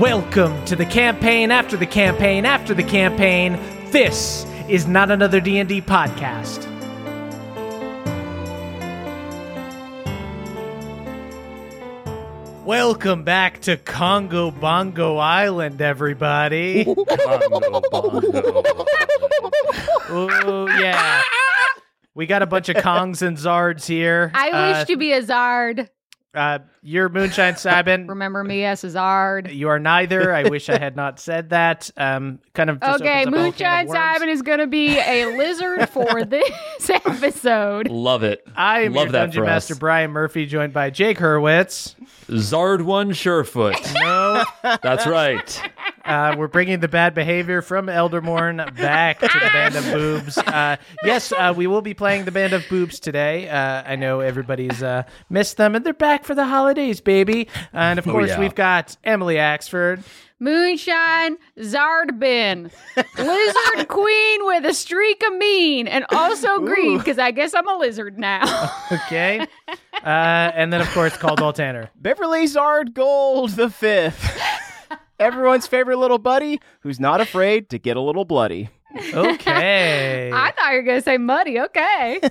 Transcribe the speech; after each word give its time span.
Welcome 0.00 0.64
to 0.64 0.76
the 0.76 0.86
campaign 0.86 1.50
after 1.50 1.76
the 1.76 1.84
campaign 1.86 2.46
after 2.46 2.72
the 2.72 2.82
campaign. 2.82 3.52
This 3.90 4.46
is 4.66 4.86
not 4.86 5.10
another 5.10 5.40
D&D 5.40 5.82
podcast. 5.82 6.66
Welcome 12.64 13.24
back 13.24 13.60
to 13.62 13.76
Kongo 13.76 14.50
Bongo 14.52 15.16
Island, 15.16 15.80
everybody. 15.80 16.84
oh 20.08 20.68
yeah. 20.80 21.22
We 22.14 22.26
got 22.26 22.42
a 22.42 22.46
bunch 22.46 22.68
of 22.68 22.76
Kongs 22.76 23.22
and 23.22 23.36
Zards 23.36 23.86
here. 23.86 24.30
I 24.34 24.50
Uh, 24.50 24.78
wish 24.78 24.86
to 24.88 24.96
be 24.96 25.12
a 25.12 25.22
Zard. 25.22 25.88
Uh, 26.32 26.60
you're 26.82 27.08
Moonshine 27.08 27.54
Cybin. 27.54 28.08
Remember 28.08 28.44
me 28.44 28.64
as 28.64 28.84
a 28.84 28.86
Zard. 28.86 29.52
You 29.52 29.68
are 29.68 29.80
neither. 29.80 30.32
I 30.32 30.48
wish 30.48 30.68
I 30.68 30.78
had 30.78 30.94
not 30.94 31.18
said 31.18 31.50
that. 31.50 31.90
Um, 31.96 32.38
kind 32.54 32.70
of. 32.70 32.80
Just 32.80 33.00
Okay, 33.02 33.22
opens 33.22 33.26
up 33.26 33.34
a 33.34 33.36
whole 33.42 33.52
can 33.52 33.52
Moonshine 33.52 33.82
of 33.82 33.88
worms. 33.88 33.98
Simon 33.98 34.28
is 34.28 34.42
going 34.42 34.58
to 34.60 34.66
be 34.68 34.98
a 34.98 35.26
lizard 35.36 35.88
for 35.88 36.24
this 36.24 36.90
episode. 36.90 37.88
Love 37.88 38.22
it. 38.22 38.46
I 38.54 38.82
am 38.82 38.92
Love 38.92 39.06
your 39.06 39.12
that 39.12 39.18
Dungeon 39.18 39.42
for 39.42 39.46
Master 39.46 39.74
us. 39.74 39.78
Brian 39.80 40.12
Murphy, 40.12 40.46
joined 40.46 40.72
by 40.72 40.90
Jake 40.90 41.18
Hurwitz. 41.18 41.96
Zard 42.28 42.82
one 42.82 43.10
Surefoot. 43.10 43.76
No, 43.94 44.44
That's 44.82 45.06
right. 45.06 45.70
Uh, 46.04 46.34
we're 46.36 46.48
bringing 46.48 46.80
the 46.80 46.88
bad 46.88 47.14
behavior 47.14 47.62
from 47.62 47.88
Eldermourne 47.88 48.56
back 48.76 49.20
to 49.20 49.26
the 49.26 49.50
Band 49.52 49.76
of 49.76 49.84
Boobs. 49.84 50.38
Uh, 50.38 50.76
yes, 51.04 51.32
uh, 51.32 51.52
we 51.56 51.66
will 51.66 51.82
be 51.82 51.94
playing 51.94 52.24
the 52.24 52.32
Band 52.32 52.52
of 52.52 52.64
Boobs 52.68 52.98
today. 53.00 53.48
Uh, 53.48 53.82
I 53.86 53.96
know 53.96 54.20
everybody's 54.20 54.82
uh, 54.82 55.04
missed 55.28 55.56
them, 55.56 55.74
and 55.74 55.84
they're 55.84 55.92
back 55.92 56.24
for 56.24 56.34
the 56.34 56.46
holidays, 56.46 57.00
baby. 57.00 57.48
And 57.72 57.98
of 57.98 58.04
course, 58.04 58.30
yeah. 58.30 58.40
we've 58.40 58.54
got 58.54 58.96
Emily 59.04 59.36
Axford. 59.36 60.02
Moonshine 60.40 61.36
Zardbin. 61.58 62.70
Lizard 62.96 63.88
queen 63.88 64.46
with 64.46 64.64
a 64.64 64.72
streak 64.72 65.22
of 65.26 65.34
mean 65.34 65.86
and 65.86 66.06
also 66.08 66.60
green 66.60 66.96
because 66.96 67.18
I 67.18 67.30
guess 67.30 67.54
I'm 67.54 67.68
a 67.68 67.76
lizard 67.76 68.18
now. 68.18 68.40
Okay, 68.90 69.46
uh, 70.02 70.06
and 70.54 70.72
then 70.72 70.80
of 70.80 70.88
course 70.88 71.16
Caldwell 71.16 71.52
Tanner. 71.52 71.90
Beverly 71.94 72.44
Zard 72.46 72.92
Gold 72.92 73.50
the 73.50 73.70
Fifth. 73.70 74.40
Everyone's 75.20 75.66
favorite 75.66 75.98
little 75.98 76.18
buddy 76.18 76.60
who's 76.80 76.98
not 76.98 77.20
afraid 77.20 77.68
to 77.70 77.78
get 77.78 77.96
a 77.96 78.00
little 78.00 78.24
bloody. 78.24 78.70
Okay. 79.14 80.30
I 80.34 80.50
thought 80.52 80.70
you 80.70 80.76
were 80.78 80.82
going 80.82 80.98
to 80.98 81.04
say 81.04 81.18
muddy. 81.18 81.60
Okay. 81.60 82.20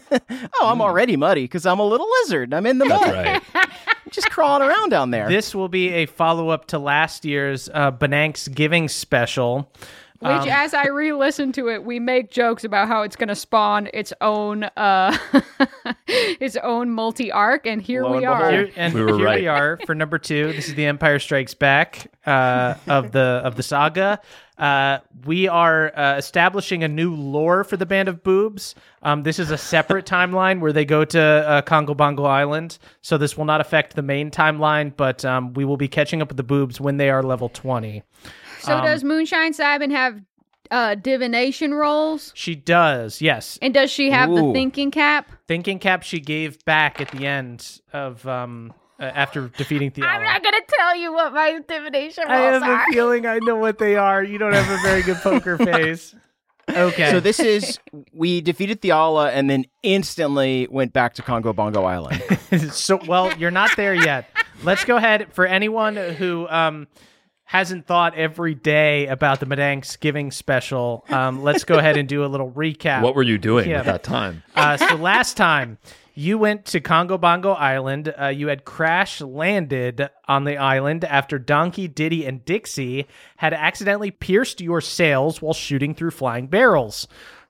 Oh, 0.62 0.68
I'm 0.70 0.82
already 0.82 1.16
muddy 1.16 1.44
because 1.46 1.66
I'm 1.66 1.80
a 1.80 1.86
little 1.86 2.08
lizard. 2.24 2.54
I'm 2.54 2.66
in 2.66 2.80
the 2.80 2.86
That's 2.86 3.06
mud. 3.06 3.44
right. 3.56 3.70
Just 4.12 4.30
crawling 4.30 4.68
around 4.68 4.90
down 4.90 5.12
there. 5.12 5.30
This 5.30 5.56
will 5.56 5.70
be 5.70 5.90
a 5.90 6.06
follow 6.06 6.50
up 6.50 6.66
to 6.68 6.80
last 6.80 7.24
year's 7.24 7.70
uh, 7.74 7.92
Benanks 7.92 8.54
Giving 8.54 8.90
special. 8.90 9.72
Which, 10.20 10.32
Um, 10.32 10.50
as 10.50 10.74
I 10.74 10.88
re-listen 10.88 11.54
to 11.54 11.70
it, 11.70 11.86
we 11.86 11.98
make 11.98 12.30
jokes 12.30 12.66
about 12.66 12.90
how 12.90 13.04
it's 13.04 13.16
going 13.16 13.30
to 13.30 13.36
spawn 13.36 13.88
its 13.94 14.12
own, 14.20 14.66
uh, 14.76 15.18
its 16.08 16.58
own 16.58 16.90
multi-arc, 16.92 17.66
and 17.66 17.82
here 17.82 18.06
we 18.06 18.18
and 18.18 18.26
are. 18.26 18.52
Here, 18.52 18.70
and 18.76 18.94
We 18.94 19.00
here 19.00 19.18
right. 19.18 19.40
we 19.40 19.48
are 19.48 19.80
for 19.86 19.96
number 19.96 20.18
two. 20.18 20.52
This 20.52 20.68
is 20.68 20.76
the 20.76 20.86
Empire 20.86 21.20
Strikes 21.20 21.54
Back 21.54 22.12
uh, 22.26 22.76
of 22.88 23.14
the 23.14 23.42
of 23.46 23.56
the 23.56 23.64
saga. 23.64 24.20
Uh, 24.58 25.00
we 25.26 25.48
are 25.48 25.98
uh, 25.98 26.18
establishing 26.18 26.84
a 26.84 26.88
new 26.90 27.16
lore 27.16 27.64
for 27.64 27.78
the 27.78 27.86
Band 27.86 28.10
of 28.10 28.22
Boobs. 28.22 28.76
Um, 29.04 29.24
this 29.24 29.40
is 29.40 29.52
a 29.52 29.58
separate 29.58 30.06
timeline 30.06 30.60
where 30.60 30.74
they 30.74 30.84
go 30.84 31.06
to 31.06 31.20
uh, 31.22 31.62
Kongo 31.62 31.94
Bongo 31.94 32.26
Island, 32.26 32.78
so 33.02 33.18
this 33.18 33.38
will 33.38 33.46
not 33.46 33.62
affect 33.62 33.96
the 33.96 34.02
main 34.02 34.32
timeline. 34.32 34.92
But 34.98 35.24
um, 35.24 35.54
we 35.54 35.64
will 35.64 35.78
be 35.78 35.88
catching 35.88 36.22
up 36.22 36.28
with 36.28 36.36
the 36.36 36.44
boobs 36.44 36.82
when 36.82 36.98
they 36.98 37.10
are 37.10 37.24
level 37.24 37.48
twenty. 37.48 38.04
So 38.60 38.78
Um, 38.78 38.86
does 38.86 39.04
Moonshine 39.04 39.54
Cybin 39.54 39.92
have 39.92 40.22
uh, 40.72 40.96
divination 40.96 41.74
rolls? 41.74 42.32
She 42.36 42.56
does, 42.56 43.22
yes. 43.22 43.58
And 43.62 43.74
does 43.74 43.92
she 43.92 44.12
have 44.12 44.30
the 44.30 44.52
thinking 44.54 44.92
cap? 44.92 45.32
Thinking 45.48 45.80
cap 45.80 46.04
she 46.04 46.20
gave 46.20 46.64
back 46.66 47.02
at 47.02 47.10
the 47.12 47.26
end 47.26 47.82
of 47.94 48.28
um 48.28 48.74
uh, 49.00 49.04
after 49.04 49.48
defeating 49.48 49.92
the. 49.96 50.04
I'm 50.04 50.22
not 50.24 50.44
gonna 50.44 50.58
tell 50.68 50.96
you 50.96 51.14
what 51.14 51.34
my 51.34 51.60
divination 51.68 52.26
I 52.28 52.38
have 52.38 52.64
are. 52.64 52.84
a 52.84 52.94
feeling 52.94 53.26
I 53.26 53.40
know 53.40 53.56
what 53.56 53.78
they 53.80 53.96
are. 53.96 54.24
You 54.24 54.38
don't 54.38 54.54
have 54.54 54.70
a 54.70 54.82
very 54.84 55.02
good 55.02 55.18
poker 55.18 55.58
face. 55.74 56.14
Okay. 56.70 57.10
So 57.10 57.20
this 57.20 57.40
is 57.40 57.80
we 58.14 58.42
defeated 58.42 58.82
Theala 58.82 59.32
and 59.32 59.50
then 59.50 59.66
instantly 59.84 60.68
went 60.70 60.94
back 60.94 61.16
to 61.16 61.22
Kongo 61.22 61.54
Bongo 61.54 61.84
Island. 61.84 62.22
so 62.72 63.00
well, 63.08 63.36
you're 63.38 63.52
not 63.52 63.72
there 63.76 63.94
yet. 63.96 64.30
Let's 64.64 64.86
go 64.86 64.98
ahead 64.98 65.34
for 65.34 65.46
anyone 65.46 65.96
who 65.96 66.48
um 66.50 66.88
hasn't 67.50 67.88
thought 67.88 68.14
every 68.14 68.54
day 68.54 69.08
about 69.08 69.40
the 69.40 69.46
Madanks 69.48 70.00
Giving 70.00 70.30
special. 70.30 71.04
Um, 71.10 71.42
let's 71.42 71.64
go 71.64 71.80
ahead 71.80 71.98
and 71.98 72.08
do 72.08 72.24
a 72.24 72.28
little 72.28 72.52
recap. 72.52 73.02
What 73.02 73.16
were 73.16 73.24
you 73.24 73.40
doing 73.40 73.68
Yeah. 73.72 73.80
at 73.80 73.86
that 73.86 74.04
time? 74.04 74.44
Uh, 74.56 74.78
so 74.78 74.96
last 74.98 75.36
time 75.36 75.80
you 76.14 76.38
went 76.38 76.66
to 76.66 76.80
Kongo 76.80 77.18
Bongo 77.18 77.54
Island, 77.54 78.14
uh, 78.22 78.28
you 78.28 78.50
had 78.50 78.66
crash 78.66 79.20
landed 79.20 80.10
on 80.28 80.44
the 80.44 80.58
island 80.58 81.04
after 81.06 81.40
Donkey, 81.40 81.88
Diddy, 81.88 82.24
and 82.24 82.46
Dixie 82.46 83.08
had 83.38 83.52
accidentally 83.56 84.12
pierced 84.12 84.62
your 84.62 84.80
sails 84.80 85.42
while 85.42 85.54
shooting 85.56 85.96
through 85.96 86.12
flying 86.12 86.46
barrels. 86.46 87.08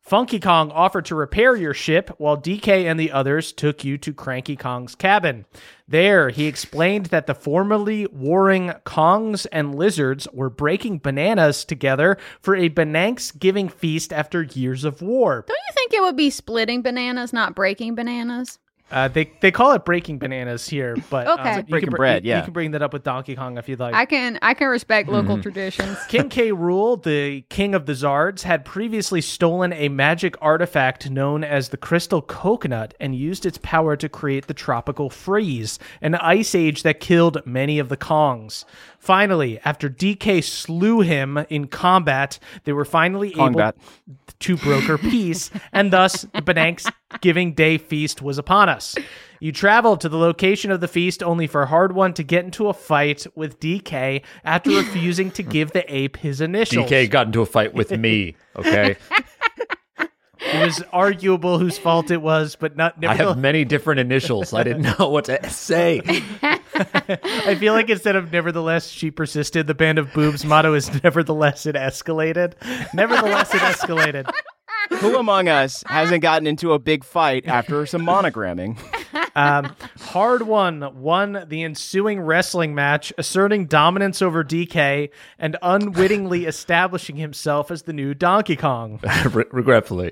Funky 0.09 0.39
Kong 0.39 0.71
offered 0.71 1.05
to 1.05 1.13
repair 1.13 1.55
your 1.55 1.75
ship 1.75 2.09
while 2.17 2.35
DK 2.35 2.85
and 2.85 2.99
the 2.99 3.11
others 3.11 3.51
took 3.51 3.83
you 3.83 3.95
to 3.99 4.11
Cranky 4.11 4.55
Kong's 4.55 4.95
cabin. 4.95 5.45
There, 5.87 6.29
he 6.29 6.47
explained 6.47 7.05
that 7.07 7.27
the 7.27 7.35
formerly 7.35 8.07
warring 8.07 8.73
Kongs 8.87 9.45
and 9.51 9.75
lizards 9.75 10.27
were 10.33 10.49
breaking 10.49 10.97
bananas 10.97 11.63
together 11.63 12.17
for 12.41 12.55
a 12.55 12.69
Bananks 12.69 13.37
giving 13.37 13.69
feast 13.69 14.11
after 14.11 14.41
years 14.41 14.83
of 14.83 15.03
war. 15.03 15.45
Don't 15.47 15.55
you 15.55 15.73
think 15.75 15.93
it 15.93 16.01
would 16.01 16.17
be 16.17 16.31
splitting 16.31 16.81
bananas, 16.81 17.31
not 17.31 17.53
breaking 17.53 17.93
bananas? 17.93 18.57
Uh, 18.91 19.07
they 19.07 19.31
they 19.41 19.51
call 19.51 19.71
it 19.73 19.85
breaking 19.85 20.17
bananas 20.19 20.67
here, 20.67 20.95
but 21.09 21.27
uh, 21.27 21.33
Okay. 21.33 21.41
It's 21.49 21.55
like 21.57 21.67
you 21.67 21.71
breaking 21.71 21.87
can 21.87 21.91
br- 21.91 21.97
bread, 21.97 22.25
you- 22.25 22.29
yeah. 22.31 22.37
you 22.39 22.43
can 22.45 22.53
bring 22.53 22.71
that 22.71 22.81
up 22.81 22.91
with 22.93 23.03
Donkey 23.03 23.35
Kong 23.35 23.57
if 23.57 23.69
you'd 23.69 23.79
like. 23.79 23.93
I 23.93 24.05
can 24.05 24.39
I 24.41 24.53
can 24.53 24.67
respect 24.67 25.09
local 25.09 25.37
traditions. 25.41 25.97
King 26.07 26.29
K. 26.29 26.51
Rool, 26.51 27.01
the 27.01 27.41
king 27.49 27.75
of 27.75 27.85
the 27.85 27.93
Zards, 27.93 28.41
had 28.43 28.65
previously 28.65 29.21
stolen 29.21 29.73
a 29.73 29.89
magic 29.89 30.35
artifact 30.41 31.09
known 31.09 31.43
as 31.43 31.69
the 31.69 31.77
Crystal 31.77 32.21
Coconut 32.21 32.93
and 32.99 33.15
used 33.15 33.45
its 33.45 33.59
power 33.61 33.95
to 33.95 34.09
create 34.09 34.47
the 34.47 34.53
Tropical 34.53 35.09
Freeze, 35.09 35.77
an 36.01 36.15
ice 36.15 36.55
age 36.55 36.83
that 36.83 36.99
killed 36.99 37.45
many 37.45 37.79
of 37.79 37.89
the 37.89 37.97
Kongs. 37.97 38.65
Finally, 38.97 39.59
after 39.63 39.89
DK 39.89 40.43
slew 40.43 41.01
him 41.01 41.37
in 41.49 41.67
combat, 41.67 42.37
they 42.65 42.73
were 42.73 42.85
finally 42.85 43.31
Combat. 43.31 43.75
able 43.77 44.17
to 44.39 44.57
broker 44.57 44.97
peace, 44.97 45.51
and 45.71 45.91
thus 45.93 46.23
the 46.33 46.41
Benanks 46.41 46.91
Giving 47.21 47.53
Day 47.53 47.77
feast 47.77 48.21
was 48.21 48.37
upon 48.37 48.69
us. 48.69 48.95
You 49.39 49.51
traveled 49.51 50.01
to 50.01 50.09
the 50.09 50.17
location 50.17 50.69
of 50.69 50.79
the 50.81 50.87
feast 50.87 51.23
only 51.23 51.47
for 51.47 51.65
Hardwon 51.65 52.13
to 52.15 52.23
get 52.23 52.45
into 52.45 52.67
a 52.67 52.73
fight 52.73 53.25
with 53.35 53.59
DK 53.59 54.21
after 54.43 54.69
refusing 54.69 55.31
to 55.31 55.43
give 55.43 55.71
the 55.71 55.83
ape 55.93 56.17
his 56.17 56.41
initials. 56.41 56.89
DK 56.89 57.09
got 57.09 57.27
into 57.27 57.41
a 57.41 57.45
fight 57.45 57.73
with 57.73 57.91
me. 57.91 58.35
Okay, 58.55 58.95
It 60.41 60.65
was 60.65 60.81
arguable 60.93 61.59
whose 61.59 61.77
fault 61.77 62.11
it 62.11 62.21
was, 62.21 62.55
but 62.55 62.75
not. 62.77 63.03
I 63.05 63.13
have 63.13 63.37
many 63.37 63.65
different 63.65 63.99
initials. 63.99 64.53
I 64.53 64.63
didn't 64.63 64.83
know 64.99 65.09
what 65.09 65.25
to 65.25 65.49
say. 65.49 66.01
I 66.41 67.55
feel 67.59 67.73
like 67.73 67.89
instead 67.89 68.15
of 68.15 68.31
nevertheless, 68.31 68.87
she 68.87 69.11
persisted. 69.11 69.67
The 69.67 69.75
band 69.75 69.97
of 69.99 70.13
boobs 70.13 70.45
motto 70.45 70.73
is 70.73 71.03
nevertheless 71.03 71.65
it 71.65 71.75
escalated. 71.75 72.53
Nevertheless, 72.93 73.53
it 73.53 73.61
escalated. 73.61 74.31
Who 74.89 75.17
among 75.17 75.47
us 75.47 75.83
hasn't 75.87 76.21
gotten 76.21 76.47
into 76.47 76.73
a 76.73 76.79
big 76.79 77.03
fight 77.03 77.47
after 77.47 77.85
some 77.85 78.05
monogramming? 78.05 78.77
Um, 79.35 79.75
Hardwon 79.97 80.93
won 80.95 81.45
the 81.47 81.63
ensuing 81.63 82.19
wrestling 82.19 82.75
match, 82.75 83.13
asserting 83.17 83.67
dominance 83.67 84.21
over 84.21 84.43
DK 84.43 85.09
and 85.37 85.55
unwittingly 85.61 86.45
establishing 86.47 87.15
himself 87.15 87.71
as 87.71 87.83
the 87.83 87.93
new 87.93 88.13
Donkey 88.13 88.55
Kong. 88.55 88.99
Re- 89.31 89.45
regretfully. 89.51 90.11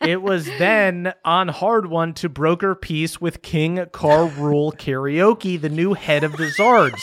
It 0.00 0.22
was 0.22 0.46
then 0.58 1.14
on 1.24 1.48
Hardwon 1.48 2.14
to 2.16 2.28
broker 2.28 2.74
peace 2.74 3.20
with 3.20 3.42
King 3.42 3.86
Carl 3.92 4.28
Rule 4.30 4.72
Karaoke, 4.72 5.60
the 5.60 5.68
new 5.68 5.94
head 5.94 6.24
of 6.24 6.32
the 6.32 6.50
Zards. 6.58 7.02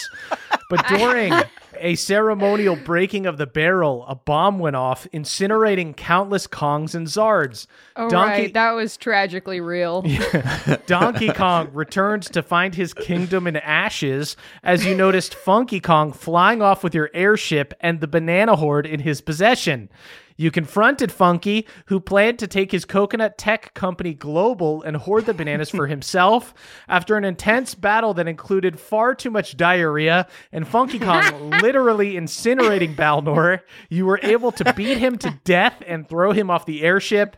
But 0.70 0.88
during 0.88 1.34
a 1.80 1.96
ceremonial 1.96 2.76
breaking 2.76 3.26
of 3.26 3.38
the 3.38 3.46
barrel, 3.46 4.06
a 4.08 4.16
bomb 4.16 4.60
went 4.60 4.76
off, 4.76 5.08
incinerating 5.14 5.96
countless 5.96 6.48
Kongs 6.48 6.96
and 6.96 7.08
Zards. 7.08 7.68
Oh 7.96 8.10
Donkey, 8.10 8.42
right, 8.44 8.54
that 8.54 8.72
was 8.72 8.98
tragically 8.98 9.62
real. 9.62 10.04
Donkey 10.88 11.32
Kong 11.32 11.70
returns 11.74 12.30
to 12.30 12.42
find 12.42 12.76
his 12.76 12.94
kingdom 12.94 13.48
in 13.48 13.58
ashes 13.58 14.36
as 14.64 14.86
you 14.86 14.96
noticed 14.96 15.36
Funky 15.36 15.80
Kong 15.80 16.12
flying 16.14 16.62
off 16.62 16.84
with 16.84 16.96
your 16.96 17.10
airship 17.14 17.74
and 17.80 18.00
the 18.00 18.08
banana 18.08 18.56
horde 18.56 18.86
in 18.86 19.00
his 19.00 19.22
possession. 19.22 19.90
You 20.38 20.52
confronted 20.52 21.12
Funky, 21.12 21.66
who 21.86 22.00
planned 22.02 22.40
to 22.40 22.48
take 22.48 22.72
his 22.72 22.84
coconut 22.84 23.38
tech 23.38 23.74
company 23.74 24.14
global 24.14 24.82
and 24.82 24.98
hoard 24.98 25.26
the 25.26 25.34
bananas 25.34 25.70
for 25.70 25.88
himself. 25.96 26.54
After 26.90 27.16
an 27.16 27.24
intense 27.24 27.74
battle 27.74 28.14
that 28.16 28.28
included 28.28 28.80
far 28.80 29.16
too 29.16 29.30
much 29.30 29.56
diarrhea 29.56 30.28
and 30.52 30.68
Funky 30.68 31.00
Kong 31.00 31.50
literally 31.62 32.14
incinerating 32.14 32.96
Balnor, 32.96 33.62
you 33.90 34.06
were 34.06 34.20
able 34.24 34.52
to 34.54 34.74
beat 34.74 34.98
him 34.98 35.18
to 35.20 35.40
death 35.46 35.82
and 35.88 36.08
throw 36.08 36.34
him 36.34 36.50
off 36.50 36.66
the 36.66 36.84
airship. 36.84 37.38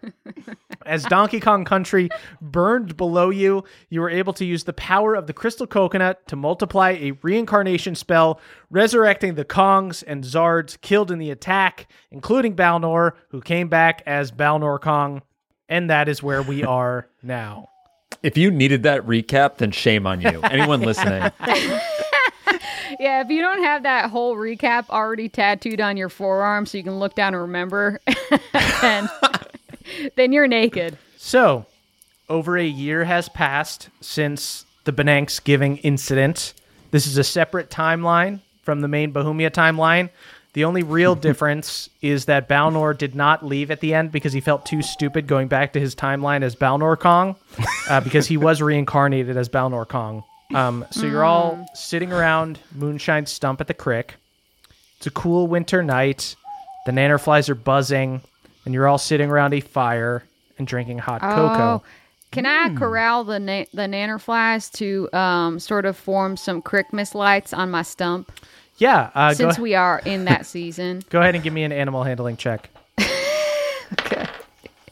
As 0.85 1.03
Donkey 1.03 1.39
Kong 1.39 1.65
Country 1.65 2.09
burned 2.41 2.97
below 2.97 3.29
you, 3.29 3.63
you 3.89 4.01
were 4.01 4.09
able 4.09 4.33
to 4.33 4.45
use 4.45 4.63
the 4.63 4.73
power 4.73 5.13
of 5.13 5.27
the 5.27 5.33
crystal 5.33 5.67
coconut 5.67 6.27
to 6.29 6.35
multiply 6.35 6.91
a 6.91 7.11
reincarnation 7.21 7.93
spell, 7.93 8.39
resurrecting 8.71 9.35
the 9.35 9.45
Kongs 9.45 10.03
and 10.07 10.23
Zards 10.23 10.79
killed 10.81 11.11
in 11.11 11.19
the 11.19 11.29
attack, 11.29 11.87
including 12.11 12.55
Balnor, 12.55 12.86
who 13.29 13.41
came 13.41 13.67
back 13.67 14.03
as 14.05 14.31
Balnor 14.31 14.79
Kong. 14.79 15.21
And 15.69 15.89
that 15.89 16.07
is 16.07 16.23
where 16.23 16.41
we 16.41 16.63
are 16.63 17.07
now. 17.21 17.69
If 18.23 18.37
you 18.37 18.51
needed 18.51 18.83
that 18.83 19.05
recap, 19.05 19.57
then 19.57 19.71
shame 19.71 20.07
on 20.07 20.21
you. 20.21 20.41
Anyone 20.41 20.81
listening? 20.81 21.31
yeah, 22.99 23.21
if 23.21 23.29
you 23.29 23.41
don't 23.41 23.63
have 23.63 23.83
that 23.83 24.09
whole 24.09 24.35
recap 24.35 24.89
already 24.89 25.29
tattooed 25.29 25.81
on 25.81 25.97
your 25.97 26.09
forearm 26.09 26.65
so 26.65 26.77
you 26.77 26.83
can 26.83 26.99
look 26.99 27.15
down 27.15 27.33
and 27.33 27.41
remember, 27.41 27.99
then, 28.81 29.09
then 30.15 30.31
you're 30.31 30.47
naked. 30.47 30.97
So, 31.17 31.65
over 32.29 32.57
a 32.57 32.65
year 32.65 33.03
has 33.03 33.29
passed 33.29 33.89
since 34.01 34.65
the 34.85 34.93
Benanks 34.93 35.43
giving 35.43 35.77
incident. 35.77 36.53
This 36.91 37.05
is 37.05 37.17
a 37.17 37.23
separate 37.23 37.69
timeline 37.69 38.41
from 38.63 38.81
the 38.81 38.87
main 38.87 39.13
Bahumia 39.13 39.51
timeline. 39.51 40.09
The 40.57 40.65
only 40.65 40.81
real 40.81 41.13
difference 41.29 41.87
is 42.01 42.25
that 42.25 42.49
Balnor 42.49 42.97
did 42.97 43.13
not 43.13 43.45
leave 43.45 43.69
at 43.69 43.79
the 43.79 43.93
end 43.93 44.11
because 44.11 44.33
he 44.33 44.41
felt 44.41 44.65
too 44.65 44.81
stupid 44.81 45.27
going 45.27 45.47
back 45.47 45.73
to 45.73 45.79
his 45.79 45.93
timeline 45.93 46.41
as 46.41 46.55
Balnor 46.55 46.97
Kong, 46.97 47.35
uh, 47.87 48.01
because 48.01 48.25
he 48.25 48.37
was 48.37 48.59
reincarnated 48.59 49.37
as 49.37 49.49
Balnor 49.49 49.87
Kong. 49.87 50.23
Um, 50.55 50.83
so 50.89 51.05
you're 51.05 51.23
all 51.23 51.63
sitting 51.75 52.11
around 52.11 52.57
Moonshine 52.73 53.27
Stump 53.27 53.61
at 53.61 53.67
the 53.67 53.75
crick. 53.75 54.15
It's 54.97 55.05
a 55.05 55.11
cool 55.11 55.45
winter 55.45 55.83
night. 55.83 56.35
The 56.87 56.91
nannerflies 56.91 57.49
are 57.49 57.55
buzzing, 57.55 58.21
and 58.65 58.73
you're 58.73 58.87
all 58.87 58.97
sitting 58.97 59.29
around 59.29 59.53
a 59.53 59.61
fire 59.61 60.23
and 60.57 60.65
drinking 60.65 60.97
hot 60.97 61.21
cocoa. 61.21 61.83
Oh, 61.83 61.83
can 62.31 62.47
I 62.47 62.73
corral 62.73 63.23
the 63.25 63.39
na- 63.39 63.65
the 63.75 63.83
nannerflies 63.83 64.71
to 64.77 65.07
um, 65.15 65.59
sort 65.59 65.85
of 65.85 65.95
form 65.95 66.35
some 66.35 66.63
Christmas 66.63 67.13
lights 67.13 67.53
on 67.53 67.69
my 67.69 67.83
stump 67.83 68.31
Yeah, 68.77 69.09
uh, 69.15 69.29
go, 69.29 69.35
since 69.35 69.59
we 69.59 69.75
are 69.75 70.01
in 70.05 70.25
that 70.25 70.45
season? 70.45 71.03
go 71.09 71.19
ahead 71.21 71.35
and 71.35 71.43
give 71.43 71.53
me 71.53 71.63
an 71.63 71.71
animal 71.71 72.03
handling 72.03 72.37
check. 72.37 72.69
okay. 73.99 74.27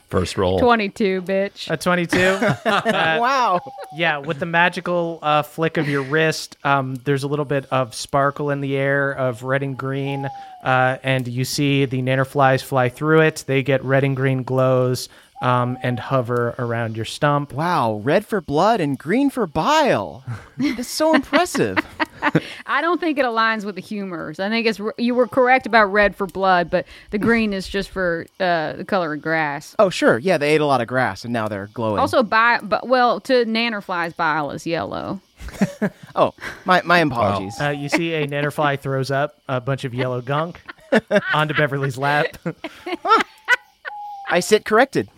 First 0.10 0.38
roll. 0.38 0.60
22, 0.60 1.24
bitch. 1.24 1.70
A 1.70 1.78
22? 1.78 2.18
wow. 2.66 3.60
yeah, 3.96 4.20
with 4.20 4.40
the 4.40 4.46
magical 4.46 5.20
uh, 5.22 5.42
flick 5.42 5.78
of 5.78 5.90
your 5.90 6.04
wrist, 6.04 6.58
um, 6.64 6.96
there's 7.06 7.24
a 7.24 7.28
little 7.28 7.46
bit 7.46 7.66
of 7.72 7.94
sparkle 7.94 8.50
in 8.50 8.62
the 8.62 8.78
air 8.78 9.12
of 9.12 9.44
red 9.44 9.64
and 9.64 9.78
green, 9.78 10.30
uh, 10.64 10.98
and 11.04 11.28
you 11.28 11.44
see 11.44 11.86
the 11.86 12.02
nannerflies 12.02 12.64
fly 12.64 12.88
through 12.90 13.22
it. 13.22 13.44
They 13.48 13.64
get 13.64 13.84
red 13.84 14.04
and 14.04 14.16
green 14.16 14.44
glows 14.44 15.10
um, 15.42 15.78
and 15.84 16.00
hover 16.00 16.56
around 16.58 16.96
your 16.96 17.06
stump. 17.06 17.54
Wow. 17.54 17.96
Red 18.04 18.26
for 18.26 18.42
blood 18.42 18.80
and 18.80 18.98
green 18.98 19.30
for 19.30 19.46
bile. 19.48 20.24
That's 20.58 20.88
so 20.88 21.14
impressive. 21.14 21.78
I 22.66 22.82
don't 22.82 23.00
think 23.00 23.18
it 23.18 23.26
aligns 23.26 23.66
with 23.66 23.76
the 23.76 23.82
humors. 23.82 24.40
I 24.40 24.50
think 24.50 24.68
it's 24.68 24.80
you 24.98 25.16
were 25.16 25.28
correct 25.28 25.66
about 25.66 25.86
red 25.86 26.16
for 26.16 26.28
blood, 26.28 26.70
but 26.70 26.86
the 27.12 27.18
green 27.18 27.54
is 27.54 27.68
just 27.68 27.90
for 27.90 28.26
uh, 28.40 28.74
the 28.74 28.86
color 28.86 29.14
of 29.14 29.22
grass. 29.22 29.76
Oh, 29.80 29.90
sure. 29.90 30.18
Yeah, 30.18 30.38
they 30.38 30.56
ate 30.56 30.62
a 30.62 30.66
lot 30.66 30.82
of 30.82 30.88
grass 30.88 31.24
and 31.24 31.34
now 31.34 31.48
they're 31.48 31.70
glowing. 31.74 32.00
Also, 32.00 32.24
bi- 32.24 32.60
but 32.62 32.88
well, 32.88 33.20
to 33.22 33.46
nannerflies, 33.46 34.16
bile 34.16 34.52
is 34.52 34.66
yellow. 34.66 35.22
oh, 36.16 36.34
my, 36.66 36.82
my 36.84 37.00
apologies. 37.00 37.60
Uh, 37.60 37.70
you 37.70 37.90
see 37.90 38.14
a 38.14 38.28
nannerfly 38.28 38.80
throws 38.82 39.12
up 39.12 39.42
a 39.48 39.62
bunch 39.62 39.84
of 39.84 39.94
yellow 39.94 40.22
gunk 40.22 40.62
onto 41.34 41.54
Beverly's 41.54 41.98
lap. 41.98 42.38
I 44.30 44.40
sit 44.40 44.66
corrected. 44.66 45.10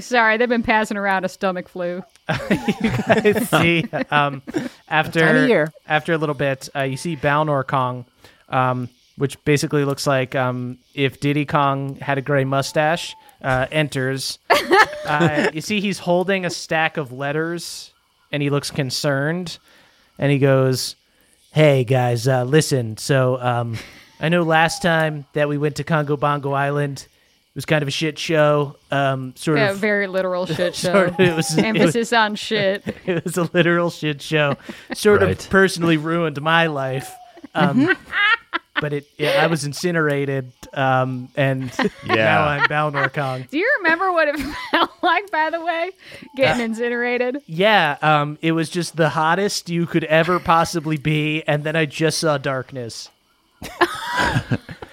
Sorry, 0.00 0.36
they've 0.36 0.48
been 0.48 0.62
passing 0.62 0.96
around 0.96 1.24
a 1.24 1.28
stomach 1.28 1.68
flu. 1.68 2.02
you 2.82 2.90
guys 2.90 3.48
see 3.50 3.84
um, 4.10 4.42
after 4.88 5.70
after 5.86 6.12
a 6.12 6.18
little 6.18 6.34
bit, 6.34 6.68
uh, 6.74 6.82
you 6.82 6.96
see 6.96 7.16
Balnor 7.16 7.66
Kong, 7.66 8.04
um, 8.48 8.88
which 9.16 9.42
basically 9.44 9.84
looks 9.84 10.06
like 10.06 10.34
um, 10.34 10.78
if 10.94 11.20
Diddy 11.20 11.44
Kong 11.44 11.96
had 11.96 12.18
a 12.18 12.22
gray 12.22 12.44
mustache. 12.44 13.14
Uh, 13.42 13.66
enters. 13.70 14.38
uh, 15.04 15.50
you 15.52 15.60
see 15.60 15.80
he's 15.80 15.98
holding 15.98 16.46
a 16.46 16.50
stack 16.50 16.96
of 16.96 17.12
letters, 17.12 17.92
and 18.32 18.42
he 18.42 18.48
looks 18.48 18.70
concerned. 18.70 19.58
And 20.18 20.32
he 20.32 20.38
goes, 20.38 20.96
"Hey 21.52 21.84
guys, 21.84 22.26
uh, 22.26 22.44
listen. 22.44 22.96
So 22.96 23.38
um, 23.40 23.76
I 24.18 24.30
know 24.30 24.42
last 24.42 24.80
time 24.80 25.26
that 25.34 25.48
we 25.48 25.58
went 25.58 25.76
to 25.76 25.84
Kongo 25.84 26.16
Bongo 26.16 26.52
Island." 26.52 27.06
It 27.56 27.60
was 27.60 27.64
kind 27.64 27.80
of 27.80 27.88
a 27.88 27.90
shit 27.90 28.18
show. 28.18 28.76
Um, 28.90 29.32
sort 29.34 29.56
Yeah, 29.56 29.70
of 29.70 29.78
very 29.78 30.08
literal 30.08 30.44
shit 30.56 30.74
show. 30.74 30.92
Sort 30.92 31.08
of, 31.08 31.20
it 31.20 31.34
was- 31.34 31.56
it 31.56 31.56
was- 31.56 31.64
Emphasis 31.64 32.12
on 32.12 32.34
shit. 32.34 32.84
it 33.06 33.24
was 33.24 33.38
a 33.38 33.48
literal 33.54 33.88
shit 33.88 34.20
show. 34.20 34.56
Sort 34.92 35.22
Right. 35.22 35.42
of 35.42 35.48
personally 35.48 35.96
ruined 35.96 36.38
my 36.42 36.66
life. 36.66 37.10
Um, 37.54 37.96
but 38.82 38.92
it, 38.92 39.06
yeah, 39.16 39.42
I 39.42 39.46
was 39.46 39.64
incinerated, 39.64 40.52
um, 40.74 41.30
and 41.34 41.72
now 42.06 42.44
I'm 42.46 42.68
Balnor 42.68 43.10
Kong. 43.10 43.46
Do 43.50 43.56
you 43.56 43.72
remember 43.78 44.12
what 44.12 44.28
it 44.28 44.36
felt 44.70 44.90
like, 45.02 45.30
by 45.30 45.48
the 45.48 45.64
way? 45.64 45.92
Getting 46.36 46.62
incinerated? 46.62 47.40
Yeah, 47.46 47.96
um, 48.02 48.36
it 48.42 48.52
was 48.52 48.68
just 48.68 48.96
the 48.96 49.08
hottest 49.08 49.70
you 49.70 49.86
could 49.86 50.04
ever 50.04 50.38
possibly 50.38 50.98
be, 50.98 51.42
and 51.46 51.64
then 51.64 51.74
I 51.74 51.86
just 51.86 52.18
saw 52.18 52.36
darkness. 52.36 53.08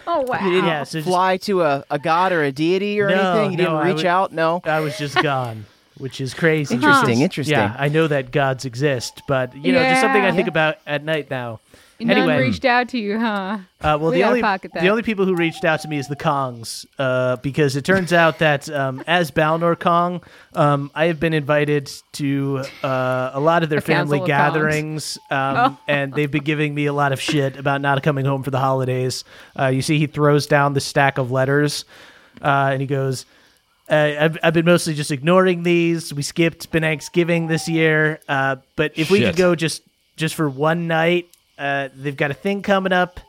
Oh, 0.07 0.21
wow. 0.27 0.37
Yeah, 0.47 0.83
so 0.83 0.99
just, 0.99 1.07
Fly 1.07 1.37
to 1.37 1.61
a, 1.63 1.83
a 1.89 1.99
god 1.99 2.31
or 2.31 2.43
a 2.43 2.51
deity 2.51 2.99
or 2.99 3.09
No, 3.09 3.15
anything? 3.33 3.51
You 3.51 3.57
no, 3.57 3.63
didn't 3.63 3.77
I 3.77 3.87
reach 3.87 3.95
would- 3.97 4.05
out? 4.05 4.33
No. 4.33 4.61
I 4.65 4.79
was 4.81 4.97
just 4.97 5.21
gone. 5.21 5.65
which 5.97 6.19
is 6.19 6.33
crazy. 6.33 6.73
Interesting, 6.75 7.07
because, 7.09 7.21
interesting. 7.21 7.53
Yeah, 7.57 7.75
I 7.77 7.87
know 7.87 8.07
that 8.07 8.31
gods 8.31 8.65
exist, 8.65 9.21
but 9.27 9.55
you 9.55 9.71
know, 9.71 9.79
just 9.83 10.01
something 10.01 10.21
I 10.23 10.27
Yeah. 10.29 10.31
think 10.33 10.47
about 10.47 10.77
at 10.87 11.03
night 11.03 11.29
now. 11.29 11.59
None 11.99 12.17
anyway, 12.17 12.41
reached 12.41 12.65
out 12.65 12.89
to 12.89 12.97
you, 12.97 13.19
huh? 13.19 13.59
uh, 13.81 13.97
well, 13.99 14.09
We 14.11 14.17
the 14.17 14.23
only 14.23 14.41
the 14.41 14.87
only 14.89 15.03
people 15.03 15.25
who 15.25 15.35
reached 15.35 15.63
out 15.63 15.79
to 15.81 15.87
me 15.87 15.97
is 15.97 16.07
the 16.07 16.15
Kongs, 16.15 16.85
uh, 16.99 17.37
because 17.37 17.75
it 17.75 17.85
turns 17.85 18.11
out 18.11 18.39
that 18.39 18.69
um, 18.69 19.03
as 19.07 19.31
Balnor 19.31 19.79
Kong, 19.79 20.21
um, 20.55 20.91
I 20.95 21.05
have 21.05 21.19
been 21.19 21.33
invited 21.33 21.91
to 22.13 22.63
uh, 22.83 23.31
a 23.33 23.39
lot 23.39 23.63
of 23.63 23.69
their 23.69 23.79
A 23.79 23.81
family 23.81 24.19
of 24.19 24.27
gatherings, 24.27 25.17
um, 25.31 25.55
Oh. 25.57 25.77
and 25.87 26.13
they've 26.13 26.31
been 26.31 26.43
giving 26.43 26.73
me 26.75 26.87
a 26.87 26.93
lot 26.93 27.13
of 27.13 27.21
shit 27.21 27.55
about 27.57 27.79
not 27.79 28.01
coming 28.03 28.25
home 28.25 28.43
for 28.43 28.51
the 28.51 28.59
holidays. 28.59 29.23
Uh, 29.57 29.67
you 29.67 29.81
see, 29.81 29.97
he 29.99 30.07
throws 30.07 30.47
down 30.47 30.73
the 30.73 30.81
stack 30.81 31.17
of 31.17 31.31
letters, 31.31 31.85
uh, 32.41 32.69
and 32.71 32.81
he 32.81 32.87
goes. 32.87 33.25
Uh, 33.89 34.15
I've, 34.17 34.37
I've 34.41 34.53
been 34.53 34.65
mostly 34.65 34.93
just 34.93 35.11
ignoring 35.11 35.63
these. 35.63 36.13
We 36.13 36.23
skipped 36.23 36.67
Thanksgiving 36.67 37.47
this 37.47 37.67
year, 37.67 38.21
uh, 38.29 38.55
but 38.77 38.93
if 38.95 39.11
we 39.11 39.19
could 39.19 39.35
go 39.35 39.55
just 39.55 39.81
just 40.15 40.35
for 40.35 40.47
one 40.49 40.87
night, 40.87 41.27
uh, 41.57 41.89
they've 41.95 42.17
got 42.17 42.31
a 42.31 42.33
thing 42.33 42.61
coming 42.61 42.93
up. 42.93 43.19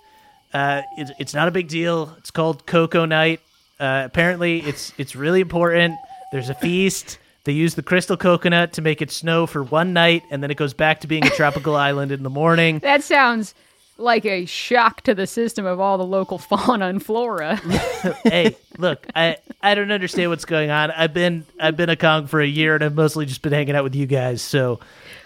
Uh, 0.53 0.83
it's, 0.97 1.11
it's 1.19 1.35
not 1.35 1.49
a 1.49 1.51
big 1.51 1.69
deal. 1.69 2.15
It's 2.19 2.31
called 2.31 2.65
Cocoa 2.67 3.05
Night. 3.07 3.41
Uh, 3.81 4.03
apparently, 4.05 4.61
it's 4.61 4.93
it's 4.99 5.17
really 5.17 5.41
important. 5.41 5.97
There's 6.33 6.49
a 6.49 6.55
feast. 6.55 7.19
They 7.45 7.53
use 7.53 7.75
the 7.75 7.83
crystal 7.83 8.17
coconut 8.17 8.73
to 8.75 8.83
make 8.83 9.03
it 9.03 9.11
snow 9.11 9.47
for 9.47 9.63
one 9.63 9.93
night, 9.93 10.23
and 10.31 10.43
then 10.43 10.51
it 10.51 10.57
goes 10.57 10.73
back 10.73 11.01
to 11.01 11.07
being 11.07 11.27
a 11.27 11.31
tropical 11.31 11.77
island 11.89 12.13
in 12.13 12.23
the 12.23 12.31
morning. 12.31 12.79
That 12.79 13.03
sounds 13.03 13.55
like 13.99 14.25
a 14.25 14.45
shock 14.47 15.03
to 15.03 15.15
the 15.15 15.27
system 15.27 15.67
of 15.67 15.79
all 15.81 15.99
the 15.99 16.07
local 16.07 16.39
fauna 16.51 16.87
and 16.87 17.05
flora. 17.05 17.57
hey, 18.25 18.57
look, 18.79 19.07
I 19.15 19.37
I 19.61 19.75
don't 19.75 19.91
understand 19.93 20.31
what's 20.31 20.45
going 20.47 20.71
on. 20.71 20.93
I've 20.93 21.13
been 21.13 21.45
I've 21.61 21.77
been 21.77 21.91
a 21.91 21.97
Kong 21.97 22.29
for 22.29 22.41
a 22.41 22.47
year, 22.47 22.77
and 22.77 22.83
I've 22.85 22.95
mostly 22.95 23.27
just 23.27 23.43
been 23.43 23.53
hanging 23.53 23.75
out 23.75 23.83
with 23.85 23.97
you 23.97 24.07
guys. 24.07 24.41
So 24.41 24.79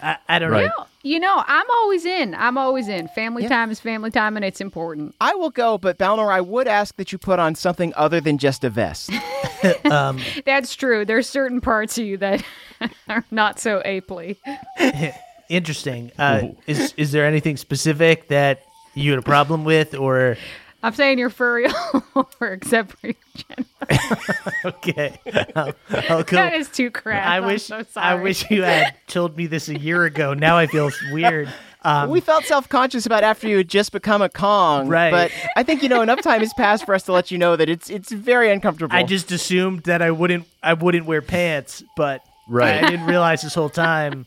I, 0.02 0.16
I 0.28 0.38
don't 0.38 0.50
Right. 0.50 0.70
know. 0.76 0.86
You 1.02 1.20
know, 1.20 1.42
I'm 1.46 1.66
always 1.70 2.04
in. 2.04 2.34
I'm 2.34 2.58
always 2.58 2.88
in. 2.88 3.08
Family 3.08 3.46
time 3.46 3.70
is 3.70 3.80
family 3.80 4.10
time, 4.10 4.36
and 4.36 4.44
it's 4.44 4.60
important. 4.60 5.14
I 5.20 5.34
will 5.34 5.50
go, 5.50 5.78
but 5.78 5.98
Balnor, 5.98 6.32
I 6.32 6.40
would 6.40 6.66
ask 6.68 6.96
that 6.96 7.12
you 7.12 7.18
put 7.18 7.38
on 7.38 7.54
something 7.54 7.92
other 7.96 8.20
than 8.20 8.38
just 8.38 8.64
a 8.64 8.70
vest. 8.70 9.10
That's 10.44 10.74
true. 10.74 11.04
There's 11.04 11.28
certain 11.28 11.60
parts 11.60 11.98
of 11.98 12.04
you 12.04 12.16
that 12.18 12.44
are 13.08 13.24
not 13.30 13.58
so 13.58 13.82
apely. 13.84 14.36
Interesting. 15.48 16.12
Uh, 16.18 16.48
is 16.66 16.92
is 16.96 17.12
there 17.12 17.24
anything 17.24 17.56
specific 17.56 18.28
that 18.28 18.62
you 18.94 19.10
had 19.10 19.18
a 19.18 19.22
problem 19.22 19.64
with, 19.64 19.94
or 19.94 20.36
I'm 20.82 20.94
saying 20.94 21.18
you're 21.18 21.30
furry 21.30 21.66
all 21.94 22.04
over, 22.14 22.52
except 22.52 22.92
for 22.98 23.08
your 23.08 23.16
gender. 23.34 23.68
okay? 24.64 25.18
I'll, 25.56 25.72
I'll 25.90 26.22
go. 26.22 26.36
That 26.36 26.54
is 26.54 26.68
too 26.68 26.90
crap. 26.90 27.26
I 27.26 27.38
I'm 27.38 27.46
wish 27.46 27.64
so 27.64 27.82
I 27.96 28.14
wish 28.14 28.50
you 28.50 28.62
had 28.62 28.94
told 29.06 29.36
me 29.36 29.46
this 29.46 29.68
a 29.68 29.78
year 29.78 30.04
ago. 30.04 30.34
Now 30.34 30.56
I 30.56 30.66
feel 30.66 30.90
weird. 31.10 31.52
Um, 31.82 32.10
we 32.10 32.20
felt 32.20 32.44
self 32.44 32.68
conscious 32.68 33.06
about 33.06 33.22
after 33.24 33.48
you 33.48 33.56
had 33.58 33.68
just 33.68 33.92
become 33.92 34.20
a 34.22 34.28
Kong. 34.28 34.88
Right. 34.88 35.10
But 35.10 35.32
I 35.56 35.62
think, 35.62 35.82
you 35.82 35.88
know, 35.88 36.02
enough 36.02 36.22
time 36.22 36.40
has 36.40 36.52
passed 36.54 36.84
for 36.84 36.94
us 36.94 37.04
to 37.04 37.12
let 37.12 37.30
you 37.30 37.38
know 37.38 37.56
that 37.56 37.68
it's 37.68 37.88
it's 37.88 38.10
very 38.12 38.50
uncomfortable. 38.50 38.94
I 38.94 39.02
just 39.04 39.30
assumed 39.32 39.84
that 39.84 40.02
I 40.02 40.10
wouldn't 40.10 40.46
I 40.62 40.74
wouldn't 40.74 41.06
wear 41.06 41.22
pants, 41.22 41.82
but 41.96 42.22
Right. 42.48 42.82
I 42.82 42.90
didn't 42.90 43.06
realize 43.06 43.42
this 43.42 43.54
whole 43.54 43.68
time. 43.68 44.26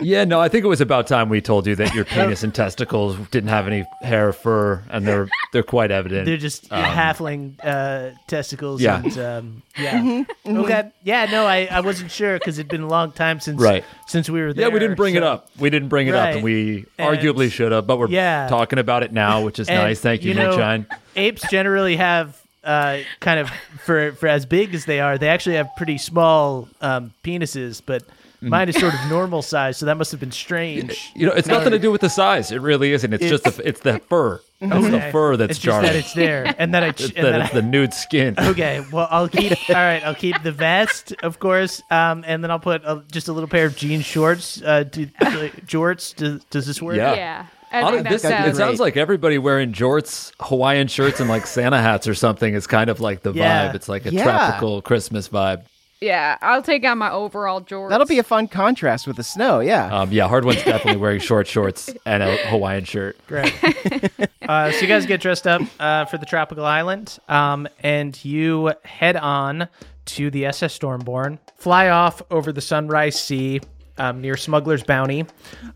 Yeah, 0.00 0.24
no, 0.24 0.40
I 0.40 0.48
think 0.48 0.64
it 0.64 0.68
was 0.68 0.80
about 0.80 1.06
time 1.06 1.28
we 1.28 1.40
told 1.40 1.66
you 1.66 1.74
that 1.76 1.94
your 1.94 2.04
penis 2.14 2.42
and 2.42 2.54
testicles 2.54 3.16
didn't 3.30 3.50
have 3.50 3.66
any 3.66 3.84
hair 4.02 4.32
fur, 4.32 4.82
and 4.90 5.06
they're 5.06 5.28
they're 5.52 5.62
quite 5.62 5.90
evident. 5.90 6.26
They're 6.26 6.36
just 6.36 6.68
halfling 6.70 7.54
uh, 7.64 8.16
testicles. 8.26 8.80
Yeah. 8.80 9.02
And, 9.02 9.18
um, 9.18 9.62
yeah. 9.78 10.24
Okay. 10.46 10.90
Yeah. 11.04 11.26
No, 11.30 11.46
I, 11.46 11.68
I 11.70 11.80
wasn't 11.80 12.10
sure 12.10 12.38
because 12.38 12.58
it'd 12.58 12.70
been 12.70 12.82
a 12.82 12.88
long 12.88 13.12
time 13.12 13.40
since 13.40 13.60
Right. 13.60 13.84
since 14.06 14.28
we 14.28 14.40
were 14.40 14.52
there. 14.52 14.68
yeah, 14.68 14.72
we 14.74 14.78
didn't 14.78 14.96
bring 14.96 15.14
it 15.14 15.22
up. 15.22 15.48
We 15.58 15.70
didn't 15.70 15.88
bring 15.88 16.06
it 16.08 16.14
up, 16.14 16.34
and 16.34 16.42
we 16.42 16.84
And- 16.98 17.16
arguably 17.18 17.50
should 17.50 17.72
have. 17.72 17.86
But 17.86 17.98
we're 17.98 18.08
Yeah. 18.08 18.48
talking 18.48 18.78
about 18.78 19.02
it 19.02 19.12
now, 19.12 19.42
which 19.42 19.58
is 19.58 19.68
And, 19.68 19.78
nice. 19.78 20.00
Thank 20.00 20.24
you, 20.24 20.34
know, 20.34 20.50
Moonshine. 20.50 20.86
Apes 21.16 21.48
generally 21.50 21.96
have 21.96 22.40
uh, 22.64 22.98
kind 23.20 23.40
of 23.40 23.48
for 23.84 24.12
for 24.12 24.26
as 24.28 24.44
big 24.44 24.74
as 24.74 24.84
they 24.84 25.00
are, 25.00 25.16
they 25.16 25.28
actually 25.28 25.54
have 25.56 25.68
pretty 25.76 25.96
small 25.98 26.68
um, 26.80 27.12
penises, 27.24 27.80
but. 27.84 28.02
Mine 28.40 28.68
is 28.68 28.76
sort 28.76 28.94
of 28.94 29.00
normal 29.08 29.42
size, 29.42 29.76
so 29.76 29.86
that 29.86 29.96
must 29.96 30.10
have 30.12 30.20
been 30.20 30.30
strange. 30.32 31.10
You 31.14 31.26
know, 31.26 31.32
it's 31.32 31.48
nothing 31.48 31.72
to 31.72 31.78
do 31.78 31.90
with 31.90 32.00
the 32.00 32.08
size. 32.10 32.52
It 32.52 32.60
really 32.60 32.92
isn't. 32.92 33.12
It's, 33.12 33.24
just 33.28 33.44
the, 33.44 33.62
it's 33.68 33.80
the 33.80 33.98
fur. 34.08 34.40
It's 34.60 34.90
the 34.90 35.00
fur 35.12 35.36
that's 35.36 35.50
it's 35.52 35.58
just 35.60 35.82
that 35.82 35.94
it's 35.94 36.14
there, 36.14 36.52
and 36.58 36.74
then 36.74 36.82
I 36.82 36.90
ch- 36.90 37.00
It's 37.02 37.12
and 37.14 37.26
that 37.26 37.30
then 37.30 37.40
it's 37.42 37.50
I- 37.52 37.60
the 37.60 37.62
nude 37.62 37.94
skin. 37.94 38.34
Okay, 38.38 38.84
well, 38.92 39.06
I'll 39.08 39.28
keep. 39.28 39.52
all 39.70 39.74
right, 39.76 40.02
I'll 40.04 40.16
keep 40.16 40.42
the 40.42 40.50
vest, 40.50 41.14
of 41.22 41.38
course, 41.38 41.80
um, 41.92 42.24
and 42.26 42.42
then 42.42 42.50
I'll 42.50 42.58
put 42.58 42.82
a, 42.84 43.04
just 43.12 43.28
a 43.28 43.32
little 43.32 43.48
pair 43.48 43.66
of 43.66 43.76
jean 43.76 44.00
shorts. 44.00 44.60
Uh, 44.60 44.82
do, 44.82 45.06
jorts. 45.06 46.14
Does, 46.16 46.42
does 46.46 46.66
this 46.66 46.82
work? 46.82 46.96
Yeah. 46.96 47.14
Yeah. 47.14 47.46
I 47.70 47.82
Hon- 47.82 47.92
think 47.92 48.02
that 48.04 48.10
this- 48.14 48.22
sounds 48.22 48.48
it 48.48 48.56
sounds 48.56 48.80
like 48.80 48.96
everybody 48.96 49.38
wearing 49.38 49.72
jorts, 49.72 50.32
Hawaiian 50.40 50.88
shirts, 50.88 51.20
and 51.20 51.28
like 51.28 51.46
Santa 51.46 51.78
hats 51.78 52.08
or 52.08 52.14
something 52.14 52.54
is 52.54 52.66
kind 52.66 52.90
of 52.90 52.98
like 53.00 53.22
the 53.22 53.32
Yeah. 53.32 53.68
vibe. 53.70 53.74
It's 53.76 53.88
like 53.88 54.06
a 54.06 54.12
Yeah. 54.12 54.24
tropical 54.24 54.82
Christmas 54.82 55.28
vibe. 55.28 55.62
Yeah, 56.00 56.38
I'll 56.42 56.62
take 56.62 56.84
out 56.84 56.96
my 56.96 57.10
overall 57.10 57.60
jorts. 57.60 57.88
That'll 57.90 58.06
be 58.06 58.18
a 58.20 58.22
fun 58.22 58.46
contrast 58.46 59.06
with 59.06 59.16
the 59.16 59.24
snow, 59.24 59.58
yeah. 59.60 59.86
Um, 59.92 60.12
yeah, 60.12 60.28
Hardwon's 60.28 60.62
definitely 60.62 61.00
wearing 61.00 61.18
short 61.20 61.46
shorts 61.48 61.90
and 62.06 62.22
a 62.22 62.36
Hawaiian 62.48 62.84
shirt. 62.84 63.16
Great. 63.26 63.52
uh, 64.48 64.70
so 64.70 64.80
you 64.80 64.86
guys 64.86 65.06
get 65.06 65.20
dressed 65.20 65.46
up 65.48 65.60
uh, 65.80 66.04
for 66.04 66.16
the 66.18 66.26
tropical 66.26 66.64
island, 66.64 67.18
um, 67.28 67.66
and 67.82 68.24
you 68.24 68.72
head 68.84 69.16
on 69.16 69.68
to 70.06 70.30
the 70.30 70.46
SS 70.46 70.78
Stormborn, 70.78 71.38
fly 71.56 71.88
off 71.88 72.22
over 72.30 72.52
the 72.52 72.60
Sunrise 72.60 73.18
Sea 73.20 73.60
um, 73.98 74.20
near 74.20 74.36
Smuggler's 74.36 74.84
Bounty. 74.84 75.26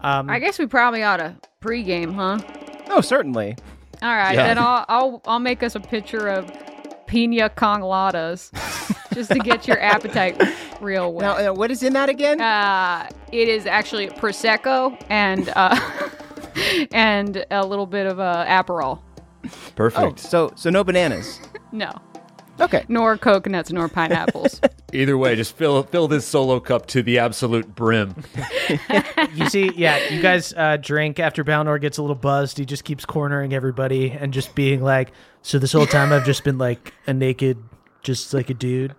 Um, 0.00 0.30
I 0.30 0.38
guess 0.38 0.58
we 0.58 0.66
probably 0.66 1.02
ought 1.02 1.16
to 1.16 1.34
pregame, 1.60 2.14
huh? 2.14 2.38
oh, 2.90 3.00
certainly. 3.00 3.56
All 4.00 4.08
right, 4.14 4.34
Yeah. 4.34 4.46
then 4.46 4.58
I'll 4.58 4.84
I'll 4.88 5.22
I'll 5.26 5.38
make 5.38 5.62
us 5.62 5.74
a 5.74 5.80
picture 5.80 6.28
of 6.28 6.50
pina 7.12 7.50
congeladas 7.50 8.50
just 9.12 9.30
to 9.30 9.38
get 9.38 9.68
your 9.68 9.78
appetite 9.82 10.42
real 10.80 11.12
well. 11.12 11.20
Now, 11.20 11.36
wet. 11.36 11.46
uh, 11.50 11.52
what 11.54 11.70
is 11.70 11.82
in 11.82 11.92
that 11.92 12.08
again? 12.08 12.40
Uh, 12.40 13.06
it 13.30 13.48
is 13.48 13.66
actually 13.66 14.08
prosecco 14.08 14.96
and 15.10 15.52
uh, 15.54 15.78
and 16.92 17.44
a 17.50 17.66
little 17.66 17.84
bit 17.84 18.06
of 18.06 18.18
uh, 18.18 18.46
Aperol. 18.48 18.98
oh, 19.44 19.48
Perfect. 19.74 20.20
so 20.20 20.52
so 20.54 20.70
no 20.70 20.82
bananas. 20.82 21.38
No, 21.70 21.92
Okay. 22.62 22.84
nor 22.88 23.16
coconuts, 23.18 23.70
nor 23.72 23.88
pineapples. 23.88 24.60
Either 24.92 25.18
way, 25.18 25.34
just 25.36 25.56
fill 25.56 25.82
fill 25.84 26.08
this 26.08 26.26
solo 26.26 26.60
cup 26.60 26.86
to 26.86 27.02
the 27.02 27.18
absolute 27.18 27.74
brim. 27.74 28.14
you 29.34 29.48
see, 29.48 29.70
yeah, 29.74 29.98
you 30.10 30.22
guys 30.22 30.52
uh, 30.54 30.76
drink 30.76 31.18
after 31.18 31.44
Balnor 31.44 31.80
gets 31.80 31.98
a 31.98 32.02
little 32.02 32.14
buzzed. 32.16 32.58
He 32.58 32.64
just 32.64 32.84
keeps 32.84 33.04
cornering 33.04 33.52
everybody 33.54 34.10
and 34.10 34.32
just 34.32 34.54
being 34.54 34.82
like, 34.82 35.12
"So 35.42 35.58
this 35.58 35.72
whole 35.72 35.86
time 35.86 36.12
I've 36.12 36.24
just 36.26 36.44
been 36.44 36.58
like 36.58 36.92
a 37.06 37.12
naked, 37.14 37.58
just 38.02 38.32
like 38.34 38.50
a 38.50 38.54
dude." 38.54 38.94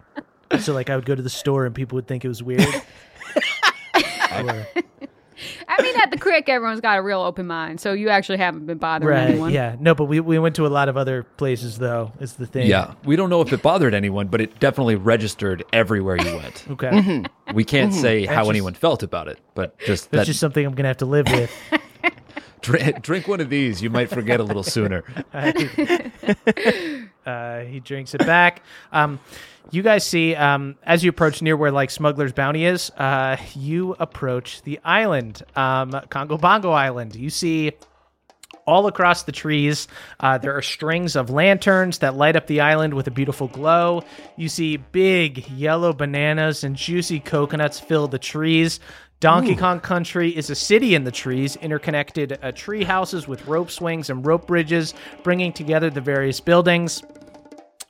So 0.60 0.74
like 0.74 0.90
I 0.90 0.96
would 0.96 1.06
go 1.06 1.16
to 1.16 1.22
the 1.22 1.30
store 1.30 1.66
and 1.66 1.74
people 1.74 1.96
would 1.96 2.08
think 2.08 2.26
it 2.26 2.28
was 2.28 2.44
weird. 2.44 2.66
Or- 4.34 4.66
I 5.68 5.82
mean, 5.82 5.96
at 6.00 6.12
the 6.12 6.18
crick, 6.18 6.50
everyone's 6.50 6.82
got 6.82 6.98
a 6.98 7.02
real 7.02 7.22
open 7.22 7.48
mind, 7.48 7.80
so 7.80 7.94
you 7.94 8.10
actually 8.10 8.38
haven't 8.38 8.66
been 8.66 8.78
bothering 8.78 9.16
right? 9.16 9.30
anyone. 9.30 9.52
Yeah. 9.52 9.76
No, 9.80 9.96
but 9.96 10.06
we 10.06 10.20
we 10.20 10.40
went 10.40 10.56
to 10.56 10.66
a 10.66 10.70
lot 10.70 10.90
of 10.90 10.98
other 10.98 11.24
places 11.24 11.78
though. 11.78 12.12
Is 12.20 12.34
the 12.34 12.46
thing. 12.46 12.68
Yeah, 12.68 12.94
we 13.04 13.16
don't 13.16 13.30
know 13.30 13.42
if 13.42 13.52
it 13.54 13.62
bothered 13.62 13.94
anyone, 13.94 14.28
but 14.28 14.42
it 14.42 14.60
definitely 14.60 14.96
registered 14.96 15.64
everywhere 15.74 16.18
you 16.18 16.36
went. 16.36 16.66
Okay. 16.74 16.90
Mm-hmm. 16.90 17.56
We 17.56 17.66
can't 17.66 17.92
mm-hmm. 17.92 18.02
say 18.02 18.26
how 18.26 18.42
just- 18.42 18.50
anyone 18.50 18.74
felt 18.74 19.04
about 19.04 19.28
it, 19.28 19.38
but 19.54 19.78
just 19.80 20.10
That's 20.10 20.22
that 20.22 20.26
just 20.26 20.40
something 20.40 20.66
I'm 20.66 20.74
gonna 20.74 20.88
have 20.88 20.98
to 20.98 21.06
live 21.06 21.28
with. 21.30 21.52
drink, 22.62 23.02
drink 23.02 23.28
one 23.28 23.42
of 23.42 23.50
these, 23.50 23.82
you 23.82 23.90
might 23.90 24.10
forget 24.10 24.40
a 24.40 24.44
little 24.44 24.64
sooner. 24.64 25.04
Uh, 27.26 27.62
he 27.62 27.80
drinks 27.80 28.14
it 28.14 28.26
back. 28.26 28.64
Um, 28.92 29.20
you 29.72 29.82
guys 29.82 30.06
see 30.06 30.36
um, 30.36 30.76
as 30.84 31.04
you 31.04 31.10
approach 31.10 31.42
near 31.42 31.56
where 31.56 31.72
like 31.72 31.90
Smuggler's 31.90 32.34
Bounty 32.34 32.66
is, 32.66 32.90
uh, 32.92 33.38
you 33.56 33.96
approach 34.00 34.62
the 34.64 34.80
island, 34.84 35.42
um, 35.56 35.92
Kongo 36.10 36.38
Bongo 36.38 36.72
Island. 36.72 37.16
You 37.16 37.30
see 37.30 37.74
all 38.66 38.88
across 38.88 39.24
the 39.24 39.32
trees. 39.32 39.88
Uh, 40.20 40.38
there 40.38 40.56
are 40.56 40.62
strings 40.62 41.16
of 41.16 41.30
lanterns 41.30 42.00
that 42.00 42.16
light 42.16 42.36
up 42.36 42.48
the 42.48 42.62
island 42.62 42.94
with 42.94 43.08
a 43.08 43.12
beautiful 43.12 43.48
glow. 43.48 44.04
You 44.38 44.50
see 44.50 44.78
big 44.78 45.50
yellow 45.50 45.94
bananas 45.94 46.64
and 46.64 46.76
juicy 46.76 47.20
coconuts 47.20 47.80
fill 47.80 48.08
the 48.08 48.20
trees. 48.20 48.80
Donkey 49.24 49.56
Kong 49.56 49.80
Country 49.80 50.36
is 50.36 50.50
a 50.50 50.56
city 50.56 50.96
in 50.96 51.06
the 51.06 51.12
trees, 51.12 51.56
interconnected 51.56 52.38
uh, 52.42 52.52
tree 52.52 52.84
houses 52.84 53.26
with 53.26 53.48
rope 53.48 53.72
swings 53.72 54.10
and 54.10 54.26
rope 54.26 54.46
bridges, 54.46 54.94
bringing 55.24 55.54
together 55.54 55.90
the 55.90 56.02
various 56.02 56.42
buildings. 56.42 57.02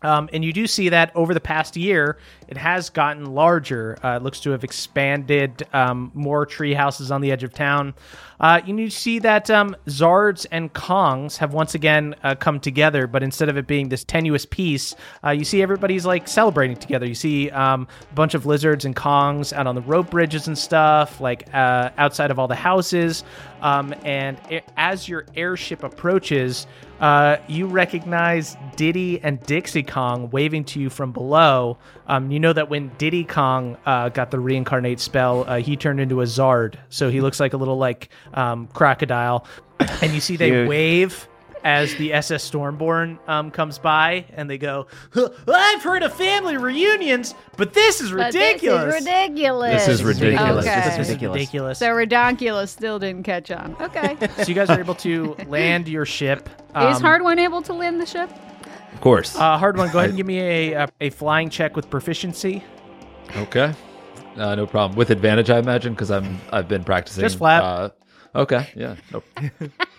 Um, 0.04 0.30
and 0.34 0.44
you 0.44 0.54
do 0.54 0.68
see 0.68 0.90
that 0.90 1.12
over 1.16 1.34
the 1.34 1.42
past 1.42 1.76
year, 1.76 2.18
it 2.48 2.58
has 2.58 2.90
gotten 2.90 3.34
larger. 3.34 3.98
Uh, 4.04 4.18
it 4.18 4.24
looks 4.24 4.40
to 4.42 4.52
have 4.52 4.64
expanded 4.64 5.66
um, 5.74 6.12
more 6.14 6.46
tree 6.46 6.74
houses 6.74 7.10
on 7.12 7.22
the 7.22 7.32
edge 7.32 7.44
of 7.44 7.54
town. 7.54 7.94
Uh, 8.40 8.60
you 8.66 8.90
see 8.90 9.20
that 9.20 9.50
um, 9.50 9.76
Zards 9.88 10.46
and 10.52 10.74
Kongs 10.74 11.38
have 11.38 11.54
once 11.54 11.76
again 11.76 12.14
uh, 12.24 12.36
come 12.36 12.60
together, 12.60 13.08
but 13.08 13.24
instead 13.24 13.48
of 13.48 13.58
it 13.58 13.68
being 13.68 13.88
this 13.88 14.04
tenuous 14.04 14.46
piece, 14.46 14.96
uh, 15.24 15.30
you 15.30 15.46
see 15.46 15.62
everybody's 15.62 16.06
like 16.06 16.28
celebrating 16.28 16.76
together. 16.76 17.06
You 17.06 17.16
see 17.16 17.50
um, 17.52 17.88
a 18.12 18.14
bunch 18.14 18.34
of 18.34 18.46
lizards 18.46 18.84
and 18.84 18.96
Kongs 18.96 19.54
out 19.54 19.66
on 19.66 19.76
the 19.76 19.82
rope 19.82 20.10
bridges 20.10 20.48
and 20.48 20.58
stuff, 20.58 21.22
like 21.22 21.48
uh, 21.54 21.92
outside 21.98 22.32
of 22.32 22.40
all 22.40 22.50
the 22.50 22.56
houses. 22.56 23.24
Um, 23.62 23.96
and 24.04 24.38
as 24.76 25.08
your 25.08 25.26
airship 25.38 25.84
approaches, 25.84 26.68
uh, 27.04 27.36
you 27.50 27.68
recognize 27.68 28.56
Diddy 28.78 29.20
and 29.22 29.38
Dixie 29.42 29.84
Kong 29.84 30.30
waving 30.30 30.64
to 30.64 30.80
you 30.80 30.90
from 30.90 31.12
below. 31.12 31.78
Um, 32.08 32.32
you 32.32 32.40
know 32.40 32.54
that 32.54 32.70
when 32.70 32.94
Diddy 32.98 33.26
Kong 33.26 33.76
uh, 33.86 34.08
got 34.08 34.32
the 34.32 34.40
reincarnate 34.40 35.02
spell, 35.02 35.44
uh, 35.46 35.58
he 35.58 35.76
turned 35.76 36.00
into 36.00 36.22
a 36.22 36.24
Zard, 36.24 36.76
so 36.88 37.10
he 37.10 37.20
looks 37.20 37.42
like 37.42 37.52
a 37.52 37.58
little 37.58 37.78
like 37.78 38.08
um, 38.34 38.68
crocodile. 38.68 39.46
And 40.02 40.14
you 40.14 40.22
see 40.22 40.38
they 40.38 40.50
Cute. 40.50 40.70
wave 40.70 41.28
as 41.64 41.96
the 41.96 42.14
SS 42.14 42.50
Stormborn 42.50 43.18
um, 43.28 43.50
comes 43.52 43.80
by, 43.80 44.26
and 44.36 44.50
they 44.50 44.58
go, 44.58 44.88
"Huh, 45.14 45.30
"I've 45.48 45.82
heard 45.84 46.04
of 46.04 46.14
family 46.14 46.58
reunions, 46.58 47.34
but 47.58 47.74
this 47.74 48.02
is 48.02 48.12
But 48.12 48.34
ridiculous. 48.34 48.94
This 48.94 49.02
is 49.02 49.06
ridiculous. 49.08 49.86
This 49.86 49.88
is 50.00 50.04
ridiculous. 50.04 50.66
Okay. 50.66 50.76
This 50.76 50.94
is 50.94 51.10
Ridiculous. 51.10 51.36
ridiculous." 51.40 51.80
So 51.80 51.88
redonkulous 51.90 52.70
still 52.70 53.00
didn't 53.00 53.24
catch 53.24 53.52
on. 53.52 53.76
Okay. 53.82 54.18
so 54.38 54.44
you 54.44 54.56
guys 54.56 54.70
are 54.70 54.80
able 54.80 54.96
to 54.96 55.36
land 55.48 55.88
your 55.88 56.06
ship. 56.06 56.50
is 56.70 56.76
Um, 56.76 57.02
Hard 57.02 57.22
One 57.24 57.40
able 57.40 57.62
to 57.64 57.74
land 57.74 58.00
the 58.02 58.06
ship? 58.06 58.30
Of 58.94 59.02
course. 59.02 59.36
Uh, 59.36 59.58
Hardwon. 59.58 59.92
Go 59.92 60.00
ahead 60.00 60.10
and 60.10 60.18
give 60.18 60.28
me 60.28 60.40
a, 60.40 60.84
a 60.84 60.88
a 61.02 61.10
flying 61.10 61.50
check 61.50 61.76
with 61.76 61.90
proficiency. 61.90 62.64
okay. 63.38 63.74
Uh, 64.36 64.56
no 64.56 64.66
problem. 64.66 64.98
With 64.98 65.12
advantage, 65.12 65.50
I 65.52 65.60
imagine, 65.60 65.94
because 65.94 66.10
I'm 66.12 66.40
I've 66.52 66.68
been 66.68 66.84
practicing. 66.84 67.22
Just 67.22 67.38
flat. 67.38 67.64
Uh, 67.64 67.90
okay. 68.36 68.70
Yeah. 68.76 68.96
Nope. 69.12 69.24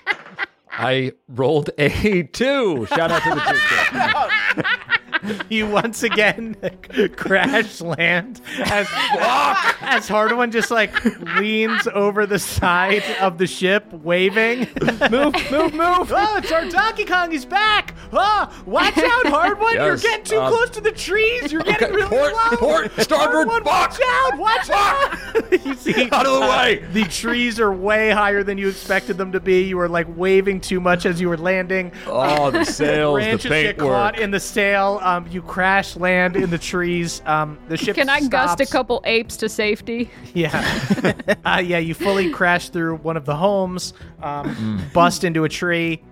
I 0.78 1.12
rolled 1.28 1.70
a 1.78 2.24
two. 2.24 2.86
Shout 2.86 3.10
out 3.10 3.22
to 3.22 3.30
the 3.30 4.62
two. 4.92 5.00
You 5.48 5.66
once 5.68 6.02
again 6.02 6.56
crash 7.16 7.80
land 7.80 8.40
as 8.58 8.86
as 9.80 10.08
Hardwon 10.08 10.52
just 10.52 10.70
like 10.70 11.04
leans 11.38 11.86
over 11.88 12.26
the 12.26 12.38
side 12.38 13.04
of 13.20 13.38
the 13.38 13.46
ship, 13.46 13.92
waving. 13.92 14.60
move, 15.10 15.34
move, 15.50 15.74
move. 15.74 16.12
Oh, 16.14 16.36
it's 16.38 16.52
our 16.52 16.68
Donkey 16.68 17.04
Kong. 17.04 17.30
He's 17.30 17.44
back. 17.44 17.94
Oh, 18.12 18.64
watch 18.66 18.96
out, 18.98 19.24
Hardwon. 19.24 19.74
You're 19.74 19.96
getting 19.96 20.24
too 20.24 20.40
um, 20.40 20.52
close 20.52 20.70
to 20.70 20.80
the 20.80 20.92
trees. 20.92 21.52
You're 21.52 21.62
getting 21.62 21.88
okay, 21.88 21.96
really 21.96 22.08
port, 22.08 22.32
low. 22.32 22.56
port, 22.56 22.92
starboard, 23.00 23.48
Hard 23.48 23.48
one, 23.48 23.64
watch 23.64 24.00
out. 24.04 24.38
Watch 24.38 24.70
out. 24.70 25.52
you 25.64 25.74
see, 25.74 26.08
Out 26.10 26.26
of 26.26 26.40
the 26.40 26.40
way. 26.40 26.84
The 26.92 27.04
trees 27.04 27.58
are 27.60 27.72
way 27.72 28.10
higher 28.10 28.42
than 28.42 28.58
you 28.58 28.68
expected 28.68 29.16
them 29.18 29.32
to 29.32 29.40
be. 29.40 29.62
You 29.62 29.76
were 29.76 29.88
like 29.88 30.06
waving 30.16 30.60
too 30.60 30.80
much 30.80 31.06
as 31.06 31.20
you 31.20 31.28
were 31.28 31.36
landing. 31.36 31.92
Oh, 32.06 32.50
the 32.50 32.64
sails, 32.64 33.16
the 33.16 33.24
branches 33.24 33.42
get 33.42 33.50
paint 33.50 33.78
work. 33.78 33.88
caught 33.88 34.18
in 34.18 34.30
the 34.30 34.40
sail. 34.40 35.00
Um, 35.14 35.28
you 35.30 35.42
crash 35.42 35.96
land 35.96 36.36
in 36.36 36.50
the 36.50 36.58
trees. 36.58 37.22
Um, 37.24 37.58
the 37.68 37.76
ship 37.76 37.94
Can 37.94 38.08
I 38.08 38.26
gust 38.26 38.60
a 38.60 38.66
couple 38.66 39.00
apes 39.04 39.36
to 39.38 39.48
safety? 39.48 40.10
Yeah, 40.32 41.14
uh, 41.44 41.62
yeah. 41.64 41.78
You 41.78 41.94
fully 41.94 42.30
crash 42.30 42.70
through 42.70 42.96
one 42.96 43.16
of 43.16 43.24
the 43.24 43.36
homes, 43.36 43.94
um, 44.22 44.82
bust 44.92 45.24
into 45.24 45.44
a 45.44 45.48
tree. 45.48 46.02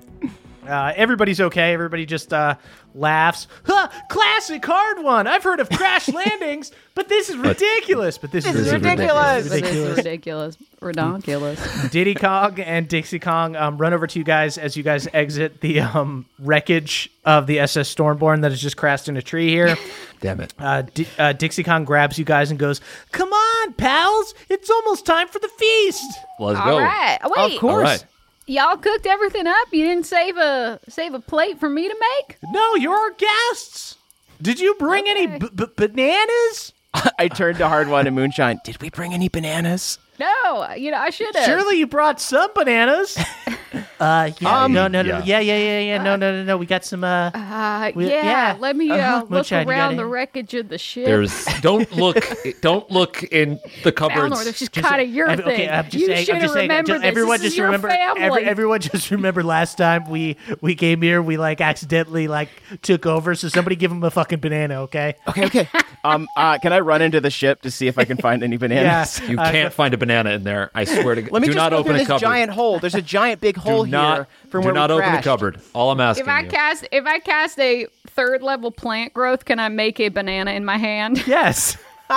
Uh, 0.67 0.93
everybody's 0.95 1.41
okay. 1.41 1.73
Everybody 1.75 2.07
just 2.07 2.33
uh, 2.33 2.55
laughs. 2.95 3.49
Huh, 3.65 3.89
classic 4.09 4.63
Hardwon. 4.63 5.27
I've 5.27 5.43
heard 5.43 5.59
of 5.59 5.69
crash 5.69 6.09
landings, 6.13 6.71
but 6.95 7.09
this 7.09 7.31
is 7.31 7.37
ridiculous. 7.37 8.17
But 8.17 8.31
this, 8.31 8.45
This 8.45 8.55
is 8.55 8.67
is 8.69 8.73
ridiculous. 8.73 9.49
This 9.51 9.63
is 9.63 9.97
ridiculous. 9.97 10.57
Redonkulous. 10.81 11.91
Diddy 11.91 12.15
Kong 12.15 12.61
and 12.61 12.89
Dixie 12.89 13.19
Kong 13.19 13.57
um, 13.57 13.77
run 13.79 13.93
over 13.93 14.07
to 14.07 14.19
you 14.19 14.25
guys 14.25 14.57
as 14.59 14.77
you 14.77 14.83
guys 14.83 15.09
exit 15.13 15.61
the 15.61 15.81
um, 15.81 16.27
wreckage 16.39 17.11
of 17.25 17.47
the 17.47 17.59
SS 17.61 17.93
Stormborn 17.95 18.43
that 18.43 18.51
has 18.53 18.61
just 18.61 18.77
crashed 18.77 19.09
in 19.09 19.17
a 19.17 19.23
tree 19.23 19.49
here. 19.49 19.77
Damn 20.21 20.41
it. 20.41 20.55
Uh, 20.59 20.83
D- 20.95 21.09
uh, 21.19 21.33
Dixie 21.33 21.65
Kong 21.65 21.85
grabs 21.85 22.19
you 22.19 22.25
guys 22.25 22.51
and 22.51 22.59
goes, 22.59 22.81
"Come 23.11 23.33
on, 23.33 23.73
pals! 23.75 24.35
It's 24.49 24.71
almost 24.71 25.07
time 25.07 25.27
for 25.29 25.39
the 25.41 25.49
feast." 25.49 26.05
Let's 26.39 26.61
All 26.61 26.67
go. 26.67 26.79
right. 26.79 27.19
Wait. 27.25 27.55
Of 27.55 27.61
course. 27.61 27.75
All 27.75 27.81
right. 27.83 28.05
Y'all 28.47 28.77
cooked 28.77 29.07
everything 29.07 29.47
up? 29.47 29.69
You 29.73 29.85
didn't 29.87 30.07
save 30.07 30.37
a 30.37 30.81
save 30.89 31.15
a 31.15 31.21
plate 31.21 31.61
for 31.61 31.69
me 31.69 31.89
to 31.89 31.97
make? 32.19 32.39
No, 32.51 32.75
you're 32.75 32.95
our 32.95 33.13
guests. 33.13 33.97
Did 34.41 34.59
you 34.59 34.75
bring 34.79 35.07
any 35.07 35.27
b- 35.39 35.49
b- 35.55 35.67
bananas? 35.77 36.73
I 37.19 37.29
turned 37.29 37.59
to 37.59 37.65
Hardwon 37.65 38.07
and 38.07 38.17
Moonshine. 38.17 38.61
Did 38.65 38.83
we 38.83 38.91
bring 38.91 39.15
any 39.15 39.29
bananas? 39.29 39.99
No, 40.19 40.73
you 40.75 40.91
know 40.91 40.99
I 40.99 41.11
should 41.11 41.35
have. 41.35 41.45
Surely 41.45 41.79
you 41.79 41.87
brought 41.87 42.21
some 42.21 42.51
bananas. 42.55 43.17
uh, 44.01 44.31
yeah, 44.41 44.63
Um, 44.65 44.73
no, 44.73 44.87
no, 44.87 45.03
no, 45.03 45.19
yeah. 45.19 45.23
yeah, 45.25 45.41
yeah, 45.41 45.57
yeah, 45.57 45.81
yeah, 45.81 46.03
no, 46.03 46.17
no, 46.17 46.33
no, 46.33 46.45
no. 46.45 46.57
We 46.59 46.67
got 46.67 46.85
some. 46.85 47.03
Uh, 47.03 47.31
Uh, 47.35 47.91
We- 47.95 48.09
yeah, 48.11 48.25
yeah. 48.53 48.57
let 48.61 48.77
me 48.77 48.91
uh, 48.91 48.95
Uh-huh. 48.97 49.19
look 49.23 49.31
Moonshine, 49.31 49.69
around 49.69 49.97
the 49.97 50.05
wreckage 50.07 50.55
of 50.55 50.69
the 50.69 50.79
ship. 50.79 51.07
There's 51.07 51.45
don't 51.61 51.91
look 51.97 52.25
don't 52.61 52.89
look 52.91 53.23
in 53.25 53.59
the 53.85 53.91
Balnor, 53.93 53.95
cupboards. 53.95 54.45
this 54.45 54.63
is 54.63 54.69
kind 54.69 55.01
of 55.03 55.09
your 55.09 55.29
Every- 55.29 55.45
thing. 55.45 55.55
okay, 55.55 55.69
I'm 55.71 55.85
just 55.85 55.95
you 55.97 56.07
saying. 56.07 56.25
should 56.27 56.35
I'm 56.35 56.41
have 56.41 56.43
just 56.45 56.55
saying. 56.55 56.69
remembered 56.69 56.87
just- 56.89 57.01
this. 57.03 57.09
everyone 57.09 57.39
this 57.39 57.41
is 57.41 57.45
just 57.53 57.57
your 57.59 57.67
remember. 57.67 57.89
family. 57.89 58.23
Every, 58.23 58.45
everyone 58.53 58.81
just 58.81 59.11
remember 59.11 59.43
last 59.43 59.79
time 59.79 60.09
we 60.11 60.37
we 60.61 60.75
came 60.75 61.01
here. 61.03 61.23
We 61.23 61.37
like 61.39 61.61
accidentally 61.61 62.29
like 62.29 62.49
took 62.83 63.07
over. 63.07 63.35
So 63.35 63.49
somebody 63.49 63.77
give 63.77 63.91
him 63.91 64.03
a 64.05 64.11
fucking 64.11 64.41
banana, 64.41 64.83
okay? 64.83 65.15
Okay, 65.29 65.47
okay. 65.47 65.69
um, 66.05 66.29
uh, 66.37 66.59
can 66.59 66.73
I 66.73 66.81
run 66.81 67.01
into 67.03 67.21
the 67.21 67.31
ship 67.31 67.63
to 67.63 67.71
see 67.71 67.87
if 67.89 67.99
I 67.99 68.05
can 68.05 68.17
find 68.19 68.43
any 68.43 68.57
bananas? 68.59 69.21
Yeah. 69.21 69.31
you 69.31 69.39
Uh, 69.39 69.51
can't 69.51 69.73
find 69.73 69.95
a 69.95 69.97
banana 70.07 70.31
in 70.31 70.45
there. 70.45 70.71
I 70.75 70.85
swear 70.85 71.15
to 71.15 71.23
God. 71.23 71.31
Let 71.33 71.43
me 71.43 71.47
do 71.49 71.53
just 71.55 71.63
not 71.63 71.71
go 71.71 71.77
open 71.79 71.91
through 71.91 71.95
a 71.97 71.99
this 71.99 72.07
cupboard. 72.09 72.21
giant 72.21 72.51
hole. 72.53 72.79
There's 72.79 72.95
a 72.95 73.03
giant 73.03 73.41
big 73.41 73.57
hole 73.57 73.85
do 73.85 73.91
not 73.91 74.17
here 74.17 74.27
from 74.51 74.61
do 74.63 74.67
where 74.67 74.75
not 74.75 74.91
we 74.91 74.95
open 74.97 75.09
crashed. 75.11 75.27
a 75.27 75.29
cupboard. 75.31 75.61
All 75.75 75.91
I'm 75.91 76.01
asking 76.01 76.25
if 76.25 76.29
I 76.31 76.41
you. 76.41 76.49
cast 76.51 76.89
if 76.91 77.07
I 77.07 77.19
cast 77.19 77.59
a 77.59 77.87
third 78.09 78.43
level 78.43 78.71
plant 78.71 79.15
growth, 79.15 79.45
can 79.45 79.59
I 79.59 79.69
make 79.69 79.99
a 80.01 80.09
banana 80.09 80.51
in 80.53 80.65
my 80.65 80.77
hand? 80.79 81.23
Yes. 81.27 81.77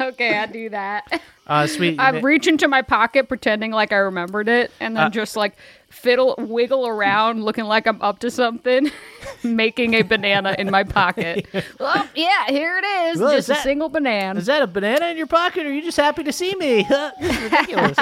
okay, 0.00 0.38
I 0.38 0.46
do 0.46 0.68
that. 0.70 1.22
Uh, 1.46 1.66
sweet. 1.66 1.98
I 1.98 2.18
reach 2.20 2.46
into 2.46 2.68
my 2.68 2.82
pocket 2.82 3.28
pretending 3.28 3.70
like 3.70 3.92
I 3.92 3.96
remembered 3.96 4.48
it, 4.48 4.70
and 4.80 4.96
Uh, 4.96 5.02
then 5.02 5.12
just 5.12 5.36
like 5.36 5.56
fiddle, 5.92 6.34
wiggle 6.38 6.86
around, 6.86 7.44
looking 7.44 7.64
like 7.64 7.86
I'm 7.86 8.00
up 8.02 8.18
to 8.20 8.30
something, 8.30 8.90
making 9.44 9.94
a 9.94 10.02
banana 10.02 10.56
in 10.58 10.70
my 10.70 10.84
pocket. 10.84 11.46
well, 11.78 12.08
yeah, 12.14 12.46
here 12.48 12.78
it 12.78 12.84
is, 12.84 13.20
Well, 13.20 13.30
is 13.30 13.46
just 13.46 13.48
a 13.50 13.52
that- 13.52 13.62
single 13.62 13.88
banana. 13.88 14.38
Is 14.40 14.46
that 14.46 14.62
a 14.62 14.66
banana 14.66 15.06
in 15.06 15.16
your 15.16 15.26
pocket, 15.26 15.66
or 15.66 15.68
are 15.68 15.72
you 15.72 15.82
just 15.82 15.96
happy 15.98 16.24
to 16.24 16.32
see 16.32 16.54
me? 16.56 16.82
this 17.20 17.36
is 17.36 17.42
ridiculous. 17.42 17.98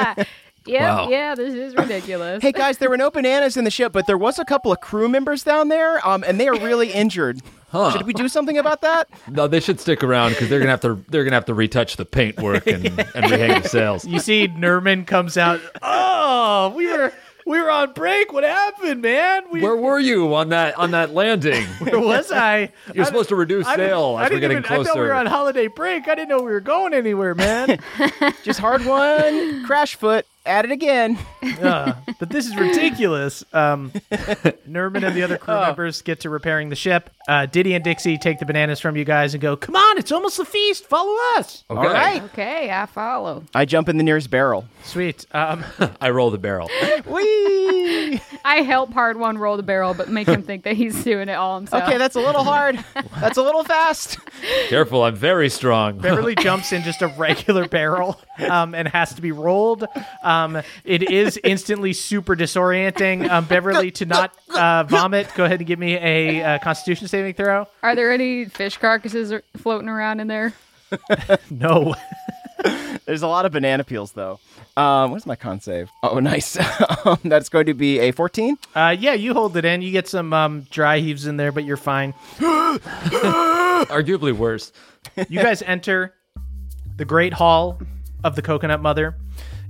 yeah, 0.67 0.95
Wow. 0.97 1.09
yeah, 1.11 1.35
this 1.35 1.53
is 1.55 1.75
ridiculous. 1.75 2.43
Hey 2.43 2.53
guys, 2.53 2.79
there 2.79 2.89
were 2.91 2.97
no 2.97 3.11
bananas 3.11 3.57
in 3.57 3.65
the 3.65 3.71
ship, 3.71 3.93
but 3.93 4.07
there 4.07 4.19
was 4.19 4.39
a 4.39 4.45
couple 4.45 4.71
of 4.73 4.81
crew 4.81 5.09
members 5.09 5.43
down 5.43 5.69
there, 5.69 6.07
um, 6.07 6.25
and 6.27 6.39
they 6.41 6.49
are 6.49 6.59
really 6.59 6.93
injured. 6.93 7.41
Huh. 7.71 7.93
Should 7.93 8.07
we 8.07 8.13
do 8.13 8.29
something 8.29 8.59
about 8.59 8.81
that? 8.81 9.09
No, 9.29 9.47
they 9.47 9.61
should 9.61 9.79
stick 9.79 10.03
around 10.03 10.31
because 10.31 10.49
they're 10.49 10.59
gonna 10.59 10.73
have 10.73 10.81
to 10.81 11.05
they're 11.09 11.23
gonna 11.23 11.37
have 11.37 11.45
to 11.45 11.55
retouch 11.55 11.97
the 11.97 12.05
paint 12.05 12.41
work 12.41 12.67
and, 12.67 12.85
and 12.87 12.97
rehang 12.97 13.63
the 13.63 13.69
sails. 13.69 14.05
you 14.05 14.19
see, 14.19 14.49
Nerman 14.49 15.07
comes 15.07 15.37
out. 15.37 15.61
Oh, 15.81 16.73
we 16.77 16.89
were 16.89 17.13
we 17.51 17.61
were 17.61 17.71
on 17.71 17.93
break. 17.93 18.33
What 18.33 18.45
happened, 18.45 19.03
man? 19.03 19.43
We, 19.51 19.61
Where 19.61 19.75
were 19.77 19.99
you 19.99 20.33
on 20.35 20.51
that 20.51 20.77
on 20.79 20.93
that 20.93 21.13
landing? 21.13 21.65
where 21.81 21.99
was 21.99 22.31
I? 22.31 22.71
You're 22.95 23.05
supposed 23.05 23.29
to 23.31 23.37
reduce 23.37 23.67
I 23.67 23.77
sail 23.77 24.17
I 24.17 24.25
as 24.25 24.31
we're 24.31 24.37
didn't 24.37 24.41
getting 24.41 24.57
even- 24.59 24.81
I 24.81 24.85
thought 24.85 24.95
we 24.97 25.03
were 25.03 25.13
on 25.13 25.27
holiday 25.27 25.67
break. 25.67 26.07
I 26.09 26.15
didn't 26.15 26.29
know 26.29 26.39
we 26.39 26.53
were 26.53 26.61
going 26.61 26.95
anywhere, 26.95 27.35
man. 27.35 27.81
Just 28.45 28.61
Hardwon, 28.61 29.65
crash 29.67 29.97
foot, 29.97 30.27
at 30.51 30.65
it 30.65 30.71
again. 30.73 31.19
Uh, 31.61 31.95
but 32.19 32.31
this 32.31 32.47
is 32.47 32.57
ridiculous. 32.57 33.45
Um, 33.53 33.91
Nerman 34.69 35.07
and 35.07 35.15
the 35.15 35.23
other 35.23 35.35
Oh. 35.35 35.45
crew 35.45 35.61
members 35.61 36.01
get 36.01 36.21
to 36.21 36.31
repairing 36.31 36.71
the 36.71 36.77
ship. 36.77 37.11
Uh, 37.29 37.45
Diddy 37.47 37.75
and 37.75 37.85
Dixie 37.85 38.17
take 38.17 38.39
the 38.39 38.47
bananas 38.47 38.81
from 38.81 38.97
you 38.97 39.05
guys 39.05 39.35
and 39.35 39.43
go, 39.43 39.57
"Come 39.57 39.77
on, 39.77 39.99
it's 39.99 40.11
almost 40.11 40.39
the 40.39 40.45
feast. 40.47 40.87
Follow 40.87 41.15
us." 41.37 41.65
Okay. 41.69 41.79
All 41.87 41.93
right. 41.93 42.23
Okay, 42.25 42.71
I 42.71 42.87
follow. 42.87 43.45
I 43.55 43.67
jump 43.67 43.89
in 43.91 43.99
the 43.99 44.03
nearest 44.03 44.31
barrel. 44.31 44.65
Sweet. 44.85 45.27
Um, 45.33 45.65
I 46.01 46.11
roll 46.11 46.31
the 46.31 46.39
barrel. 46.39 46.71
Whee! 47.07 48.21
I 48.45 48.63
help 48.63 48.91
Hardwon 48.93 49.39
roll 49.39 49.57
the 49.59 49.63
barrel, 49.63 49.93
but 49.95 50.09
make 50.09 50.27
him 50.29 50.43
think 50.43 50.65
that 50.65 50.77
he's 50.77 51.05
doing 51.05 51.29
it 51.29 51.35
all 51.35 51.57
himself. 51.59 51.83
Okay, 51.85 51.99
that's 51.99 52.17
a 52.17 52.21
little 52.21 52.45
hard. 52.45 52.83
That's 53.21 53.37
a 53.37 53.43
little 53.43 53.65
fast. 53.65 54.19
Careful, 54.69 55.03
I'm 55.03 55.17
very 55.17 55.51
strong. 55.51 55.99
Beverly 55.99 56.35
jumps 56.35 56.73
in 56.73 56.83
just 56.83 57.03
a 57.03 57.09
regular 57.19 57.69
barrel 57.69 58.19
um, 58.49 58.75
and 58.75 58.89
has 58.89 59.13
to 59.15 59.21
be 59.23 59.33
rolled. 59.33 59.85
Um, 60.23 60.40
it 60.85 61.11
is 61.11 61.39
instantly 61.45 61.93
super 61.93 62.35
disorienting. 62.37 63.29
Um, 63.29 63.45
Beverly, 63.45 63.91
to 63.93 64.07
not 64.07 64.35
uh, 64.55 64.85
vomit, 64.85 65.29
go 65.35 65.45
ahead 65.45 65.61
and 65.61 65.67
give 65.67 65.79
me 65.79 65.95
a 65.95 66.43
uh, 66.43 66.59
Constitution 66.59 67.09
saving 67.09 67.35
throw. 67.35 67.67
Are 67.83 67.95
there 67.95 68.13
any 68.13 68.47
fish 68.47 68.77
carcasses 68.79 69.33
floating 69.57 69.89
around 69.89 70.21
in 70.21 70.27
there? 70.29 70.53
No. 71.51 71.95
There's 73.07 73.23
a 73.23 73.27
lot 73.29 73.47
of 73.47 73.53
banana 73.53 73.85
peels, 73.85 74.13
though. 74.13 74.39
Um, 74.77 75.13
what's 75.13 75.25
my 75.27 75.37
con 75.37 75.61
save? 75.61 75.89
Oh, 76.03 76.19
nice. 76.19 76.59
Um, 77.07 77.19
That's 77.25 77.49
going 77.49 77.65
to 77.67 77.73
be 77.75 77.99
a 77.99 78.11
14. 78.13 78.59
Uh, 78.75 78.95
yeah, 78.99 79.15
you 79.15 79.33
hold 79.33 79.57
it 79.57 79.65
in. 79.65 79.81
You 79.81 79.91
get 79.91 80.07
some 80.07 80.35
um, 80.35 80.67
dry 80.71 80.99
heaves 80.99 81.27
in 81.27 81.39
there, 81.39 81.51
but 81.51 81.65
you're 81.65 81.79
fine. 81.79 82.13
Arguably 82.39 84.33
worse. 84.33 84.71
You 85.29 85.41
guys 85.41 85.63
enter 85.63 86.13
the 86.97 87.07
Great 87.07 87.33
Hall 87.33 87.81
of 88.23 88.37
the 88.37 88.43
Coconut 88.43 88.83
Mother. 88.83 89.17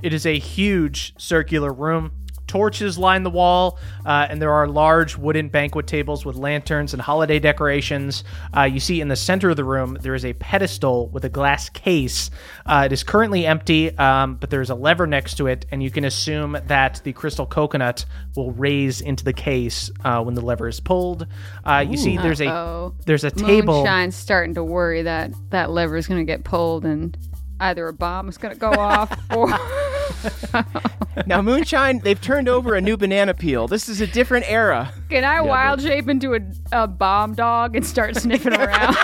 It 0.02 0.12
is 0.12 0.26
a 0.26 0.38
huge 0.38 1.14
circular 1.18 1.72
room. 1.72 2.12
Torches 2.46 2.98
line 2.98 3.22
the 3.22 3.30
wall, 3.30 3.78
uh, 4.04 4.26
and 4.28 4.42
there 4.42 4.50
are 4.50 4.66
large 4.66 5.16
wooden 5.16 5.48
banquet 5.50 5.86
tables 5.86 6.26
with 6.26 6.34
lanterns 6.34 6.92
and 6.92 7.00
holiday 7.00 7.38
decorations. 7.38 8.24
Uh, 8.56 8.62
you 8.62 8.80
see 8.80 9.00
in 9.00 9.06
the 9.06 9.14
center 9.14 9.50
of 9.50 9.56
the 9.56 9.62
room, 9.62 9.96
there 10.00 10.16
is 10.16 10.24
a 10.24 10.32
pedestal 10.32 11.06
with 11.10 11.24
a 11.24 11.28
glass 11.28 11.68
case. 11.68 12.28
Uh, 12.66 12.82
it 12.86 12.92
is 12.92 13.04
currently 13.04 13.46
empty, 13.46 13.96
um, 13.98 14.34
but 14.34 14.50
there's 14.50 14.68
a 14.68 14.74
lever 14.74 15.06
next 15.06 15.34
to 15.36 15.46
it, 15.46 15.64
and 15.70 15.80
you 15.80 15.92
can 15.92 16.04
assume 16.04 16.58
that 16.66 17.00
the 17.04 17.12
crystal 17.12 17.46
coconut 17.46 18.04
will 18.34 18.50
raise 18.50 19.00
into 19.00 19.22
the 19.22 19.32
case 19.32 19.88
uh, 20.04 20.20
when 20.20 20.34
the 20.34 20.44
lever 20.44 20.66
is 20.66 20.80
pulled. 20.80 21.28
Uh, 21.64 21.86
you 21.88 21.96
see, 21.96 22.16
there's 22.16 22.40
a 22.40 22.50
Oh, 22.50 22.94
there's 23.06 23.22
a 23.22 23.30
table. 23.30 23.84
Moonshine's 23.84 24.16
starting 24.16 24.54
to 24.54 24.64
worry 24.64 25.02
that 25.02 25.30
that 25.50 25.70
lever 25.70 25.96
is 25.96 26.08
going 26.08 26.18
to 26.18 26.24
get 26.24 26.42
pulled 26.42 26.84
and 26.84 27.16
either 27.60 27.86
a 27.88 27.92
bomb 27.92 28.28
is 28.28 28.38
going 28.38 28.54
to 28.54 28.58
go 28.58 28.70
off 28.72 29.12
or 29.34 29.48
Now, 31.26 31.42
Moonshine, 31.42 32.00
they've 32.00 32.20
turned 32.20 32.48
over 32.48 32.74
a 32.74 32.80
new 32.80 32.96
banana 32.96 33.34
peel. 33.34 33.68
This 33.68 33.88
is 33.88 34.00
a 34.00 34.06
different 34.06 34.50
era. 34.50 34.92
can 35.08 35.24
I 35.24 35.40
wild 35.40 35.82
shape 35.82 36.08
into 36.08 36.34
a, 36.34 36.40
a 36.72 36.86
bomb 36.86 37.34
dog 37.34 37.76
and 37.76 37.84
start 37.86 38.16
sniffing 38.16 38.54
around? 38.60 38.96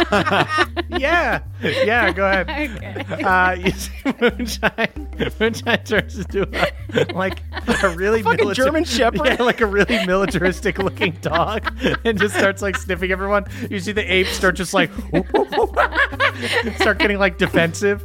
yeah, 0.98 1.42
yeah. 1.62 2.12
Go 2.12 2.26
ahead. 2.26 2.48
okay. 3.12 3.22
Uh, 3.22 3.52
you 3.52 3.70
see 3.72 3.92
Moonshine. 4.20 5.08
Moonshine 5.38 5.84
turns 5.84 6.18
into 6.18 6.42
a, 6.42 7.12
like 7.14 7.42
a 7.82 7.88
really 7.96 8.22
Fucking 8.22 8.44
milita- 8.46 8.54
German 8.62 8.84
Shepherd. 8.84 9.26
Yeah, 9.26 9.42
like 9.42 9.60
a 9.60 9.66
really 9.66 10.04
militaristic 10.06 10.78
looking 10.78 11.12
dog, 11.20 11.72
and 12.04 12.18
just 12.18 12.34
starts 12.36 12.62
like 12.62 12.76
sniffing 12.76 13.12
everyone. 13.12 13.44
You 13.70 13.80
see 13.80 13.92
the 13.92 14.12
apes 14.12 14.30
start 14.30 14.56
just 14.56 14.74
like 14.74 14.90
start 16.76 16.98
getting 16.98 17.18
like 17.18 17.38
defensive. 17.38 18.02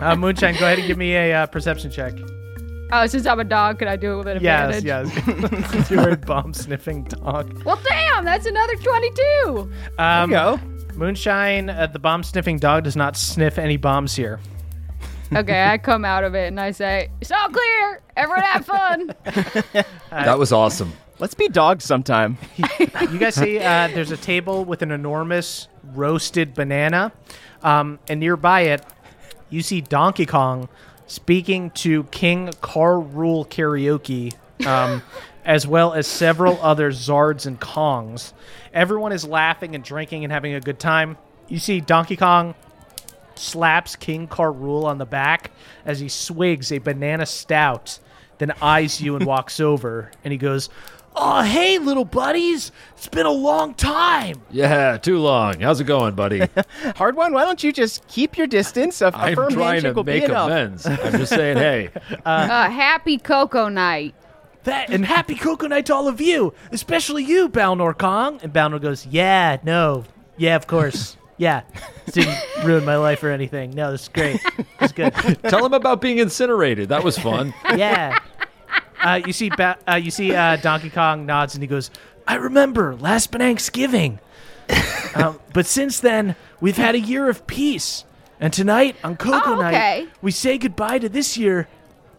Uh, 0.00 0.16
Moonshine, 0.16 0.54
go 0.58 0.66
ahead 0.66 0.78
and 0.78 0.86
give 0.86 0.98
me 0.98 1.14
a 1.14 1.34
uh, 1.42 1.46
perception 1.46 1.90
check. 1.90 2.14
Oh, 2.92 3.06
since 3.06 3.26
I'm 3.26 3.38
a 3.40 3.44
dog, 3.44 3.78
can 3.78 3.88
I 3.88 3.96
do 3.96 4.14
it 4.14 4.16
with 4.18 4.28
an 4.28 4.42
Yes, 4.42 4.76
advantage? 4.76 4.84
yes. 5.46 5.62
yes. 5.62 5.90
You're 5.90 6.10
a 6.10 6.16
bomb 6.16 6.52
sniffing 6.54 7.04
dog. 7.04 7.62
Well, 7.64 7.78
damn, 7.88 8.24
that's 8.24 8.46
another 8.46 8.74
22. 8.76 9.70
Um, 9.98 10.30
Go. 10.30 10.60
Moonshine, 10.96 11.70
uh, 11.70 11.86
the 11.86 11.98
bomb 11.98 12.22
sniffing 12.22 12.58
dog, 12.58 12.84
does 12.84 12.96
not 12.96 13.16
sniff 13.16 13.58
any 13.58 13.76
bombs 13.76 14.16
here. 14.16 14.40
Okay, 15.34 15.64
I 15.64 15.78
come 15.78 16.04
out 16.04 16.24
of 16.24 16.34
it 16.34 16.48
and 16.48 16.58
I 16.60 16.72
say, 16.72 17.08
it's 17.20 17.30
all 17.30 17.48
clear. 17.48 18.00
Everyone 18.16 18.42
have 18.42 18.66
fun. 18.66 19.14
That 20.10 20.38
was 20.40 20.52
awesome. 20.52 20.92
Let's 21.20 21.34
be 21.34 21.48
dogs 21.48 21.84
sometime. 21.84 22.36
You 23.00 23.18
guys 23.18 23.34
see 23.36 23.58
uh, 23.58 23.88
there's 23.88 24.10
a 24.10 24.16
table 24.16 24.64
with 24.64 24.82
an 24.82 24.90
enormous 24.90 25.68
roasted 25.94 26.54
banana, 26.54 27.12
um, 27.62 27.98
and 28.08 28.18
nearby 28.20 28.62
it, 28.62 28.84
you 29.50 29.62
see 29.62 29.80
Donkey 29.80 30.26
Kong 30.26 30.68
speaking 31.10 31.70
to 31.70 32.04
King 32.04 32.52
Car 32.60 33.00
Rule 33.00 33.44
Karaoke, 33.44 34.32
um, 34.64 35.02
as 35.44 35.66
well 35.66 35.92
as 35.92 36.06
several 36.06 36.56
other 36.62 36.92
Zards 36.92 37.46
and 37.46 37.60
Kongs. 37.60 38.32
Everyone 38.72 39.10
is 39.10 39.24
laughing 39.24 39.74
and 39.74 39.82
drinking 39.82 40.22
and 40.22 40.32
having 40.32 40.54
a 40.54 40.60
good 40.60 40.78
time. 40.78 41.18
You 41.48 41.58
see 41.58 41.80
Donkey 41.80 42.16
Kong 42.16 42.54
slaps 43.34 43.96
King 43.96 44.28
Car 44.28 44.52
Rule 44.52 44.86
on 44.86 44.98
the 44.98 45.06
back 45.06 45.50
as 45.84 45.98
he 45.98 46.08
swigs 46.08 46.70
a 46.70 46.78
banana 46.78 47.26
stout, 47.26 47.98
then 48.38 48.52
eyes 48.62 49.00
you 49.00 49.16
and 49.16 49.26
walks 49.26 49.58
over, 49.58 50.12
and 50.22 50.30
he 50.30 50.38
goes, 50.38 50.70
Oh, 51.14 51.42
hey, 51.42 51.78
little 51.78 52.04
buddies. 52.04 52.70
It's 52.96 53.08
been 53.08 53.26
a 53.26 53.30
long 53.32 53.74
time. 53.74 54.42
Yeah, 54.50 54.96
too 54.96 55.18
long. 55.18 55.60
How's 55.60 55.80
it 55.80 55.84
going, 55.84 56.14
buddy? 56.14 56.38
Hardwon. 56.96 57.32
Why 57.32 57.44
don't 57.44 57.62
you 57.62 57.72
just 57.72 58.06
keep 58.08 58.38
your 58.38 58.46
distance? 58.46 59.00
A, 59.02 59.08
a 59.08 59.12
I'm 59.14 59.34
firm 59.34 59.52
trying 59.52 59.82
to 59.82 60.04
make 60.04 60.28
amends. 60.28 60.86
I'm 60.86 61.12
just 61.12 61.30
saying, 61.30 61.56
hey, 61.58 61.90
Uh, 62.24 62.70
happy 62.70 63.18
Cocoa 63.18 63.68
Night. 63.68 64.14
That 64.64 64.90
and 64.90 65.04
happy 65.04 65.34
Cocoa 65.34 65.66
Night 65.68 65.86
to 65.86 65.94
all 65.94 66.06
of 66.06 66.20
you, 66.20 66.54
especially 66.70 67.24
you, 67.24 67.48
Balnor 67.48 67.96
Kong. 67.96 68.38
And 68.42 68.52
Balnor 68.52 68.80
goes, 68.80 69.06
Yeah, 69.06 69.58
no, 69.62 70.04
yeah, 70.36 70.56
of 70.56 70.66
course. 70.66 71.16
Yeah, 71.40 71.62
this 72.04 72.16
didn't 72.16 72.36
ruin 72.66 72.84
my 72.84 72.96
life 72.98 73.22
or 73.22 73.30
anything. 73.30 73.70
No, 73.70 73.92
this 73.92 74.02
is 74.02 74.08
great. 74.08 74.38
It's 74.78 74.92
good. 74.92 75.14
tell 75.48 75.64
him 75.64 75.72
about 75.72 76.02
being 76.02 76.18
incinerated. 76.18 76.90
That 76.90 77.02
was 77.02 77.18
fun. 77.18 77.54
Yeah. 77.74 78.18
Uh, 79.02 79.20
you 79.26 79.32
see, 79.32 79.48
ba- 79.50 79.78
uh, 79.90 79.96
you 79.96 80.10
see, 80.10 80.34
uh, 80.34 80.56
Donkey 80.56 80.90
Kong 80.90 81.26
nods 81.26 81.54
and 81.54 81.62
he 81.62 81.66
goes, 81.66 81.90
"I 82.26 82.34
remember 82.36 82.94
last 82.96 83.30
Thanksgiving, 83.32 84.18
um, 85.14 85.38
but 85.52 85.66
since 85.66 86.00
then 86.00 86.36
we've 86.60 86.76
had 86.76 86.94
a 86.94 87.00
year 87.00 87.28
of 87.28 87.46
peace, 87.46 88.04
and 88.38 88.52
tonight 88.52 88.96
on 89.02 89.16
Cocoa 89.16 89.54
Oh, 89.56 89.62
okay. 89.66 89.70
Night 90.04 90.08
we 90.22 90.30
say 90.30 90.58
goodbye 90.58 90.98
to 90.98 91.08
this 91.08 91.36
year." 91.36 91.68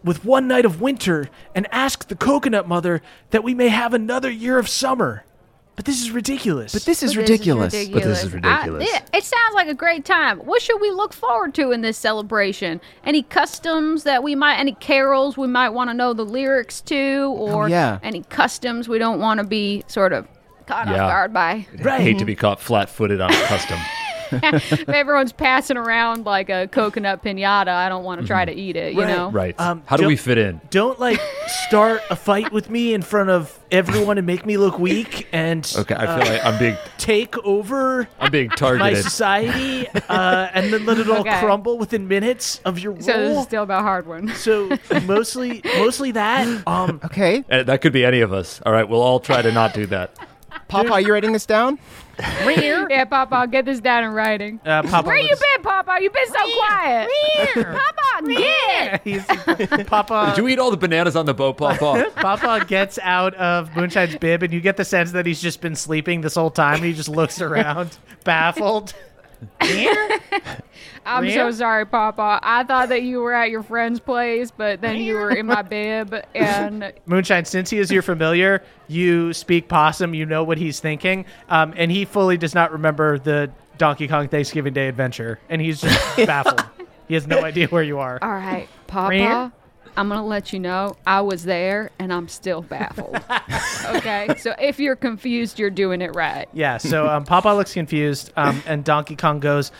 With 0.03 0.25
one 0.25 0.47
night 0.47 0.65
of 0.65 0.81
winter, 0.81 1.29
and 1.53 1.67
ask 1.71 2.07
the 2.07 2.15
coconut 2.15 2.67
mother 2.67 3.03
that 3.29 3.43
we 3.43 3.53
may 3.53 3.67
have 3.67 3.93
another 3.93 4.31
year 4.31 4.57
of 4.57 4.67
summer. 4.67 5.23
But 5.75 5.85
this 5.85 6.01
is 6.01 6.11
ridiculous. 6.11 6.73
But 6.73 6.83
this 6.83 7.01
is 7.01 7.15
But 7.15 7.21
ridiculous. 7.21 7.73
But 7.89 8.03
this 8.03 8.23
is 8.23 8.33
ridiculous. 8.33 8.87
I- 8.91 8.97
it, 8.97 9.03
it 9.13 9.23
sounds 9.23 9.55
like 9.55 9.67
a 9.67 9.73
great 9.73 10.05
time. 10.05 10.39
What 10.39 10.61
should 10.61 10.79
we 10.81 10.91
look 10.91 11.13
forward 11.13 11.53
to 11.55 11.71
in 11.71 11.81
this 11.81 11.97
celebration? 11.97 12.81
Any 13.05 13.23
customs 13.23 14.03
that 14.03 14.21
we 14.21 14.35
might, 14.35 14.55
any 14.55 14.73
carols 14.73 15.37
we 15.37 15.47
might 15.47 15.69
want 15.69 15.89
to 15.89 15.93
know 15.93 16.13
the 16.13 16.25
lyrics 16.25 16.81
to, 16.81 17.23
oh, 17.25 17.51
or 17.53 17.69
yeah. 17.69 17.99
any 18.03 18.21
customs 18.23 18.87
we 18.89 18.99
don't 18.99 19.19
want 19.19 19.39
to 19.39 19.45
be 19.45 19.83
sort 19.87 20.13
of 20.13 20.27
caught 20.67 20.87
Yeah. 20.87 21.05
off 21.05 21.09
guard 21.11 21.33
by? 21.33 21.65
I 21.85 22.01
hate 22.01 22.19
to 22.19 22.25
be 22.25 22.35
caught 22.35 22.59
flat-footed 22.59 23.19
on 23.21 23.31
a 23.31 23.41
custom. 23.43 23.79
if 24.43 24.89
everyone's 24.89 25.31
passing 25.33 25.77
around 25.77 26.25
like 26.25 26.49
a 26.49 26.67
coconut 26.67 27.23
pinata, 27.23 27.69
I 27.69 27.89
don't 27.89 28.03
want 28.03 28.21
to 28.21 28.27
try 28.27 28.45
to 28.45 28.51
eat 28.53 28.75
it, 28.75 28.93
you 28.93 29.01
Right. 29.01 29.07
know? 29.07 29.31
Right. 29.31 29.59
Um, 29.59 29.83
How 29.85 29.97
do 29.97 30.07
we 30.07 30.15
fit 30.15 30.37
in? 30.37 30.61
don't 30.69 30.99
like 30.99 31.19
start 31.47 32.01
a 32.09 32.15
fight 32.15 32.51
with 32.51 32.69
me 32.69 32.93
in 32.93 33.01
front 33.01 33.29
of 33.29 33.57
everyone 33.71 34.17
and 34.17 34.27
make 34.27 34.45
me 34.45 34.57
look 34.57 34.77
weak 34.79 35.27
and 35.31 35.71
Okay, 35.77 35.95
I 35.95 36.05
uh, 36.05 36.17
feel 36.17 36.33
like 36.33 36.45
I'm 36.45 36.59
being 36.59 36.77
take 36.97 37.37
over 37.39 38.07
I'm 38.19 38.31
being 38.31 38.49
targeted. 38.49 38.79
my 38.79 38.89
targeted. 38.91 39.03
society 39.11 39.87
uh, 40.09 40.49
and 40.53 40.71
then 40.73 40.85
let 40.85 40.97
it 40.99 41.09
all 41.09 41.19
Okay. 41.21 41.39
crumble 41.39 41.77
within 41.77 42.07
minutes 42.07 42.59
of 42.65 42.79
your 42.79 42.99
So 43.01 43.17
this 43.19 43.29
rule. 43.31 43.39
is 43.39 43.43
still 43.45 43.63
about 43.63 43.83
Hardwon. 43.83 44.33
So 44.35 44.77
mostly, 45.05 45.61
mostly 45.77 46.11
that. 46.11 46.47
Um, 46.67 46.99
Okay, 47.05 47.43
And 47.49 47.67
that 47.67 47.81
could 47.81 47.93
be 47.93 48.05
any 48.05 48.21
of 48.21 48.31
us. 48.33 48.61
All 48.65 48.71
right, 48.73 48.87
we'll 48.87 49.01
all 49.01 49.19
try 49.19 49.41
to 49.41 49.51
not 49.51 49.73
do 49.73 49.85
that. 49.87 50.11
Papa, 50.67 51.01
you 51.01 51.11
writing 51.11 51.33
this 51.33 51.45
down? 51.45 51.79
yeah, 52.19 53.05
Papa, 53.05 53.47
get 53.49 53.65
this 53.65 53.79
down 53.79 54.03
in 54.03 54.11
writing. 54.11 54.59
uh, 54.65 54.83
Papa 54.83 55.07
Where 55.07 55.17
you 55.17 55.29
been, 55.29 55.63
Papa? 55.63 55.97
You 56.01 56.09
been 56.09 56.27
so 56.27 56.57
quiet. 56.57 57.09
Papa, 57.55 58.27
get. 58.27 59.01
He's, 59.03 59.25
Papa. 59.87 60.33
Did 60.35 60.41
you 60.41 60.47
eat 60.49 60.59
all 60.59 60.71
the 60.71 60.77
bananas 60.77 61.15
on 61.15 61.25
the 61.25 61.33
boat, 61.33 61.57
Papa? 61.57 62.11
Papa 62.15 62.65
gets 62.67 62.99
out 62.99 63.33
of 63.35 63.75
Moonshine's 63.75 64.15
bib, 64.17 64.43
and 64.43 64.53
you 64.53 64.61
get 64.61 64.77
the 64.77 64.85
sense 64.85 65.11
that 65.13 65.25
he's 65.25 65.41
just 65.41 65.61
been 65.61 65.75
sleeping 65.75 66.21
this 66.21 66.35
whole 66.35 66.51
time. 66.51 66.75
And 66.75 66.85
he 66.85 66.93
just 66.93 67.09
looks 67.09 67.41
around, 67.41 67.97
baffled. 68.23 68.93
I'm 71.05 71.29
so 71.29 71.51
sorry, 71.51 71.85
Papa. 71.85 72.39
I 72.43 72.63
thought 72.63 72.89
that 72.89 73.03
you 73.03 73.19
were 73.21 73.33
at 73.33 73.49
your 73.49 73.63
friend's 73.63 73.99
place, 73.99 74.51
but 74.51 74.81
then 74.81 74.97
you 74.97 75.15
were 75.15 75.31
in 75.31 75.45
my 75.47 75.61
bib, 75.61 76.15
and 76.35 76.93
Moonshine, 77.05 77.45
since 77.45 77.69
he 77.69 77.79
is 77.79 77.91
your 77.91 78.01
familiar, 78.01 78.63
you 78.87 79.33
speak 79.33 79.67
possum, 79.67 80.13
you 80.13 80.25
know 80.25 80.43
what 80.43 80.57
he's 80.57 80.79
thinking, 80.79 81.25
um, 81.49 81.73
and 81.75 81.91
he 81.91 82.05
fully 82.05 82.37
does 82.37 82.53
not 82.53 82.71
remember 82.71 83.17
the 83.17 83.51
Donkey 83.77 84.07
Kong 84.07 84.27
Thanksgiving 84.27 84.73
Day 84.73 84.87
adventure, 84.87 85.39
and 85.49 85.61
he's 85.61 85.81
just 85.81 86.17
baffled. 86.27 86.63
He 87.07 87.15
has 87.15 87.25
no 87.27 87.43
idea 87.43 87.67
where 87.67 87.83
you 87.83 87.99
are. 87.99 88.19
all 88.21 88.29
right, 88.29 88.67
Papa. 88.87 89.51
Real? 89.95 90.01
I'm 90.01 90.09
gonna 90.09 90.25
let 90.25 90.53
you 90.53 90.59
know 90.59 90.95
I 91.05 91.21
was 91.21 91.43
there, 91.43 91.91
and 91.99 92.11
I'm 92.11 92.27
still 92.27 92.61
baffled. 92.61 93.19
okay, 93.95 94.27
so 94.37 94.53
if 94.59 94.79
you're 94.79 94.95
confused, 94.95 95.59
you're 95.59 95.69
doing 95.69 96.01
it 96.01 96.15
right. 96.15 96.47
Yeah, 96.53 96.77
so 96.77 97.07
um, 97.07 97.25
Papa 97.25 97.49
looks 97.49 97.73
confused, 97.73 98.31
um, 98.35 98.61
and 98.65 98.83
Donkey 98.83 99.15
Kong 99.15 99.39
goes, 99.39 99.71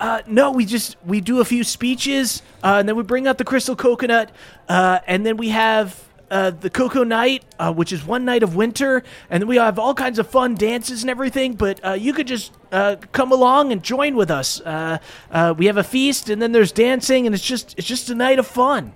uh, 0.00 0.22
"No, 0.26 0.50
we 0.50 0.64
just 0.64 0.96
we 1.04 1.20
do 1.20 1.40
a 1.40 1.44
few 1.44 1.64
speeches, 1.64 2.42
uh, 2.62 2.76
and 2.78 2.88
then 2.88 2.96
we 2.96 3.02
bring 3.02 3.26
out 3.26 3.38
the 3.38 3.44
crystal 3.44 3.76
coconut, 3.76 4.30
uh, 4.68 5.00
and 5.06 5.24
then 5.24 5.36
we 5.36 5.50
have." 5.50 6.02
Uh, 6.30 6.50
the 6.50 6.70
Cocoa 6.70 7.04
Night, 7.04 7.44
uh, 7.60 7.72
which 7.72 7.92
is 7.92 8.04
one 8.04 8.24
night 8.24 8.42
of 8.42 8.56
winter, 8.56 9.04
and 9.30 9.42
then 9.42 9.46
we 9.46 9.56
have 9.56 9.78
all 9.78 9.94
kinds 9.94 10.18
of 10.18 10.26
fun 10.26 10.54
dances 10.54 11.02
and 11.02 11.10
everything. 11.10 11.52
But 11.52 11.84
uh, 11.84 11.92
you 11.92 12.12
could 12.12 12.26
just 12.26 12.50
uh, 12.72 12.96
come 13.12 13.30
along 13.30 13.70
and 13.70 13.82
join 13.82 14.16
with 14.16 14.30
us. 14.30 14.60
Uh, 14.62 14.98
uh, 15.30 15.54
we 15.56 15.66
have 15.66 15.76
a 15.76 15.84
feast, 15.84 16.30
and 16.30 16.40
then 16.42 16.50
there's 16.50 16.72
dancing, 16.72 17.26
and 17.26 17.34
it's 17.34 17.44
just 17.44 17.74
it's 17.78 17.86
just 17.86 18.08
a 18.08 18.14
night 18.16 18.38
of 18.38 18.46
fun. 18.48 18.94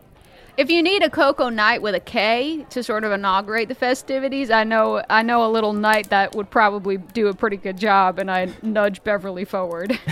If 0.58 0.72
you 0.72 0.82
need 0.82 1.04
a 1.04 1.08
cocoa 1.08 1.50
night 1.50 1.82
with 1.82 1.94
a 1.94 2.00
K 2.00 2.66
to 2.70 2.82
sort 2.82 3.04
of 3.04 3.12
inaugurate 3.12 3.68
the 3.68 3.76
festivities, 3.76 4.50
I 4.50 4.64
know 4.64 5.04
I 5.08 5.22
know 5.22 5.46
a 5.46 5.50
little 5.52 5.72
night 5.72 6.10
that 6.10 6.34
would 6.34 6.50
probably 6.50 6.96
do 6.96 7.28
a 7.28 7.32
pretty 7.32 7.56
good 7.56 7.78
job, 7.78 8.18
and 8.18 8.28
I 8.28 8.52
nudge 8.60 9.04
Beverly 9.04 9.44
forward. 9.44 9.98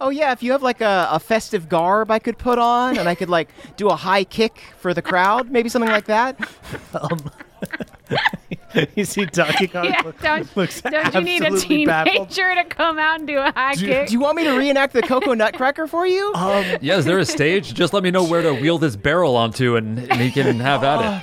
Oh 0.00 0.10
yeah, 0.10 0.30
if 0.30 0.44
you 0.44 0.52
have 0.52 0.62
like 0.62 0.80
a, 0.80 1.08
a 1.10 1.18
festive 1.18 1.68
garb 1.68 2.08
I 2.08 2.20
could 2.20 2.38
put 2.38 2.56
on, 2.56 2.96
and 2.96 3.08
I 3.08 3.16
could 3.16 3.28
like 3.28 3.48
do 3.76 3.88
a 3.88 3.96
high 3.96 4.22
kick 4.22 4.62
for 4.78 4.94
the 4.94 5.02
crowd, 5.02 5.50
maybe 5.50 5.68
something 5.68 5.90
like 5.90 6.06
that. 6.06 6.38
Um, 6.94 7.18
you 8.94 9.04
see 9.04 9.24
Donkey 9.26 9.66
Kong 9.68 9.84
yeah, 9.86 10.00
look- 10.04 10.20
don't, 10.20 10.56
looks 10.56 10.80
don't 10.80 11.14
you 11.14 11.20
need 11.20 11.42
a 11.42 11.46
absolutely 11.46 11.86
baffled. 11.86 12.30
teenager 12.30 12.54
to 12.54 12.64
come 12.64 12.98
out 12.98 13.18
and 13.18 13.26
do 13.26 13.38
a 13.38 13.52
high 13.52 13.74
Do, 13.74 13.86
kick? 13.86 14.06
do 14.08 14.12
you 14.12 14.20
want 14.20 14.36
me 14.36 14.44
to 14.44 14.52
reenact 14.56 14.92
the 14.92 15.02
Cocoa 15.02 15.34
Nutcracker 15.34 15.86
for 15.86 16.06
you? 16.06 16.32
Yeah, 16.80 16.96
is 16.98 17.04
there 17.04 17.18
a 17.18 17.24
stage? 17.24 17.74
Just 17.74 17.92
let 17.92 18.02
me 18.02 18.10
know 18.10 18.24
where 18.24 18.42
to 18.42 18.52
wheel 18.54 18.78
this 18.78 18.96
barrel 18.96 19.36
onto, 19.36 19.76
and, 19.76 19.98
and 19.98 20.20
he 20.20 20.30
can 20.30 20.60
have 20.60 20.84
at 20.84 21.22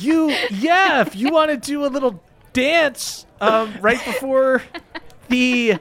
You, 0.00 0.30
yeah, 0.50 1.00
if 1.02 1.14
you 1.16 1.30
want 1.30 1.50
to 1.50 1.56
do 1.56 1.84
a 1.84 1.88
little 1.88 2.22
dance 2.52 3.26
um, 3.40 3.74
right 3.80 4.02
before 4.04 4.62
the 5.28 5.76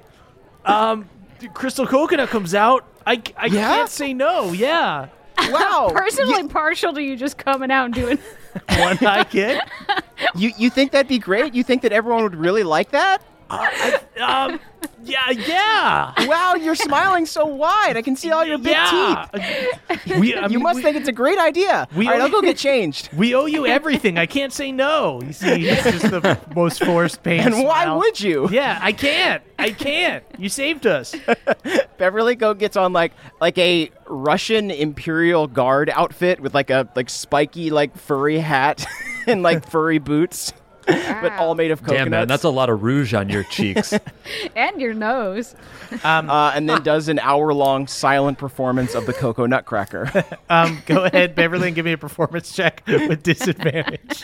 um, 0.66 1.08
Crystal 1.54 1.86
Coconut 1.88 2.30
comes 2.30 2.54
out, 2.56 2.86
I, 3.06 3.22
I 3.38 3.46
Yeah? 3.48 3.76
can't 3.76 3.90
say 3.90 4.14
no. 4.14 4.52
Yeah. 4.52 5.08
wow. 5.52 5.92
Personally 5.94 6.48
partial 6.48 6.94
to 6.94 7.02
you 7.02 7.16
just 7.16 7.38
coming 7.38 7.72
out 7.72 7.86
and 7.86 7.94
doing. 7.94 8.18
One 8.78 8.98
high 8.98 9.24
kick. 9.24 9.62
You 10.36 10.52
you 10.58 10.72
think 10.72 10.92
that'd 10.94 11.08
be 11.08 11.20
great? 11.20 11.54
You 11.54 11.64
think 11.64 11.84
that 11.84 11.92
everyone 11.92 12.24
would 12.24 12.36
really 12.36 12.64
like 12.64 12.90
that? 12.90 13.22
Um, 13.50 14.60
yeah, 15.04 15.30
yeah. 15.30 16.28
Wow, 16.28 16.56
you're 16.56 16.76
smiling 16.76 17.26
so 17.26 17.46
wide. 17.46 17.96
I 17.96 18.02
can 18.02 18.16
see 18.16 18.32
all 18.32 18.44
your 18.44 18.58
big 18.58 18.72
yeah. 18.74 19.28
teeth. 19.32 20.20
We, 20.20 20.36
I 20.36 20.48
You 20.48 20.60
must 20.60 20.78
we, 20.78 20.82
think 20.82 20.98
it's 20.98 21.08
a 21.08 21.12
great 21.14 21.38
idea. 21.38 21.88
we- 21.96 22.08
all 22.08 22.14
right, 22.14 22.22
I'll 22.22 22.30
go 22.30 22.42
get 22.42 22.58
changed. 22.70 23.10
we 23.14 23.34
owe 23.36 23.46
you 23.46 23.66
everything. 23.66 24.18
I 24.18 24.26
can't 24.26 24.52
say 24.52 24.72
no. 24.72 25.22
You 25.22 25.34
see, 25.34 25.70
it's 25.70 25.84
just 25.84 26.12
the 26.12 26.40
most 26.56 26.84
forced 26.84 27.24
pain. 27.24 27.42
And 27.42 27.64
why 27.64 27.90
would 27.94 28.20
you? 28.20 28.50
Yeah, 28.50 28.80
I 28.82 28.92
can't. 28.92 29.44
I 29.60 29.72
can't. 29.72 30.24
You 30.38 30.50
saved 30.50 30.86
us. 30.86 31.16
Beverly 31.98 32.36
go 32.36 32.54
gets 32.54 32.76
on 32.78 32.94
like 32.94 33.14
like 33.40 33.58
a 33.58 33.90
Russian 34.08 34.72
Imperial 34.72 35.48
Guard 35.48 35.90
outfit 35.90 36.40
with 36.40 36.54
like 36.54 36.70
a 36.70 36.88
like 36.96 37.10
spiky 37.10 37.70
like 37.70 37.98
furry 37.98 38.40
hat 38.40 38.86
and 39.26 39.42
like 39.42 39.68
furry 39.70 39.98
boots, 40.00 40.54
but 41.22 41.34
all 41.34 41.56
made 41.56 41.72
of 41.72 41.82
coconuts. 41.82 42.04
Damn, 42.06 42.10
man, 42.10 42.28
that's 42.28 42.44
a 42.44 42.50
lot 42.50 42.70
of 42.70 42.84
rouge 42.84 43.14
on 43.14 43.30
your 43.30 43.44
cheeks. 43.44 43.94
and 44.56 44.80
your 44.82 44.94
nose. 44.94 45.56
uh, 46.04 46.52
and 46.56 46.70
then 46.70 46.82
does 46.84 47.08
an 47.10 47.20
hour 47.20 47.54
long 47.54 47.88
silent 47.88 48.38
performance 48.38 48.96
of 48.96 49.06
the 49.06 49.14
Cocoa 49.14 49.46
Nutcracker. 49.46 50.26
Um, 50.50 50.82
go 50.86 51.04
ahead, 51.04 51.36
Beverly, 51.36 51.68
and 51.68 51.76
give 51.76 51.84
me 51.84 51.92
a 51.92 51.98
performance 51.98 52.54
check 52.56 52.82
with 52.88 53.22
disadvantage. 53.22 54.24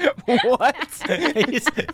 what? 0.44 0.76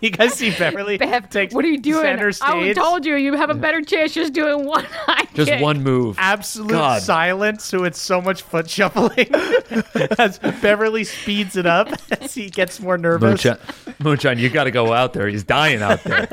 you 0.00 0.10
guys 0.10 0.34
see 0.34 0.50
Beverly 0.56 0.98
Bev, 0.98 1.28
takes 1.30 1.54
what 1.54 1.64
are 1.64 1.68
you 1.68 1.78
doing? 1.78 2.02
center 2.02 2.28
I 2.28 2.30
stage. 2.30 2.76
told 2.76 3.04
you 3.04 3.16
you 3.16 3.34
have 3.34 3.50
a 3.50 3.54
better 3.54 3.80
chance 3.82 4.12
just 4.12 4.32
doing 4.32 4.64
one 4.64 4.84
high 4.90 5.26
Just 5.34 5.50
kick. 5.50 5.60
one 5.60 5.82
move. 5.82 6.16
Absolute 6.18 6.70
God. 6.70 7.02
silence, 7.02 7.64
so 7.64 7.84
it's 7.84 8.00
so 8.00 8.20
much 8.20 8.42
foot 8.42 8.68
shuffling 8.70 9.28
as 10.18 10.38
Beverly 10.38 11.04
speeds 11.04 11.56
it 11.56 11.66
up 11.66 11.88
as 12.20 12.34
he 12.34 12.50
gets 12.50 12.80
more 12.80 12.98
nervous. 12.98 13.44
Moonshine, 13.44 13.58
Moonshine, 13.98 14.38
you 14.38 14.48
got 14.50 14.64
to 14.64 14.70
go 14.70 14.92
out 14.92 15.12
there. 15.12 15.28
He's 15.28 15.44
dying 15.44 15.82
out 15.82 16.02
there. 16.04 16.28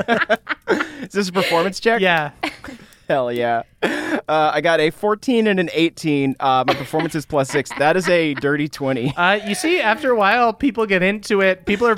Is 1.02 1.12
this 1.12 1.30
a 1.30 1.34
performance 1.34 1.80
check? 1.80 2.02
Yeah, 2.02 2.32
Hell 3.08 3.32
yeah. 3.32 3.63
Uh, 3.82 4.20
I 4.54 4.62
got 4.62 4.80
a 4.80 4.89
14 4.89 5.48
and 5.48 5.60
an 5.60 5.70
18. 5.74 6.36
Uh, 6.39 6.63
my 6.66 6.74
performance 6.74 7.16
is 7.16 7.26
plus 7.26 7.50
six. 7.50 7.70
That 7.78 7.98
is 7.98 8.08
a 8.08 8.34
dirty 8.36 8.68
20. 8.68 9.16
uh, 9.16 9.39
you 9.46 9.56
see, 9.56 9.80
after 9.82 10.12
a 10.12 10.16
while, 10.16 10.54
people 10.54 10.86
get 10.86 11.04
into 11.04 11.42
it. 11.42 11.66
People 11.66 11.88
are. 11.88 11.96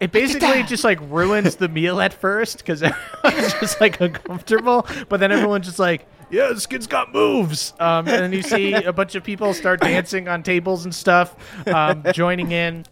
It 0.00 0.12
basically 0.12 0.62
just 0.64 0.84
like 0.84 0.98
ruins 1.10 1.56
the 1.56 1.68
meal 1.68 2.00
at 2.00 2.12
first 2.12 2.58
because 2.58 2.82
everyone's 2.82 3.52
just 3.60 3.80
like 3.80 4.00
uncomfortable, 4.00 4.86
but 5.08 5.20
then 5.20 5.32
everyone's 5.32 5.66
just 5.66 5.78
like, 5.78 6.06
"Yeah, 6.30 6.48
this 6.48 6.66
kid's 6.66 6.86
got 6.86 7.12
moves." 7.12 7.72
Um, 7.78 8.08
and 8.08 8.22
then 8.22 8.32
you 8.32 8.42
see 8.42 8.74
a 8.74 8.92
bunch 8.92 9.14
of 9.14 9.22
people 9.24 9.54
start 9.54 9.80
dancing 9.80 10.28
on 10.28 10.42
tables 10.42 10.84
and 10.84 10.94
stuff, 10.94 11.36
um, 11.68 12.02
joining 12.12 12.50
in. 12.52 12.84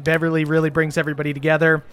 Beverly 0.00 0.44
really 0.44 0.70
brings 0.70 0.96
everybody 0.96 1.32
together. 1.32 1.84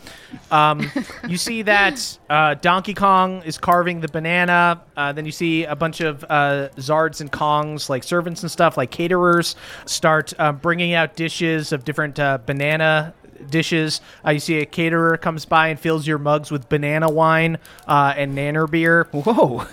Um, 0.51 0.89
you 1.27 1.37
see 1.37 1.61
that 1.63 2.17
uh, 2.29 2.55
Donkey 2.55 2.93
Kong 2.93 3.41
is 3.43 3.57
carving 3.57 4.01
the 4.01 4.07
banana. 4.07 4.81
Uh, 4.95 5.13
then 5.13 5.25
you 5.25 5.31
see 5.31 5.65
a 5.65 5.75
bunch 5.75 6.01
of 6.01 6.23
uh, 6.29 6.69
Zards 6.77 7.21
and 7.21 7.31
Kongs, 7.31 7.89
like 7.89 8.03
servants 8.03 8.41
and 8.41 8.51
stuff, 8.51 8.77
like 8.77 8.91
caterers, 8.91 9.55
start 9.85 10.33
uh, 10.39 10.51
bringing 10.51 10.93
out 10.93 11.15
dishes 11.15 11.71
of 11.71 11.83
different 11.83 12.19
uh, 12.19 12.39
banana 12.45 13.13
dishes. 13.49 14.01
Uh, 14.25 14.31
you 14.31 14.39
see 14.39 14.59
a 14.59 14.65
caterer 14.65 15.17
comes 15.17 15.45
by 15.45 15.67
and 15.67 15.79
fills 15.79 16.07
your 16.07 16.17
mugs 16.17 16.51
with 16.51 16.67
banana 16.69 17.09
wine 17.09 17.57
uh, 17.87 18.13
and 18.15 18.37
nanner 18.37 18.69
beer. 18.69 19.07
Whoa. 19.11 19.65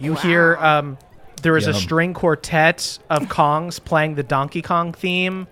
You 0.00 0.14
hear 0.14 0.56
um, 0.56 0.98
there 1.42 1.56
is 1.56 1.66
a 1.66 1.74
string 1.74 2.14
quartet 2.14 2.98
of 3.10 3.24
Kongs 3.24 3.84
playing 3.84 4.14
the 4.14 4.22
Donkey 4.22 4.62
Kong 4.62 4.92
theme. 4.92 5.46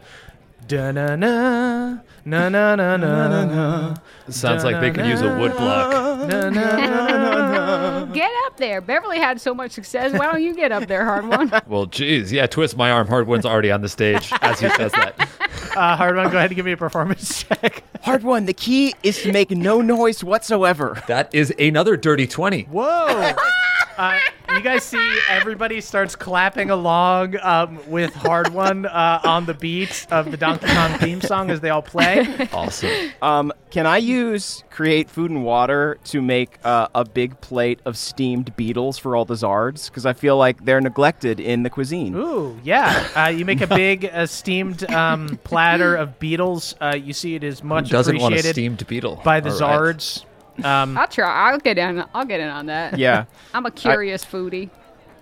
Da 0.70 0.92
na 0.92 1.16
na 1.16 1.98
na 2.24 2.48
na 2.48 2.76
na 2.76 2.96
na 2.96 3.44
na 3.44 3.94
Sounds 4.28 4.62
like 4.62 4.80
they 4.80 4.92
could 4.92 5.04
use 5.04 5.20
a 5.20 5.37
wood 5.37 5.50
block. 5.56 6.28
na 6.28 6.48
na. 6.48 8.04
Get 8.14 8.30
up 8.46 8.56
there. 8.56 8.80
Beverly 8.80 9.18
had 9.18 9.40
so 9.40 9.52
much 9.52 9.72
success. 9.72 10.12
Why 10.12 10.30
don't 10.30 10.40
you 10.40 10.54
get 10.54 10.70
up 10.70 10.87
there, 10.87 11.04
Hardwon? 11.04 11.50
Well, 11.66 11.87
geez, 11.87 12.33
yeah, 12.33 12.46
twist 12.46 12.76
my 12.76 12.92
arm. 12.92 13.09
Hardwon's 13.09 13.44
already 13.44 13.72
on 13.72 13.80
the 13.80 13.88
stage 13.88 14.33
as 14.42 14.61
he 14.61 14.68
says 14.70 14.92
that. 14.92 15.28
Uh, 15.76 15.96
Hardwon. 15.96 16.30
Go 16.33 16.38
ahead 16.38 16.50
and 16.50 16.56
give 16.56 16.66
me 16.66 16.72
a 16.72 16.76
performance 16.76 17.44
check. 17.48 17.85
Hardwon. 18.04 18.46
The 18.46 18.52
key 18.52 18.92
is 19.04 19.22
to 19.22 19.30
make 19.33 19.52
no 19.52 19.80
noise 19.80 20.22
whatsoever. 20.24 21.00
That 21.06 21.33
is 21.33 21.54
another 21.61 21.96
dirty 21.96 22.26
20. 22.26 22.62
Whoa. 22.64 23.33
Uh, 24.00 24.18
you 24.54 24.62
guys 24.62 24.82
see 24.82 25.18
everybody 25.28 25.78
starts 25.78 26.16
clapping 26.16 26.70
along 26.70 27.36
um, 27.42 27.78
with 27.86 28.10
Hardwon 28.14 28.86
uh, 28.86 29.20
on 29.28 29.44
the 29.44 29.52
beat 29.52 30.06
of 30.10 30.30
the 30.30 30.38
Donkey 30.38 30.68
Kong 30.68 30.98
theme 30.98 31.20
song 31.20 31.50
as 31.50 31.60
they 31.60 31.68
all 31.68 31.82
play. 31.82 32.26
Awesome. 32.50 32.90
Um, 33.20 33.52
can 33.68 33.86
I 33.86 33.98
use 33.98 34.64
create 34.70 35.10
food 35.10 35.30
and 35.30 35.44
water 35.44 35.98
to 36.04 36.22
make 36.22 36.58
uh, 36.64 36.88
a 36.94 37.04
big 37.04 37.42
plate 37.42 37.80
of 37.84 37.98
steamed 37.98 38.56
beetles 38.56 38.96
for 38.96 39.14
all 39.14 39.26
the 39.26 39.34
Zards? 39.34 39.90
Because 39.90 40.06
I 40.06 40.14
feel 40.14 40.38
like 40.38 40.64
they're 40.64 40.80
neglected 40.80 41.38
in 41.38 41.62
the 41.62 41.68
cuisine. 41.68 42.14
Ooh, 42.16 42.58
yeah. 42.64 43.06
Uh, 43.14 43.28
you 43.28 43.44
make 43.44 43.60
a 43.60 43.66
big 43.76 44.06
uh, 44.06 44.24
steamed 44.24 44.90
um, 44.90 45.38
platter 45.44 45.94
of 45.94 46.18
beetles. 46.18 46.74
Uh, 46.80 46.96
you 46.96 47.12
see 47.12 47.34
it 47.34 47.44
is 47.44 47.60
Who 47.60 47.68
much 47.68 47.90
doesn't 47.90 48.16
want 48.16 48.32
a 48.32 48.38
appreciated 48.38 48.54
steamed 48.54 48.86
beetle? 48.86 49.20
by 49.22 49.40
the 49.40 49.50
All 49.50 49.60
right. 49.60 50.24
Zards. 50.62 50.64
Um, 50.64 50.99
I'll 50.99 51.07
try. 51.09 51.51
I'll 51.51 51.59
get 51.59 51.79
in. 51.79 52.05
I'll 52.14 52.25
get 52.25 52.40
in 52.40 52.49
on 52.49 52.66
that. 52.66 52.99
Yeah. 52.99 53.25
I'm 53.55 53.66
a 53.66 53.70
curious 53.70 54.25
foodie. 54.25 54.70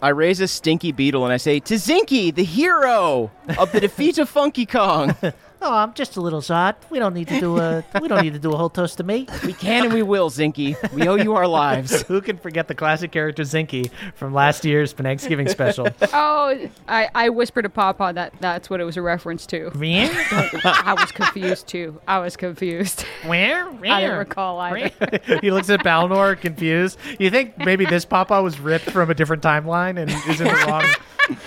I 0.00 0.10
raise 0.10 0.40
a 0.40 0.46
stinky 0.46 0.92
beetle 0.92 1.24
and 1.24 1.32
I 1.32 1.38
say, 1.38 1.58
To 1.60 1.74
Zinky, 1.74 2.32
the 2.32 2.44
hero 2.44 3.30
of 3.58 3.72
the 3.72 3.80
defeat 3.80 4.18
of 4.18 4.28
Funky 4.28 4.64
Kong. 4.64 5.16
Oh, 5.60 5.74
I'm 5.74 5.92
just 5.94 6.16
a 6.16 6.20
little 6.20 6.40
Zod. 6.40 6.76
We 6.88 6.98
don't 6.98 7.14
need 7.14 7.28
to 7.28 7.40
do 7.40 7.58
a 7.58 7.84
we 8.00 8.08
don't 8.08 8.22
need 8.22 8.34
to 8.34 8.38
do 8.38 8.52
a 8.52 8.56
whole 8.56 8.70
toast 8.70 8.98
to 8.98 9.04
me. 9.04 9.26
We 9.48 9.54
can 9.54 9.84
and 9.86 9.94
we 9.94 10.02
will, 10.02 10.30
Zinky. 10.30 10.76
We 10.92 11.08
owe 11.08 11.14
you 11.14 11.34
our 11.34 11.46
lives. 11.46 12.02
who 12.08 12.20
can 12.20 12.36
forget 12.36 12.68
the 12.68 12.74
classic 12.74 13.12
character 13.12 13.44
Zinky 13.44 13.90
from 14.14 14.34
last 14.34 14.64
year's 14.64 14.92
Thanksgiving 14.92 15.48
special? 15.48 15.88
Oh, 16.12 16.68
I, 16.88 17.08
I 17.14 17.28
whispered 17.28 17.62
to 17.62 17.68
Papa 17.68 18.12
that 18.14 18.32
that's 18.40 18.68
what 18.68 18.80
it 18.80 18.84
was 18.84 18.96
a 18.96 19.02
reference 19.02 19.46
to. 19.46 19.70
Where? 19.70 20.10
I 20.64 20.94
was 20.98 21.12
confused 21.12 21.66
too. 21.66 22.00
I 22.08 22.18
was 22.18 22.36
confused. 22.36 23.02
Where? 23.24 23.68
I 23.68 24.00
didn't 24.00 24.18
recall 24.18 24.58
either. 24.60 24.90
he 25.40 25.50
looks 25.50 25.70
at 25.70 25.80
Balnor 25.80 26.38
confused. 26.40 26.98
You 27.18 27.30
think 27.30 27.58
maybe 27.58 27.84
this 27.84 28.04
Papa 28.04 28.42
was 28.42 28.58
ripped 28.58 28.90
from 28.90 29.10
a 29.10 29.14
different 29.14 29.42
timeline 29.42 29.98
and 29.98 30.10
is 30.10 30.40
in 30.40 30.48
the 30.48 30.64
wrong? 30.66 30.84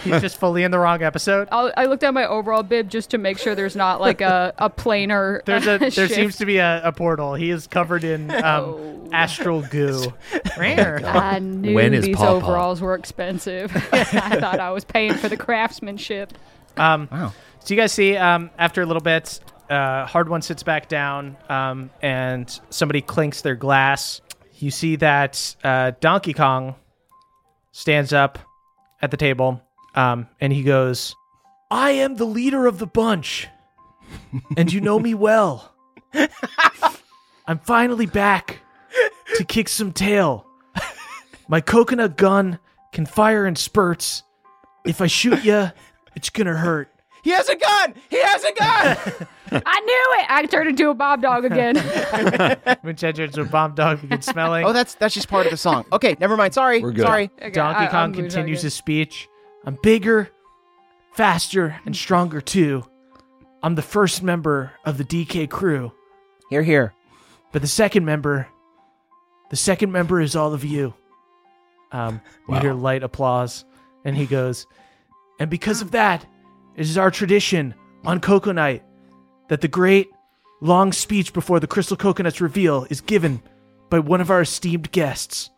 He's 0.04 0.22
just 0.22 0.38
fully 0.38 0.64
in 0.64 0.72
the 0.72 0.80
wrong 0.80 1.02
episode. 1.02 1.48
I'll, 1.52 1.72
I 1.76 1.86
looked 1.86 2.04
at 2.04 2.14
my 2.14 2.26
overall 2.26 2.64
bib 2.64 2.90
just 2.90 3.10
to 3.12 3.18
make 3.18 3.38
sure 3.38 3.56
there's 3.56 3.76
not 3.76 4.01
like 4.02 4.22
a, 4.22 4.54
a 4.58 4.70
planar. 4.70 5.44
There's 5.46 5.68
a 5.68 5.78
there 5.78 5.92
shift. 5.92 6.14
seems 6.14 6.38
to 6.38 6.46
be 6.46 6.58
a, 6.58 6.82
a 6.84 6.92
portal. 6.92 7.36
He 7.36 7.50
is 7.52 7.68
covered 7.68 8.04
in 8.04 8.30
um, 8.32 8.42
Oh. 8.44 9.10
astral 9.14 9.62
goo. 9.62 10.14
Where? 10.58 11.02
I 11.06 11.40
knew 11.40 11.74
When 11.76 11.94
is 11.94 12.06
these 12.06 12.16
Pawpaw? 12.18 12.32
overalls 12.48 12.82
were 12.82 12.96
expensive. 12.96 13.72
I 13.94 14.04
thought 14.40 14.60
I 14.60 14.72
was 14.72 14.84
paying 14.84 15.14
for 15.14 15.30
the 15.30 15.38
craftsmanship. 15.38 16.34
Um, 16.78 17.08
Wow. 17.12 17.34
So 17.64 17.74
you 17.76 17.80
guys 17.80 17.92
see, 17.92 18.18
um, 18.18 18.50
after 18.58 18.82
a 18.82 18.86
little 18.88 19.02
bit, 19.04 19.40
uh, 19.70 20.06
Hardwon 20.08 20.44
sits 20.44 20.64
back 20.64 20.90
down, 20.90 21.38
um, 21.48 21.92
and 22.02 22.50
somebody 22.72 23.02
clinks 23.02 23.42
their 23.44 23.56
glass. 23.56 24.20
You 24.58 24.72
see 24.72 24.96
that 24.98 25.56
uh, 25.64 25.92
Donkey 26.00 26.34
Kong 26.34 26.74
stands 27.72 28.14
up 28.14 28.40
at 29.02 29.12
the 29.12 29.18
table, 29.18 29.62
um, 29.96 30.28
and 30.40 30.52
he 30.52 30.64
goes, 30.64 31.16
"I 31.70 31.92
am 31.92 32.16
the 32.16 32.26
leader 32.26 32.66
of 32.68 32.80
the 32.80 32.88
bunch, 32.88 33.48
and 34.58 34.72
you 34.72 34.82
know 34.82 35.00
me 35.00 35.14
well. 35.14 35.74
I'm 37.48 37.60
finally 37.60 38.06
back 38.06 38.60
to 39.36 39.44
kick 39.44 39.70
some 39.70 39.92
tail. 39.92 40.46
My 41.48 41.62
coconut 41.62 42.18
gun 42.18 42.60
can 42.94 43.06
fire 43.06 43.46
in 43.46 43.56
spurts. 43.56 44.24
If 44.86 45.02
I 45.02 45.08
shoot 45.08 45.44
you." 45.44 45.72
It's 46.16 46.30
gonna 46.30 46.56
hurt. 46.58 46.90
He 47.24 47.30
has 47.30 47.48
a 47.48 47.56
gun. 47.56 47.94
He 48.10 48.20
has 48.22 48.44
a 48.44 48.54
gun. 48.54 49.28
I 49.66 49.80
knew 49.80 50.20
it. 50.20 50.26
I 50.30 50.46
turned 50.46 50.70
into 50.70 50.90
a 50.90 50.94
Bob 50.94 51.22
dog 51.22 51.46
again. 51.46 51.76
Moonshine 52.84 53.14
turns 53.14 53.36
to 53.36 53.42
a 53.42 53.46
bomb 53.46 53.76
dog 53.76 54.02
begins 54.02 54.26
smelling. 54.26 54.66
oh, 54.66 54.74
that's 54.74 54.96
that's 54.96 55.14
just 55.14 55.30
part 55.30 55.46
of 55.46 55.52
the 55.52 55.58
song. 55.58 55.86
Okay, 55.94 56.16
never 56.20 56.36
mind. 56.36 56.54
Sorry. 56.54 56.82
We're 56.82 56.92
good. 56.92 57.06
Sorry. 57.06 57.30
Okay, 57.38 57.52
Donkey 57.52 57.86
I- 57.86 57.88
Kong 57.88 58.00
I'm 58.10 58.14
continues 58.14 58.62
his 58.62 58.74
speech. 58.74 59.30
I'm 59.66 59.78
bigger, 59.84 60.30
faster, 61.14 61.80
and 61.86 61.96
stronger 61.96 62.42
too. 62.42 62.84
I'm 63.64 63.76
the 63.76 63.82
first 63.82 64.24
member 64.24 64.72
of 64.86 64.98
the 64.98 65.04
DK 65.04 65.50
crew, 65.50 65.92
Here, 66.50 66.64
here. 66.64 66.94
but 67.52 67.62
the 67.62 67.68
second 67.68 68.06
member, 68.06 68.48
the 69.50 69.56
second 69.56 69.92
member 69.92 70.20
is 70.20 70.36
all 70.36 70.54
of 70.54 70.64
you. 70.64 70.94
Um, 71.92 72.22
you 72.48 72.56
hear 72.60 72.74
light 72.74 73.04
applause, 73.04 73.66
and 74.06 74.16
he 74.16 74.26
goes, 74.26 74.66
and 75.40 75.50
because 75.50 75.82
of 75.82 75.92
that, 75.92 76.26
it 76.76 76.82
is 76.82 76.98
our 76.98 77.12
tradition 77.12 77.76
on 78.06 78.20
Cocoa 78.22 78.54
Night 78.54 78.84
that 79.50 79.62
the 79.62 79.68
great 79.68 80.10
long 80.62 80.94
speech 80.94 81.34
before 81.34 81.60
the 81.60 81.68
crystal 81.68 81.98
coconuts 81.98 82.40
reveal 82.42 82.88
is 82.90 83.02
given 83.02 83.42
by 83.90 84.00
one 84.00 84.22
of 84.22 84.32
our 84.32 84.42
esteemed 84.42 84.92
guests. 84.92 85.50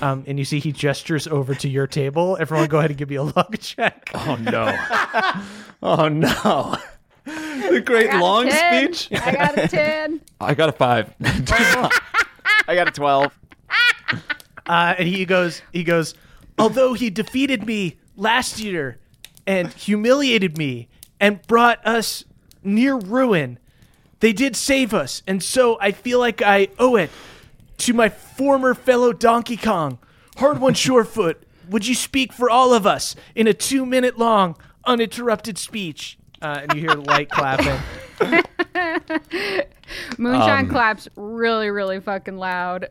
Um, 0.00 0.24
and 0.26 0.38
you 0.38 0.44
see 0.46 0.58
he 0.58 0.72
gestures 0.72 1.26
over 1.26 1.54
to 1.56 1.68
your 1.68 1.86
table. 1.86 2.38
Everyone, 2.40 2.66
go 2.68 2.78
ahead 2.78 2.90
and 2.90 2.98
give 2.98 3.10
me 3.10 3.16
a 3.16 3.22
luck 3.24 3.54
check. 3.60 4.10
Oh 4.14 4.36
no. 4.36 4.74
oh 5.82 6.08
no. 6.08 6.76
The 7.24 7.82
great 7.84 8.08
I 8.08 8.12
got 8.12 8.20
a 8.20 8.24
long 8.24 8.50
speech. 8.50 9.08
I 9.12 9.32
got 9.32 9.58
a 9.58 9.68
10. 9.68 10.20
I 10.40 10.54
got 10.54 10.68
a 10.68 10.72
five. 10.72 11.14
I 12.68 12.74
got 12.74 12.88
a 12.88 12.90
twelve. 12.90 13.38
Uh, 14.66 14.94
and 14.98 15.08
he 15.08 15.24
goes, 15.24 15.62
he 15.72 15.82
goes, 15.84 16.14
although 16.58 16.94
he 16.94 17.10
defeated 17.10 17.66
me 17.66 17.98
last 18.16 18.60
year 18.60 18.98
and 19.46 19.72
humiliated 19.72 20.56
me 20.56 20.88
and 21.20 21.44
brought 21.46 21.84
us 21.86 22.24
near 22.62 22.96
ruin, 22.96 23.58
they 24.20 24.32
did 24.32 24.54
save 24.54 24.94
us, 24.94 25.22
and 25.26 25.42
so 25.42 25.78
I 25.80 25.90
feel 25.90 26.20
like 26.20 26.40
I 26.42 26.68
owe 26.78 26.94
it 26.94 27.10
to 27.78 27.92
my 27.92 28.08
former 28.08 28.72
fellow 28.74 29.12
Donkey 29.12 29.56
Kong, 29.56 29.98
Hardwon 30.36 30.72
Surefoot. 30.76 31.42
Would 31.68 31.86
you 31.86 31.94
speak 31.96 32.32
for 32.32 32.48
all 32.48 32.72
of 32.72 32.86
us 32.86 33.16
in 33.34 33.48
a 33.48 33.54
two-minute 33.54 34.18
long, 34.18 34.56
uninterrupted 34.84 35.58
speech? 35.58 36.18
Uh, 36.42 36.60
and 36.62 36.74
you 36.74 36.80
hear 36.80 36.96
light 36.96 37.30
clapping. 37.30 37.78
Moonshine 40.18 40.68
claps 40.68 41.08
really, 41.16 41.70
really 41.70 42.00
fucking 42.00 42.36
loud. 42.36 42.88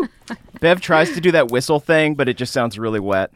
Bev 0.60 0.80
tries 0.80 1.12
to 1.12 1.20
do 1.20 1.30
that 1.32 1.50
whistle 1.50 1.78
thing, 1.78 2.14
but 2.14 2.28
it 2.28 2.38
just 2.38 2.52
sounds 2.52 2.78
really 2.78 3.00
wet. 3.00 3.30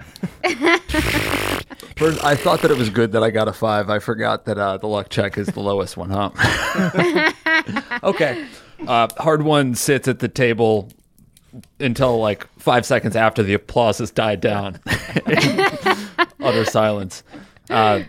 First, 1.97 2.25
I 2.25 2.35
thought 2.35 2.63
that 2.63 2.71
it 2.71 2.79
was 2.79 2.89
good 2.89 3.13
that 3.13 3.23
I 3.23 3.29
got 3.31 3.49
a 3.49 3.53
five. 3.53 3.91
I 3.91 3.99
forgot 3.99 4.47
that 4.47 4.57
uh, 4.57 4.79
the 4.79 4.87
luck 4.87 5.11
check 5.11 5.37
is 5.37 5.49
the 5.49 5.61
lowest 5.61 5.99
one, 5.99 6.09
huh? 6.09 6.31
okay. 8.03 8.47
Uh, 8.87 9.09
Hardwon 9.09 9.77
sits 9.77 10.09
at 10.09 10.21
the 10.21 10.29
table 10.29 10.89
until 11.79 12.19
like 12.19 12.47
five 12.59 12.87
seconds 12.87 13.15
after 13.17 13.43
the 13.43 13.53
applause 13.53 13.99
has 13.99 14.11
died 14.11 14.41
down. 14.41 14.81
Utter 16.41 16.65
silence. 16.65 17.23
Uh, 17.69 18.03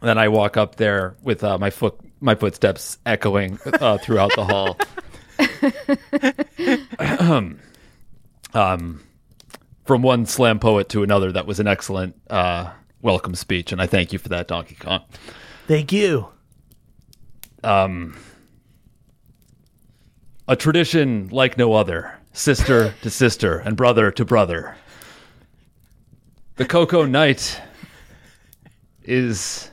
then 0.00 0.18
I 0.18 0.28
walk 0.28 0.56
up 0.56 0.76
there 0.76 1.16
with 1.22 1.42
uh, 1.42 1.58
my 1.58 1.70
foot, 1.70 1.98
my 2.20 2.34
footsteps 2.34 2.98
echoing 3.04 3.58
uh, 3.80 3.98
throughout 3.98 4.32
the 4.36 4.44
hall. 4.44 4.78
um, 8.54 9.02
from 9.84 10.02
one 10.02 10.26
slam 10.26 10.58
poet 10.58 10.88
to 10.90 11.02
another, 11.02 11.32
that 11.32 11.46
was 11.46 11.60
an 11.60 11.66
excellent 11.66 12.14
uh, 12.30 12.70
welcome 13.02 13.34
speech, 13.34 13.72
and 13.72 13.80
I 13.80 13.86
thank 13.86 14.12
you 14.12 14.18
for 14.18 14.28
that, 14.28 14.48
Donkey 14.48 14.74
Kong. 14.76 15.02
Thank 15.66 15.92
you. 15.92 16.28
Um, 17.64 18.16
a 20.46 20.56
tradition 20.56 21.28
like 21.28 21.58
no 21.58 21.74
other, 21.74 22.18
sister 22.32 22.94
to 23.02 23.10
sister 23.10 23.58
and 23.58 23.76
brother 23.76 24.10
to 24.12 24.24
brother. 24.24 24.76
The 26.56 26.64
Coco-Night 26.64 27.60
is 29.02 29.70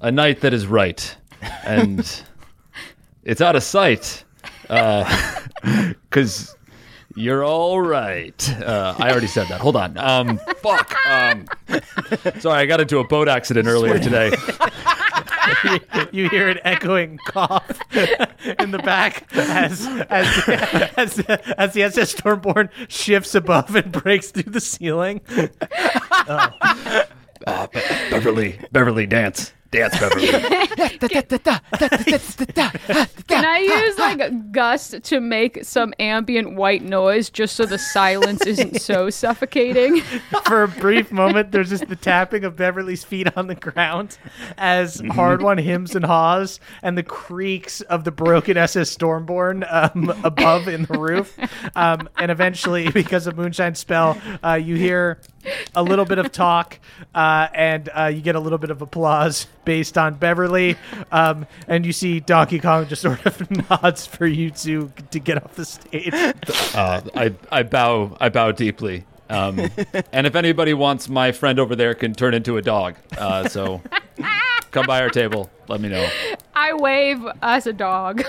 a 0.00 0.10
night 0.10 0.40
that 0.40 0.52
is 0.52 0.66
right, 0.66 1.16
and 1.64 2.22
it's 3.24 3.40
out 3.40 3.56
of 3.56 3.62
sight, 3.62 4.24
because 4.68 6.56
you're 7.16 7.44
all 7.44 7.80
right. 7.80 8.50
Uh, 8.60 8.94
I 8.98 9.10
already 9.10 9.26
said 9.26 9.48
that. 9.48 9.60
Hold 9.60 9.76
on. 9.76 9.96
Um, 9.98 10.40
fuck. 10.56 10.94
Um, 11.06 11.46
sorry, 12.40 12.60
I 12.60 12.66
got 12.66 12.80
into 12.80 12.98
a 12.98 13.04
boat 13.06 13.28
accident 13.28 13.68
earlier 13.68 13.98
today. 13.98 14.32
you 16.12 16.28
hear 16.28 16.48
an 16.48 16.58
echoing 16.64 17.18
cough 17.28 17.78
in 18.58 18.70
the 18.70 18.80
back 18.84 19.26
as 19.34 19.86
as 20.10 20.48
as, 20.96 21.20
as 21.20 21.72
the 21.74 21.82
SS 21.82 22.14
Stormborn 22.14 22.68
shifts 22.88 23.34
above 23.34 23.74
and 23.76 23.92
breaks 23.92 24.30
through 24.30 24.50
the 24.52 24.60
ceiling. 24.60 25.20
Uh, 26.26 27.66
Be- 27.66 27.80
Beverly, 28.10 28.58
Beverly, 28.72 29.06
dance, 29.06 29.52
dance, 29.74 29.98
Beverly. 29.98 30.28
Can 33.26 33.44
I 33.44 33.58
use 33.58 33.98
like 33.98 34.20
a 34.20 34.30
gust 34.30 35.02
to 35.04 35.20
make 35.20 35.64
some 35.64 35.92
ambient 35.98 36.54
white 36.54 36.82
noise 36.82 37.30
just 37.30 37.56
so 37.56 37.66
the 37.66 37.78
silence 37.78 38.46
isn't 38.46 38.80
so 38.80 39.10
suffocating? 39.10 40.00
For 40.44 40.62
a 40.62 40.68
brief 40.68 41.10
moment, 41.10 41.52
there's 41.52 41.70
just 41.70 41.88
the 41.88 41.96
tapping 41.96 42.44
of 42.44 42.56
Beverly's 42.56 43.04
feet 43.04 43.36
on 43.36 43.46
the 43.46 43.54
ground 43.54 44.18
as 44.56 45.00
Hardwon 45.00 45.60
hymns 45.60 45.94
and 45.94 46.04
haws, 46.04 46.60
and 46.82 46.96
the 46.96 47.02
creaks 47.02 47.80
of 47.82 48.04
the 48.04 48.10
broken 48.10 48.56
SS 48.56 48.96
Stormborn 48.96 49.66
um, 49.70 50.10
above 50.22 50.68
in 50.68 50.84
the 50.84 50.98
roof. 50.98 51.36
Um, 51.74 52.08
and 52.16 52.30
eventually, 52.30 52.90
because 52.90 53.26
of 53.26 53.36
Moonshine 53.36 53.74
Spell, 53.74 54.20
uh, 54.44 54.54
you 54.54 54.76
hear 54.76 55.20
a 55.74 55.82
little 55.82 56.04
bit 56.04 56.18
of 56.18 56.32
talk, 56.32 56.78
uh, 57.14 57.48
and 57.54 57.88
uh, 57.96 58.04
you 58.06 58.20
get 58.20 58.34
a 58.34 58.40
little 58.40 58.58
bit 58.58 58.70
of 58.70 58.82
applause 58.82 59.46
based 59.64 59.96
on 59.98 60.14
Beverly. 60.14 60.76
Um, 61.12 61.46
and 61.68 61.84
you 61.84 61.92
see 61.92 62.20
Donkey 62.20 62.58
Kong 62.58 62.86
just 62.86 63.02
sort 63.02 63.24
of 63.26 63.50
nods 63.70 64.06
for 64.06 64.26
you 64.26 64.50
to 64.50 64.92
to 65.10 65.18
get 65.18 65.42
off 65.42 65.54
the 65.54 65.64
stage. 65.64 66.12
Uh, 66.74 67.00
I, 67.14 67.34
I 67.50 67.62
bow, 67.62 68.16
I 68.20 68.28
bow 68.28 68.52
deeply. 68.52 69.04
Um, 69.30 69.58
and 70.12 70.26
if 70.26 70.34
anybody 70.34 70.74
wants, 70.74 71.08
my 71.08 71.32
friend 71.32 71.58
over 71.58 71.74
there 71.74 71.94
can 71.94 72.14
turn 72.14 72.34
into 72.34 72.56
a 72.56 72.62
dog. 72.62 72.96
Uh, 73.16 73.48
so 73.48 73.80
come 74.70 74.86
by 74.86 75.00
our 75.00 75.10
table. 75.10 75.50
Let 75.68 75.80
me 75.80 75.88
know. 75.88 76.08
I 76.54 76.74
wave 76.74 77.26
as 77.42 77.66
a 77.66 77.72
dog. 77.72 78.22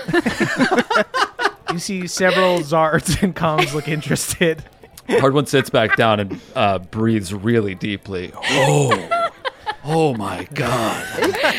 You 1.72 1.80
see 1.80 2.06
several 2.06 2.60
Zards 2.60 3.22
and 3.22 3.34
Kongs 3.34 3.74
look 3.74 3.88
interested. 3.88 4.64
Hardwon 5.08 5.46
sits 5.48 5.70
back 5.70 5.96
down 5.96 6.20
and 6.20 6.40
uh, 6.54 6.78
breathes 6.78 7.32
really 7.32 7.74
deeply. 7.74 8.32
Oh, 8.34 9.30
oh 9.84 10.14
my 10.14 10.46
God! 10.54 11.04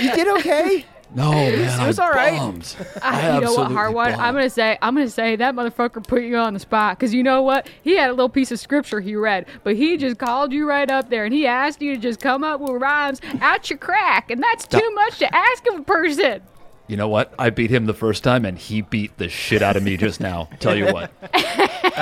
You 0.01 0.13
did 0.15 0.27
okay. 0.39 0.85
No 1.15 1.31
man, 1.31 1.53
it 1.53 1.87
was 1.87 1.99
I'm 1.99 2.05
all 2.05 2.11
right. 2.11 2.37
bummed. 2.37 2.75
Ah, 3.01 3.35
you 3.35 3.41
know 3.41 3.53
what, 3.53 3.71
absolutely 3.71 3.75
Hardwon? 3.75 4.17
I'm 4.19 4.33
gonna 4.33 4.49
say, 4.49 4.77
I'm 4.81 4.93
gonna 4.95 5.09
say 5.09 5.37
that 5.37 5.55
motherfucker 5.55 6.05
put 6.05 6.23
you 6.23 6.35
on 6.37 6.53
the 6.53 6.59
spot 6.59 6.99
because 6.99 7.13
you 7.13 7.23
know 7.23 7.41
what? 7.41 7.67
He 7.81 7.95
had 7.95 8.09
a 8.09 8.13
little 8.13 8.29
piece 8.29 8.51
of 8.51 8.59
scripture 8.59 8.99
he 8.99 9.15
read, 9.15 9.45
but 9.63 9.77
he 9.77 9.95
just 9.95 10.17
called 10.17 10.51
you 10.51 10.67
right 10.67 10.89
up 10.91 11.09
there 11.09 11.23
and 11.23 11.33
he 11.33 11.47
asked 11.47 11.81
you 11.81 11.95
to 11.95 12.01
just 12.01 12.19
come 12.19 12.43
up 12.43 12.59
with 12.59 12.81
rhymes 12.81 13.21
out 13.39 13.69
your 13.69 13.79
crack, 13.79 14.29
and 14.29 14.43
that's 14.43 14.67
too 14.67 14.91
much 14.95 15.19
to 15.19 15.33
ask 15.33 15.65
of 15.67 15.79
a 15.79 15.83
person. 15.83 16.41
You 16.87 16.95
know 16.95 17.09
what? 17.09 17.33
I 17.37 17.49
beat 17.49 17.69
him 17.69 17.85
the 17.85 17.93
first 17.93 18.23
time, 18.23 18.45
and 18.45 18.57
he 18.57 18.81
beat 18.81 19.17
the 19.17 19.27
shit 19.27 19.61
out 19.61 19.75
of 19.75 19.83
me 19.83 19.97
just 19.97 20.19
now. 20.21 20.47
Tell 20.59 20.75
you 20.75 20.85
what. 20.93 21.11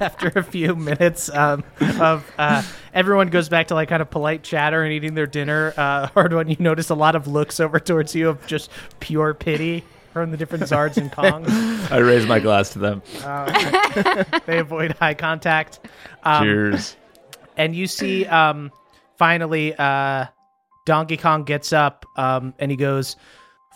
After 0.00 0.28
a 0.34 0.42
few 0.42 0.74
minutes 0.74 1.28
um, 1.28 1.62
of 2.00 2.30
uh, 2.38 2.62
everyone 2.94 3.28
goes 3.28 3.48
back 3.48 3.68
to 3.68 3.74
like 3.74 3.88
kind 3.88 4.00
of 4.00 4.10
polite 4.10 4.42
chatter 4.42 4.82
and 4.82 4.92
eating 4.92 5.14
their 5.14 5.26
dinner, 5.26 5.74
uh, 5.76 6.08
Hardwon, 6.14 6.48
you 6.48 6.56
notice 6.58 6.88
a 6.90 6.94
lot 6.94 7.14
of 7.16 7.26
looks 7.26 7.60
over 7.60 7.78
towards 7.78 8.14
you 8.14 8.28
of 8.28 8.46
just 8.46 8.70
pure 9.00 9.34
pity 9.34 9.84
from 10.12 10.30
the 10.30 10.36
different 10.36 10.64
Zards 10.64 10.96
and 10.96 11.12
Kongs. 11.12 11.90
I 11.90 11.98
raise 11.98 12.26
my 12.26 12.38
glass 12.40 12.70
to 12.70 12.78
them. 12.78 13.02
they 14.46 14.58
avoid 14.58 14.96
eye 15.00 15.14
contact. 15.14 15.80
Um, 16.22 16.42
Cheers. 16.44 16.96
and 17.56 17.74
you 17.76 17.86
see 17.86 18.24
um 18.26 18.70
finally 19.18 19.74
uh 19.76 20.26
Donkey 20.86 21.16
Kong 21.16 21.44
gets 21.44 21.72
up 21.72 22.06
um 22.16 22.54
and 22.58 22.70
he 22.70 22.76
goes, 22.76 23.16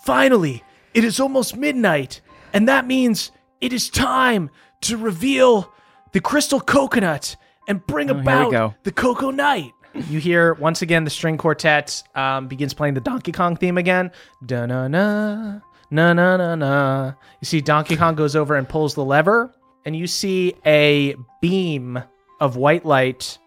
"Finally, 0.05 0.63
it 0.95 1.05
is 1.05 1.21
almost 1.21 1.57
midnight, 1.57 2.21
and 2.53 2.69
that 2.69 2.87
means 2.87 3.31
it 3.61 3.73
is 3.73 3.89
time 3.91 4.51
to 4.83 4.97
reveal 4.97 5.73
the 6.13 6.21
crystal 6.21 6.61
coconut 6.61 7.37
and 7.69 7.87
bring 7.87 8.11
Oh, 8.11 8.19
about 8.19 8.75
the 8.85 8.93
Coco-Night." 8.93 9.73
You 10.09 10.21
hear 10.21 10.55
once 10.55 10.83
again 10.83 11.03
the 11.05 11.11
string 11.11 11.37
quartet 11.37 12.03
um, 12.15 12.47
begins 12.47 12.73
playing 12.75 12.95
the 12.95 13.01
Donkey 13.01 13.33
Kong 13.33 13.57
theme 13.57 13.77
again. 13.77 14.13
Da 14.47 14.65
na 14.67 14.87
na 14.89 15.59
na 15.91 16.13
na 16.13 16.37
na 16.37 16.55
na. 16.55 17.07
You 17.41 17.45
see 17.47 17.61
Donkey 17.61 17.97
Kong 17.97 18.15
goes 18.15 18.37
over 18.37 18.55
and 18.55 18.69
pulls 18.69 18.95
the 18.95 19.05
lever, 19.05 19.53
and 19.85 19.97
you 19.97 20.07
see 20.07 20.55
a 20.65 21.17
beam 21.41 22.01
of 22.41 22.55
white 22.57 22.87
light 22.87 23.39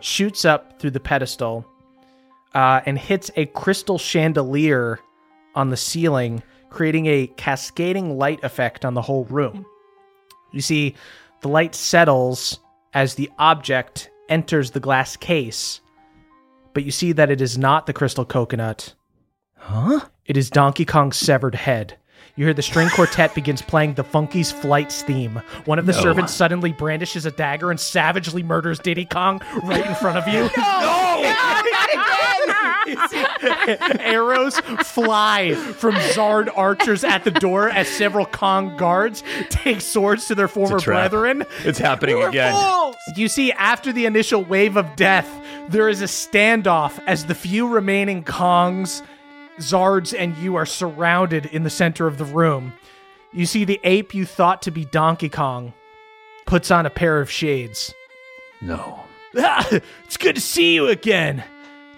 shoots 0.00 0.44
up 0.46 0.80
through 0.80 0.90
the 0.92 1.00
pedestal. 1.00 1.64
uh, 2.54 2.80
and 2.84 2.98
hits 2.98 3.30
a 3.36 3.46
crystal 3.46 3.96
chandelier 3.98 4.98
on 5.54 5.70
the 5.70 5.76
ceiling, 5.76 6.42
creating 6.70 7.06
a 7.06 7.26
cascading 7.36 8.18
light 8.18 8.42
effect 8.42 8.84
on 8.84 8.94
the 8.94 9.02
whole 9.02 9.24
room. 9.24 9.66
You 10.52 10.60
see, 10.60 10.94
the 11.40 11.48
light 11.48 11.74
settles 11.74 12.58
as 12.94 13.14
the 13.14 13.30
object 13.38 14.10
enters 14.28 14.70
the 14.70 14.80
glass 14.80 15.16
case, 15.16 15.80
but 16.74 16.84
you 16.84 16.90
see 16.90 17.12
that 17.12 17.30
it 17.30 17.40
is 17.40 17.58
not 17.58 17.86
the 17.86 17.92
crystal 17.92 18.24
coconut. 18.24 18.94
Huh? 19.56 20.00
It 20.26 20.36
is 20.36 20.50
Donkey 20.50 20.84
Kong's 20.84 21.16
severed 21.16 21.54
head. 21.54 21.96
You 22.36 22.46
hear 22.46 22.54
the 22.54 22.62
string 22.62 22.88
quartet 22.94 23.34
begins 23.34 23.60
playing 23.60 23.94
the 23.94 24.04
Funky's 24.04 24.50
Flights 24.50 25.02
theme. 25.02 25.42
One 25.66 25.78
of 25.78 25.86
the 25.86 25.92
servants 25.92 26.32
suddenly 26.32 26.72
brandishes 26.72 27.26
a 27.26 27.30
dagger 27.30 27.70
and 27.70 27.78
savagely 27.78 28.42
murders 28.42 28.78
Diddy 28.78 29.04
Kong 29.04 29.40
right 29.62 29.86
in 29.86 29.94
front 29.96 30.18
of 30.18 30.26
you. 30.26 30.44
You 30.44 30.48
see 32.08 32.21
Arrows 34.00 34.58
fly 34.84 35.54
from 35.54 35.94
Zard 35.94 36.50
archers 36.56 37.04
at 37.04 37.24
the 37.24 37.30
door 37.30 37.68
as 37.68 37.88
several 37.88 38.26
Kong 38.26 38.76
guards 38.76 39.22
take 39.50 39.80
swords 39.80 40.26
to 40.26 40.34
their 40.34 40.48
former 40.48 40.78
trap. 40.78 41.10
brethren. 41.10 41.44
It's 41.64 41.78
happening 41.78 42.22
again. 42.22 42.54
You 43.16 43.28
see, 43.28 43.52
after 43.52 43.92
the 43.92 44.06
initial 44.06 44.44
wave 44.44 44.76
of 44.76 44.96
death, 44.96 45.28
there 45.68 45.88
is 45.88 46.02
a 46.02 46.06
standoff 46.06 47.02
as 47.06 47.26
the 47.26 47.34
few 47.34 47.68
remaining 47.68 48.24
Kongs, 48.24 49.02
Zards, 49.58 50.14
and 50.18 50.36
you 50.38 50.56
are 50.56 50.66
surrounded 50.66 51.46
in 51.46 51.62
the 51.62 51.70
center 51.70 52.06
of 52.06 52.18
the 52.18 52.24
room. 52.24 52.72
You 53.32 53.46
see 53.46 53.64
the 53.64 53.80
ape 53.84 54.14
you 54.14 54.26
thought 54.26 54.62
to 54.62 54.70
be 54.70 54.84
Donkey 54.84 55.28
Kong 55.28 55.72
puts 56.44 56.70
on 56.70 56.84
a 56.84 56.90
pair 56.90 57.20
of 57.20 57.30
shades. 57.30 57.94
No. 58.60 59.00
Ah, 59.38 59.66
it's 60.04 60.16
good 60.16 60.34
to 60.34 60.40
see 60.40 60.74
you 60.74 60.88
again. 60.88 61.42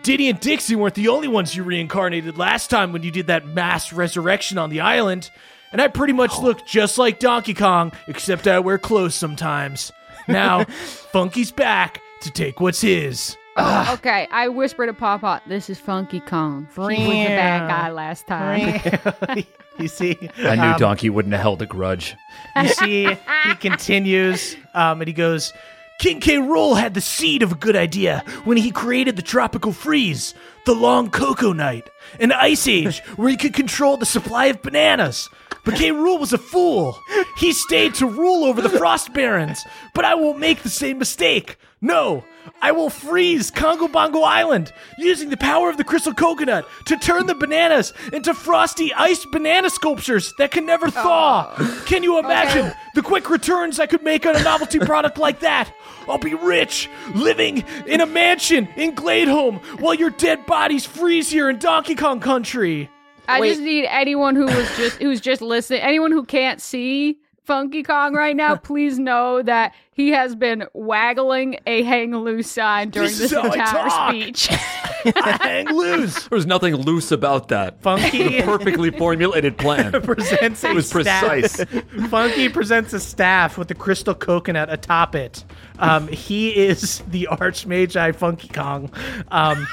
Diddy 0.05 0.29
and 0.29 0.39
Dixie 0.39 0.77
weren't 0.77 0.95
the 0.95 1.09
only 1.09 1.29
ones 1.29 1.57
you 1.57 1.65
reincarnated 1.65 2.37
last 2.37 2.69
time 2.69 2.93
when 2.93 3.03
you 3.03 3.11
did 3.11 3.29
that 3.29 3.47
mass 3.47 3.91
resurrection 3.91 4.59
on 4.59 4.69
the 4.69 4.81
island. 4.81 5.31
And 5.73 5.81
I 5.81 5.89
pretty 5.89 6.13
much 6.13 6.39
look 6.39 6.67
just 6.67 6.99
like 6.99 7.19
Donkey 7.19 7.55
Kong, 7.55 7.91
except 8.07 8.47
I 8.47 8.59
wear 8.59 8.77
clothes 8.77 9.15
sometimes. 9.15 9.93
Now, 10.29 10.65
Funky's 10.65 11.51
back 11.51 12.03
to 12.21 12.31
take 12.31 12.61
what's 12.61 12.83
his. 12.83 13.39
Okay, 13.57 14.29
I 14.31 14.49
whisper 14.49 14.85
to 14.85 14.93
Papa, 14.93 15.41
"This 15.47 15.71
is 15.71 15.79
Funky 15.79 16.21
Kong. 16.21 16.69
He 16.75 16.81
was 16.81 16.89
the 16.89 17.27
bad 17.27 17.69
guy 17.69 17.91
last 17.91 18.27
time." 18.27 18.81
you 19.79 19.89
see, 19.89 20.19
I 20.39 20.57
knew 20.57 20.63
um, 20.63 20.79
Donkey 20.79 21.09
wouldn't 21.09 21.33
have 21.33 21.41
held 21.41 21.63
a 21.63 21.67
grudge. 21.67 22.15
You 22.61 22.69
see, 22.69 23.07
he 23.45 23.55
continues, 23.61 24.57
um, 24.75 25.01
and 25.01 25.09
he 25.09 25.15
goes, 25.15 25.53
King 26.01 26.21
K. 26.21 26.37
Rool 26.37 26.79
had 26.79 26.95
the 26.95 27.01
seed 27.01 27.43
of 27.43 27.53
a 27.53 27.57
good 27.57 27.77
idea 27.77 28.25
when 28.45 28.57
he 28.57 28.71
created 28.71 29.17
the 29.17 29.23
tropical 29.23 29.73
freeze, 29.73 30.35
the 30.67 30.75
long 30.75 31.11
cocoa 31.11 31.53
night, 31.53 31.89
an 32.21 32.33
ice 32.33 32.67
age 32.67 33.01
where 33.17 33.29
he 33.29 33.37
could 33.37 33.55
control 33.55 33.97
the 33.97 34.07
supply 34.07 34.47
of 34.47 34.63
bananas. 34.63 35.29
But 35.65 35.77
K. 35.77 35.91
Rool 35.91 36.21
was 36.21 36.33
a 36.33 36.39
fool. 36.39 36.99
He 37.39 37.53
stayed 37.53 37.95
to 37.95 38.07
rule 38.07 38.45
over 38.45 38.61
the 38.61 38.69
Frost 38.69 39.15
Barons. 39.15 39.65
But 39.95 40.05
I 40.05 40.15
won't 40.15 40.39
make 40.39 40.63
the 40.63 40.69
same 40.69 40.99
mistake. 40.99 41.57
No, 41.85 42.25
I 42.63 42.73
will 42.73 42.89
freeze 42.89 43.51
Kongo 43.51 43.89
Bongo 43.89 44.21
Island 44.21 44.73
using 44.97 45.29
the 45.29 45.37
power 45.37 45.69
of 45.69 45.77
the 45.77 45.85
crystal 45.85 46.15
coconut 46.15 46.67
to 46.87 46.97
turn 46.97 47.27
the 47.27 47.35
bananas 47.35 47.93
into 48.11 48.33
frosty 48.33 48.91
iced 48.95 49.31
banana 49.31 49.69
sculptures 49.69 50.33
that 50.39 50.51
can 50.51 50.65
never 50.65 50.87
oh. 50.87 50.91
thaw. 50.91 51.83
Can 51.85 52.03
you 52.03 52.19
imagine 52.19 52.73
the 52.95 53.03
quick 53.03 53.29
returns 53.29 53.79
I 53.79 53.85
could 53.85 54.03
make 54.03 54.25
on 54.25 54.35
a 54.35 54.43
novelty 54.43 54.79
product 54.87 55.19
like 55.19 55.41
that? 55.41 55.71
I'll 56.09 56.17
be 56.17 56.33
rich, 56.33 56.89
living 57.15 57.63
in 57.87 58.01
a 58.01 58.07
mansion 58.07 58.67
in 58.77 58.95
Gladeholm 58.95 59.59
while 59.79 59.93
your 59.93 60.09
dead 60.09 60.47
bodies 60.47 60.87
freeze 60.87 61.31
here 61.31 61.51
in 61.51 61.59
Donkey 61.59 61.97
Kong 61.97 62.19
Country. 62.19 62.89
I 63.29 63.43
Wait. 63.43 63.51
just 63.51 63.61
need 63.61 63.85
anyone 63.85 64.37
who 64.37 64.47
was 64.47 64.77
just 64.79 65.03
who's 65.03 65.21
just 65.21 65.43
listening, 65.43 65.81
anyone 65.81 66.13
who 66.13 66.25
can't 66.25 66.63
see 66.63 67.19
Funky 67.45 67.83
Kong 67.83 68.15
right 68.15 68.35
now, 68.35 68.57
please 68.63 68.99
know 68.99 69.43
that 69.43 69.75
he 69.93 70.11
has 70.11 70.35
been 70.35 70.65
waggling 70.73 71.59
a 71.67 71.83
hang 71.83 72.17
loose 72.17 72.51
sign 72.51 72.91
during 72.91 73.09
This 73.09 73.19
this, 73.19 73.33
is 73.33 73.39
how 73.39 73.49
I 73.49 73.55
entire 73.55 74.11
speech. 74.11 74.47
Hang 75.17 75.67
loose. 75.69 76.29
There 76.29 76.37
was 76.37 76.47
nothing 76.47 76.75
loose 76.77 77.13
about 77.13 77.49
that. 77.49 77.83
Funky 77.83 78.41
Perfectly 78.41 78.91
formulated 78.99 79.59
plan. 79.59 79.93
presents 80.01 80.65
It 80.65 80.75
was 80.75 80.89
staff. 80.89 81.23
precise. 81.23 81.63
Funky 82.09 82.49
presents 82.49 82.95
a 82.95 83.01
staff 83.01 83.59
with 83.59 83.69
the 83.69 83.75
crystal 83.75 84.15
coconut 84.15 84.73
atop 84.73 85.15
it. 85.15 85.45
Um, 85.79 86.09
he 86.09 86.57
is 86.57 87.01
the 87.11 87.29
Archmagi 87.31 88.15
Funky 88.17 88.49
Kong. 88.49 88.91
Um, 89.29 89.67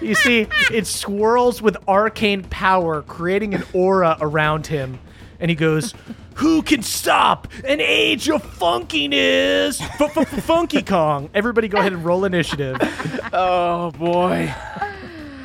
you 0.00 0.14
see, 0.14 0.46
it 0.72 0.86
swirls 0.86 1.60
with 1.60 1.76
arcane 1.86 2.42
power, 2.44 3.02
creating 3.02 3.54
an 3.54 3.64
aura 3.74 4.16
around 4.22 4.66
him. 4.66 4.98
And 5.40 5.50
he 5.50 5.54
goes, 5.54 5.92
Who 6.38 6.62
can 6.62 6.82
stop 6.82 7.48
an 7.64 7.80
age 7.80 8.28
of 8.30 8.42
funkiness? 8.42 9.80
Funky 10.42 10.82
Kong. 10.82 11.30
Everybody 11.34 11.66
go 11.68 11.78
ahead 11.78 11.92
and 11.92 12.04
roll 12.04 12.24
initiative. 12.24 12.76
Oh 13.30 13.90
boy. 13.92 14.54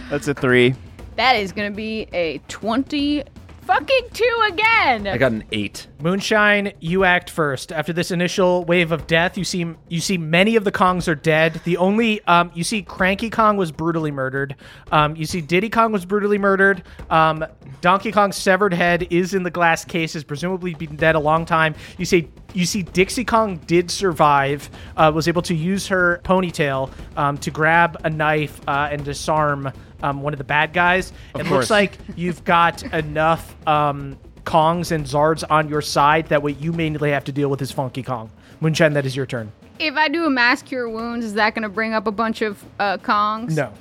That's 0.10 0.28
a 0.30 0.34
three. 0.34 0.74
that 1.18 1.34
is 1.36 1.52
gonna 1.52 1.70
be 1.72 2.08
a 2.14 2.38
twenty 2.48 3.24
fucking 3.66 4.10
two 4.14 4.44
again. 4.48 5.08
I 5.08 5.18
got 5.18 5.32
an 5.32 5.44
eight. 5.52 5.88
Moonshine, 6.02 6.74
you 6.80 7.04
act 7.04 7.30
first. 7.30 7.72
After 7.72 7.94
this 7.94 8.12
initial 8.12 8.66
wave 8.66 8.92
of 8.92 9.08
death, 9.08 9.38
you 9.38 9.44
see 9.44 9.66
you 9.88 10.02
see 10.02 10.18
many 10.18 10.56
of 10.56 10.64
the 10.64 10.72
Kongs 10.72 11.08
are 11.08 11.16
dead. 11.16 11.62
The 11.64 11.78
only 11.78 12.22
um, 12.26 12.52
you 12.54 12.64
see 12.64 12.82
Cranky 12.82 13.30
Kong 13.30 13.58
was 13.58 13.72
brutally 13.72 14.12
murdered. 14.12 14.56
Um, 14.92 15.16
you 15.16 15.26
see 15.26 15.42
Diddy 15.42 15.70
Kong 15.70 15.92
was 15.92 16.06
brutally 16.06 16.38
murdered. 16.38 16.84
Um, 17.10 17.46
Donkey 17.82 18.12
Kong's 18.12 18.36
severed 18.36 18.74
head 18.74 19.08
is 19.10 19.34
in 19.34 19.44
the 19.44 19.52
glass 19.52 19.86
case, 19.86 20.14
has 20.14 20.24
presumably 20.24 20.74
been 20.74 20.96
dead 20.96 21.16
a 21.16 21.20
long 21.20 21.46
time. 21.46 21.76
You 21.98 22.06
see 22.06 22.30
you 22.54 22.66
see 22.66 22.84
Dixie 22.84 23.26
Kong 23.26 23.58
did 23.68 23.90
survive, 23.92 24.70
uh, 24.96 25.12
was 25.14 25.28
able 25.28 25.42
to 25.44 25.54
use 25.56 25.88
her 25.88 26.22
ponytail 26.24 26.92
um, 27.18 27.38
to 27.40 27.52
grab 27.52 28.00
a 28.04 28.10
knife 28.10 28.62
uh, 28.68 28.90
and 28.92 29.04
disarm 29.04 29.72
um, 30.02 30.22
one 30.22 30.34
of 30.34 30.38
the 30.38 30.44
bad 30.44 30.74
guys. 30.74 31.14
it 31.38 31.48
looks 31.48 31.70
like 31.70 31.98
you've 32.16 32.44
got 32.44 32.84
enough 32.94 33.56
um, 33.68 34.18
Kongs 34.44 34.92
and 34.92 35.06
Zards 35.06 35.44
on 35.50 35.70
your 35.70 35.82
side 35.82 36.28
that 36.28 36.44
what 36.44 36.60
you 36.60 36.74
mainly 36.74 37.12
have 37.12 37.24
to 37.26 37.32
deal 37.32 37.50
with 37.50 37.62
is 37.62 37.72
Funky 37.72 38.04
Kong. 38.04 38.30
Moonshine, 38.60 38.94
that 38.94 39.06
is 39.06 39.16
your 39.16 39.26
turn. 39.26 39.52
if 39.80 39.96
I 39.96 40.08
do 40.08 40.26
a 40.26 40.30
mass 40.30 40.62
cure 40.62 40.90
wounds, 40.90 41.26
is 41.26 41.34
that 41.34 41.56
gonna 41.56 41.70
bring 41.70 41.94
up 41.94 42.08
a 42.08 42.12
bunch 42.12 42.42
of 42.42 42.64
uh, 42.80 42.98
Kongs? 42.98 43.56
No. 43.56 43.72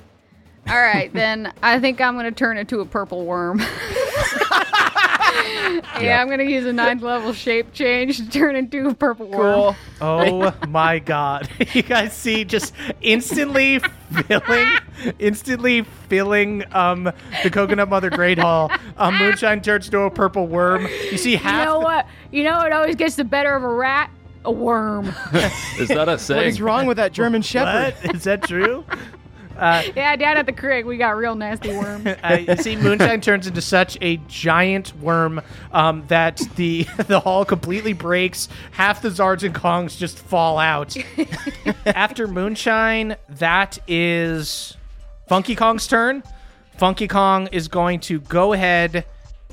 All 0.67 0.79
right, 0.81 1.11
then 1.13 1.51
I 1.61 1.79
think 1.79 1.99
I'm 1.99 2.15
gonna 2.15 2.31
turn 2.31 2.57
it 2.57 2.61
into 2.61 2.79
a 2.79 2.85
purple 2.85 3.25
worm. 3.25 3.59
yeah, 6.01 6.19
I'm 6.21 6.29
gonna 6.29 6.43
use 6.43 6.65
a 6.65 6.73
ninth 6.73 7.01
level 7.01 7.33
shape 7.33 7.73
change 7.73 8.17
to 8.17 8.29
turn 8.29 8.55
into 8.55 8.89
a 8.89 8.93
purple 8.93 9.27
worm. 9.27 9.75
Oh 10.01 10.53
my 10.67 10.99
god. 10.99 11.49
You 11.73 11.81
guys 11.81 12.13
see 12.15 12.45
just 12.45 12.73
instantly 13.01 13.79
filling 14.27 14.67
instantly 15.19 15.81
filling 16.07 16.63
um 16.75 17.05
the 17.43 17.49
coconut 17.49 17.89
mother 17.89 18.09
great 18.09 18.37
hall. 18.37 18.71
Um 18.97 19.17
Moonshine 19.17 19.61
turns 19.61 19.89
to 19.89 19.99
a 20.01 20.11
purple 20.11 20.47
worm. 20.47 20.87
You 21.11 21.17
see 21.17 21.35
half 21.35 21.59
You 21.61 21.65
know 21.65 21.79
the- 21.79 21.85
what? 21.85 22.07
You 22.31 22.43
know 22.43 22.57
what 22.59 22.71
always 22.71 22.95
gets 22.95 23.15
the 23.15 23.23
better 23.23 23.55
of 23.55 23.63
a 23.63 23.69
rat? 23.73 24.11
A 24.45 24.51
worm. 24.51 25.07
Is 25.79 25.87
that 25.87 26.09
a 26.09 26.19
saying? 26.19 26.37
What 26.39 26.47
is 26.47 26.61
wrong 26.61 26.85
with 26.85 26.97
that 26.97 27.13
German 27.13 27.41
Shepherd? 27.41 27.95
What? 28.03 28.15
Is 28.15 28.23
that 28.25 28.43
true? 28.43 28.83
Yeah, 29.55 30.15
down 30.15 30.37
at 30.37 30.45
the 30.45 30.53
creek, 30.53 30.85
we 30.85 30.97
got 30.97 31.15
real 31.15 31.35
nasty 31.35 31.69
worms. 31.77 32.05
Uh, 32.05 32.39
you 32.47 32.55
see, 32.57 32.75
Moonshine 32.75 33.21
turns 33.21 33.47
into 33.47 33.61
such 33.61 33.97
a 34.01 34.17
giant 34.27 34.95
worm 34.99 35.41
um, 35.71 36.03
that 36.07 36.37
the 36.55 36.83
the 37.07 37.19
hall 37.19 37.45
completely 37.45 37.93
breaks. 37.93 38.49
Half 38.71 39.01
the 39.01 39.09
Zards 39.09 39.43
and 39.43 39.53
Kongs 39.53 39.97
just 39.97 40.17
fall 40.19 40.57
out. 40.57 40.95
After 41.85 42.27
Moonshine, 42.27 43.15
that 43.29 43.77
is 43.87 44.75
Funky 45.27 45.55
Kong's 45.55 45.87
turn. 45.87 46.23
Funky 46.77 47.07
Kong 47.07 47.47
is 47.51 47.67
going 47.67 47.99
to 48.01 48.19
go 48.21 48.53
ahead 48.53 49.05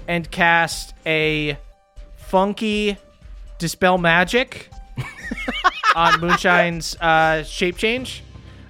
and 0.08 0.30
cast 0.30 0.94
a 1.04 1.58
funky 2.16 2.96
dispel 3.58 3.98
magic 3.98 4.70
on 5.94 6.20
Moonshine's 6.20 6.96
uh, 6.96 7.42
shape 7.44 7.76
change. 7.76 8.24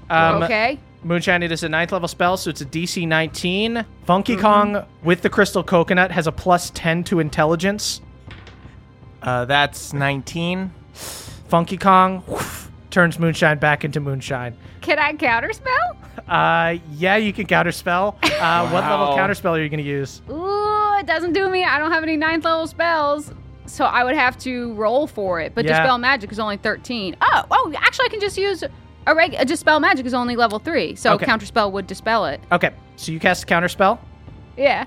Um, 0.09 0.43
okay. 0.43 0.79
Moonshine, 1.03 1.43
it 1.43 1.51
is 1.51 1.63
a 1.63 1.69
ninth 1.69 1.93
level 1.93 2.09
spell, 2.09 2.37
so 2.37 2.51
it's 2.51 2.61
a 2.61 2.67
DC 2.67 3.07
19. 3.09 3.85
Funky 4.05 4.37
Kong 4.37 4.85
with 5.03 5.23
the 5.23 5.31
crystal 5.31 5.63
coconut 5.65 6.11
has 6.11 6.27
a 6.27 6.33
plus 6.33 6.71
10 6.75 7.05
to 7.05 7.21
intelligence. 7.21 8.03
Uh, 9.23 9.45
that's 9.47 9.93
19. 9.95 10.71
Funky 11.49 11.77
Kong 11.79 12.21
whoof, 12.27 12.71
turns 12.91 13.19
Moonshine 13.19 13.59
back 13.59 13.85
into 13.85 13.99
Moonshine. 14.01 14.55
Can 14.83 14.99
I 14.99 15.15
counterspell? 15.15 15.97
Uh, 16.29 16.79
yeah, 16.93 17.17
you 17.17 17.33
can 17.33 17.47
counterspell. 17.47 18.17
Uh, 18.41 18.67
What 18.71 18.85
level 18.85 19.09
counterspell 19.09 19.51
are 19.59 19.63
you 19.63 19.69
going 19.69 19.85
to 19.85 19.89
use? 19.91 20.23
Ooh, 20.31 20.95
it 20.99 21.05
doesn't 21.05 21.35
do 21.35 21.51
me. 21.51 21.63
I 21.63 21.79
don't 21.79 21.93
have 21.93 22.03
any 22.03 22.17
ninth 22.17 22.45
level 22.47 22.67
spells. 22.67 23.35
So 23.67 23.85
I 23.85 24.03
would 24.03 24.15
have 24.17 24.39
to 24.39 24.73
roll 24.75 25.07
for 25.07 25.41
it. 25.41 25.55
But 25.55 25.67
Yeah. 25.67 25.79
Dispel 25.83 25.99
Magic 25.99 26.33
is 26.33 26.39
only 26.39 26.57
13. 26.57 27.17
Oh, 27.21 27.45
oh, 27.51 27.73
actually, 27.77 28.07
I 28.07 28.09
can 28.09 28.21
just 28.21 28.39
use 28.39 28.65
A 29.07 29.15
reg- 29.15 29.35
a 29.39 29.45
dispel 29.45 29.81
magic 29.81 30.07
is 30.07 30.15
only 30.15 30.37
level 30.37 30.59
three, 30.59 30.95
so 30.95 31.15
Okay. 31.15 31.27
counterspell 31.27 31.73
would 31.73 31.87
dispel 31.87 32.27
it. 32.27 32.41
Okay, 32.53 32.71
so 32.97 33.13
you 33.13 33.19
cast 33.21 33.45
a 33.45 33.47
counterspell. 33.47 33.99
Yeah. 34.57 34.85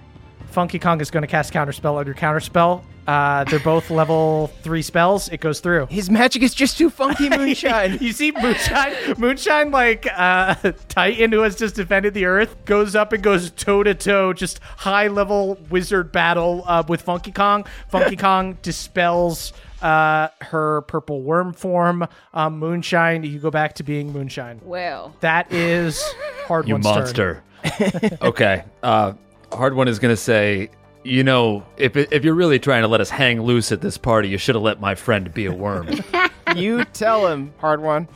Funky 0.47 0.77
Kong 0.79 1.01
is 1.01 1.09
going 1.09 1.21
to 1.23 1.27
cast 1.27 1.51
counterspell 1.51 1.97
under 1.99 2.13
counterspell. 2.13 2.83
Uh, 3.07 3.43
they're 3.45 3.59
both 3.73 3.89
level 3.89 4.47
three 4.61 4.83
spells. 4.83 5.27
It 5.29 5.39
goes 5.41 5.59
through. 5.59 5.87
His 5.87 6.09
magic 6.11 6.43
is 6.43 6.53
just 6.53 6.77
too 6.77 6.89
funky, 6.91 7.27
Moonshine. 7.37 7.97
you 7.99 8.13
see 8.13 8.31
Moonshine, 8.31 8.93
Moonshine, 9.17 9.71
like 9.71 10.07
uh, 10.15 10.53
Titan 10.89 11.31
who 11.31 11.39
has 11.41 11.55
just 11.55 11.75
defended 11.75 12.13
the 12.13 12.25
Earth, 12.25 12.55
goes 12.65 12.95
up 12.95 13.11
and 13.11 13.23
goes 13.23 13.49
toe 13.51 13.81
to 13.83 13.95
toe, 13.95 14.31
just 14.31 14.59
high 14.77 15.07
level 15.07 15.57
wizard 15.71 16.11
battle 16.11 16.63
uh, 16.67 16.83
with 16.87 17.01
Funky 17.01 17.31
Kong. 17.31 17.65
Funky 17.89 18.15
Kong 18.27 18.57
dispels 18.61 19.51
uh, 19.83 20.29
her 20.41 20.81
purple 20.83 21.21
worm 21.21 21.53
form. 21.53 22.07
Um, 22.33 22.57
Moonshine, 22.59 23.23
you 23.23 23.37
go 23.39 23.51
back 23.51 23.75
to 23.75 23.83
being 23.83 24.11
Moonshine. 24.13 24.59
Well. 24.63 25.15
That 25.19 25.51
is 25.51 26.01
hard 26.47 26.67
You 26.67 26.75
one's 26.75 26.85
turn. 26.85 26.95
monster. 26.95 27.43
okay. 28.21 28.63
Uh, 28.81 29.13
Hardwon 29.51 29.87
is 29.87 29.99
going 29.99 30.13
to 30.13 30.17
say, 30.21 30.69
you 31.03 31.23
know, 31.23 31.65
if, 31.77 31.95
if 31.97 32.23
you're 32.23 32.33
really 32.33 32.59
trying 32.59 32.81
to 32.83 32.87
let 32.87 33.01
us 33.01 33.09
hang 33.09 33.41
loose 33.41 33.71
at 33.71 33.81
this 33.81 33.97
party, 33.97 34.29
you 34.29 34.37
should 34.37 34.55
have 34.55 34.63
let 34.63 34.79
my 34.79 34.95
friend 34.95 35.33
be 35.33 35.45
a 35.45 35.53
worm. 35.53 35.89
you 36.55 36.85
tell 36.85 37.27
him, 37.27 37.53
Hardwon. 37.61 38.07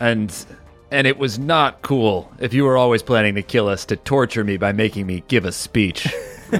and 0.00 0.46
and 0.92 1.06
it 1.06 1.18
was 1.18 1.36
not 1.38 1.82
cool 1.82 2.30
if 2.38 2.54
you 2.54 2.62
were 2.64 2.76
always 2.76 3.02
planning 3.02 3.34
to 3.34 3.42
kill 3.42 3.68
us 3.68 3.84
to 3.86 3.96
torture 3.96 4.44
me 4.44 4.56
by 4.56 4.70
making 4.72 5.06
me 5.06 5.24
give 5.28 5.44
a 5.44 5.50
speech. 5.52 6.06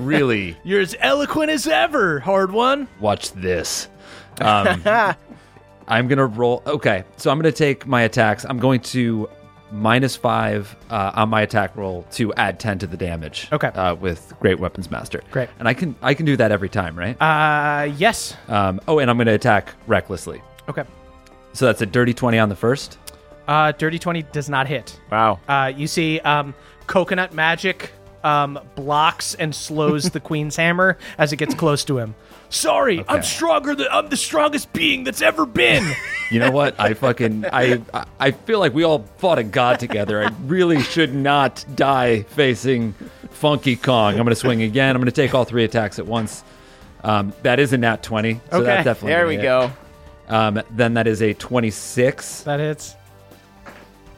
really, 0.01 0.57
You're 0.65 0.81
as 0.81 0.97
eloquent 0.99 1.51
as 1.51 1.67
ever, 1.69 2.21
Hardwon. 2.21 2.89
watch 3.01 3.31
this. 3.33 3.89
Um, 4.41 4.83
I'm 5.89 6.09
gonna 6.09 6.27
roll. 6.27 6.63
Okay, 6.67 7.05
so 7.17 7.31
I'm 7.31 7.39
gonna 7.39 7.53
take 7.53 7.87
my 7.87 8.03
attacks. 8.03 8.45
I'm 8.45 8.59
going 8.59 8.81
to 8.81 9.29
minus 9.73 10.15
five 10.17 10.75
uh, 10.91 11.13
on 11.15 11.29
my 11.29 11.43
attack 11.43 11.77
roll 11.77 12.03
to 12.13 12.33
add 12.35 12.59
ten 12.59 12.79
to 12.81 12.87
the 12.87 12.97
damage. 12.97 13.49
Okay. 13.53 13.69
uh, 13.69 13.95
with 13.95 14.33
Great 14.41 14.59
Weapons 14.59 14.91
Master. 14.91 15.23
Great. 15.31 15.49
and 15.59 15.69
I 15.69 15.75
can 15.75 15.95
I 16.03 16.15
can 16.15 16.27
do 16.27 16.37
that 16.37 16.51
every 16.53 16.69
time, 16.69 16.99
right? 16.99 17.17
Uh, 17.21 17.85
yes. 17.97 18.37
um, 18.49 18.81
oh, 18.89 18.99
and 18.99 19.11
I'm 19.11 19.19
gonna 19.19 19.35
attack 19.35 19.75
recklessly. 19.87 20.43
Okay. 20.69 20.85
So 21.53 21.67
that's 21.67 21.83
a 21.83 21.87
dirty 21.87 22.13
twenty 22.15 22.39
on 22.39 22.49
the 22.49 22.57
first. 22.57 22.99
Uh, 23.49 23.71
Dirty 23.71 23.97
20 24.01 24.23
does 24.33 24.49
not 24.49 24.67
hit. 24.67 24.99
Wow. 25.09 25.39
Uh, 25.47 25.73
you 25.75 25.87
see 25.87 26.19
um, 26.21 26.53
coconut 26.89 27.33
magic 27.33 27.93
um, 28.25 28.59
blocks 28.75 29.35
and 29.37 29.55
slows 29.55 30.11
the 30.11 30.19
queen's 30.29 30.57
hammer 30.57 30.99
as 31.17 31.33
it 31.33 31.37
gets 31.37 31.55
close 31.55 31.85
to 31.85 31.97
him. 31.97 32.17
Sorry, 32.57 33.05
I'm 33.09 33.23
stronger 33.23 33.75
than 33.75 33.87
I'm 33.91 34.09
the 34.09 34.17
strongest 34.17 34.73
being 34.73 35.05
that's 35.05 35.23
ever 35.23 35.47
been. 35.47 35.85
You 36.29 36.41
know 36.41 36.51
what? 36.51 36.81
I 36.81 36.95
fucking 36.95 37.45
I 37.53 37.81
I- 37.95 38.05
I 38.19 38.31
feel 38.33 38.59
like 38.59 38.75
we 38.75 38.83
all 38.83 39.05
fought 39.19 39.39
a 39.39 39.45
god 39.45 39.79
together. 39.79 40.25
I 40.25 40.31
really 40.47 40.83
should 40.83 41.15
not 41.15 41.65
die 41.77 42.23
facing 42.23 42.95
Funky 43.31 43.77
Kong. 43.77 44.15
I'm 44.19 44.25
gonna 44.25 44.35
swing 44.35 44.61
again. 44.63 44.97
I'm 44.97 45.01
gonna 45.01 45.13
take 45.13 45.37
all 45.37 45.45
three 45.45 45.63
attacks 45.63 46.01
at 46.01 46.07
once. 46.09 46.43
Um, 47.05 47.33
that 47.43 47.61
is 47.61 47.73
a 47.73 47.79
nat 47.79 48.03
20. 48.03 48.41
So 48.51 48.57
Okay. 48.57 48.67
that 48.67 48.83
definitely 48.85 49.13
There 49.13 49.27
we 49.29 49.35
hit. 49.37 49.43
go. 49.43 49.71
Um, 50.29 50.63
then 50.73 50.95
that 50.95 51.07
is 51.07 51.23
a 51.23 51.33
26, 51.33 52.41
that 52.43 52.59
hits. 52.59 52.97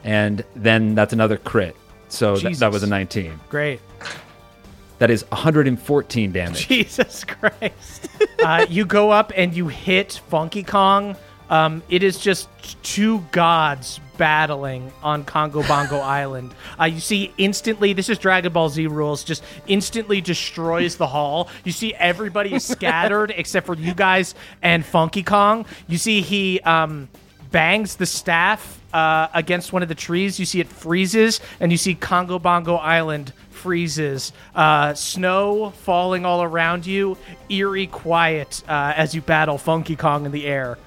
and 0.03 0.43
then 0.55 0.95
that's 0.95 1.13
another 1.13 1.37
crit. 1.37 1.75
So 2.07 2.35
th- 2.37 2.57
that 2.57 2.71
was 2.71 2.81
a 2.81 2.87
19. 2.87 3.39
Great. 3.49 3.81
That 4.99 5.09
is 5.09 5.23
114 5.31 6.31
damage. 6.31 6.67
Jesus 6.69 7.23
Christ. 7.23 8.09
uh, 8.43 8.65
you 8.69 8.85
go 8.85 9.11
up 9.11 9.31
and 9.35 9.53
you 9.53 9.67
hit 9.67 10.21
Funky 10.27 10.63
Kong. 10.63 11.15
Um, 11.49 11.81
it 11.89 12.03
is 12.03 12.19
just 12.19 12.47
two 12.83 13.19
gods 13.31 13.99
battling 14.17 14.91
on 15.01 15.23
Kongo 15.23 15.63
Bongo 15.63 15.97
Island. 15.99 16.53
Uh, 16.79 16.85
you 16.85 16.99
see 16.99 17.33
instantly, 17.37 17.93
this 17.93 18.09
is 18.09 18.19
Dragon 18.19 18.53
Ball 18.53 18.69
Z 18.69 18.85
rules, 18.87 19.23
just 19.23 19.43
instantly 19.65 20.21
destroys 20.21 20.97
the 20.97 21.07
hall. 21.07 21.49
You 21.63 21.71
see 21.71 21.95
everybody 21.95 22.53
is 22.53 22.63
scattered 22.63 23.31
except 23.35 23.65
for 23.65 23.75
you 23.75 23.95
guys 23.95 24.35
and 24.61 24.85
Funky 24.85 25.23
Kong. 25.23 25.65
You 25.87 25.97
see 25.97 26.21
he 26.21 26.59
um, 26.59 27.09
bangs 27.51 27.95
the 27.95 28.05
staff 28.05 28.79
uh, 28.93 29.29
against 29.33 29.73
one 29.73 29.81
of 29.81 29.89
the 29.89 29.95
trees. 29.95 30.39
You 30.39 30.45
see 30.45 30.59
it 30.59 30.67
freezes, 30.67 31.39
and 31.59 31.71
you 31.71 31.77
see 31.77 31.95
Kongo 31.95 32.37
Bongo 32.37 32.75
Island 32.75 33.33
freezes. 33.59 34.31
Uh, 34.55 34.93
snow 34.93 35.71
falling 35.71 36.25
all 36.25 36.41
around 36.41 36.85
you, 36.85 37.17
eerie 37.49 37.87
quiet 37.87 38.63
uh, 38.67 38.93
as 38.95 39.13
you 39.13 39.21
battle 39.21 39.57
Funky 39.57 39.95
Kong 39.95 40.25
in 40.25 40.31
the 40.31 40.45
air. 40.45 40.77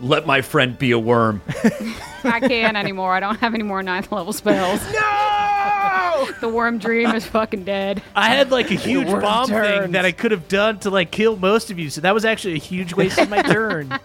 Let 0.00 0.26
my 0.26 0.42
friend 0.42 0.78
be 0.78 0.90
a 0.90 0.98
worm. 0.98 1.40
I 2.24 2.40
can't 2.40 2.76
anymore. 2.76 3.14
I 3.14 3.20
don't 3.20 3.38
have 3.38 3.54
any 3.54 3.62
more 3.62 3.82
ninth 3.82 4.12
level 4.12 4.32
spells. 4.32 4.80
No! 4.92 6.28
the 6.40 6.48
worm 6.48 6.78
dream 6.78 7.10
is 7.10 7.26
fucking 7.26 7.64
dead. 7.64 8.02
I 8.14 8.28
had 8.28 8.50
like 8.50 8.70
a 8.70 8.74
huge 8.74 9.08
worm 9.08 9.20
bomb 9.20 9.48
thing 9.48 9.92
that 9.92 10.04
I 10.04 10.12
could 10.12 10.30
have 10.30 10.48
done 10.48 10.78
to 10.80 10.90
like 10.90 11.10
kill 11.10 11.36
most 11.36 11.70
of 11.70 11.78
you, 11.78 11.90
so 11.90 12.00
that 12.00 12.14
was 12.14 12.24
actually 12.24 12.54
a 12.54 12.58
huge 12.58 12.94
waste 12.94 13.18
of 13.18 13.28
my 13.28 13.42
turn. 13.42 13.98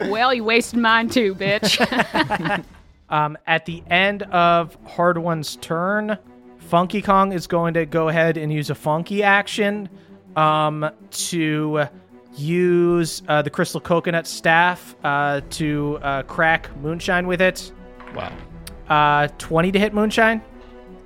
Well, 0.00 0.34
you 0.34 0.44
wasted 0.44 0.78
mine 0.78 1.08
too, 1.08 1.34
bitch. 1.34 1.78
Um, 3.10 3.38
at 3.46 3.64
the 3.64 3.82
end 3.88 4.22
of 4.24 4.76
Hardwon's 4.84 5.56
turn, 5.56 6.18
Funky 6.68 7.00
Kong 7.00 7.32
is 7.32 7.46
going 7.46 7.72
to 7.74 7.86
go 7.86 8.08
ahead 8.10 8.36
and 8.36 8.52
use 8.52 8.68
a 8.68 8.74
funky 8.74 9.22
action 9.22 9.88
um, 10.36 10.90
to 11.10 11.86
use 12.36 13.22
uh, 13.26 13.40
the 13.40 13.48
crystal 13.48 13.80
coconut 13.80 14.26
staff 14.26 14.94
uh, 15.02 15.40
to 15.48 15.98
uh, 16.02 16.22
crack 16.24 16.68
Moonshine 16.82 17.26
with 17.26 17.40
it. 17.40 17.72
Wow. 18.14 18.32
Uh, 18.86 19.28
20 19.38 19.72
to 19.72 19.78
hit 19.78 19.94
Moonshine. 19.94 20.42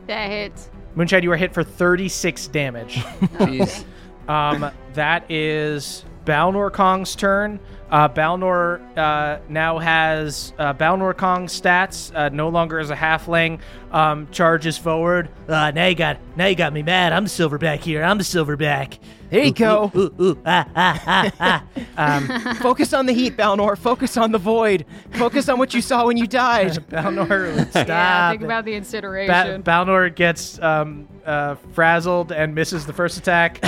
that 0.09 0.29
hits. 0.29 0.69
Moonshine, 0.97 1.23
you 1.23 1.31
are 1.31 1.37
hit 1.37 1.55
for 1.55 1.63
36 1.63 2.49
damage. 2.49 2.97
Jeez. 3.39 3.85
Um, 4.29 4.69
that 4.95 5.31
is 5.31 6.05
Balnor 6.25 6.73
Kong's 6.73 7.15
turn. 7.15 7.61
Uh, 7.93 8.09
Balnor 8.09 8.81
uh, 8.97 9.39
now 9.51 9.77
has 9.77 10.55
uh, 10.59 10.73
Balnor 10.73 11.15
Kong 11.15 11.47
stats. 11.47 12.11
Uh, 12.17 12.31
no 12.31 12.49
longer 12.49 12.79
as 12.79 12.89
a 12.89 12.97
halfling. 12.97 13.61
Um, 13.93 14.29
charges 14.31 14.79
forward. 14.79 15.29
Uh, 15.47 15.73
now 15.73 15.85
you 15.85 15.95
got 15.95 16.17
now 16.35 16.47
you 16.47 16.55
got 16.55 16.73
me 16.73 16.83
mad. 16.83 17.13
I'm 17.13 17.25
the 17.25 17.31
silverback 17.31 17.81
here. 17.81 18.03
I'm 18.03 18.17
the 18.17 18.25
silverback. 18.25 18.99
There 19.29 19.45
you 19.45 19.53
go. 19.53 19.93
Ooh, 19.95 20.15
ooh, 20.19 20.39
ah, 20.47 20.67
ah, 20.75 21.03
ah, 21.07 21.33
ah. 21.39 21.65
Um, 21.95 22.57
Focus 22.57 22.95
on 22.95 23.05
the 23.05 23.13
heat, 23.13 23.37
Balnor. 23.37 23.77
Focus 23.77 24.17
on 24.17 24.33
the 24.33 24.39
void. 24.39 24.87
Focus 25.13 25.51
on 25.51 25.59
what 25.59 25.75
you 25.75 25.83
saw 25.83 26.07
when 26.07 26.17
you 26.17 26.27
died. 26.27 26.73
Balnor, 26.89 27.69
stop. 27.71 27.89
Yeah, 27.89 28.31
think 28.31 28.43
about 28.43 28.65
the 28.65 28.79
Ba- 28.81 29.61
Balnor 29.63 30.15
gets 30.15 30.59
um, 30.61 31.07
uh, 31.27 31.57
frazzled 31.75 32.33
and 32.33 32.55
misses 32.55 32.87
the 32.87 32.95
first 32.95 33.19
attack. 33.19 33.61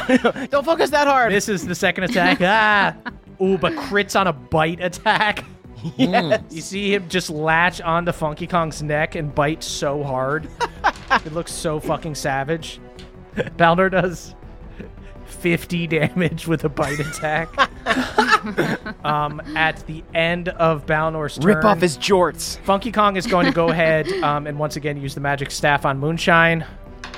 Don't 0.50 0.64
focus 0.64 0.88
that 0.90 1.06
hard. 1.06 1.30
misses 1.30 1.66
the 1.66 1.74
second 1.74 2.04
attack. 2.04 2.38
ah. 2.40 2.96
Ooh, 3.40 3.58
but 3.58 3.72
crits 3.74 4.18
on 4.18 4.26
a 4.26 4.32
bite 4.32 4.80
attack. 4.80 5.44
You 5.98 6.62
see 6.62 6.94
him 6.94 7.10
just 7.10 7.28
latch 7.28 7.82
onto 7.82 8.10
Funky 8.10 8.46
Kong's 8.46 8.82
neck 8.82 9.16
and 9.16 9.34
bite 9.34 9.62
so 9.62 10.02
hard. 10.02 10.48
it 11.10 11.34
looks 11.34 11.52
so 11.52 11.78
fucking 11.78 12.14
savage. 12.14 12.80
Balnor 13.36 13.90
does 13.90 14.34
50 15.26 15.86
damage 15.88 16.46
with 16.46 16.64
a 16.64 16.70
bite 16.70 17.00
attack. 17.00 17.50
um, 19.04 19.42
at 19.56 19.86
the 19.86 20.02
end 20.14 20.48
of 20.48 20.86
Balnor's 20.86 21.36
turn, 21.36 21.44
Rip 21.44 21.64
off 21.64 21.80
his 21.80 21.98
jorts. 21.98 22.58
Funky 22.60 22.90
Kong 22.90 23.16
is 23.16 23.26
going 23.26 23.44
to 23.44 23.52
go 23.52 23.68
ahead 23.68 24.08
um, 24.22 24.46
and 24.46 24.58
once 24.58 24.76
again 24.76 25.00
use 25.00 25.14
the 25.14 25.20
magic 25.20 25.50
staff 25.50 25.84
on 25.84 25.98
Moonshine. 25.98 26.64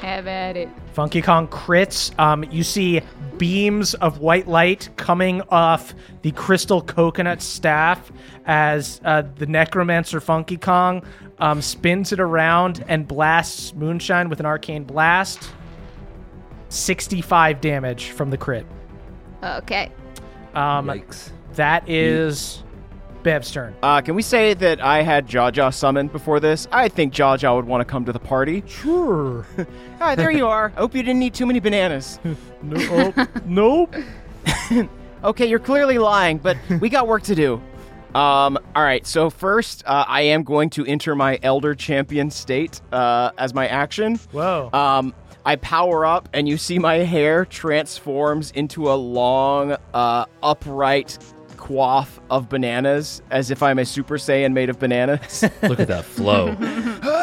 Have 0.00 0.26
at 0.26 0.56
it. 0.56 0.68
Funky 0.92 1.22
Kong 1.22 1.48
crits. 1.48 2.16
Um, 2.18 2.44
you 2.44 2.62
see 2.62 3.00
beams 3.38 3.94
of 3.94 4.18
white 4.18 4.46
light 4.46 4.88
coming 4.96 5.42
off 5.48 5.94
the 6.22 6.32
crystal 6.32 6.82
coconut 6.82 7.42
staff 7.42 8.10
as 8.46 9.00
uh, 9.04 9.22
the 9.36 9.46
necromancer 9.46 10.20
Funky 10.20 10.56
Kong 10.56 11.02
um, 11.38 11.60
spins 11.60 12.12
it 12.12 12.20
around 12.20 12.84
and 12.88 13.06
blasts 13.06 13.74
Moonshine 13.74 14.28
with 14.28 14.40
an 14.40 14.46
arcane 14.46 14.84
blast. 14.84 15.50
65 16.68 17.60
damage 17.60 18.10
from 18.10 18.30
the 18.30 18.36
crit. 18.36 18.66
Okay. 19.42 19.90
Um, 20.54 20.86
Yikes. 20.86 21.30
that 21.54 21.88
is 21.88 22.62
Bev's 23.26 23.50
turn. 23.50 23.74
Uh, 23.82 24.00
can 24.00 24.14
we 24.14 24.22
say 24.22 24.54
that 24.54 24.80
I 24.80 25.02
had 25.02 25.26
Jaja 25.26 25.74
summoned 25.74 26.12
before 26.12 26.38
this? 26.38 26.68
I 26.70 26.88
think 26.88 27.12
Jaja 27.12 27.56
would 27.56 27.64
want 27.64 27.80
to 27.80 27.84
come 27.84 28.04
to 28.04 28.12
the 28.12 28.20
party. 28.20 28.62
Sure. 28.68 29.44
Ah, 29.98 30.14
there 30.14 30.30
you 30.30 30.46
are. 30.46 30.72
I 30.76 30.80
hope 30.80 30.94
you 30.94 31.02
didn't 31.02 31.22
eat 31.22 31.32
too 31.32 31.46
many 31.46 31.58
bananas. 31.58 32.20
no, 32.62 33.12
oh, 33.16 33.26
nope. 33.46 33.96
Okay, 35.24 35.46
you're 35.46 35.58
clearly 35.58 35.98
lying, 35.98 36.38
but 36.38 36.56
we 36.80 36.88
got 36.88 37.08
work 37.08 37.22
to 37.24 37.34
do. 37.34 37.54
Um, 38.14 38.58
all 38.76 38.84
right, 38.84 39.04
so 39.04 39.30
first, 39.30 39.82
uh, 39.86 40.04
I 40.06 40.20
am 40.20 40.44
going 40.44 40.70
to 40.70 40.84
enter 40.84 41.16
my 41.16 41.40
Elder 41.42 41.74
Champion 41.74 42.30
state 42.30 42.80
uh, 42.92 43.32
as 43.38 43.54
my 43.54 43.66
action. 43.66 44.16
Whoa. 44.30 44.70
Um, 44.72 45.14
I 45.44 45.56
power 45.56 46.04
up, 46.04 46.28
and 46.32 46.46
you 46.46 46.58
see 46.58 46.78
my 46.78 46.96
hair 46.96 47.44
transforms 47.44 48.52
into 48.52 48.92
a 48.92 48.94
long, 48.94 49.76
uh, 49.94 50.26
upright 50.42 51.18
quaff 51.66 52.20
of 52.30 52.48
bananas 52.48 53.22
as 53.30 53.50
if 53.50 53.62
I'm 53.62 53.78
a 53.78 53.84
Super 53.84 54.16
Saiyan 54.18 54.52
made 54.52 54.70
of 54.70 54.78
bananas. 54.78 55.42
Look 55.62 55.80
at 55.80 55.88
that 55.88 56.04
flow. 56.04 56.56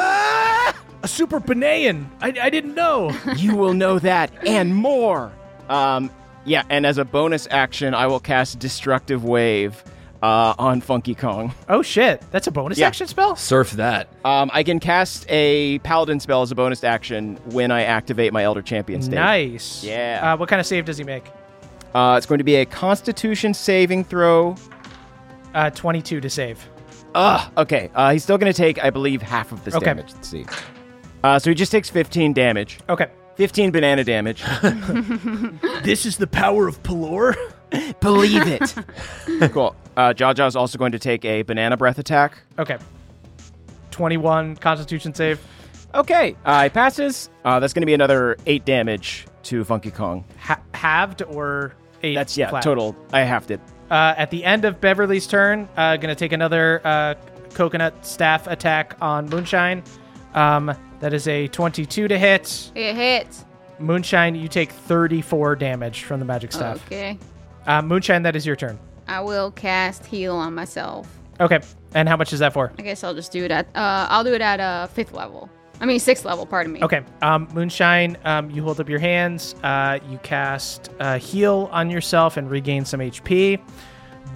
A 1.04 1.08
super 1.08 1.42
Banayan. 1.42 2.08
I, 2.22 2.34
I 2.42 2.50
didn't 2.50 2.76
know. 2.76 3.12
you 3.36 3.58
will 3.58 3.74
know 3.74 4.00
that 4.00 4.32
and 4.48 4.74
more. 4.74 5.34
Um, 5.68 6.10
yeah, 6.46 6.64
and 6.70 6.86
as 6.86 6.98
a 6.98 7.04
bonus 7.04 7.46
action, 7.52 7.94
I 7.94 8.08
will 8.08 8.22
cast 8.22 8.60
Destructive 8.60 9.26
Wave 9.26 9.84
uh, 10.22 10.54
on 10.58 10.80
Funky 10.80 11.14
Kong. 11.14 11.54
oh 11.68 11.82
shit, 11.82 12.22
that's 12.32 12.48
a 12.48 12.52
bonus 12.52 12.78
Yeah. 12.78 12.88
action 12.88 13.08
spell. 13.08 13.36
Surf 13.36 13.72
that. 13.72 14.08
Um, 14.24 14.50
I 14.54 14.64
can 14.64 14.80
cast 14.80 15.26
a 15.30 15.80
Paladin 15.80 16.22
spell 16.22 16.42
as 16.42 16.52
a 16.52 16.56
bonus 16.56 16.86
action 16.86 17.36
when 17.52 17.70
I 17.72 17.84
activate 17.84 18.32
my 18.32 18.44
Elder 18.44 18.62
Champion 18.62 19.02
state. 19.02 19.16
Nice. 19.16 19.84
Yeah. 19.84 20.22
Uh, 20.34 20.38
what 20.38 20.48
kind 20.48 20.62
of 20.62 20.66
save 20.66 20.86
does 20.86 20.98
he 20.98 21.04
make? 21.04 21.26
Uh, 21.94 22.16
it's 22.18 22.26
going 22.26 22.40
to 22.40 22.44
be 22.44 22.56
a 22.56 22.66
Constitution 22.66 23.54
saving 23.54 24.04
throw. 24.04 24.56
Uh, 25.54 25.70
22 25.70 26.20
to 26.22 26.30
save. 26.30 26.68
Ugh. 27.16 27.52
Okay. 27.58 27.92
Uh, 27.94 28.12
he's 28.12 28.24
still 28.24 28.38
going 28.38 28.52
to 28.52 28.58
take, 28.58 28.84
I 28.84 28.90
believe, 28.90 29.22
half 29.22 29.52
of 29.52 29.64
this 29.64 29.76
Okay. 29.76 29.86
damage. 29.86 30.12
Let's 30.14 30.28
see. 30.28 30.46
Uh, 31.24 31.38
so 31.40 31.52
he 31.52 31.56
just 31.56 31.72
takes 31.72 31.90
15 31.90 32.34
damage. 32.34 32.80
Okay. 32.90 33.08
15 33.36 33.72
banana 33.72 34.04
damage. 34.04 34.44
This 35.84 36.06
is 36.06 36.16
the 36.18 36.28
power 36.28 36.68
of 36.68 36.82
Pelor. 36.84 37.36
Believe 38.00 38.48
it. 38.48 38.74
cool. 39.52 39.76
Uh, 39.98 40.14
is 40.18 40.56
also 40.56 40.78
going 40.78 40.94
to 40.94 41.00
take 41.00 41.26
a 41.26 41.42
banana 41.42 41.76
breath 41.76 42.00
attack. 42.00 42.38
Okay. 42.58 42.78
21 43.92 44.56
Constitution 44.58 45.14
save. 45.14 45.42
Okay. 45.94 46.36
Uh, 46.46 46.64
he 46.64 46.70
passes. 46.70 47.30
Uh, 47.44 47.60
that's 47.60 47.74
going 47.74 47.82
to 47.82 47.86
be 47.86 47.94
another 47.94 48.38
8 48.46 48.64
damage 48.66 49.28
to 49.44 49.64
Funky 49.66 49.92
Kong. 49.92 50.24
Ha- 50.40 50.62
halved 50.74 51.22
or 51.24 51.76
eight? 52.04 52.16
That's, 52.16 52.38
yeah, 52.38 52.50
flat? 52.50 52.64
total. 52.64 52.96
I 53.12 53.22
halved 53.22 53.52
it. 53.52 53.60
Uh, 53.90 54.14
at 54.18 54.32
the 54.32 54.44
end 54.44 54.66
of 54.66 54.80
Beverly's 54.82 55.28
turn, 55.28 55.68
uh, 55.78 55.98
gonna 55.98 56.16
take 56.16 56.32
another 56.32 56.82
uh, 56.84 57.16
coconut 57.54 58.06
staff 58.06 58.48
attack 58.48 58.96
on 59.02 59.30
Moonshine. 59.30 59.84
Um, 60.34 60.76
that 61.00 61.14
is 61.14 61.28
a 61.28 61.48
22 61.50 62.08
to 62.08 62.18
hit. 62.18 62.72
It 62.76 62.96
hits. 62.96 63.46
Moonshine, 63.80 64.36
you 64.36 64.48
take 64.48 64.72
34 64.72 65.56
damage 65.56 66.04
from 66.04 66.20
the 66.20 66.26
magic 66.26 66.52
staff. 66.52 66.84
Okay. 66.88 67.18
Uh, 67.66 67.82
Moonshine, 67.82 68.24
that 68.24 68.36
is 68.36 68.46
your 68.46 68.56
turn. 68.56 68.80
I 69.08 69.20
will 69.22 69.52
cast 69.52 70.06
heal 70.06 70.36
on 70.36 70.56
myself. 70.56 71.08
Okay. 71.40 71.60
And 71.94 72.08
how 72.08 72.16
much 72.18 72.34
is 72.34 72.40
that 72.40 72.54
for? 72.54 72.72
I 72.78 72.82
guess 72.82 73.04
I'll 73.04 73.14
just 73.14 73.32
do 73.32 73.44
it 73.44 73.52
at. 73.52 73.68
Uh, 73.76 74.08
I'll 74.10 74.24
do 74.24 74.34
it 74.34 74.42
at 74.42 74.60
uh, 74.60 74.88
fifth 74.88 75.14
level. 75.14 75.50
I 75.84 75.86
mean 75.86 76.00
sixth 76.00 76.24
level. 76.24 76.46
Pardon 76.46 76.72
me. 76.72 76.82
Okay. 76.82 77.02
Um, 77.22 77.50
Moonshine, 77.54 78.16
um, 78.24 78.50
you 78.50 78.64
hold 78.64 78.80
up 78.80 78.88
your 78.88 79.00
hands. 79.00 79.54
Uh, 79.64 80.00
you 80.10 80.18
cast 80.20 80.90
uh, 81.02 81.20
heal 81.20 81.68
on 81.74 81.90
yourself 81.90 82.38
and 82.38 82.50
regain 82.50 82.86
some 82.86 83.02
HP. 83.02 83.60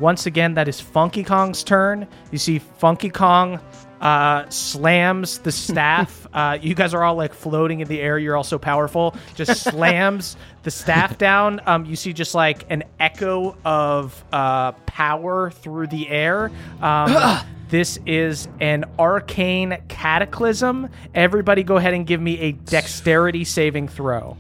Once 0.02 0.26
again, 0.26 0.54
that 0.56 0.68
is 0.68 0.82
Funky 0.82 1.24
Kong's 1.24 1.64
turn. 1.64 2.06
You 2.32 2.38
see 2.38 2.60
Funky 2.60 3.10
Kong 3.10 3.62
uh, 4.02 4.50
slams 4.50 5.40
the 5.40 5.52
staff. 5.52 6.28
uh, 6.34 6.58
you 6.62 6.76
guys 6.76 6.94
are 6.94 7.04
all 7.04 7.16
like 7.16 7.34
floating 7.34 7.80
in 7.80 7.88
the 7.88 8.00
air. 8.00 8.18
You're 8.18 8.36
all 8.36 8.44
so 8.44 8.58
powerful. 8.58 9.16
Just 9.36 9.64
slams 9.72 10.38
the 10.64 10.72
staff 10.72 11.18
down. 11.18 11.62
Um, 11.66 11.86
you 11.86 11.96
see 11.96 12.14
just 12.14 12.36
like 12.36 12.66
an 12.70 12.84
echo 13.00 13.56
of 13.66 14.24
uh, 14.32 14.74
power 14.86 15.52
through 15.52 15.88
the 15.88 16.10
air. 16.10 16.52
Um, 16.82 17.40
this 17.70 18.00
is 18.06 18.48
an 18.60 18.86
arcane 19.00 19.78
cataclysm. 19.88 20.90
Everybody, 21.14 21.64
go 21.64 21.78
ahead 21.78 21.94
and 21.94 22.06
give 22.06 22.22
me 22.22 22.40
a 22.40 22.52
dexterity 22.52 23.44
saving 23.44 23.88
throw. 23.88 24.38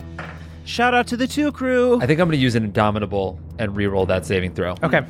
Shout 0.65 0.93
out 0.93 1.07
to 1.07 1.17
the 1.17 1.27
two 1.27 1.53
crew. 1.53 1.95
I 2.01 2.05
think 2.05 2.19
I'm 2.19 2.27
going 2.27 2.37
to 2.37 2.43
use 2.43 2.55
an 2.55 2.65
Indomitable 2.65 3.39
and 3.57 3.73
re-roll 3.73 4.05
that 4.07 4.25
saving 4.25 4.53
throw. 4.53 4.75
Okay. 4.83 5.01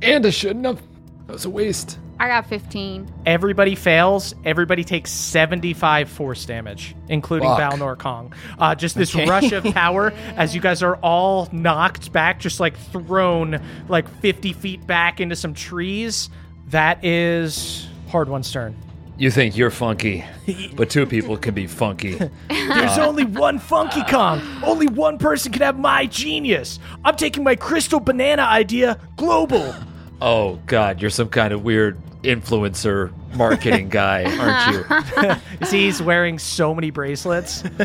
And 0.00 0.24
I 0.24 0.30
shouldn't 0.30 0.64
have. 0.64 0.80
That 1.26 1.34
was 1.34 1.44
a 1.44 1.50
waste. 1.50 1.98
I 2.18 2.28
got 2.28 2.46
15. 2.46 3.12
Everybody 3.26 3.74
fails. 3.74 4.34
Everybody 4.44 4.84
takes 4.84 5.10
75 5.10 6.08
force 6.08 6.44
damage, 6.44 6.94
including 7.08 7.48
Fuck. 7.48 7.72
Balnor 7.72 7.98
Kong. 7.98 8.32
Uh, 8.58 8.74
just 8.74 8.94
this 8.94 9.14
rush 9.14 9.52
of 9.52 9.64
power 9.64 10.12
as 10.36 10.54
you 10.54 10.60
guys 10.60 10.82
are 10.82 10.96
all 10.96 11.48
knocked 11.52 12.12
back, 12.12 12.38
just 12.38 12.60
like 12.60 12.76
thrown 12.76 13.60
like 13.88 14.08
50 14.20 14.52
feet 14.52 14.86
back 14.86 15.20
into 15.20 15.36
some 15.36 15.54
trees. 15.54 16.30
That 16.68 17.04
is 17.04 17.88
Hardwon's 18.08 18.50
turn. 18.50 18.76
You 19.16 19.30
think 19.30 19.56
you're 19.56 19.70
funky, 19.70 20.24
but 20.74 20.90
two 20.90 21.06
people 21.06 21.36
can 21.36 21.54
be 21.54 21.66
funky. 21.66 22.14
There's 22.48 22.98
only 22.98 23.24
one 23.24 23.60
Funky 23.60 24.02
Kong. 24.04 24.40
Only 24.64 24.88
one 24.88 25.18
person 25.18 25.52
can 25.52 25.62
have 25.62 25.78
my 25.78 26.06
genius. 26.06 26.80
I'm 27.04 27.14
taking 27.14 27.44
my 27.44 27.54
crystal 27.54 28.00
banana 28.00 28.42
idea 28.42 28.98
global. 29.16 29.74
Oh 30.20 30.58
God, 30.66 31.00
you're 31.00 31.10
some 31.10 31.28
kind 31.28 31.52
of 31.52 31.62
weird 31.62 32.00
influencer 32.24 33.12
marketing 33.36 33.88
guy, 33.88 34.24
aren't 34.38 34.76
you? 34.76 35.36
You 35.60 35.66
see, 35.66 35.84
he's 35.84 36.02
wearing 36.02 36.38
so 36.38 36.74
many 36.74 36.90
bracelets. 36.90 37.62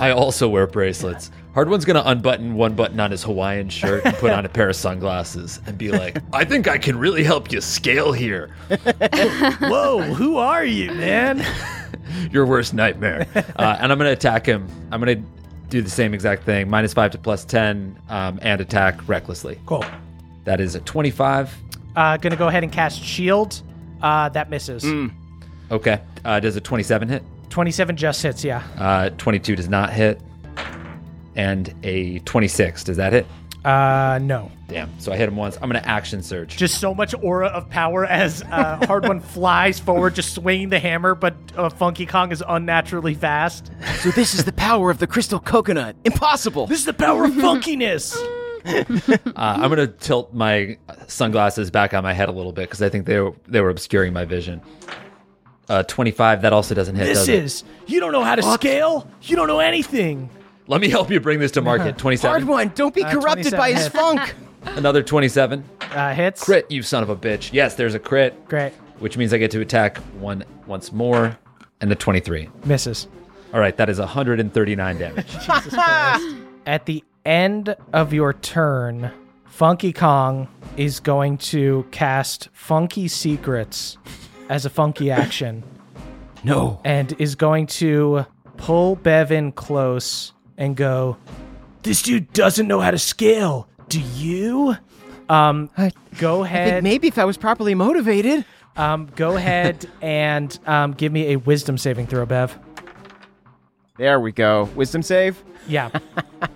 I 0.00 0.10
also 0.10 0.48
wear 0.48 0.66
bracelets. 0.66 1.30
Hardwon's 1.54 1.84
gonna 1.84 2.02
unbutton 2.04 2.54
one 2.54 2.74
button 2.74 3.00
on 3.00 3.10
his 3.10 3.22
Hawaiian 3.22 3.68
shirt 3.68 4.04
and 4.04 4.14
put 4.16 4.30
on 4.32 4.44
a 4.44 4.48
pair 4.48 4.68
of 4.68 4.76
sunglasses 4.76 5.60
and 5.66 5.78
be 5.78 5.90
like, 5.90 6.18
"I 6.32 6.44
think 6.44 6.68
I 6.68 6.76
can 6.76 6.98
really 6.98 7.24
help 7.24 7.50
you 7.50 7.60
scale 7.60 8.12
here. 8.12 8.50
Whoa, 9.60 10.02
who 10.02 10.36
are 10.36 10.64
you, 10.64 10.92
man? 10.92 11.46
Your 12.30 12.44
worst 12.46 12.74
nightmare." 12.74 13.26
Uh, 13.34 13.76
and 13.80 13.90
I'm 13.90 13.96
gonna 13.96 14.10
attack 14.10 14.44
him. 14.44 14.68
I'm 14.90 15.00
gonna 15.00 15.22
do 15.70 15.80
the 15.80 15.88
same 15.90 16.12
exact 16.12 16.42
thing: 16.44 16.68
minus 16.68 16.92
five 16.92 17.12
to 17.12 17.18
plus 17.18 17.44
ten, 17.44 17.96
um, 18.10 18.38
and 18.42 18.60
attack 18.60 19.08
recklessly. 19.08 19.58
Cool. 19.64 19.84
That 20.44 20.60
is 20.60 20.74
a 20.74 20.80
25. 20.80 21.56
Uh, 21.96 22.16
gonna 22.18 22.36
go 22.36 22.46
ahead 22.48 22.62
and 22.62 22.70
cast 22.72 23.02
shield. 23.02 23.62
Uh, 24.02 24.28
that 24.28 24.50
misses. 24.50 24.84
Okay. 25.70 26.00
Uh, 26.24 26.38
does 26.38 26.54
a 26.56 26.60
27 26.60 27.08
hit? 27.08 27.22
27 27.50 27.96
just 27.96 28.22
hits, 28.22 28.44
yeah. 28.44 28.62
Uh, 28.78 29.10
22 29.16 29.56
does 29.56 29.68
not 29.68 29.92
hit. 29.92 30.20
And 31.34 31.74
a 31.82 32.18
26. 32.20 32.84
Does 32.84 32.96
that 32.98 33.12
hit? 33.12 33.26
Uh, 33.64 34.18
no. 34.22 34.50
Damn. 34.68 34.98
So 35.00 35.12
I 35.12 35.16
hit 35.16 35.28
him 35.28 35.36
once. 35.36 35.56
I'm 35.60 35.68
going 35.70 35.82
to 35.82 35.88
action 35.88 36.22
surge. 36.22 36.56
Just 36.56 36.80
so 36.80 36.94
much 36.94 37.14
aura 37.20 37.48
of 37.48 37.68
power 37.68 38.04
as 38.06 38.42
uh, 38.42 38.78
Hardwon 38.82 39.22
flies 39.32 39.78
forward, 39.80 40.14
just 40.14 40.34
swinging 40.34 40.68
the 40.68 40.78
hammer, 40.78 41.14
but 41.14 41.34
uh, 41.56 41.68
Funky 41.68 42.06
Kong 42.06 42.30
is 42.32 42.42
unnaturally 42.46 43.14
fast. 43.14 43.70
so 44.00 44.10
this 44.10 44.34
is 44.34 44.44
the 44.44 44.52
power 44.52 44.90
of 44.90 44.98
the 44.98 45.06
crystal 45.06 45.40
coconut. 45.40 45.96
Impossible. 46.04 46.66
This 46.66 46.80
is 46.80 46.84
the 46.86 46.92
power 46.94 47.24
of 47.24 47.32
funkiness. 47.34 48.16
Uh, 49.36 49.58
I'm 49.58 49.70
going 49.70 49.76
to 49.76 49.86
tilt 49.88 50.32
my 50.32 50.76
sunglasses 51.08 51.70
back 51.70 51.92
on 51.94 52.02
my 52.02 52.12
head 52.14 52.28
a 52.28 52.32
little 52.32 52.52
bit 52.52 52.62
because 52.62 52.80
I 52.82 52.88
think 52.88 53.04
they 53.06 53.20
were, 53.20 53.32
they 53.46 53.60
were 53.60 53.68
obscuring 53.70 54.12
my 54.12 54.24
vision. 54.24 54.60
Uh, 55.68 55.82
25. 55.82 56.42
That 56.42 56.52
also 56.52 56.74
doesn't 56.74 56.96
hit. 56.96 57.04
This 57.06 57.18
does 57.18 57.28
it? 57.28 57.44
is. 57.44 57.64
You 57.86 58.00
don't 58.00 58.12
know 58.12 58.24
how 58.24 58.34
to 58.34 58.42
scale. 58.42 59.08
You 59.22 59.36
don't 59.36 59.46
know 59.48 59.58
anything. 59.58 60.30
Let 60.68 60.80
me 60.80 60.88
help 60.88 61.10
you 61.10 61.20
bring 61.20 61.38
this 61.38 61.52
to 61.52 61.60
market. 61.62 61.98
27. 61.98 62.42
Hardwon. 62.46 62.74
Don't 62.74 62.94
be 62.94 63.04
Uh, 63.04 63.10
corrupted 63.10 63.52
by 63.52 63.72
27 63.72 63.74
his 63.74 63.84
hits. 63.84 63.94
funk. 63.94 64.34
Another 64.78 65.02
27. 65.02 65.64
Uh, 65.92 66.14
hits. 66.14 66.42
Crit, 66.42 66.70
you 66.70 66.82
son 66.82 67.02
of 67.02 67.10
a 67.10 67.16
bitch. 67.16 67.52
Yes, 67.52 67.74
there's 67.74 67.94
a 67.94 67.98
crit, 68.00 68.46
Great. 68.48 68.72
which 69.00 69.16
means 69.16 69.32
I 69.32 69.38
get 69.38 69.50
to 69.52 69.60
attack 69.60 69.98
one 70.18 70.44
once 70.66 70.92
more. 70.92 71.36
And 71.80 71.90
the 71.90 71.94
23. 71.94 72.48
Misses. 72.64 73.06
All 73.52 73.60
right, 73.60 73.76
that 73.76 73.88
is 73.90 73.98
139 74.00 74.98
damage. 74.98 75.26
At 76.66 76.84
the 76.86 77.04
end 77.26 77.74
of 77.92 78.12
your 78.12 78.32
turn, 78.32 79.10
Funky 79.46 79.92
Kong 79.92 80.48
is 80.76 81.00
going 81.00 81.38
to 81.38 81.86
cast 81.90 82.48
Funky 82.52 83.08
Secrets 83.08 83.98
as 84.48 84.64
a 84.64 84.70
funky 84.70 85.10
action 85.10 85.64
No. 86.44 86.80
and 86.84 87.14
is 87.18 87.34
going 87.34 87.66
to 87.68 88.26
pull 88.56 88.96
Bevan 88.96 89.52
close 89.52 90.32
and 90.56 90.76
go, 90.76 91.16
This 91.82 92.02
dude 92.02 92.32
doesn't 92.32 92.68
know 92.68 92.80
how 92.80 92.90
to 92.90 92.98
scale. 92.98 93.68
Do 93.88 94.00
you? 94.00 94.76
Um, 95.28 95.70
I, 95.76 95.90
go 96.18 96.42
I 96.44 96.48
think 96.48 96.66
ahead. 96.68 96.84
maybe 96.84 97.08
if 97.08 97.18
I 97.18 97.24
was 97.24 97.36
properly 97.36 97.74
motivated. 97.74 98.44
Um, 98.76 99.08
go 99.16 99.36
ahead 99.36 99.88
and 100.02 100.56
um, 100.66 100.92
give 100.92 101.10
me 101.12 101.32
a 101.32 101.36
wisdom 101.36 101.78
saving 101.78 102.06
throw, 102.06 102.26
Bev. 102.26 102.56
There 103.96 104.20
we 104.20 104.30
go. 104.32 104.64
Wisdom 104.76 105.02
save. 105.02 105.42
Yeah. 105.66 105.90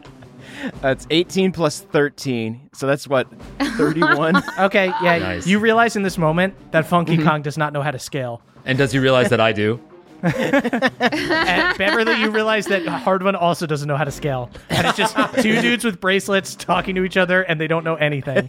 That's 0.80 1.06
18 1.10 1.52
plus 1.52 1.80
13. 1.80 2.70
So 2.72 2.86
that's 2.86 3.06
what? 3.08 3.28
31? 3.60 4.42
Okay. 4.60 4.86
Yeah. 5.02 5.18
Nice. 5.18 5.46
You 5.46 5.58
realize 5.58 5.96
in 5.96 6.02
this 6.02 6.18
moment 6.18 6.54
that 6.72 6.86
Funky 6.86 7.16
Kong 7.22 7.42
does 7.42 7.56
not 7.58 7.72
know 7.72 7.82
how 7.82 7.90
to 7.90 7.98
scale. 7.98 8.42
and 8.64 8.76
does 8.78 8.92
he 8.92 8.98
realize 8.98 9.30
that 9.30 9.40
I 9.40 9.52
do? 9.52 9.80
And 10.22 11.78
Beverly, 11.78 12.20
you 12.20 12.30
realize 12.30 12.66
that 12.66 12.82
Hardwon 12.82 13.34
also 13.40 13.66
doesn't 13.66 13.88
know 13.88 13.96
how 13.96 14.04
to 14.04 14.10
scale. 14.10 14.50
And 14.68 14.86
it's 14.86 14.96
just 14.98 15.16
two 15.42 15.60
dudes 15.62 15.82
with 15.84 15.98
bracelets 16.00 16.54
talking 16.54 16.94
to 16.96 17.04
each 17.04 17.16
other 17.16 17.42
and 17.42 17.58
they 17.60 17.66
don't 17.66 17.84
know 17.84 17.94
anything. 17.94 18.46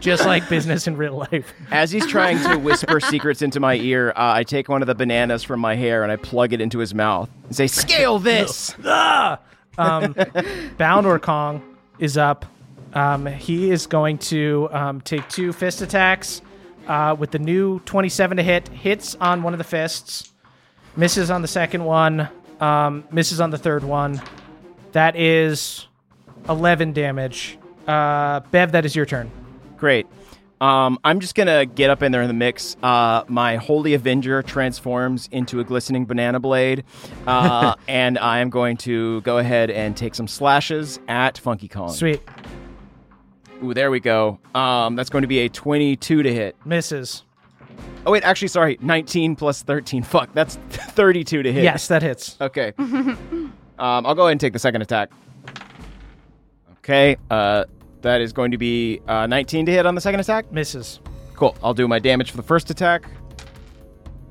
just 0.00 0.26
like 0.26 0.48
business 0.48 0.86
in 0.88 0.96
real 0.96 1.16
life. 1.30 1.52
As 1.70 1.90
he's 1.92 2.06
trying 2.06 2.38
to 2.50 2.56
whisper 2.58 2.98
secrets 3.00 3.40
into 3.42 3.60
my 3.60 3.74
ear, 3.76 4.10
uh, 4.10 4.32
I 4.34 4.42
take 4.42 4.68
one 4.68 4.82
of 4.82 4.88
the 4.88 4.94
bananas 4.96 5.44
from 5.44 5.60
my 5.60 5.76
hair 5.76 6.02
and 6.02 6.10
I 6.10 6.16
plug 6.16 6.52
it 6.52 6.60
into 6.60 6.78
his 6.80 6.92
mouth 6.94 7.30
and 7.44 7.54
say, 7.54 7.66
Scale 7.68 8.18
this! 8.18 8.74
Ah! 8.84 9.38
Um, 9.78 10.14
Balnor 10.14 11.20
Kong 11.20 11.62
is 11.98 12.16
up. 12.16 12.44
Um, 12.94 13.26
he 13.26 13.70
is 13.70 13.86
going 13.86 14.18
to 14.18 14.68
um, 14.72 15.00
take 15.00 15.28
two 15.28 15.52
fist 15.52 15.82
attacks 15.82 16.42
uh, 16.86 17.14
with 17.18 17.30
the 17.30 17.38
new 17.38 17.80
27 17.80 18.38
to 18.38 18.42
hit. 18.42 18.68
Hits 18.68 19.14
on 19.16 19.42
one 19.42 19.54
of 19.54 19.58
the 19.58 19.64
fists, 19.64 20.32
misses 20.96 21.30
on 21.30 21.42
the 21.42 21.48
second 21.48 21.84
one, 21.84 22.28
um, 22.60 23.04
misses 23.12 23.40
on 23.40 23.50
the 23.50 23.58
third 23.58 23.84
one. 23.84 24.20
That 24.92 25.16
is 25.16 25.86
11 26.48 26.92
damage. 26.92 27.58
Uh, 27.86 28.40
Bev, 28.50 28.72
that 28.72 28.84
is 28.84 28.96
your 28.96 29.06
turn. 29.06 29.30
Great. 29.76 30.06
Um, 30.60 30.98
I'm 31.04 31.20
just 31.20 31.34
gonna 31.34 31.66
get 31.66 31.90
up 31.90 32.02
in 32.02 32.10
there 32.12 32.22
in 32.22 32.28
the 32.28 32.34
mix. 32.34 32.76
Uh, 32.82 33.24
my 33.28 33.56
Holy 33.56 33.94
Avenger 33.94 34.42
transforms 34.42 35.28
into 35.30 35.60
a 35.60 35.64
glistening 35.64 36.04
banana 36.04 36.40
blade, 36.40 36.84
uh, 37.26 37.74
and 37.88 38.18
I 38.18 38.40
am 38.40 38.50
going 38.50 38.76
to 38.78 39.20
go 39.22 39.38
ahead 39.38 39.70
and 39.70 39.96
take 39.96 40.14
some 40.14 40.26
slashes 40.26 40.98
at 41.08 41.38
Funky 41.38 41.68
Kong. 41.68 41.92
Sweet. 41.92 42.20
Ooh, 43.62 43.74
there 43.74 43.90
we 43.90 44.00
go. 44.00 44.38
Um, 44.54 44.94
that's 44.96 45.10
going 45.10 45.22
to 45.22 45.28
be 45.28 45.40
a 45.40 45.48
22 45.48 46.22
to 46.22 46.32
hit. 46.32 46.56
Misses. 46.64 47.24
Oh 48.06 48.12
wait, 48.12 48.22
actually, 48.22 48.48
sorry, 48.48 48.78
19 48.80 49.36
plus 49.36 49.62
13. 49.62 50.02
Fuck, 50.02 50.32
that's 50.32 50.56
32 50.70 51.42
to 51.42 51.52
hit. 51.52 51.62
Yes, 51.62 51.88
that 51.88 52.02
hits. 52.02 52.36
Okay. 52.40 52.72
um, 52.78 53.52
I'll 53.78 54.14
go 54.14 54.22
ahead 54.22 54.32
and 54.32 54.40
take 54.40 54.52
the 54.52 54.58
second 54.58 54.82
attack. 54.82 55.10
Okay. 56.78 57.16
Uh, 57.30 57.64
that 58.02 58.20
is 58.20 58.32
going 58.32 58.50
to 58.52 58.58
be 58.58 59.00
uh, 59.08 59.26
19 59.26 59.66
to 59.66 59.72
hit 59.72 59.86
on 59.86 59.94
the 59.94 60.00
second 60.00 60.20
attack. 60.20 60.50
Misses. 60.52 61.00
Cool. 61.34 61.56
I'll 61.62 61.74
do 61.74 61.86
my 61.88 61.98
damage 61.98 62.30
for 62.30 62.36
the 62.36 62.42
first 62.42 62.70
attack. 62.70 63.08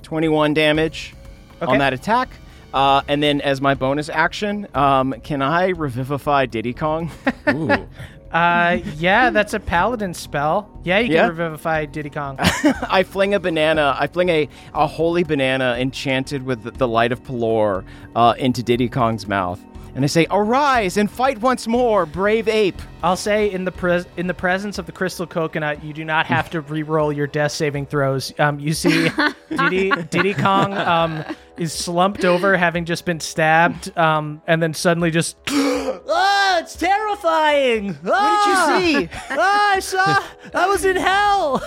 21 0.04 0.54
damage 0.54 1.14
Okay. 1.62 1.72
on 1.72 1.80
that 1.80 1.94
attack. 1.94 2.30
Uh, 2.74 3.02
and 3.08 3.24
then 3.24 3.42
as 3.42 3.62
my 3.62 3.74
bonus 3.74 4.10
action, 4.10 4.68
um, 4.76 5.14
can 5.24 5.42
I 5.42 5.70
revivify 5.70 6.46
Diddy 6.46 6.74
Kong? 6.74 7.10
Ooh. 7.50 7.88
Uh, 8.32 8.80
yeah, 8.98 9.30
that's 9.30 9.54
a 9.54 9.60
paladin 9.60 10.14
spell. 10.14 10.70
Yeah, 10.84 11.00
you 11.00 11.08
can 11.08 11.16
Yeah? 11.16 11.28
revivify 11.28 11.86
Diddy 11.86 12.10
Kong. 12.10 12.36
I 12.40 13.04
fling 13.04 13.34
a 13.34 13.40
banana. 13.40 13.96
I 13.98 14.08
fling 14.08 14.30
a, 14.30 14.50
a 14.74 14.86
holy 14.86 15.24
banana 15.24 15.78
enchanted 15.80 16.44
with 16.44 16.64
the, 16.64 16.72
the 16.72 16.88
light 16.88 17.12
of 17.14 17.24
Pelor 17.24 17.86
uh, 18.16 18.34
into 18.38 18.62
Diddy 18.62 18.90
Kong's 18.90 19.28
mouth. 19.28 19.60
And 19.98 20.04
I 20.06 20.08
say, 20.08 20.28
Arise 20.30 20.98
and 20.98 21.10
fight 21.10 21.42
once 21.42 21.66
more, 21.66 22.06
brave 22.06 22.48
ape. 22.48 22.80
I'll 23.02 23.16
say 23.18 23.52
in 23.52 23.66
the 23.66 23.72
pres- 23.72 24.06
in 24.16 24.28
the 24.28 24.34
presence 24.36 24.78
of 24.78 24.86
the 24.86 24.92
crystal 24.92 25.26
coconut, 25.26 25.84
you 25.84 25.92
do 25.92 26.06
not 26.06 26.28
have 26.28 26.52
to 26.52 26.62
re-roll 26.62 27.12
your 27.12 27.26
death 27.26 27.52
saving 27.52 27.88
throws. 27.88 28.32
Um, 28.40 28.60
you 28.60 28.74
see, 28.74 29.10
Diddy 29.50 29.90
Diddy 29.90 30.36
Kong 30.36 30.74
um, 30.74 31.26
is 31.58 31.74
slumped 31.74 32.26
over, 32.26 32.56
having 32.56 32.86
just 32.86 33.06
been 33.06 33.20
stabbed, 33.20 33.98
um, 33.98 34.40
and 34.46 34.62
then 34.62 34.76
suddenly 34.76 35.10
just 35.10 35.36
Oh, 35.50 36.58
it's 36.62 36.76
terrifying. 36.76 37.96
What 37.96 38.80
did 38.80 38.94
you 38.94 39.08
see? 39.08 39.10
Ah, 39.32 39.72
I 39.74 39.80
saw. 39.80 40.24
I 40.54 40.68
was 40.68 40.86
in 40.86 40.96
hell. 40.96 41.60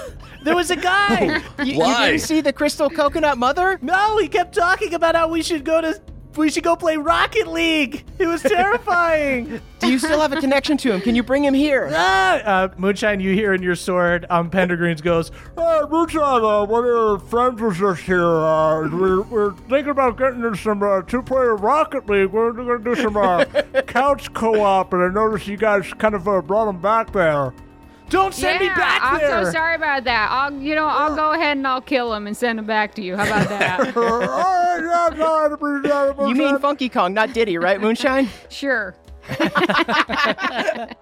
There 0.44 0.54
was 0.54 0.70
a 0.70 0.76
guy. 0.76 1.42
You, 1.64 1.72
you 1.74 1.78
Why? 1.80 2.10
didn't 2.12 2.22
see 2.22 2.40
the 2.40 2.52
crystal 2.52 2.88
coconut 2.88 3.38
mother? 3.38 3.78
No, 3.82 4.18
he 4.18 4.28
kept 4.28 4.54
talking 4.54 4.94
about 4.94 5.14
how 5.16 5.28
we 5.28 5.42
should 5.42 5.64
go 5.64 5.80
to. 5.80 6.00
We 6.36 6.50
should 6.50 6.62
go 6.62 6.76
play 6.76 6.96
Rocket 6.96 7.48
League. 7.48 8.04
It 8.18 8.26
was 8.26 8.42
terrifying. 8.42 9.60
Do 9.80 9.90
you 9.90 9.98
still 9.98 10.20
have 10.20 10.32
a 10.32 10.40
connection 10.40 10.76
to 10.78 10.92
him? 10.92 11.00
Can 11.00 11.16
you 11.16 11.22
bring 11.22 11.44
him 11.44 11.54
here? 11.54 11.90
ah, 11.92 12.36
uh, 12.44 12.68
Moonshine. 12.76 13.20
You 13.20 13.34
hear 13.34 13.52
in 13.52 13.62
your 13.62 13.74
sword, 13.74 14.26
um, 14.30 14.50
Pendergreens 14.50 15.02
goes, 15.02 15.30
Hey, 15.56 15.80
Moonshine, 15.90 16.44
uh, 16.44 16.64
one 16.66 16.84
of 16.84 16.86
your 16.86 17.18
friends 17.18 17.60
was 17.60 17.78
just 17.78 18.02
here. 18.02 18.24
Uh, 18.24 18.88
we're, 18.88 19.22
we're 19.22 19.52
thinking 19.68 19.90
about 19.90 20.18
getting 20.18 20.44
into 20.44 20.56
some 20.56 20.82
uh, 20.82 21.02
two-player 21.02 21.56
Rocket 21.56 22.08
League. 22.08 22.30
We're 22.30 22.52
going 22.52 22.82
to 22.82 22.94
do 22.94 23.00
some 23.00 23.16
uh, 23.16 23.44
couch 23.86 24.32
co-op, 24.32 24.92
and 24.92 25.02
I 25.02 25.08
noticed 25.08 25.48
you 25.48 25.56
guys 25.56 25.92
kind 25.94 26.14
of 26.14 26.28
uh, 26.28 26.42
brought 26.42 26.68
him 26.68 26.80
back 26.80 27.12
there. 27.12 27.52
Don't 28.11 28.34
send 28.34 28.61
yeah, 28.61 28.68
me 28.68 28.74
back 28.74 29.20
there! 29.20 29.36
I'm 29.36 29.44
so 29.46 29.52
sorry 29.52 29.76
about 29.76 30.04
that. 30.04 30.30
I'll, 30.30 30.52
you 30.52 30.74
know, 30.74 30.86
I'll 30.86 31.14
go 31.14 31.32
ahead 31.32 31.56
and 31.56 31.66
I'll 31.66 31.80
kill 31.80 32.12
him 32.12 32.26
and 32.26 32.36
send 32.36 32.58
him 32.58 32.66
back 32.66 32.94
to 32.96 33.02
you. 33.02 33.16
How 33.16 33.24
about 33.24 33.48
that? 33.48 33.96
All 33.96 34.18
right, 34.18 34.80
yeah, 34.82 35.16
no, 35.16 35.34
I 35.34 35.46
appreciate 35.52 35.94
it, 35.94 36.28
You 36.28 36.34
mean 36.34 36.58
Funky 36.58 36.88
Kong, 36.88 37.14
not 37.14 37.32
Diddy, 37.32 37.56
right, 37.56 37.80
Moonshine? 37.80 38.28
sure. 38.50 38.94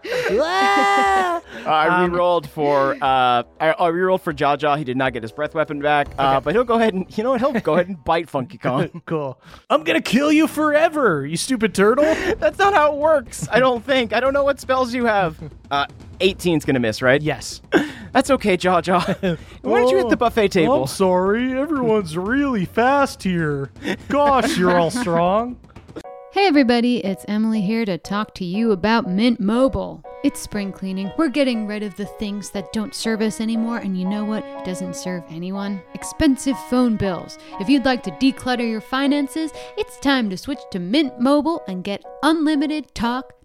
Uh, 1.68 1.70
I 1.70 2.04
re-rolled 2.04 2.48
for 2.48 2.92
uh, 2.94 3.42
I, 3.60 3.70
I 3.78 3.88
re-rolled 3.88 4.22
for 4.22 4.32
Jaja. 4.32 4.78
He 4.78 4.84
did 4.84 4.96
not 4.96 5.12
get 5.12 5.22
his 5.22 5.32
breath 5.32 5.54
weapon 5.54 5.80
back, 5.80 6.08
uh, 6.18 6.40
but 6.40 6.54
he'll 6.54 6.64
go 6.64 6.76
ahead 6.76 6.94
and 6.94 7.06
you 7.16 7.24
know 7.24 7.30
what? 7.30 7.40
He'll 7.40 7.52
go 7.52 7.74
ahead 7.74 7.88
and 7.88 8.02
bite 8.04 8.28
Funky 8.30 8.56
Kong. 8.58 9.02
"Cool, 9.06 9.38
I'm 9.68 9.82
gonna 9.82 10.00
kill 10.00 10.32
you 10.32 10.46
forever, 10.46 11.26
you 11.26 11.36
stupid 11.36 11.74
turtle." 11.74 12.04
That's 12.36 12.58
not 12.58 12.72
how 12.74 12.94
it 12.94 12.98
works. 12.98 13.48
I 13.50 13.60
don't 13.60 13.84
think. 13.84 14.12
I 14.12 14.20
don't 14.20 14.32
know 14.32 14.44
what 14.44 14.60
spells 14.60 14.94
you 14.94 15.04
have. 15.06 15.38
Uh, 15.70 15.86
18's 16.20 16.64
gonna 16.64 16.80
miss, 16.80 17.02
right? 17.02 17.20
yes. 17.22 17.60
That's 18.12 18.30
okay, 18.30 18.56
Jaja. 18.56 19.38
Why 19.62 19.80
don't 19.80 19.90
you 19.90 19.98
hit 19.98 20.08
the 20.08 20.14
oh, 20.14 20.16
buffet 20.16 20.48
table? 20.48 20.82
I'm 20.82 20.86
sorry, 20.88 21.58
everyone's 21.58 22.16
really 22.16 22.64
fast 22.64 23.22
here. 23.22 23.70
Gosh, 24.08 24.56
you're 24.56 24.78
all 24.78 24.90
strong. 25.04 25.58
Hey 26.32 26.46
everybody, 26.46 27.04
it's 27.04 27.24
Emily 27.26 27.60
here 27.60 27.84
to 27.84 27.98
talk 27.98 28.34
to 28.36 28.44
you 28.44 28.72
about 28.72 29.08
Mint 29.08 29.40
Mobile. 29.40 30.02
It's 30.24 30.40
spring 30.40 30.72
cleaning. 30.72 31.12
We're 31.16 31.28
getting 31.28 31.66
rid 31.66 31.82
of 31.82 31.96
the 31.96 32.06
things 32.06 32.50
that 32.50 32.72
don't 32.72 32.94
serve 32.94 33.22
us 33.22 33.40
anymore, 33.40 33.78
and 33.78 33.98
you 33.98 34.04
know 34.04 34.24
what 34.24 34.44
doesn't 34.64 34.96
serve 34.96 35.22
anyone? 35.30 35.80
Expensive 35.94 36.58
phone 36.68 36.96
bills. 36.96 37.38
If 37.60 37.68
you'd 37.68 37.84
like 37.84 38.02
to 38.02 38.10
declutter 38.12 38.68
your 38.68 38.80
finances, 38.80 39.52
it's 39.76 39.98
time 40.00 40.28
to 40.30 40.36
switch 40.36 40.58
to 40.72 40.80
Mint 40.80 41.20
Mobile 41.20 41.62
and 41.68 41.84
get 41.84 42.04
unlimited 42.22 42.94
talk, 42.94 43.32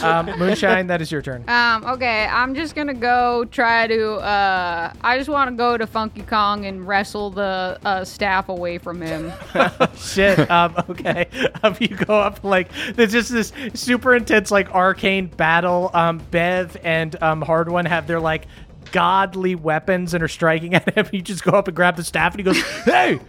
Um, 0.00 0.26
Moonshine, 0.38 0.86
that 0.86 1.02
is 1.02 1.12
your 1.12 1.22
turn. 1.22 1.44
Um, 1.48 1.84
okay, 1.84 2.26
I'm 2.26 2.54
just 2.54 2.74
gonna 2.74 2.94
go 2.94 3.44
try 3.46 3.86
to. 3.86 4.14
Uh, 4.14 4.92
I 5.02 5.18
just 5.18 5.28
want 5.28 5.50
to 5.50 5.56
go 5.56 5.76
to 5.76 5.86
Funky 5.86 6.22
Kong 6.22 6.64
and 6.66 6.86
wrestle 6.86 7.30
the 7.30 7.78
uh, 7.84 8.04
staff 8.04 8.48
away 8.48 8.78
from 8.78 9.00
him. 9.00 9.32
Shit. 9.96 10.50
Um, 10.50 10.74
okay. 10.88 11.28
Um, 11.62 11.76
you 11.80 11.88
go 11.88 12.18
up 12.18 12.42
like 12.42 12.70
there's 12.94 13.12
just 13.12 13.30
this 13.30 13.52
super 13.74 14.14
intense 14.16 14.50
like 14.50 14.74
arcane 14.74 15.26
battle. 15.26 15.90
Um, 15.94 16.18
Bev 16.30 16.76
and 16.82 17.20
um, 17.22 17.42
Hardwon 17.42 17.86
have 17.86 18.06
their 18.06 18.20
like 18.20 18.46
godly 18.92 19.54
weapons 19.54 20.14
and 20.14 20.22
are 20.22 20.28
striking 20.28 20.74
at 20.74 20.96
him. 20.96 21.06
You 21.12 21.22
just 21.22 21.44
go 21.44 21.52
up 21.52 21.68
and 21.68 21.76
grab 21.76 21.96
the 21.96 22.04
staff 22.04 22.32
and 22.34 22.40
he 22.40 22.44
goes, 22.44 22.60
"Hey, 22.84 23.20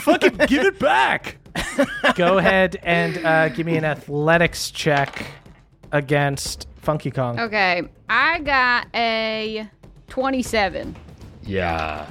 fucking 0.00 0.36
give 0.46 0.64
it 0.64 0.78
back!" 0.78 1.36
go 2.14 2.38
ahead 2.38 2.78
and 2.82 3.24
uh, 3.24 3.48
give 3.48 3.66
me 3.66 3.76
an 3.76 3.84
athletics 3.84 4.70
check 4.70 5.26
against 5.92 6.66
Funky 6.76 7.10
Kong. 7.10 7.38
Okay, 7.38 7.82
I 8.08 8.40
got 8.40 8.86
a 8.94 9.68
27. 10.08 10.96
Yeah. 11.44 12.06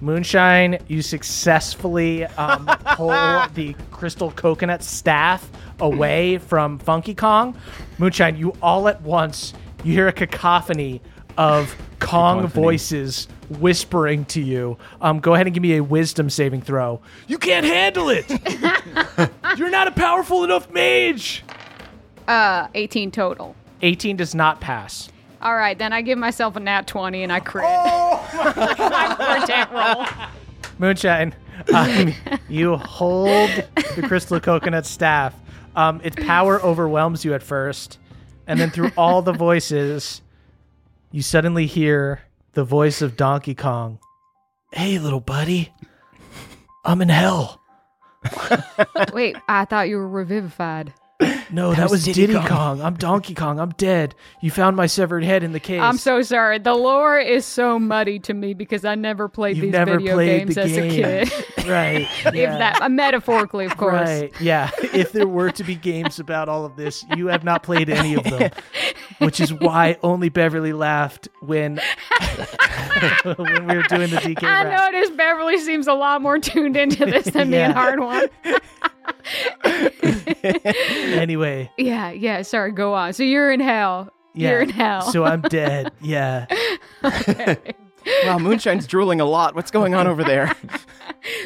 Moonshine, 0.00 0.78
you 0.88 1.00
successfully 1.00 2.24
um, 2.24 2.66
pull 2.96 3.08
the 3.54 3.74
crystal 3.92 4.32
coconut 4.32 4.82
staff 4.82 5.48
away 5.80 6.38
from 6.38 6.78
Funky 6.78 7.14
Kong. 7.14 7.56
Moonshine, 7.98 8.36
you 8.36 8.52
all 8.60 8.88
at 8.88 9.00
once 9.02 9.54
you 9.84 9.92
hear 9.92 10.08
a 10.08 10.12
cacophony 10.12 11.00
of 11.36 11.74
Kong 11.98 12.42
Cacophony. 12.42 12.62
voices 12.62 13.28
whispering 13.48 14.24
to 14.26 14.40
you. 14.40 14.78
Um, 15.00 15.20
go 15.20 15.34
ahead 15.34 15.46
and 15.46 15.54
give 15.54 15.62
me 15.62 15.76
a 15.76 15.82
wisdom 15.82 16.30
saving 16.30 16.62
throw. 16.62 17.00
You 17.26 17.38
can't 17.38 17.66
handle 17.66 18.08
it. 18.10 18.28
You're 19.56 19.70
not 19.70 19.88
a 19.88 19.92
powerful 19.92 20.44
enough 20.44 20.70
mage. 20.70 21.44
Uh, 22.28 22.68
18 22.74 23.10
total. 23.10 23.54
18 23.82 24.16
does 24.16 24.34
not 24.34 24.60
pass. 24.60 25.08
All 25.40 25.56
right, 25.56 25.76
then 25.76 25.92
I 25.92 26.02
give 26.02 26.18
myself 26.18 26.54
a 26.54 26.60
nat 26.60 26.86
20 26.86 27.24
and 27.24 27.32
I 27.32 27.40
crit. 27.40 27.64
My 27.64 29.16
portent 29.18 29.70
roll. 29.72 30.06
Moonshine, 30.78 31.34
um, 31.74 32.14
you 32.48 32.76
hold 32.76 33.50
the 33.96 34.04
crystal 34.06 34.38
coconut 34.40 34.86
staff. 34.86 35.34
Um, 35.74 36.00
its 36.04 36.16
power 36.16 36.60
overwhelms 36.60 37.24
you 37.24 37.34
at 37.34 37.42
first, 37.42 37.98
and 38.46 38.60
then 38.60 38.70
through 38.70 38.92
all 38.96 39.22
the 39.22 39.32
voices, 39.32 40.20
you 41.10 41.22
suddenly 41.22 41.66
hear 41.66 42.20
the 42.52 42.64
voice 42.64 43.00
of 43.00 43.16
Donkey 43.16 43.54
Kong. 43.54 43.98
Hey, 44.72 44.98
little 44.98 45.20
buddy, 45.20 45.72
I'm 46.84 47.00
in 47.00 47.08
hell. 47.08 47.60
Wait, 49.12 49.36
I 49.48 49.64
thought 49.64 49.88
you 49.88 49.96
were 49.96 50.08
revivified. 50.08 50.92
No, 51.50 51.74
that, 51.74 51.90
was 51.90 52.04
Diddy, 52.04 52.32
Kong. 52.32 52.80
I'm 52.80 52.94
Donkey 52.94 53.34
Kong. 53.34 53.60
I'm 53.60 53.70
dead. 53.70 54.14
You 54.40 54.50
found 54.50 54.76
my 54.76 54.86
severed 54.86 55.22
head 55.22 55.42
in 55.42 55.52
the 55.52 55.60
case. 55.60 55.80
I'm 55.80 55.98
so 55.98 56.22
sorry. 56.22 56.58
The 56.58 56.74
lore 56.74 57.18
is 57.18 57.44
so 57.44 57.78
muddy 57.78 58.18
to 58.20 58.34
me 58.34 58.54
because 58.54 58.84
I 58.84 58.94
never 58.94 59.28
played 59.28 59.56
You've 59.56 59.64
these 59.64 59.72
never 59.72 59.98
video 59.98 60.14
played 60.14 60.38
games 60.38 60.54
the 60.54 60.62
as 60.62 60.72
game. 60.72 60.90
a 60.90 61.26
kid. 61.26 61.46
right. 61.68 62.08
if 62.26 62.34
yeah. 62.34 62.58
that, 62.58 62.80
uh, 62.82 62.88
metaphorically, 62.88 63.66
of 63.66 63.76
course. 63.76 64.08
Right. 64.08 64.32
Yeah. 64.40 64.70
If 64.92 65.12
there 65.12 65.26
were 65.26 65.50
to 65.52 65.64
be 65.64 65.74
games 65.74 66.18
about 66.20 66.48
all 66.50 66.66
of 66.66 66.76
this, 66.76 67.04
you 67.16 67.28
have 67.28 67.44
not 67.44 67.62
played 67.62 67.88
any 67.88 68.14
of 68.14 68.24
them, 68.24 68.50
which 69.18 69.40
is 69.40 69.52
why 69.52 69.96
only 70.02 70.28
Beverly 70.28 70.74
laughed 70.74 71.28
when 71.40 71.80
when 73.24 73.66
we 73.66 73.76
were 73.76 73.82
doing 73.84 74.10
the 74.10 74.18
DK 74.22 74.42
I 74.44 74.64
rap. 74.64 74.92
noticed 74.92 75.16
Beverly 75.16 75.58
seems 75.58 75.86
a 75.86 75.94
lot 75.94 76.20
more 76.20 76.38
tuned 76.38 76.76
into 76.76 77.06
this 77.06 77.26
than 77.26 77.50
me 77.50 77.56
and 77.58 77.74
Yeah. 77.74 77.96
Hardwon. 77.96 78.28
Anyway, 80.44 81.70
Yeah, 81.78 82.10
yeah. 82.10 82.42
Sorry, 82.42 82.72
go 82.72 82.94
on. 82.94 83.12
So 83.12 83.22
you're 83.22 83.52
in 83.52 83.60
hell. 83.60 84.10
yeah. 84.34 84.50
You're 84.50 84.62
in 84.62 84.70
hell. 84.70 85.02
So 85.02 85.24
I'm 85.24 85.40
dead. 85.42 85.92
Yeah. 86.00 86.46
Wow, 88.24 88.38
Moonshine's 88.38 88.88
drooling 88.88 89.20
a 89.20 89.24
lot. 89.24 89.54
What's 89.54 89.70
going 89.70 89.94
on 89.94 90.08
over 90.08 90.24
there? 90.24 90.52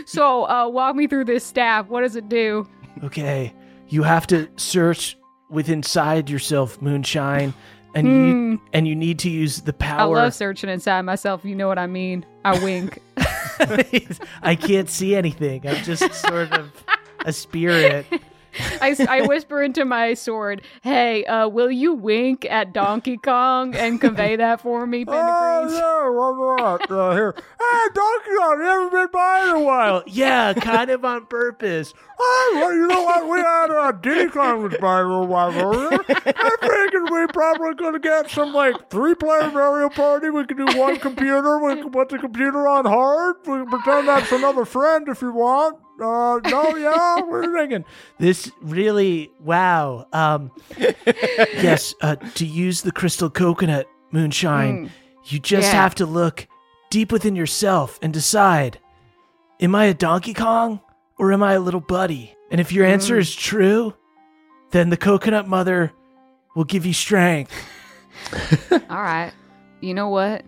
So, 0.07 0.49
uh, 0.49 0.67
walk 0.69 0.97
me 0.97 1.07
through 1.07 1.27
this 1.27 1.45
staff. 1.45 1.89
What 1.89 2.01
does 2.01 2.17
it 2.17 2.31
do? 2.31 2.67
Okay. 3.05 3.53
You 3.89 4.03
have 4.05 4.27
to 4.29 4.49
search 4.57 5.19
with 5.51 5.69
inside 5.69 6.31
yourself, 6.31 6.81
Moonshine, 6.81 7.53
and 7.95 8.09
you 8.09 8.61
and 8.73 8.89
you 8.89 8.97
need 8.97 9.19
to 9.19 9.29
use 9.31 9.61
the 9.61 9.75
power. 9.75 10.17
I 10.17 10.23
love 10.23 10.33
searching 10.35 10.71
inside 10.71 11.03
myself. 11.03 11.45
You 11.45 11.55
know 11.55 11.69
what 11.69 11.79
I 11.79 11.87
mean? 11.87 12.25
I 12.43 12.59
wink. 12.65 13.03
I 14.43 14.57
can't 14.59 14.89
see 14.89 15.15
anything. 15.15 15.67
I'm 15.69 15.85
just 15.85 16.11
sort 16.15 16.53
of 16.53 16.73
a 17.27 17.33
spirit. 17.33 18.07
I, 18.81 18.97
I 19.07 19.27
whisper 19.27 19.62
into 19.62 19.85
my 19.85 20.14
sword, 20.14 20.62
"Hey, 20.83 21.27
uh, 21.27 21.47
will 21.47 21.70
you 21.70 21.93
wink 21.93 22.47
at 22.49 22.72
Donkey 22.72 23.18
Kong 23.18 23.74
and 23.74 24.01
convey 24.01 24.37
that 24.37 24.62
for 24.62 24.87
me, 24.87 25.05
Oh, 25.07 25.12
yeah, 25.12 26.09
why 26.09 26.57
not? 26.62 26.91
Uh, 26.91 27.14
here. 27.14 27.35
Hey, 27.37 27.89
Donkey 27.95 28.31
Kong, 28.39 28.59
you 28.59 28.64
haven't 28.64 28.93
been 28.93 29.09
by 29.12 29.43
in 29.43 29.49
a 29.51 29.61
while. 29.61 30.03
Yeah, 30.07 30.55
kind 30.55 30.91
of 30.91 31.05
on 31.05 31.27
purpose. 31.27 31.93
Oh, 32.18 32.53
well, 32.55 32.72
you 32.72 32.87
know 32.87 33.03
what? 33.03 33.29
We 33.29 33.39
had 33.41 33.70
uh, 33.70 33.93
Diddy 33.93 34.31
Kong 34.31 34.62
was 34.62 34.74
by 34.81 35.01
a 35.01 35.03
little 35.03 35.27
while 35.27 35.51
earlier. 35.53 36.01
I 36.09 36.57
figured 36.62 37.11
we 37.11 37.27
probably 37.27 37.74
could 37.74 37.93
have 37.93 38.03
got 38.03 38.31
some, 38.31 38.55
like, 38.55 38.89
three-player 38.89 39.51
Mario 39.51 39.91
Party. 39.91 40.31
We 40.31 40.47
could 40.47 40.57
do 40.57 40.79
one 40.79 40.97
computer. 40.99 41.59
We 41.59 41.83
could 41.83 41.93
put 41.93 42.09
the 42.09 42.18
computer 42.18 42.66
on 42.66 42.87
hard. 42.87 43.37
We 43.41 43.59
can 43.59 43.66
pretend 43.66 44.09
that's 44.09 44.33
another 44.33 44.64
friend 44.64 45.07
if 45.09 45.20
you 45.20 45.33
want. 45.33 45.77
Uh, 46.01 46.40
no, 46.44 46.76
yeah, 46.76 47.22
we're 47.22 47.44
you 47.51 47.57
thinking? 47.57 47.84
This 48.18 48.51
really, 48.61 49.30
wow. 49.40 50.07
Um, 50.12 50.51
yes, 50.78 51.94
uh, 52.03 52.16
to 52.34 52.44
use 52.47 52.82
the 52.82 52.92
crystal 52.92 53.30
coconut 53.30 53.86
moonshine, 54.12 54.90
you 55.24 55.38
just 55.38 55.72
Yeah. 55.72 55.80
have 55.82 55.94
to 55.97 56.07
look 56.07 56.47
deep 56.90 57.11
within 57.12 57.34
yourself 57.36 57.99
and 58.03 58.12
decide: 58.12 58.78
Am 59.61 59.74
I 59.74 59.86
a 59.86 59.94
Donkey 59.94 60.34
Kong 60.34 60.80
or 61.18 61.32
am 61.32 61.42
I 61.42 61.55
a 61.55 61.61
little 61.61 61.80
buddy? 61.80 62.34
And 62.51 62.61
if 62.61 62.72
your 62.72 62.84
answer 62.84 63.18
is 63.18 63.34
true, 63.34 63.94
then 64.70 64.90
the 64.90 64.97
coconut 64.97 65.49
mother 65.49 65.92
will 66.55 66.64
give 66.64 66.84
you 66.86 66.92
strength. 66.92 67.53
All 68.72 69.03
right. 69.03 69.32
You 69.80 69.94
know 69.94 70.09
what? 70.09 70.44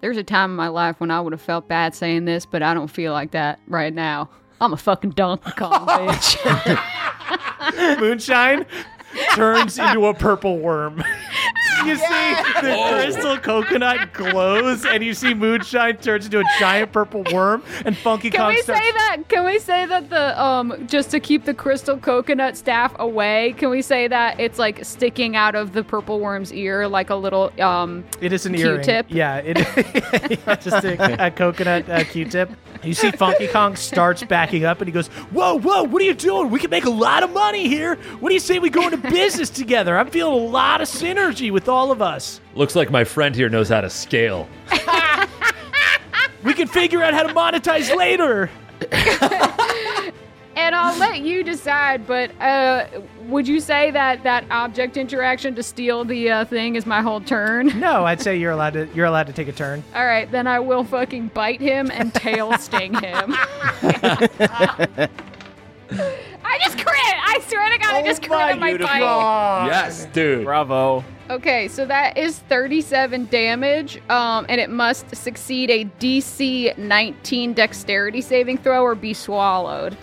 There's 0.00 0.16
a 0.16 0.22
time 0.24 0.50
in 0.50 0.56
my 0.56 0.68
life 0.68 1.00
when 1.00 1.10
I 1.10 1.20
would 1.20 1.32
have 1.32 1.40
felt 1.42 1.66
bad 1.68 1.94
saying 1.94 2.24
this, 2.26 2.46
but 2.46 2.62
I 2.62 2.74
don't 2.74 2.88
feel 2.88 3.12
like 3.12 3.30
that 3.32 3.58
right 3.68 3.92
now. 3.92 4.28
I'm 4.60 4.72
a 4.72 4.76
fucking 4.76 5.10
Donkey 5.10 5.50
Kong, 5.52 5.86
bitch. 5.86 6.80
Moonshine 8.00 8.66
turns 9.34 9.78
into 9.78 10.06
a 10.06 10.14
purple 10.14 10.58
worm. 10.58 11.02
You 11.86 11.96
see 11.96 12.34
the 12.62 12.74
Oh. 12.76 12.92
crystal 12.94 13.36
coconut 13.38 14.12
glows, 14.12 14.84
and 14.84 15.02
you 15.04 15.14
see 15.14 15.34
Moonshine 15.34 15.96
turns 15.98 16.24
into 16.26 16.40
a 16.40 16.44
giant 16.58 16.92
purple 16.92 17.24
worm, 17.32 17.62
and 17.84 17.96
Funky 17.96 18.30
Kong 18.30 18.36
Can 18.38 18.40
Kong 18.40 18.54
we 18.54 18.62
starts. 18.62 18.80
say 18.80 18.92
that? 18.92 19.16
Can 19.28 19.44
we 19.44 19.58
say 19.58 19.86
that 19.86 20.10
the 20.10 20.42
um 20.42 20.86
just 20.86 21.10
to 21.10 21.20
keep 21.20 21.44
the 21.44 21.54
crystal 21.54 21.96
coconut 21.98 22.56
staff 22.56 22.94
away? 22.98 23.54
Can 23.58 23.70
we 23.70 23.82
say 23.82 24.08
that 24.08 24.40
it's 24.40 24.58
like 24.58 24.84
sticking 24.84 25.36
out 25.36 25.54
of 25.54 25.72
the 25.72 25.84
purple 25.84 26.20
worm's 26.20 26.52
ear 26.52 26.88
like 26.88 27.10
a 27.10 27.14
little 27.16 27.52
um 27.60 28.04
It 28.20 28.32
is 28.32 28.46
an 28.46 28.54
earring. 28.54 28.82
Q-tip? 28.82 29.06
Yeah, 29.08 29.36
it 29.44 29.56
just 30.62 30.84
a, 30.84 31.26
a 31.26 31.30
coconut 31.30 31.88
uh, 31.88 32.04
Q-tip. 32.04 32.50
You 32.82 32.92
see 32.94 33.10
Funky 33.12 33.46
Kong 33.48 33.76
starts 33.76 34.22
backing 34.24 34.64
up, 34.66 34.80
and 34.82 34.88
he 34.88 34.92
goes, 34.92 35.06
"Whoa, 35.32 35.58
whoa! 35.58 35.84
What 35.84 36.02
are 36.02 36.04
you 36.04 36.12
doing? 36.12 36.50
We 36.50 36.58
can 36.60 36.68
make 36.68 36.84
a 36.84 36.90
lot 36.90 37.22
of 37.22 37.32
money 37.32 37.66
here. 37.66 37.94
What 38.20 38.28
do 38.28 38.34
you 38.34 38.40
say 38.40 38.58
we 38.58 38.68
go 38.68 38.82
into 38.84 38.98
business 38.98 39.48
together? 39.48 39.96
I'm 39.96 40.08
feeling 40.10 40.34
a 40.34 40.46
lot 40.46 40.82
of 40.82 40.88
synergy 40.88 41.50
with 41.50 41.66
all 41.66 41.73
of 41.90 42.02
us. 42.02 42.40
Looks 42.54 42.74
like 42.76 42.90
my 42.90 43.04
friend 43.04 43.34
here 43.34 43.48
knows 43.48 43.68
how 43.68 43.80
to 43.80 43.90
scale. 43.90 44.48
We 46.42 46.52
can 46.52 46.68
figure 46.68 47.02
out 47.02 47.14
how 47.14 47.22
to 47.22 47.32
monetize 47.32 47.94
later." 47.96 48.50
and 50.56 50.74
I'll 50.74 50.98
let 50.98 51.20
you 51.20 51.42
decide, 51.42 52.06
but 52.06 52.30
uh 52.40 52.86
would 53.26 53.48
you 53.48 53.60
say 53.60 53.90
that 53.90 54.22
that 54.24 54.44
object 54.50 54.96
interaction 54.96 55.54
to 55.54 55.62
steal 55.62 56.04
the 56.04 56.30
uh, 56.30 56.44
thing 56.44 56.76
is 56.76 56.84
my 56.86 57.00
whole 57.00 57.20
turn? 57.20 57.78
No, 57.80 58.04
I'd 58.04 58.20
say 58.20 58.36
you're 58.36 58.52
allowed 58.52 58.74
to. 58.74 58.88
You're 58.94 59.06
allowed 59.06 59.26
to 59.28 59.32
take 59.32 59.48
a 59.48 59.52
turn. 59.52 59.82
All 59.94 60.04
right, 60.04 60.30
then 60.30 60.46
I 60.46 60.58
will 60.60 60.84
fucking 60.84 61.28
bite 61.28 61.60
him 61.60 61.90
and 61.90 62.12
tail 62.12 62.56
sting 62.58 62.94
him. 62.94 63.34
I 66.44 66.58
just 66.62 66.78
crit! 66.78 66.96
I 66.96 67.40
swear 67.48 67.70
to 67.70 67.78
God, 67.78 67.94
I 67.94 68.02
just 68.02 68.22
crit 68.22 68.40
on 68.40 68.60
my 68.60 68.76
bite. 68.76 69.66
Yes, 69.66 70.06
dude. 70.06 70.44
Bravo. 70.44 71.04
Okay, 71.30 71.68
so 71.68 71.86
that 71.86 72.18
is 72.18 72.38
37 72.40 73.26
damage, 73.26 73.96
um, 74.10 74.44
and 74.50 74.60
it 74.60 74.68
must 74.68 75.14
succeed 75.16 75.70
a 75.70 75.86
DC 75.98 76.76
19 76.76 77.54
dexterity 77.54 78.20
saving 78.20 78.58
throw 78.58 78.82
or 78.82 78.94
be 78.94 79.14
swallowed. 79.14 79.96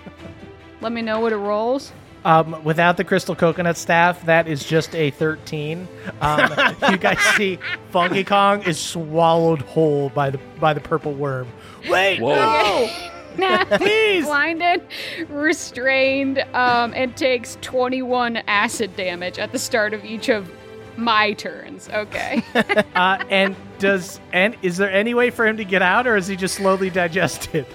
Let 0.82 0.92
me 0.92 1.00
know 1.00 1.20
what 1.20 1.32
it 1.32 1.36
rolls. 1.36 1.92
Um, 2.26 2.62
without 2.62 2.98
the 2.98 3.04
crystal 3.04 3.34
coconut 3.34 3.76
staff, 3.78 4.24
that 4.26 4.46
is 4.46 4.64
just 4.64 4.94
a 4.94 5.10
13. 5.12 5.88
Um, 6.20 6.50
you 6.90 6.98
guys 6.98 7.18
see 7.36 7.58
Funky 7.90 8.24
Kong 8.24 8.62
is 8.62 8.78
swallowed 8.78 9.62
whole 9.62 10.10
by 10.10 10.28
the 10.30 10.38
by 10.60 10.74
the 10.74 10.80
purple 10.80 11.12
worm. 11.12 11.48
Wait, 11.88 12.20
Whoa. 12.20 12.34
no! 12.34 13.10
Please. 13.78 14.24
blinded, 14.24 14.82
restrained, 15.28 16.38
um, 16.54 16.92
and 16.94 17.16
takes 17.16 17.58
21 17.60 18.38
acid 18.48 18.96
damage 18.96 19.38
at 19.38 19.52
the 19.52 19.58
start 19.58 19.94
of 19.94 20.04
each 20.04 20.28
of 20.28 20.50
my 20.96 21.32
turns. 21.32 21.88
Okay. 21.90 22.42
Uh, 22.94 23.18
and 23.28 23.56
does 23.80 24.20
and 24.32 24.56
is 24.62 24.76
there 24.76 24.90
any 24.90 25.14
way 25.14 25.28
for 25.28 25.44
him 25.46 25.56
to 25.56 25.64
get 25.64 25.82
out, 25.82 26.06
or 26.06 26.16
is 26.16 26.28
he 26.28 26.36
just 26.36 26.54
slowly 26.54 26.90
digested? 26.90 27.66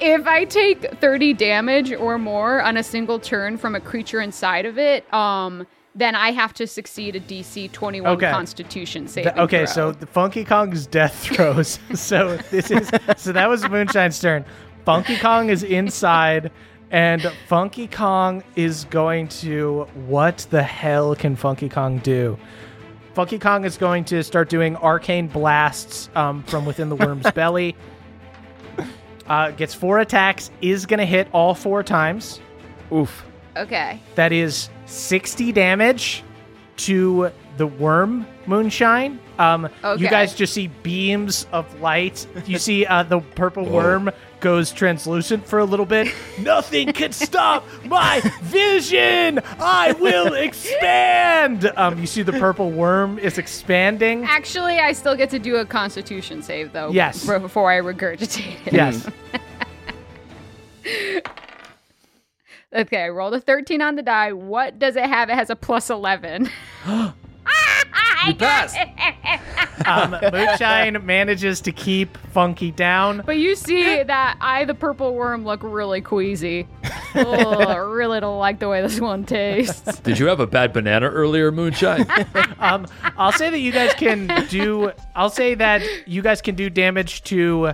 if 0.00 0.26
I 0.26 0.44
take 0.44 0.90
30 0.98 1.34
damage 1.34 1.92
or 1.92 2.18
more 2.18 2.60
on 2.62 2.76
a 2.76 2.82
single 2.82 3.20
turn 3.20 3.56
from 3.56 3.74
a 3.76 3.80
creature 3.80 4.20
inside 4.20 4.66
of 4.66 4.76
it, 4.78 5.12
um, 5.14 5.64
then 5.94 6.14
I 6.16 6.32
have 6.32 6.52
to 6.54 6.66
succeed 6.66 7.14
a 7.14 7.20
DC 7.20 7.70
21 7.70 8.16
Okay. 8.16 8.30
Constitution 8.30 9.06
Th- 9.06 9.26
okay, 9.28 9.58
throw. 9.58 9.66
so 9.66 9.92
the 9.92 10.06
Funky 10.06 10.44
Kong's 10.44 10.86
death 10.86 11.14
throws. 11.22 11.78
so 11.94 12.36
this 12.50 12.70
is 12.70 12.90
so 13.16 13.32
that 13.32 13.48
was 13.48 13.62
Moonshine's 13.68 14.18
turn. 14.18 14.44
Funky 14.84 15.16
Kong 15.16 15.48
is 15.48 15.62
inside, 15.62 16.50
and 16.90 17.22
Funky 17.48 17.86
Kong 17.86 18.42
is 18.56 18.84
going 18.86 19.28
to. 19.28 19.86
What 20.06 20.46
the 20.50 20.62
hell 20.62 21.14
can 21.14 21.36
Funky 21.36 21.68
Kong 21.68 21.98
do? 21.98 22.36
Funky 23.14 23.38
Kong 23.38 23.64
is 23.64 23.76
going 23.76 24.04
to 24.06 24.22
start 24.24 24.48
doing 24.48 24.74
arcane 24.76 25.28
blasts 25.28 26.08
um, 26.14 26.42
from 26.44 26.64
within 26.64 26.88
the 26.88 26.96
worm's 26.96 27.30
belly. 27.34 27.76
Uh, 29.26 29.50
gets 29.52 29.72
four 29.74 30.00
attacks, 30.00 30.50
is 30.62 30.84
going 30.86 30.98
to 30.98 31.06
hit 31.06 31.28
all 31.32 31.54
four 31.54 31.82
times. 31.82 32.40
Oof. 32.92 33.24
okay. 33.56 34.00
That 34.16 34.32
is 34.32 34.68
60 34.86 35.52
damage 35.52 36.24
to 36.78 37.30
the 37.56 37.66
worm 37.66 38.26
moonshine. 38.46 39.20
Um, 39.38 39.66
Okay. 39.84 40.02
You 40.02 40.08
guys 40.10 40.34
just 40.34 40.52
see 40.54 40.66
beams 40.82 41.46
of 41.52 41.80
light. 41.80 42.26
You 42.46 42.58
see 42.58 42.84
uh, 42.86 43.04
the 43.04 43.20
purple 43.20 43.64
worm 43.64 44.10
goes 44.42 44.70
translucent 44.72 45.46
for 45.46 45.58
a 45.60 45.64
little 45.64 45.86
bit. 45.86 46.12
Nothing 46.38 46.92
can 46.92 47.12
stop 47.12 47.64
my 47.86 48.20
vision. 48.42 49.40
I 49.58 49.92
will 49.92 50.34
expand. 50.34 51.72
Um, 51.76 51.98
you 51.98 52.06
see 52.06 52.20
the 52.22 52.32
purple 52.32 52.70
worm 52.70 53.18
is 53.18 53.38
expanding. 53.38 54.24
Actually, 54.24 54.78
I 54.78 54.92
still 54.92 55.16
get 55.16 55.30
to 55.30 55.38
do 55.38 55.56
a 55.56 55.64
Constitution 55.64 56.42
save 56.42 56.72
though. 56.74 56.90
Yes. 56.90 57.26
b- 57.26 57.38
Before 57.38 57.72
I 57.72 57.80
regurgitate 57.80 58.66
it. 58.66 58.72
Yes. 58.74 59.08
Okay, 62.74 63.04
I 63.04 63.08
rolled 63.10 63.34
a 63.34 63.40
13 63.40 63.82
on 63.82 63.96
the 63.96 64.02
die. 64.02 64.32
What 64.32 64.78
does 64.78 64.96
it 64.96 65.04
have? 65.04 65.28
It 65.28 65.34
has 65.34 65.50
a 65.50 65.56
plus 65.56 65.90
11. 65.90 66.48
You 68.26 68.34
passed. 68.34 68.76
Um, 69.84 70.14
moonshine 70.32 71.04
manages 71.04 71.60
to 71.62 71.72
keep 71.72 72.16
Funky 72.32 72.70
down. 72.70 73.22
But 73.26 73.38
you 73.38 73.56
see 73.56 74.00
that 74.04 74.36
I, 74.40 74.64
the 74.64 74.74
purple 74.74 75.12
worm, 75.12 75.44
look 75.44 75.60
really 75.64 76.00
queasy. 76.00 76.68
Ugh, 77.16 77.26
I 77.66 77.78
really 77.78 78.20
don't 78.20 78.38
like 78.38 78.60
the 78.60 78.68
way 78.68 78.80
this 78.80 79.00
one 79.00 79.24
tastes. 79.24 79.98
Did 80.00 80.20
you 80.20 80.26
have 80.26 80.38
a 80.38 80.46
bad 80.46 80.72
banana 80.72 81.08
earlier, 81.10 81.50
Moonshine? 81.50 82.06
Um, 82.60 82.86
I'll 83.16 83.32
say 83.32 83.50
that 83.50 83.58
you 83.58 83.72
guys 83.72 83.92
can 83.94 84.28
do. 84.48 84.92
I'll 85.16 85.30
say 85.30 85.56
that 85.56 85.82
you 86.06 86.22
guys 86.22 86.40
can 86.40 86.54
do 86.54 86.70
damage 86.70 87.24
to 87.24 87.72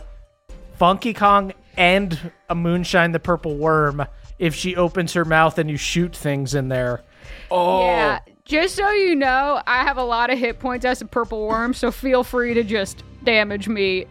Funky 0.79 1.13
Kong 1.13 1.53
and 1.77 2.33
a 2.49 2.55
Moonshine 2.55 3.13
the 3.13 3.21
Purple 3.21 3.57
Worm 3.57 4.07
if 4.39 4.55
she 4.55 4.77
opens 4.77 5.13
her 5.13 5.27
mouth 5.27 5.59
and 5.59 5.69
you 5.69 5.77
shoot 5.77 6.17
things 6.17 6.55
in 6.55 6.69
there. 6.69 7.03
Yeah, 7.51 8.21
just 8.49 8.75
so 8.75 8.91
you 8.91 9.15
know, 9.15 9.63
I 9.67 9.83
have 9.85 9.99
a 9.99 10.03
lot 10.03 10.31
of 10.31 10.39
hit 10.39 10.59
points. 10.59 10.85
As 10.85 11.01
a 11.03 11.05
purple 11.05 11.47
worm, 11.47 11.75
so 11.75 11.93
feel 11.93 12.25
free 12.25 12.55
to 12.55 12.65
just 12.65 13.05
damage 13.29 13.69
me 13.69 14.07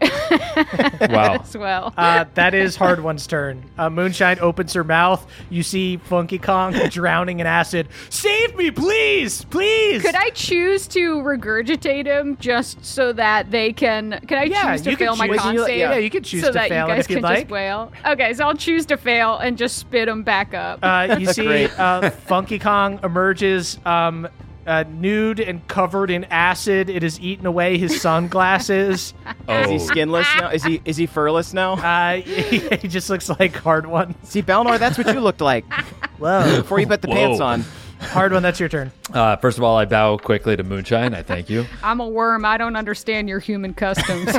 wow. 1.10 1.38
as 1.42 1.56
well. 1.56 1.92
Uh, 1.96 2.24
that 2.34 2.54
is 2.54 2.76
Hardwon's 2.76 3.26
turn. 3.26 3.68
Uh, 3.76 3.90
Moonshine 3.90 4.38
opens 4.38 4.72
her 4.74 4.84
mouth. 4.84 5.26
You 5.50 5.64
see 5.64 5.96
Funky 5.96 6.38
Kong 6.38 6.72
drowning 6.90 7.40
in 7.40 7.46
acid. 7.46 7.88
Save 8.10 8.54
me, 8.54 8.70
please, 8.70 9.44
please. 9.46 10.02
Could 10.02 10.14
I 10.14 10.30
choose 10.30 10.86
to 10.88 11.16
regurgitate 11.16 12.06
him 12.06 12.36
just 12.38 12.84
so 12.84 13.12
that 13.14 13.50
they 13.50 13.72
can? 13.72 14.20
Can 14.28 14.38
I 14.38 14.44
Yeah, 14.44 14.70
choose 14.72 14.82
to 14.82 14.90
you 14.92 14.96
can 14.96 15.06
fail 15.08 15.16
my 15.16 15.36
con 15.36 15.54
you- 15.54 15.66
save? 15.66 15.78
yeah, 15.80 15.96
you 15.96 16.10
can 16.10 16.22
choose 16.22 16.42
so 16.42 16.48
to 16.48 16.52
that 16.52 16.68
fail 16.68 16.86
you 16.86 16.94
guys 16.94 17.04
if 17.06 17.10
you'd 17.10 17.16
can 17.16 17.22
like. 17.24 17.38
just 17.40 17.50
fail. 17.50 17.92
Okay, 18.06 18.34
so 18.34 18.44
I'll 18.44 18.54
choose 18.54 18.86
to 18.86 18.96
fail 18.96 19.36
and 19.38 19.58
just 19.58 19.78
spit 19.78 20.06
him 20.06 20.22
back 20.22 20.54
up. 20.54 20.78
Uh, 20.80 21.16
you 21.18 21.26
see 21.32 21.64
uh, 21.76 22.10
Funky 22.10 22.60
Kong 22.60 23.00
emerges 23.02 23.78
um, 23.84 24.28
uh, 24.68 24.84
nude 24.90 25.40
and 25.40 25.66
covered 25.66 26.10
in 26.10 26.24
acid. 26.24 26.88
It 26.90 27.02
has 27.02 27.18
eaten 27.20 27.46
away 27.46 27.78
his 27.78 28.00
sunglasses. 28.00 29.14
Is 29.48 29.68
he 29.70 29.74
Oh, 29.76 29.78
skinless 29.78 30.26
now? 30.38 30.50
Is 30.50 30.62
he 30.62 30.80
is 30.84 30.96
he 30.96 31.06
furless 31.06 31.52
now? 31.54 31.72
uh, 31.74 32.20
he, 32.20 32.58
he 32.80 32.88
just 32.88 33.08
looks 33.10 33.28
like 33.28 33.52
Hardwon. 33.54 34.14
See, 34.24 34.42
Balnor, 34.42 34.78
that's 34.78 34.98
what 34.98 35.12
you 35.12 35.20
looked 35.20 35.40
like 35.40 35.64
Whoa. 36.18 36.60
before 36.62 36.78
you 36.80 36.86
put 36.86 37.00
the 37.02 37.08
Whoa. 37.08 37.14
pants 37.14 37.40
on. 37.40 37.64
Hardwon, 38.00 38.42
that's 38.42 38.60
your 38.60 38.68
turn. 38.68 38.92
uh, 39.12 39.36
first 39.36 39.58
of 39.58 39.64
all, 39.64 39.76
I 39.76 39.84
bow 39.84 40.16
quickly 40.18 40.56
to 40.56 40.62
Moonshine. 40.62 41.14
I 41.14 41.22
thank 41.22 41.50
you. 41.50 41.66
I'm 41.82 42.00
a 42.00 42.08
worm. 42.08 42.44
I 42.44 42.56
don't 42.56 42.76
understand 42.76 43.28
your 43.28 43.38
human 43.38 43.74
customs. 43.74 44.30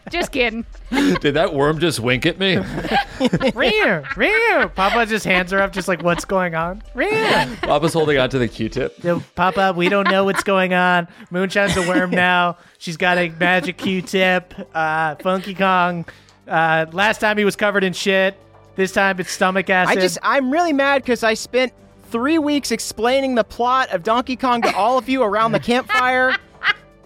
just 0.10 0.32
kidding. 0.32 0.64
Did 0.90 1.34
that 1.34 1.54
worm 1.54 1.80
just 1.80 2.00
wink 2.00 2.24
at 2.26 2.38
me? 2.38 2.56
Ryu, 3.54 4.02
Ryu. 4.16 4.68
Papa 4.68 5.06
just 5.06 5.24
hands 5.24 5.50
her 5.50 5.60
up, 5.60 5.72
just 5.72 5.88
like, 5.88 6.02
what's 6.02 6.24
going 6.24 6.54
on? 6.54 6.82
Ryu. 6.94 7.10
Papa's 7.56 7.92
holding 7.92 8.18
on 8.18 8.30
to 8.30 8.38
the 8.38 8.48
Q-tip. 8.48 9.02
Yo, 9.02 9.20
Papa, 9.34 9.74
we 9.76 9.88
don't 9.88 10.08
know 10.08 10.24
what's 10.24 10.44
going 10.44 10.72
on. 10.74 11.08
Moonshine's 11.30 11.76
a 11.76 11.86
worm 11.88 12.10
now. 12.10 12.56
She's 12.78 12.96
got 12.96 13.18
a 13.18 13.28
magic 13.30 13.76
Q-tip. 13.78 14.54
Uh, 14.74 15.16
Funky 15.16 15.54
Kong. 15.54 16.04
Uh, 16.46 16.86
last 16.92 17.20
time 17.20 17.38
he 17.38 17.44
was 17.44 17.56
covered 17.56 17.84
in 17.84 17.92
shit. 17.92 18.38
This 18.76 18.92
time 18.92 19.20
it's 19.20 19.30
stomach 19.30 19.70
acid. 19.70 19.96
I 19.96 20.00
just 20.00 20.18
I'm 20.22 20.50
really 20.50 20.72
mad 20.72 21.02
because 21.02 21.22
I 21.22 21.34
spent 21.34 21.72
three 22.14 22.38
weeks 22.38 22.70
explaining 22.70 23.34
the 23.34 23.42
plot 23.42 23.90
of 23.90 24.04
Donkey 24.04 24.36
Kong 24.36 24.62
to 24.62 24.72
all 24.76 24.96
of 24.96 25.08
you 25.08 25.24
around 25.24 25.50
the 25.50 25.58
campfire. 25.58 26.36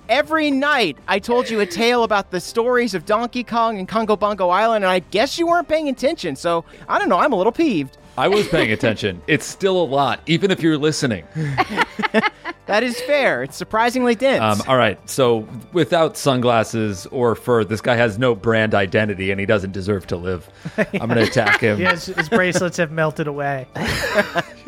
Every 0.07 0.51
night, 0.51 0.99
I 1.09 1.19
told 1.19 1.49
you 1.49 1.61
a 1.61 1.67
tale 1.67 2.05
about 2.05 2.31
the 2.31 2.41
stories 2.41 2.93
of 2.93 3.07
Donkey 3.07 3.43
Kong 3.43 3.79
and 3.79 3.89
Kongo 3.89 4.17
Bongo 4.17 4.51
Island, 4.51 4.85
and 4.85 4.91
I 4.91 4.99
guess 4.99 5.39
you 5.39 5.47
weren't 5.47 5.67
paying 5.67 5.89
attention. 5.89 6.37
So 6.37 6.67
I 6.91 6.99
don't 6.99 7.09
know. 7.09 7.19
I'm 7.19 7.33
a 7.33 7.37
little 7.37 7.53
peeved. 7.53 7.97
I 8.19 8.29
was 8.29 8.49
paying 8.49 8.73
attention. 8.73 9.23
It's 9.29 9.47
still 9.47 9.81
a 9.81 9.85
lot, 9.85 10.21
even 10.27 10.51
if 10.51 10.63
you're 10.63 10.77
listening. 10.79 11.25
That 12.69 12.83
is 12.83 13.01
fair. 13.01 13.43
It's 13.45 13.57
surprisingly 13.57 14.15
dense. 14.15 14.43
Um, 14.43 14.69
all 14.69 14.77
right. 14.77 14.99
So, 15.09 15.49
without 15.73 16.19
sunglasses 16.19 17.07
or 17.07 17.35
fur, 17.35 17.65
this 17.65 17.81
guy 17.81 17.97
has 17.97 18.19
no 18.19 18.35
brand 18.35 18.75
identity 18.75 19.31
and 19.31 19.41
he 19.41 19.47
doesn't 19.47 19.73
deserve 19.73 20.07
to 20.09 20.19
live. 20.19 20.47
I'm 20.77 21.09
going 21.09 21.15
to 21.15 21.23
attack 21.23 21.63
him. 21.63 21.81
Yes, 21.81 22.05
his 22.05 22.29
bracelets 22.29 22.77
have 22.77 22.93
melted 22.93 23.27
away. 23.27 23.67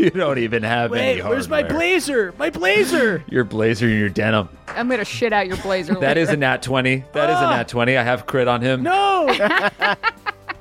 You 0.00 0.08
don't 0.08 0.38
even 0.38 0.62
have 0.62 0.94
any 0.94 1.20
Wait, 1.20 1.28
where's 1.28 1.46
my 1.50 1.62
blazer? 1.62 2.32
My 2.38 2.48
blazer. 2.48 3.22
Your 3.28 3.44
blazer 3.44 3.86
and 3.86 3.98
your 3.98 4.08
denim. 4.08 4.48
I'm 4.68 4.88
gonna 4.88 5.04
shit 5.04 5.34
out 5.34 5.46
your 5.46 5.58
blazer. 5.58 5.94
That 5.96 6.16
is 6.16 6.28
later. 6.28 6.38
a 6.38 6.40
nat 6.40 6.62
20. 6.62 7.04
That 7.12 7.28
is 7.28 7.36
a 7.36 7.42
nat 7.42 7.68
20. 7.68 7.98
I 7.98 8.02
have 8.02 8.24
crit 8.24 8.48
on 8.48 8.62
him. 8.62 8.82
No. 8.82 9.26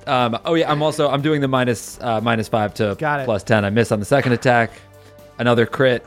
Um, 0.10 0.40
oh 0.44 0.56
yeah, 0.56 0.72
I'm 0.72 0.82
also 0.82 1.10
I'm 1.10 1.22
doing 1.22 1.40
the 1.40 1.48
minus 1.48 2.00
uh, 2.02 2.20
minus 2.22 2.48
five 2.48 2.74
to 2.76 2.96
Got 2.98 3.22
it. 3.22 3.26
plus 3.26 3.44
ten. 3.44 3.64
I 3.64 3.70
miss 3.70 3.92
on 3.92 4.00
the 4.00 4.06
second 4.06 4.32
attack. 4.32 4.72
Another 5.38 5.66
crit 5.66 6.04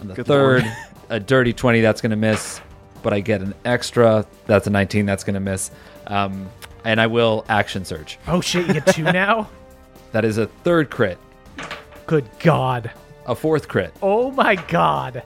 on 0.00 0.08
the 0.08 0.24
third. 0.24 0.64
a 1.10 1.18
dirty 1.18 1.52
twenty 1.52 1.80
that's 1.80 2.00
gonna 2.00 2.16
miss, 2.16 2.60
but 3.02 3.12
I 3.12 3.20
get 3.20 3.40
an 3.42 3.54
extra. 3.64 4.24
That's 4.46 4.66
a 4.66 4.70
nineteen. 4.70 5.04
That's 5.04 5.24
gonna 5.24 5.40
miss. 5.40 5.70
Um, 6.06 6.48
and 6.84 7.00
I 7.00 7.08
will 7.08 7.44
action 7.48 7.84
surge. 7.84 8.18
Oh 8.28 8.40
shit, 8.40 8.66
you 8.68 8.74
get 8.74 8.86
two 8.86 9.02
now? 9.12 9.48
That 10.12 10.24
is 10.24 10.38
a 10.38 10.46
third 10.62 10.88
crit. 10.90 11.18
Good 12.06 12.28
God. 12.38 12.90
A 13.26 13.34
fourth 13.34 13.66
crit. 13.66 13.92
Oh 14.00 14.30
my 14.30 14.54
God. 14.54 15.24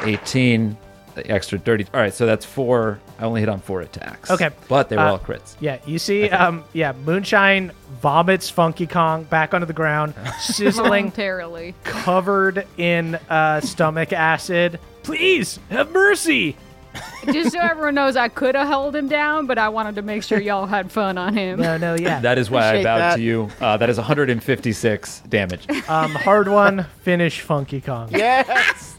Eighteen. 0.00 0.76
The 1.18 1.30
extra 1.32 1.58
dirty. 1.58 1.84
All 1.92 2.00
right, 2.00 2.14
so 2.14 2.26
that's 2.26 2.44
four. 2.44 3.00
I 3.18 3.24
only 3.24 3.40
hit 3.40 3.48
on 3.48 3.60
four 3.60 3.80
attacks. 3.80 4.30
Okay. 4.30 4.50
but 4.68 4.88
they 4.88 4.96
were 4.96 5.02
Uh, 5.02 5.10
all 5.12 5.18
crits. 5.18 5.56
Yeah, 5.60 5.78
you 5.86 5.98
see, 5.98 6.30
um, 6.30 6.62
yeah, 6.72 6.92
Moonshine 7.04 7.72
vomits 8.00 8.48
Funky 8.48 8.86
Kong 8.86 9.24
back 9.24 9.52
onto 9.54 9.66
the 9.66 9.72
ground, 9.72 10.14
sizzling, 10.40 11.10
voluntarily. 11.10 11.74
covered 11.84 12.66
in 12.76 13.16
uh, 13.28 13.60
stomach 13.60 14.12
acid. 14.12 14.78
Please 15.02 15.58
have 15.70 15.90
mercy. 15.90 16.56
Just 17.32 17.52
so 17.52 17.58
everyone 17.60 17.94
knows, 17.94 18.16
I 18.16 18.28
could 18.28 18.54
have 18.54 18.66
held 18.66 18.94
him 18.96 19.08
down, 19.08 19.46
but 19.46 19.58
I 19.58 19.68
wanted 19.68 19.94
to 19.96 20.02
make 20.02 20.22
sure 20.22 20.40
y'all 20.40 20.66
had 20.66 20.90
fun 20.90 21.18
on 21.18 21.34
him. 21.36 21.60
No, 21.60 21.76
no, 21.76 21.94
yeah. 21.94 22.20
That 22.20 22.38
is 22.38 22.50
why 22.50 22.60
I 22.60 22.66
Appreciate 22.66 22.84
bowed 22.84 22.98
that. 22.98 23.16
to 23.16 23.22
you. 23.22 23.50
Uh, 23.60 23.76
that 23.76 23.90
is 23.90 23.96
156 23.98 25.20
damage. 25.28 25.66
Um, 25.88 26.12
Hardwon, 26.12 26.86
finish 27.02 27.40
Funky 27.40 27.80
Kong. 27.80 28.08
yes. 28.10 28.97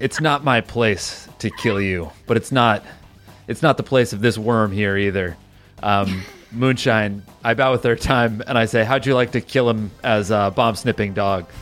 It's 0.00 0.20
not 0.20 0.44
my 0.44 0.60
place 0.60 1.28
to 1.40 1.50
kill 1.50 1.80
you, 1.80 2.10
but 2.26 2.36
it's 2.36 2.52
not 2.52 2.84
it's 3.46 3.62
not 3.62 3.76
the 3.76 3.82
place 3.82 4.12
of 4.12 4.20
this 4.20 4.36
worm 4.36 4.72
here 4.72 4.96
either. 4.96 5.36
Um, 5.82 6.22
Moonshine, 6.52 7.22
I 7.44 7.54
bow 7.54 7.74
a 7.74 7.78
third 7.78 8.00
time 8.00 8.42
and 8.46 8.56
I 8.56 8.64
say, 8.66 8.84
"How'd 8.84 9.04
you 9.06 9.14
like 9.14 9.32
to 9.32 9.40
kill 9.40 9.68
him 9.68 9.90
as 10.02 10.30
a 10.30 10.52
bomb 10.54 10.76
snipping 10.76 11.14
dog?" 11.14 11.46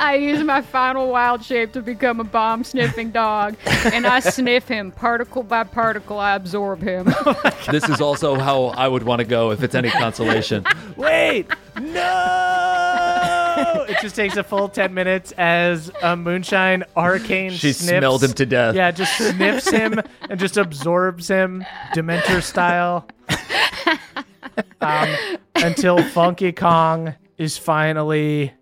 I 0.00 0.14
use 0.14 0.42
my 0.42 0.62
final 0.62 1.10
wild 1.10 1.44
shape 1.44 1.72
to 1.74 1.82
become 1.82 2.20
a 2.20 2.24
bomb 2.24 2.64
sniffing 2.64 3.10
dog, 3.10 3.54
and 3.92 4.06
I 4.06 4.20
sniff 4.20 4.66
him 4.66 4.90
particle 4.90 5.42
by 5.42 5.62
particle. 5.62 6.18
I 6.18 6.34
absorb 6.34 6.80
him. 6.80 7.14
This 7.70 7.88
is 7.88 8.00
also 8.00 8.34
how 8.34 8.64
I 8.68 8.88
would 8.88 9.02
want 9.02 9.20
to 9.20 9.26
go 9.26 9.50
if 9.52 9.62
it's 9.62 9.74
any 9.74 9.90
consolation. 9.90 10.64
Wait, 10.96 11.46
no! 11.78 13.19
it 13.88 13.98
just 14.00 14.16
takes 14.16 14.36
a 14.36 14.42
full 14.42 14.68
ten 14.68 14.94
minutes 14.94 15.32
as 15.32 15.90
a 16.02 16.16
moonshine 16.16 16.84
arcane. 16.96 17.52
She 17.52 17.72
sniffs, 17.72 17.98
smelled 17.98 18.24
him 18.24 18.32
to 18.34 18.46
death. 18.46 18.74
Yeah, 18.74 18.90
just 18.90 19.16
sniffs 19.16 19.70
him 19.70 20.00
and 20.28 20.38
just 20.38 20.56
absorbs 20.56 21.28
him, 21.28 21.64
Dementor 21.94 22.42
style, 22.42 23.08
um, 24.80 25.08
until 25.56 26.02
Funky 26.02 26.52
Kong 26.52 27.14
is 27.38 27.56
finally 27.56 28.52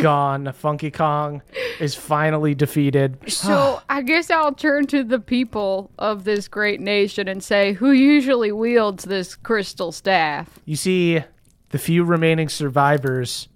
gone. 0.00 0.52
Funky 0.52 0.90
Kong 0.90 1.42
is 1.80 1.94
finally 1.94 2.54
defeated. 2.54 3.18
So 3.30 3.80
I 3.90 4.02
guess 4.02 4.30
I'll 4.30 4.54
turn 4.54 4.86
to 4.88 5.04
the 5.04 5.18
people 5.18 5.90
of 5.98 6.24
this 6.24 6.48
great 6.48 6.80
nation 6.80 7.28
and 7.28 7.42
say, 7.42 7.72
who 7.72 7.92
usually 7.92 8.52
wields 8.52 9.04
this 9.04 9.34
crystal 9.34 9.92
staff? 9.92 10.58
You 10.64 10.76
see 10.76 11.22
the 11.70 11.78
few 11.78 12.04
remaining 12.04 12.48
survivors 12.48 13.48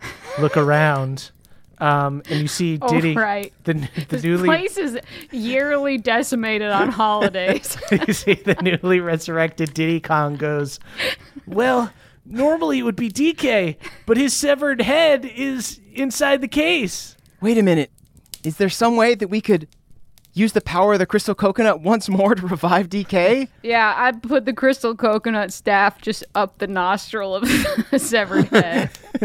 look 0.38 0.56
around, 0.56 1.30
um, 1.78 2.22
and 2.28 2.40
you 2.40 2.48
see 2.48 2.78
Oh, 2.80 2.88
Diddy, 2.88 3.14
right. 3.14 3.52
the, 3.64 3.74
the 3.74 4.06
This 4.08 4.22
newly 4.22 4.48
place 4.48 4.76
is 4.76 4.98
yearly 5.30 5.98
decimated 5.98 6.70
on 6.70 6.88
holidays. 6.88 7.76
you 8.06 8.12
see 8.12 8.34
the 8.34 8.54
newly 8.62 9.00
resurrected 9.00 9.74
Diddy 9.74 10.00
Kong 10.00 10.36
goes, 10.36 10.78
Well, 11.46 11.92
normally 12.26 12.78
it 12.80 12.82
would 12.82 12.96
be 12.96 13.10
DK, 13.10 13.76
but 14.06 14.16
his 14.16 14.34
severed 14.34 14.80
head 14.82 15.24
is 15.24 15.80
inside 15.94 16.40
the 16.40 16.48
case. 16.48 17.16
Wait 17.40 17.58
a 17.58 17.62
minute. 17.62 17.90
Is 18.44 18.56
there 18.56 18.68
some 18.68 18.96
way 18.96 19.14
that 19.14 19.28
we 19.28 19.40
could 19.40 19.68
use 20.38 20.52
the 20.52 20.60
power 20.60 20.94
of 20.94 20.98
the 20.98 21.06
crystal 21.06 21.34
coconut 21.34 21.80
once 21.80 22.08
more 22.08 22.34
to 22.34 22.46
revive 22.46 22.88
DK? 22.88 23.48
yeah, 23.62 23.94
I 23.96 24.12
put 24.12 24.44
the 24.44 24.52
crystal 24.52 24.94
coconut 24.94 25.52
staff 25.52 26.00
just 26.00 26.24
up 26.34 26.58
the 26.58 26.66
nostril 26.66 27.34
of 27.34 27.42
the 27.90 27.98
severed 27.98 28.46
head. 28.46 28.90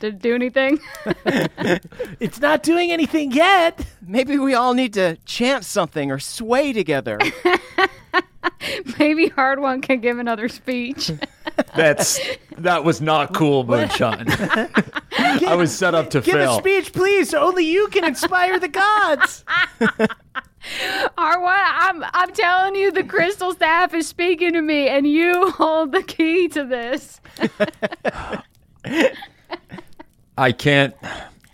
Did 0.00 0.04
it 0.14 0.22
do 0.22 0.34
anything? 0.34 0.78
It's 2.20 2.40
not 2.40 2.62
doing 2.62 2.92
anything 2.92 3.32
yet. 3.32 3.84
Maybe 4.06 4.38
we 4.38 4.54
all 4.54 4.74
need 4.74 4.92
to 4.94 5.16
chant 5.24 5.64
something 5.64 6.10
or 6.10 6.18
sway 6.18 6.72
together. 6.72 7.18
Maybe 8.98 9.30
Hardwon 9.30 9.82
can 9.82 10.00
give 10.00 10.18
another 10.18 10.48
speech. 10.48 11.10
That's 11.76 12.20
that 12.58 12.84
was 12.84 13.00
not 13.00 13.34
cool, 13.34 13.64
Moonshine. 13.64 14.26
I 15.18 15.54
was 15.54 15.76
set 15.76 15.94
up 15.94 16.10
to 16.10 16.20
Give 16.20 16.34
fail. 16.34 16.60
Give 16.60 16.66
a 16.66 16.82
speech, 16.82 16.92
please. 16.92 17.30
so 17.30 17.40
Only 17.40 17.64
you 17.64 17.88
can 17.88 18.04
inspire 18.04 18.58
the 18.58 18.68
gods. 18.68 19.44
Hardwon, 19.80 21.12
I'm 21.16 22.04
I'm 22.12 22.32
telling 22.32 22.74
you, 22.74 22.90
the 22.90 23.04
crystal 23.04 23.52
staff 23.52 23.94
is 23.94 24.08
speaking 24.08 24.52
to 24.54 24.62
me, 24.62 24.88
and 24.88 25.06
you 25.06 25.50
hold 25.50 25.92
the 25.92 26.02
key 26.02 26.48
to 26.48 26.64
this. 26.64 27.20
I 30.36 30.52
can't. 30.52 30.94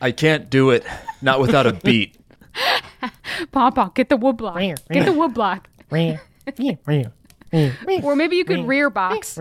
I 0.00 0.12
can't 0.12 0.48
do 0.48 0.70
it. 0.70 0.84
Not 1.20 1.40
without 1.40 1.66
a 1.66 1.72
beat. 1.72 2.16
Papa, 3.52 3.92
get 3.94 4.08
the 4.08 4.16
wood 4.16 4.36
block. 4.38 4.58
Get 4.58 5.04
the 5.04 5.12
wood 5.12 5.34
block. 5.34 5.68
Or 8.04 8.14
maybe 8.16 8.36
you 8.36 8.44
could 8.44 8.66
rear 8.66 8.90
box. 8.90 9.36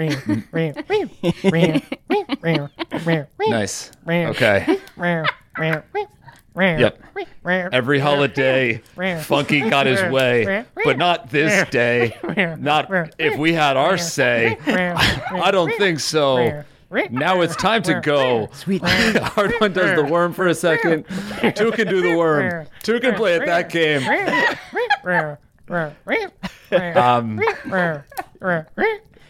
Nice. 3.49 3.91
Okay. 4.07 4.77
Yep. 6.79 7.01
Every 7.71 7.99
holiday, 7.99 8.81
Funky 9.21 9.69
got 9.69 9.85
his 9.85 10.01
way, 10.11 10.65
but 10.83 10.97
not 10.97 11.29
this 11.29 11.69
day. 11.69 12.17
Not 12.59 12.89
if 13.19 13.37
we 13.37 13.53
had 13.53 13.77
our 13.77 13.97
say. 13.97 14.57
I 14.65 15.51
don't 15.51 15.71
think 15.77 15.99
so. 15.99 16.63
Now 17.11 17.41
it's 17.41 17.55
time 17.55 17.83
to 17.83 18.01
go. 18.01 18.49
Sweet. 18.53 18.81
Hardwon 18.81 19.73
does 19.73 19.95
the 19.95 20.03
worm 20.03 20.33
for 20.33 20.47
a 20.47 20.55
second. 20.55 21.05
Two 21.55 21.71
can 21.71 21.87
do 21.87 22.01
the 22.01 22.15
worm. 22.17 22.65
Two 22.81 22.99
can 22.99 23.13
play 23.13 23.35
at 23.35 23.45
that 23.45 23.69
game. 23.69 24.01
Um, 26.71 27.39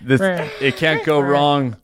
this, 0.01 0.21
it 0.61 0.77
can't 0.77 1.03
go 1.05 1.19
wrong 1.19 1.75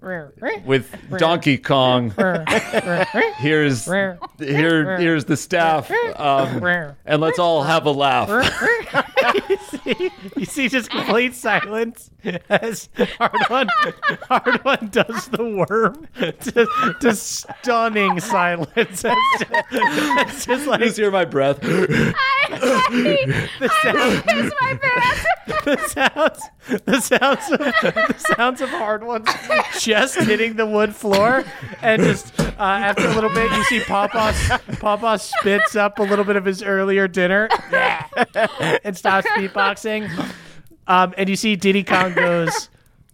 with 0.66 0.90
Donkey 1.18 1.58
Kong. 1.58 2.12
Here's 3.38 3.86
here 3.86 4.98
here's 4.98 5.26
the 5.26 5.38
staff, 5.38 5.92
um, 6.18 6.64
and 7.06 7.22
let's 7.22 7.40
all 7.40 7.64
have 7.64 7.86
a 7.86 7.92
laugh. 7.92 8.30
you 10.38 10.46
see 10.46 10.70
just 10.70 10.90
complete 10.90 11.36
silence 11.36 12.10
as 12.50 12.90
hard 13.20 13.50
one 13.50 13.68
Hardwon 14.30 14.92
does 14.92 15.28
the 15.28 15.44
worm 15.44 16.08
to, 16.16 16.96
to 17.00 17.16
stunning 17.16 18.20
silence. 18.20 18.72
It's 18.76 19.02
just, 19.04 19.46
it's 19.72 20.46
just 20.46 20.68
like 20.68 20.82
Just 20.82 20.98
hear 20.98 21.12
my 21.12 21.26
breath. 21.26 21.60
the 21.62 22.14
sound, 23.84 24.24
Kiss 24.24 24.54
my 24.62 24.80
pants. 24.82 25.26
the 25.66 25.78
sounds 25.88 26.40
the 26.86 27.00
sounds 27.02 27.52
of 27.52 27.60
the 28.14 28.36
sounds 28.36 28.62
of 28.62 28.70
Hardwon's 28.70 29.30
just 29.80 30.18
hitting 30.20 30.56
the 30.56 30.66
wood 30.66 30.96
floor 30.96 31.44
and 31.82 32.02
just 32.02 32.40
uh, 32.40 32.54
after 32.60 33.08
a 33.08 33.14
little 33.14 33.30
bit 33.34 33.52
you 33.52 33.64
see 33.66 33.80
Papa 33.82 34.34
Papa 34.80 35.20
spits 35.20 35.76
up 35.76 36.00
a 36.00 36.04
little 36.04 36.26
bit 36.26 36.36
of 36.36 36.46
his 36.46 36.62
earlier 36.64 37.08
dinner 37.08 37.50
and 38.84 38.98
stops 38.98 39.28
beatboxing 39.30 40.10
um, 40.88 41.14
and 41.18 41.30
you 41.30 41.36
see 41.36 41.56
Diddy 41.56 41.84
Kong 41.84 42.14
goes 42.14 42.70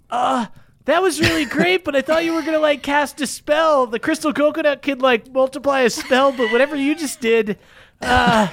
uh 0.10 0.46
that 0.86 1.04
was 1.04 1.20
really 1.20 1.46
great, 1.46 1.86
but 1.86 1.96
I 1.96 2.02
thought 2.02 2.26
you 2.26 2.34
were 2.34 2.42
gonna 2.42 2.58
like 2.58 2.82
cast 2.82 3.22
a 3.22 3.28
spell. 3.28 3.86
The 3.86 4.00
crystal 4.00 4.34
coconut 4.34 4.82
could 4.82 5.00
like 5.00 5.32
multiply 5.32 5.82
a 5.82 5.92
spell, 5.92 6.32
but 6.32 6.52
whatever 6.52 6.76
you 6.76 6.96
just 6.96 7.22
did, 7.22 7.60
uh, 8.02 8.48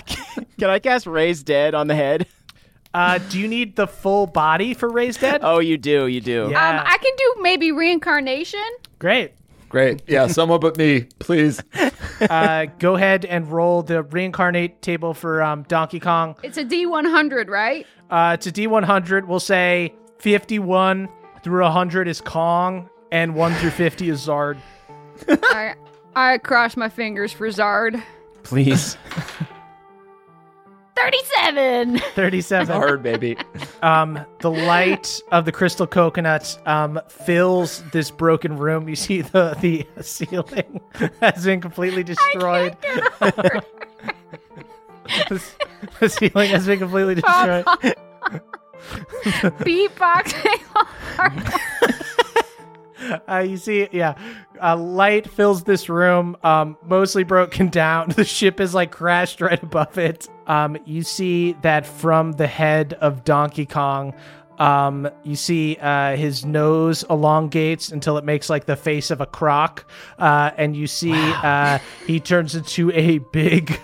Can 0.59 0.71
I 0.71 0.79
cast 0.79 1.07
Raise 1.07 1.43
Dead 1.43 1.75
on 1.75 1.87
the 1.87 1.95
head? 1.95 2.27
Uh, 2.95 3.19
do 3.31 3.39
you 3.39 3.49
need 3.49 3.77
the 3.77 3.87
full 3.87 4.27
body 4.27 4.75
for 4.75 4.89
raised 4.89 5.21
dead? 5.21 5.41
Oh, 5.43 5.59
you 5.59 5.77
do, 5.77 6.07
you 6.07 6.21
do. 6.21 6.49
Yeah. 6.51 6.69
Um, 6.69 6.87
I 6.87 6.99
can 6.99 7.13
do 7.17 7.43
maybe 7.43 7.73
reincarnation. 7.73 8.65
Great. 8.99 9.33
Great. 9.69 10.03
Yeah, 10.07 10.29
someone 10.29 10.61
but 10.61 10.79
me, 10.79 11.03
please. 11.19 11.63
Uh, 12.21 12.67
go 12.79 12.97
ahead 12.97 13.25
and 13.27 13.51
roll 13.53 13.83
the 13.83 14.03
reincarnate 14.03 14.81
table 14.81 15.13
for 15.13 15.43
um, 15.43 15.63
Donkey 15.65 16.01
Kong. 16.01 16.37
It's 16.43 16.57
a 16.57 16.65
D100, 16.65 17.49
right? 17.49 17.87
Uh, 18.11 18.33
it's 18.35 18.47
a 18.47 18.53
D100. 18.53 19.27
We'll 19.27 19.41
say 19.41 19.93
51 20.19 21.09
through 21.43 21.63
100 21.63 22.09
is 22.09 22.21
Kong, 22.21 22.89
and 23.13 23.35
1 23.35 23.55
through 23.55 23.71
50 23.71 24.09
is 24.09 24.27
Zard. 24.27 24.59
I 25.29 25.75
I 26.17 26.39
cross 26.39 26.77
my 26.77 26.89
fingers 26.89 27.33
for 27.33 27.49
Zard. 27.49 28.03
Please. 28.43 28.97
37. 31.03 31.99
37. 31.99 32.75
Hard, 32.75 33.03
baby. 33.03 33.37
Um, 33.83 34.25
the 34.41 34.51
light 34.51 35.21
of 35.31 35.45
the 35.45 35.53
crystal 35.53 35.87
coconuts 35.87 36.59
um, 36.67 37.01
fills 37.09 37.83
this 37.93 38.11
broken 38.11 38.57
room. 38.59 38.89
You 38.89 38.97
see 38.97 39.23
the 39.23 39.57
the 39.61 39.87
ceiling 40.03 40.81
has 41.21 41.45
been 41.45 41.61
completely 41.61 42.03
destroyed. 42.03 42.77
the, 43.21 43.63
the 46.01 46.09
ceiling 46.09 46.51
has 46.51 46.67
been 46.67 46.79
completely 46.79 47.15
destroyed. 47.17 47.65
Beatboxing. 49.61 50.59
Uh, 53.29 53.39
you 53.39 53.57
see, 53.57 53.89
yeah, 53.93 54.15
a 54.61 54.75
light 54.75 55.31
fills 55.31 55.63
this 55.65 55.89
room, 55.89 56.37
um, 56.43 56.77
mostly 56.85 57.25
broken 57.25 57.69
down. 57.71 58.09
The 58.11 58.25
ship 58.25 58.61
is 58.61 58.75
like 58.75 58.91
crashed 58.91 59.41
right 59.41 59.63
above 59.63 59.99
it. 59.99 60.29
Um, 60.47 60.79
you 60.85 61.03
see 61.03 61.53
that 61.63 61.87
from 61.87 62.33
the 62.33 62.47
head 62.47 62.95
of 62.95 63.25
Donkey 63.25 63.67
Kong, 63.67 64.15
um, 64.59 65.09
you 65.23 65.37
see 65.37 65.77
uh, 65.77 66.17
his 66.17 66.45
nose 66.45 67.05
elongates 67.09 67.91
until 67.91 68.19
it 68.19 68.25
makes 68.25 68.51
like 68.51 68.67
the 68.67 68.77
face 68.77 69.11
of 69.11 69.21
a 69.21 69.27
croc, 69.27 69.89
uh, 70.19 70.51
and 70.57 70.77
you 70.77 70.87
see 70.87 71.15
uh, 71.15 71.79
he 72.07 72.21
turns 72.21 72.55
into 72.55 72.91
a 72.93 73.19
big. 73.19 73.79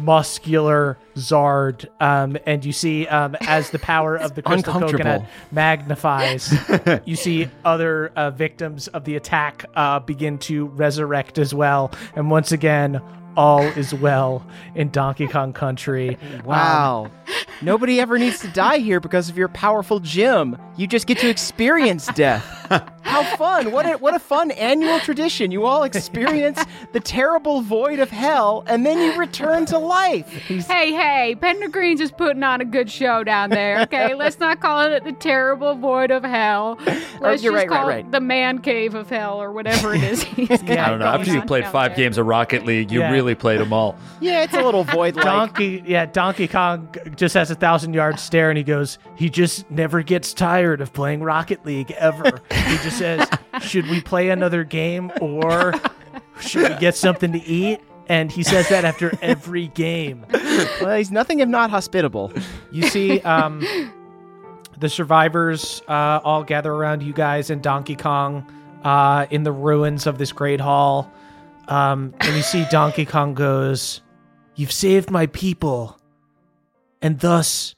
Muscular 0.00 0.98
Zard, 1.16 1.86
um, 2.00 2.36
and 2.46 2.64
you 2.64 2.72
see 2.72 3.06
um, 3.06 3.36
as 3.42 3.70
the 3.70 3.78
power 3.78 4.16
of 4.16 4.34
the 4.34 4.42
crystal 4.42 4.72
coconut 4.80 5.24
magnifies, 5.50 6.54
you 7.04 7.16
see 7.16 7.48
other 7.64 8.08
uh, 8.16 8.30
victims 8.30 8.88
of 8.88 9.04
the 9.04 9.16
attack 9.16 9.64
uh, 9.74 10.00
begin 10.00 10.38
to 10.38 10.66
resurrect 10.66 11.38
as 11.38 11.54
well. 11.54 11.92
And 12.14 12.30
once 12.30 12.52
again, 12.52 13.00
all 13.36 13.62
is 13.62 13.94
well 13.94 14.44
in 14.74 14.90
Donkey 14.90 15.28
Kong 15.28 15.52
Country. 15.52 16.18
Wow. 16.44 17.10
Nobody 17.62 18.00
ever 18.00 18.18
needs 18.18 18.40
to 18.40 18.48
die 18.48 18.78
here 18.78 19.00
because 19.00 19.28
of 19.28 19.38
your 19.38 19.48
powerful 19.48 20.00
gym. 20.00 20.58
You 20.76 20.86
just 20.86 21.06
get 21.06 21.18
to 21.18 21.28
experience 21.28 22.06
death. 22.08 22.44
How 23.18 23.24
how 23.24 23.36
fun! 23.36 23.72
What 23.72 23.86
a 23.86 23.96
what 23.98 24.14
a 24.14 24.18
fun 24.18 24.50
annual 24.52 24.98
tradition! 25.00 25.50
You 25.50 25.66
all 25.66 25.82
experience 25.82 26.62
the 26.92 27.00
terrible 27.00 27.62
void 27.62 27.98
of 27.98 28.10
hell, 28.10 28.62
and 28.66 28.84
then 28.86 28.98
you 28.98 29.18
return 29.18 29.66
to 29.66 29.78
life. 29.78 30.28
Hey, 30.30 30.92
hey, 30.92 31.36
Pendergreen's 31.40 32.00
is 32.00 32.12
putting 32.12 32.42
on 32.42 32.60
a 32.60 32.64
good 32.64 32.90
show 32.90 33.24
down 33.24 33.50
there, 33.50 33.80
okay? 33.82 34.14
Let's 34.18 34.38
not 34.38 34.60
call 34.60 34.82
it 34.92 35.04
the 35.04 35.12
terrible 35.12 35.74
void 35.74 36.10
of 36.10 36.22
hell. 36.22 36.78
Oh, 36.80 37.02
Let's 37.20 37.42
you're 37.42 37.52
just 37.52 37.66
right, 37.66 37.70
right, 37.70 37.78
call 37.80 37.88
right. 37.88 38.04
it 38.04 38.12
the 38.12 38.20
man 38.20 38.60
cave 38.60 38.94
of 38.94 39.08
hell 39.10 39.42
or 39.42 39.52
whatever 39.52 39.94
it 39.94 40.02
is. 40.04 40.22
he's 40.22 40.48
got 40.62 40.78
I 40.78 40.88
don't 40.90 40.98
know. 41.00 41.06
After 41.06 41.32
you 41.32 41.40
on 41.40 41.46
played 41.48 41.66
five 41.66 41.90
there. 41.90 42.04
games 42.04 42.18
of 42.18 42.26
Rocket 42.26 42.64
League, 42.64 42.90
you 42.92 43.00
Yeah. 43.00 43.10
really 43.10 43.34
played 43.34 43.60
them 43.60 43.72
all. 43.72 43.96
Yeah, 44.20 44.42
it's 44.42 44.54
a 44.54 44.62
little 44.62 44.84
void 44.84 45.16
like. 45.16 45.24
Donkey, 45.24 45.82
yeah, 45.86 46.06
Donkey 46.06 46.46
Kong 46.48 46.88
just 47.16 47.34
has 47.34 47.50
a 47.50 47.54
thousand 47.54 47.94
yard 47.94 48.18
stare, 48.20 48.50
and 48.50 48.58
he 48.58 48.64
goes, 48.64 48.98
he 49.16 49.28
just 49.30 49.68
never 49.70 50.02
gets 50.02 50.32
tired 50.32 50.80
of 50.80 50.92
playing 50.92 51.22
Rocket 51.22 51.64
League 51.64 51.90
ever. 51.92 52.40
he 52.52 52.76
just 52.78 52.98
says, 53.08 53.28
"Should 53.62 53.88
we 53.88 54.00
play 54.00 54.30
another 54.30 54.64
game, 54.64 55.12
or 55.20 55.74
should 56.40 56.70
we 56.70 56.78
get 56.78 56.94
something 56.94 57.32
to 57.32 57.42
eat?" 57.44 57.80
And 58.08 58.32
he 58.32 58.42
says 58.42 58.68
that 58.70 58.84
after 58.84 59.12
every 59.22 59.68
game. 59.68 60.24
Well, 60.80 60.96
he's 60.96 61.10
nothing 61.10 61.40
if 61.40 61.48
not 61.48 61.70
hospitable. 61.70 62.32
You 62.72 62.84
see, 62.84 63.20
um, 63.20 63.62
the 64.78 64.88
survivors 64.88 65.82
uh, 65.88 66.20
all 66.24 66.42
gather 66.44 66.72
around 66.72 67.02
you 67.02 67.12
guys 67.12 67.50
and 67.50 67.62
Donkey 67.62 67.96
Kong 67.96 68.50
uh, 68.82 69.26
in 69.30 69.42
the 69.42 69.52
ruins 69.52 70.06
of 70.06 70.18
this 70.18 70.32
great 70.32 70.60
hall. 70.60 71.12
Um, 71.68 72.14
and 72.20 72.34
you 72.34 72.42
see 72.42 72.64
Donkey 72.70 73.04
Kong 73.04 73.34
goes, 73.34 74.00
You've 74.54 74.72
saved 74.72 75.10
my 75.10 75.26
people, 75.26 75.98
and 77.02 77.20
thus 77.20 77.74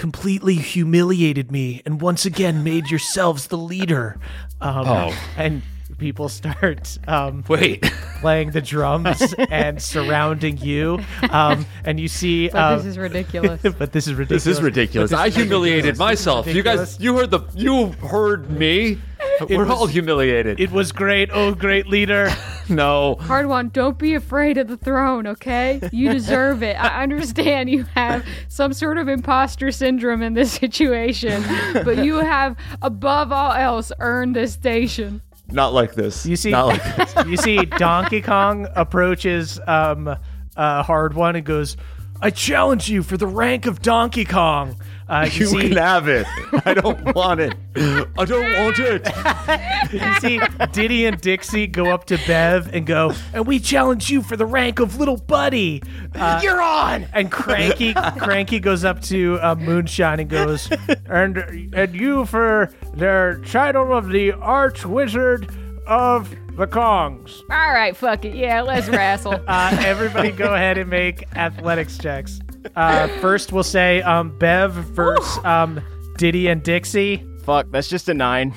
completely 0.00 0.54
humiliated 0.54 1.52
me, 1.52 1.82
and 1.84 2.00
once 2.00 2.24
again 2.24 2.64
made 2.64 2.90
yourselves 2.90 3.48
the 3.48 3.58
leader. 3.58 4.18
Um, 4.58 4.86
Oh. 4.88 5.14
And 5.36 5.60
people 5.98 6.30
start 6.30 6.96
um, 7.06 7.44
Wait. 7.48 7.82
playing 8.22 8.52
the 8.52 8.62
drums 8.62 9.34
and 9.50 9.80
surrounding 9.80 10.56
you. 10.56 11.00
Um, 11.28 11.66
and 11.84 12.00
you 12.00 12.08
see. 12.08 12.48
But 12.48 12.56
uh, 12.58 12.76
this 12.76 12.86
is 12.86 12.96
ridiculous. 13.08 13.60
but 13.60 13.92
this 13.92 14.06
is 14.06 14.14
ridiculous. 14.14 14.44
This 14.44 14.56
is 14.56 14.62
ridiculous. 14.62 15.12
I 15.12 15.28
humiliated 15.28 15.98
myself. 15.98 16.46
You 16.46 16.62
guys, 16.62 16.98
you 16.98 17.14
heard 17.16 17.30
the, 17.30 17.40
you 17.54 17.88
heard 17.92 18.50
me. 18.50 18.98
We're 19.48 19.64
was- 19.64 19.70
all 19.70 19.86
humiliated. 19.86 20.60
It 20.60 20.70
was 20.70 20.92
great, 20.92 21.30
oh 21.32 21.54
great 21.54 21.86
leader. 21.86 22.30
no. 22.68 23.16
Hardwon, 23.20 23.72
don't 23.72 23.98
be 23.98 24.14
afraid 24.14 24.58
of 24.58 24.68
the 24.68 24.76
throne, 24.76 25.26
okay? 25.26 25.80
You 25.92 26.12
deserve 26.12 26.62
it. 26.62 26.76
I 26.76 27.02
understand 27.02 27.70
you 27.70 27.84
have 27.94 28.24
some 28.48 28.72
sort 28.72 28.98
of 28.98 29.08
imposter 29.08 29.70
syndrome 29.70 30.22
in 30.22 30.34
this 30.34 30.52
situation, 30.52 31.42
but 31.72 32.04
you 32.04 32.16
have, 32.16 32.56
above 32.82 33.32
all 33.32 33.52
else, 33.52 33.92
earned 33.98 34.36
this 34.36 34.52
station. 34.52 35.20
Not 35.52 35.72
like 35.72 35.94
this. 35.94 36.26
You 36.26 36.36
see, 36.36 36.50
Not 36.50 36.66
like 36.66 36.96
this. 36.96 37.14
you 37.26 37.36
see, 37.36 37.64
Donkey 37.64 38.20
Kong 38.20 38.68
approaches 38.76 39.58
um, 39.66 40.08
uh, 40.56 40.82
Hardwon 40.84 41.36
and 41.36 41.44
goes, 41.44 41.76
"I 42.20 42.30
challenge 42.30 42.88
you 42.88 43.02
for 43.02 43.16
the 43.16 43.26
rank 43.26 43.66
of 43.66 43.82
Donkey 43.82 44.24
Kong." 44.24 44.76
Uh, 45.10 45.28
you, 45.32 45.40
You 45.40 45.46
see, 45.46 45.60
can 45.68 45.76
have 45.76 46.06
it. 46.06 46.24
I 46.64 46.72
don't 46.72 47.14
want 47.16 47.40
it. 47.40 47.54
I 47.74 48.24
don't 48.24 48.64
want 48.64 48.78
it. 48.78 49.92
you 49.92 50.14
see, 50.20 50.40
Diddy 50.72 51.04
and 51.06 51.20
Dixie 51.20 51.66
go 51.66 51.86
up 51.86 52.04
to 52.06 52.16
Bev 52.28 52.72
and 52.72 52.86
go, 52.86 53.12
"And 53.32 53.44
we 53.44 53.58
challenge 53.58 54.08
you 54.08 54.22
for 54.22 54.36
the 54.36 54.46
rank 54.46 54.78
of 54.78 54.98
Little 55.00 55.16
Buddy." 55.16 55.82
Uh, 56.14 56.40
You're 56.42 56.62
on. 56.62 57.06
And 57.12 57.30
Cranky, 57.30 57.92
Cranky 58.18 58.60
goes 58.60 58.84
up 58.84 59.02
to 59.02 59.38
uh, 59.42 59.56
Moonshine 59.56 60.20
and 60.20 60.30
goes, 60.30 60.70
and 61.06 61.38
and 61.74 61.94
you 61.94 62.24
for 62.26 62.72
the 62.94 63.42
title 63.50 63.92
of 63.92 64.10
the 64.10 64.30
Arch 64.32 64.86
Wizard 64.86 65.50
of 65.88 66.30
the 66.56 66.68
Kongs. 66.68 67.40
All 67.50 67.72
right, 67.72 67.96
fuck 67.96 68.24
it. 68.24 68.36
Yeah, 68.36 68.60
let's 68.60 68.88
wrestle. 68.88 69.40
Uh, 69.48 69.76
everybody 69.80 70.30
go 70.30 70.54
ahead 70.54 70.78
and 70.78 70.88
make 70.88 71.24
athletics 71.36 71.98
checks. 71.98 72.38
Uh, 72.76 73.08
first, 73.20 73.52
we'll 73.52 73.62
say 73.62 74.02
um, 74.02 74.36
Bev 74.38 74.72
versus 74.72 75.44
um, 75.44 75.80
Diddy 76.18 76.48
and 76.48 76.62
Dixie. 76.62 77.24
Fuck, 77.44 77.66
that's 77.70 77.88
just 77.88 78.08
a 78.08 78.14
nine. 78.14 78.54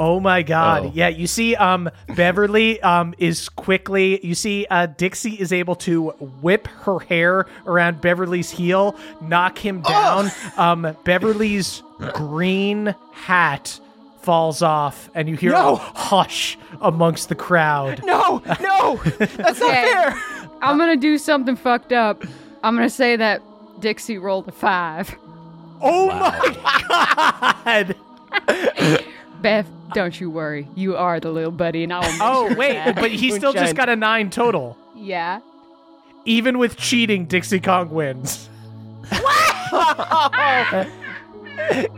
Oh 0.00 0.20
my 0.20 0.42
god. 0.42 0.84
Oh. 0.86 0.92
Yeah, 0.94 1.08
you 1.08 1.26
see 1.26 1.56
um 1.56 1.90
Beverly 2.14 2.80
um 2.82 3.14
is 3.18 3.48
quickly 3.48 4.24
you 4.24 4.36
see 4.36 4.64
uh 4.70 4.86
Dixie 4.86 5.34
is 5.40 5.52
able 5.52 5.74
to 5.76 6.10
whip 6.40 6.68
her 6.68 7.00
hair 7.00 7.46
around 7.66 8.00
Beverly's 8.00 8.48
heel, 8.48 8.94
knock 9.20 9.58
him 9.58 9.80
down. 9.80 10.30
Um 10.56 10.96
Beverly's 11.02 11.82
green 12.14 12.94
hat 13.12 13.80
falls 14.22 14.62
off 14.62 15.10
and 15.16 15.28
you 15.28 15.34
hear 15.34 15.50
No. 15.50 15.72
a 15.72 15.76
hush 15.76 16.56
amongst 16.80 17.28
the 17.28 17.34
crowd. 17.34 18.00
No, 18.04 18.40
no, 18.60 19.00
that's 19.18 19.58
not 19.58 19.70
fair. 19.70 20.22
I'm 20.62 20.78
gonna 20.78 20.96
do 20.96 21.18
something 21.18 21.56
fucked 21.56 21.92
up. 21.92 22.22
I'm 22.68 22.74
gonna 22.76 22.90
say 22.90 23.16
that 23.16 23.40
Dixie 23.80 24.18
rolled 24.18 24.46
a 24.48 24.52
five. 24.52 25.16
Oh 25.80 26.08
my 26.08 27.56
god. 27.64 27.96
Beth, 29.42 29.66
don't 29.94 30.20
you 30.20 30.28
worry. 30.28 30.68
You 30.74 30.96
are 30.96 31.18
the 31.20 31.30
little 31.30 31.50
buddy, 31.52 31.82
and 31.84 31.92
I'll 31.94 32.02
Oh 32.20 32.54
wait, 32.56 32.74
that- 32.74 32.96
but 32.96 33.10
he 33.10 33.30
still 33.30 33.52
just 33.52 33.74
got 33.74 33.88
a 33.88 33.96
9 33.96 34.30
total. 34.30 34.76
yeah. 34.94 35.40
Even 36.24 36.58
with 36.58 36.76
cheating, 36.76 37.24
Dixie 37.24 37.60
Kong 37.60 37.88
wins. 37.90 38.50
What? 39.08 39.96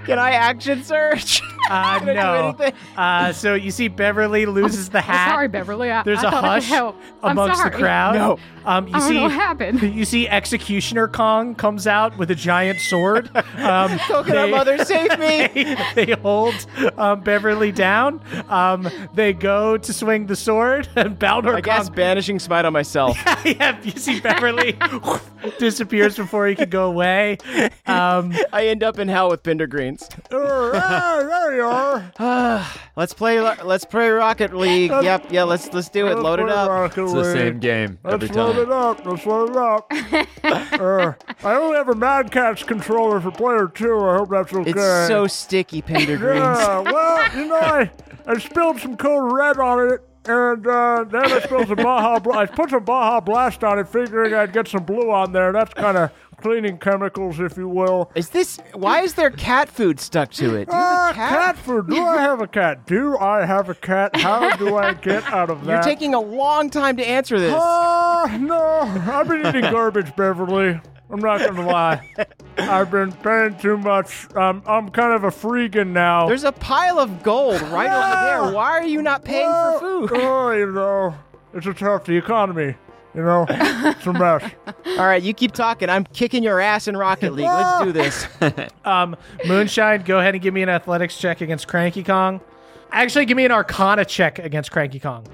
Can 0.05 0.19
I 0.21 0.31
action 0.33 0.85
surge? 0.85 1.43
Uh, 1.69 1.99
Can 1.99 2.07
do 2.09 2.15
no. 2.15 2.57
Uh, 2.97 3.33
so 3.33 3.55
you 3.55 3.71
see 3.71 3.89
Beverly 3.89 4.47
loses 4.47 4.89
the 4.91 4.99
I'm 4.99 5.05
hat. 5.05 5.31
sorry, 5.31 5.49
Beverly. 5.49 5.91
I, 5.91 6.03
There's 6.03 6.23
I 6.25 6.29
a 6.29 6.31
thought 6.31 6.45
I 6.45 6.49
hush 6.55 6.69
help. 6.69 6.97
I'm 7.23 7.33
amongst 7.33 7.63
the 7.65 7.71
crowd. 7.77 8.15
No. 8.15 8.39
Um, 8.65 8.87
you 8.89 8.95
I 8.95 8.99
don't 8.99 9.09
see, 9.09 9.15
know 9.15 9.23
what 9.23 9.33
happened. 9.33 9.83
You 10.01 10.05
see 10.05 10.29
Executioner 10.29 11.09
Kong 11.09 11.55
comes 11.55 11.87
out 11.87 12.17
with 12.19 12.31
a 12.31 12.35
giant 12.35 12.79
sword. 12.81 13.31
Um, 13.35 13.99
Coconut 13.99 14.27
they- 14.47 14.51
Mother, 14.51 14.85
save 14.85 15.19
me. 15.19 15.49
They, 15.95 16.05
they 16.07 16.13
hold 16.13 16.55
um, 16.99 17.21
Beverly 17.23 17.73
down. 17.73 18.21
Um, 18.49 18.89
they 19.15 19.33
go 19.33 19.77
to 19.79 19.93
swing 19.93 20.27
the 20.27 20.37
sword, 20.37 20.89
and 20.97 21.19
Balnor 21.19 21.55
I 21.57 21.61
guess 21.61 21.87
Kong. 21.89 21.95
banishing 21.97 22.39
smite 22.39 22.65
on 22.65 22.73
myself. 22.73 23.17
yeah, 23.45 23.79
you 23.83 23.93
see 23.93 24.21
Beverly 24.21 24.77
disappears 25.59 26.17
before 26.17 26.47
he 26.47 26.55
can 26.55 26.69
go 26.71 26.87
away. 26.87 27.39
Um, 27.87 28.33
I 28.53 28.67
end 28.69 28.83
up 28.83 28.99
in 28.99 29.09
hell 29.09 29.31
with 29.31 29.43
Binder 29.43 29.67
Greens. 29.67 30.09
There 31.51 31.59
you 31.59 31.65
are. 31.65 32.65
Let's 32.97 33.13
play. 33.13 33.41
Let's 33.41 33.85
play 33.85 34.09
Rocket 34.09 34.55
League. 34.55 34.93
Yep, 34.93 35.27
yeah. 35.33 35.43
Let's 35.43 35.73
let's 35.73 35.89
do 35.89 36.07
it. 36.07 36.11
Let's 36.11 36.23
Load 36.23 36.39
it 36.39 36.47
play 36.47 36.55
up. 36.55 36.71
Rocket 36.71 37.03
It's 37.03 37.13
the 37.13 37.19
League. 37.23 37.37
same 37.37 37.59
game 37.59 37.99
every 38.05 38.29
Let's 38.29 38.37
load 38.37 38.53
time. 38.53 38.63
it 38.63 38.71
up. 38.71 39.05
Let's 39.05 39.27
load 39.27 39.51
it 39.51 39.57
up. 39.57 39.93
uh, 40.45 41.13
I 41.45 41.55
only 41.57 41.77
have 41.77 41.89
a 41.89 41.95
Mad 41.97 42.31
Catz 42.31 42.63
controller 42.65 43.21
for 43.21 43.33
player 43.33 43.67
two. 43.67 43.99
I 43.99 44.19
hope 44.19 44.31
that's 44.31 44.53
okay. 44.53 44.71
It's 44.71 45.09
so 45.09 45.27
sticky, 45.27 45.81
Binder 45.81 46.17
Greens. 46.19 46.39
Yeah, 46.39 46.81
well, 46.83 47.37
you 47.37 47.47
know, 47.49 47.57
I, 47.61 47.91
I 48.29 48.39
spilled 48.39 48.79
some 48.81 48.97
code 48.97 49.33
red 49.33 49.59
on 49.59 49.93
it, 49.93 50.01
and 50.27 50.65
uh, 50.69 51.05
then 51.11 51.33
I 51.33 51.41
spilled 51.41 51.67
some 51.67 51.77
Baja 51.79 52.21
Bla- 52.21 52.37
I 52.39 52.47
put 52.47 52.71
some 52.71 52.85
Baja 52.85 53.19
Blast 53.21 53.65
on 53.65 53.81
it, 53.81 53.89
figuring 53.89 54.35
I'd 54.35 54.53
get 54.53 54.69
some 54.69 54.85
blue 54.85 55.11
on 55.11 55.33
there. 55.33 55.51
That's 55.53 55.75
kind 55.75 55.97
of 55.99 56.13
cleaning 56.41 56.79
chemicals, 56.79 57.39
if 57.41 57.57
you 57.57 57.69
will. 57.69 58.11
Is 58.15 58.31
this? 58.31 58.59
Why 58.75 59.01
is 59.03 59.15
there 59.15 59.31
cat 59.31 59.69
food 59.69 60.01
stuck 60.01 60.31
to 60.33 60.55
it? 60.57 60.69
Do 60.69 60.75
you 60.77 60.81
have 60.83 60.99
Ah, 60.99 61.11
a 61.11 61.15
cat? 61.15 61.31
cat 61.31 61.59
food. 61.59 61.89
Do 61.89 62.05
I 62.05 62.21
have 62.21 62.41
a 62.41 62.47
cat? 62.47 62.87
Do 62.87 63.17
I 63.19 63.45
have 63.45 63.69
a 63.69 63.75
cat? 63.75 64.17
How 64.17 64.57
do 64.57 64.77
I 64.77 64.95
get 64.95 65.25
out 65.33 65.51
of 65.51 65.65
that? 65.67 65.73
You're 65.73 65.83
taking 65.83 66.15
a 66.15 66.21
long 66.21 66.71
time 66.71 66.97
to 66.97 67.05
answer 67.07 67.39
this. 67.39 67.55
Ah, 67.57 68.37
no. 68.41 68.81
I've 69.13 69.29
been 69.29 69.47
eating 69.47 69.71
garbage, 69.71 70.15
Beverly. 70.17 70.81
I'm 71.13 71.19
not 71.21 71.41
gonna 71.41 71.67
lie. 71.67 72.09
I've 72.59 72.91
been 72.91 73.11
paying 73.11 73.57
too 73.59 73.77
much. 73.77 74.33
Um, 74.37 74.63
I'm 74.65 74.91
kind 74.91 75.13
of 75.13 75.25
a 75.25 75.31
freegan 75.31 75.89
now. 75.89 76.29
There's 76.29 76.45
a 76.45 76.53
pile 76.53 77.01
of 77.01 77.23
gold 77.25 77.61
right 77.63 77.91
over 77.91 78.25
there. 78.47 78.55
Why 78.55 78.71
are 78.71 78.85
you 78.87 79.03
not 79.03 79.25
paying 79.25 79.51
for 79.51 79.79
food? 79.81 80.11
Oh, 80.15 80.51
you 80.53 80.71
know, 80.71 81.15
it's 81.53 81.67
a 81.67 81.75
tough 81.75 82.05
the 82.05 82.17
economy. 82.17 82.77
You 83.15 83.23
know, 83.23 83.45
it's 83.49 84.07
a 84.07 84.13
mess. 84.13 84.53
All 84.87 85.07
right, 85.07 85.23
you 85.23 85.35
keep 85.35 85.53
talking. 85.53 85.91
I'm 85.91 86.05
kicking 86.05 86.43
your 86.43 86.61
ass 86.61 86.87
in 86.87 86.97
Rocket 86.97 87.33
League. 87.33 87.47
Let's 87.47 87.85
do 87.85 87.93
this. 87.93 88.27
um, 88.85 89.17
Moonshine, 89.47 90.03
go 90.03 90.21
ahead 90.21 90.35
and 90.35 90.43
give 90.43 90.55
me 90.55 90.63
an 90.63 90.69
athletics 90.69 91.19
check 91.19 91.41
against 91.41 91.67
Cranky 91.67 92.05
Kong. 92.05 92.41
Actually, 92.93 93.25
give 93.25 93.37
me 93.37 93.45
an 93.45 93.53
Arcana 93.53 94.05
check 94.05 94.39
against 94.39 94.71
Cranky 94.71 95.01
Kong. 95.01 95.27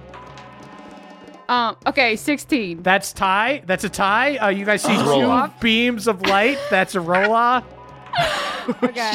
Um. 1.48 1.76
Okay, 1.86 2.16
16. 2.16 2.82
That's 2.82 3.12
tie. 3.12 3.62
That's 3.66 3.84
a 3.84 3.88
tie. 3.88 4.36
Uh, 4.38 4.48
you 4.48 4.64
guys 4.64 4.82
see 4.82 4.96
Roll 4.96 5.20
two 5.20 5.26
off. 5.26 5.60
beams 5.60 6.08
of 6.08 6.20
light. 6.22 6.58
That's 6.70 6.94
a 6.94 7.00
roll 7.00 7.32
off. 7.32 7.64
Okay. 8.82 9.14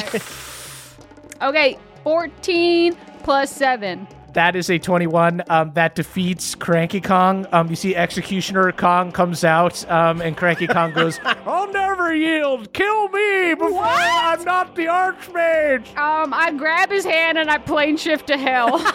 okay, 1.42 1.78
14 2.04 2.96
plus 3.22 3.50
7. 3.52 4.08
That 4.34 4.56
is 4.56 4.70
a 4.70 4.78
21. 4.78 5.42
Um, 5.48 5.72
that 5.74 5.94
defeats 5.94 6.54
Cranky 6.54 7.00
Kong. 7.00 7.46
Um, 7.52 7.68
you 7.68 7.76
see 7.76 7.94
Executioner 7.94 8.72
Kong 8.72 9.12
comes 9.12 9.44
out, 9.44 9.88
um, 9.90 10.20
and 10.20 10.36
Cranky 10.36 10.66
Kong 10.66 10.92
goes, 10.92 11.20
I'll 11.24 11.70
never 11.72 12.14
yield. 12.14 12.72
Kill 12.72 13.08
me 13.08 13.54
before 13.54 13.82
I'm 13.82 14.44
not 14.44 14.74
the 14.74 14.86
Archmage. 14.86 15.96
Um, 15.96 16.32
I 16.34 16.52
grab 16.52 16.90
his 16.90 17.04
hand 17.04 17.38
and 17.38 17.50
I 17.50 17.58
plane 17.58 17.96
shift 17.96 18.26
to 18.28 18.36
hell. 18.36 18.78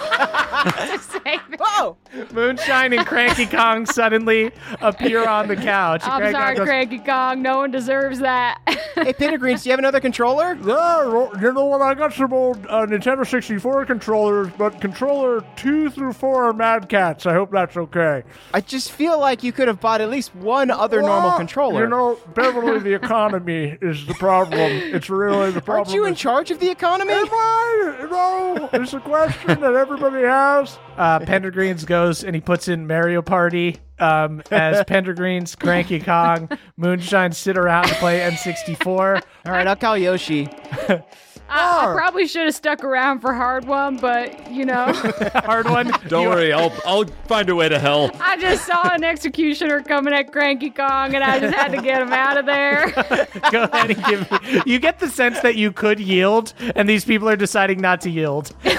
to 0.64 1.00
save 1.00 1.42
him. 1.42 1.56
Whoa! 1.60 1.98
Moonshine 2.34 2.94
and 2.94 3.06
Cranky 3.06 3.46
Kong 3.46 3.86
suddenly 3.86 4.52
appear 4.82 5.28
on 5.28 5.48
the 5.48 5.56
couch. 5.56 6.02
I'm 6.04 6.20
Cranky 6.20 6.34
sorry, 6.34 6.56
Kong 6.56 6.58
goes, 6.58 6.68
Cranky 6.68 7.00
Kong. 7.00 7.42
No 7.42 7.58
one 7.58 7.72
deserves 7.72 8.20
that. 8.20 8.60
Hey, 8.96 9.14
Pittigreens, 9.14 9.64
do 9.64 9.70
you 9.70 9.74
have 9.74 9.80
another 9.80 10.00
controller? 10.00 10.56
Yeah, 10.56 11.06
well, 11.08 11.32
you 11.40 11.54
know 11.54 11.66
what? 11.66 11.82
I 11.82 11.94
got 11.94 12.14
some 12.14 12.34
old 12.34 12.66
uh, 12.68 12.86
Nintendo 12.86 13.28
64 13.28 13.86
controllers, 13.86 14.52
but 14.58 14.80
controller 15.28 15.56
two 15.56 15.90
through 15.90 16.14
four 16.14 16.46
are 16.50 16.54
Mad 16.54 16.90
Catz. 16.90 17.26
I 17.26 17.34
hope 17.34 17.52
that's 17.52 17.76
okay. 17.76 18.24
I 18.54 18.62
just 18.62 18.92
feel 18.92 19.20
like 19.20 19.44
you 19.44 19.52
could 19.52 19.68
have 19.68 19.80
bought 19.80 20.02
at 20.02 20.10
least 20.10 20.34
one 20.36 20.72
other 20.72 21.02
normal 21.02 21.32
controller. 21.32 21.84
You 21.84 21.90
know, 21.90 22.18
Beverly, 22.34 22.80
the 22.80 22.94
economy 22.94 23.78
is 23.82 24.06
the 24.06 24.14
problem. 24.16 24.60
It's 24.60 25.10
really 25.10 25.52
the 25.52 25.62
problem. 25.62 25.88
Aren't 25.88 25.96
you 25.96 26.06
in 26.06 26.16
charge 26.16 26.52
of 26.52 26.60
the 26.60 26.70
economy? 26.70 27.14
Am 27.14 27.28
I? 27.30 28.08
No, 28.10 28.70
it's 28.74 28.94
a 28.94 29.00
question 29.00 29.60
that 29.62 29.74
everybody 29.74 30.24
has. 30.24 30.78
uh, 30.98 31.20
Pendergreens 31.20 31.86
goes 31.86 32.24
and 32.24 32.36
he 32.36 32.42
puts 32.42 32.68
in 32.68 32.88
Mario 32.88 33.22
Party 33.22 33.78
um, 34.00 34.42
as 34.52 34.84
Pendergreens, 34.88 35.58
Cranky 35.58 36.00
Kong, 36.00 36.50
Moonshine 36.78 37.34
sit 37.34 37.58
around 37.58 37.88
and 37.88 37.96
play 37.98 38.20
N64. 38.20 39.22
All 39.46 39.52
right, 39.52 39.68
I'll 39.68 39.76
call 39.76 39.98
Yoshi. 39.98 40.48
I, 41.50 41.90
I 41.90 41.94
probably 41.94 42.28
should 42.28 42.46
have 42.46 42.56
stuck 42.56 42.84
around 42.84 43.20
for 43.22 43.32
Hardwon, 43.32 44.00
but 44.02 44.52
you 44.52 44.66
know, 44.66 44.86
Hardwon. 44.92 45.92
Don't 46.10 46.24
You- 46.24 46.30
worry, 46.30 46.54
I'll 46.54 46.74
I'll 46.86 47.06
find 47.28 47.50
a 47.50 47.56
way 47.56 47.70
to 47.70 47.80
hell. 47.80 48.12
I 48.20 48.38
just 48.38 48.66
saw 48.66 48.94
an 48.94 49.04
executioner 49.04 49.82
coming 49.82 50.14
at 50.14 50.32
Cranky 50.32 50.70
Kong, 50.70 51.16
and 51.16 51.24
I 51.24 51.40
just 51.40 51.56
had 51.56 51.72
to 51.72 51.82
get 51.82 52.02
him 52.02 52.12
out 52.12 52.38
of 52.38 52.46
there. 52.46 52.88
Go 53.52 53.64
ahead 53.64 53.92
and 53.92 54.06
give 54.06 54.32
me. 54.32 54.62
You 54.66 54.80
get 54.80 55.00
the 55.00 55.08
sense 55.10 55.40
that 55.42 55.56
you 55.56 55.72
could 55.72 56.00
yield, 56.00 56.54
and 56.76 56.88
these 56.90 57.06
people 57.06 57.30
are 57.30 57.36
deciding 57.38 57.80
not 57.82 58.02
to 58.02 58.10
yield. 58.10 58.52
um, 58.66 58.72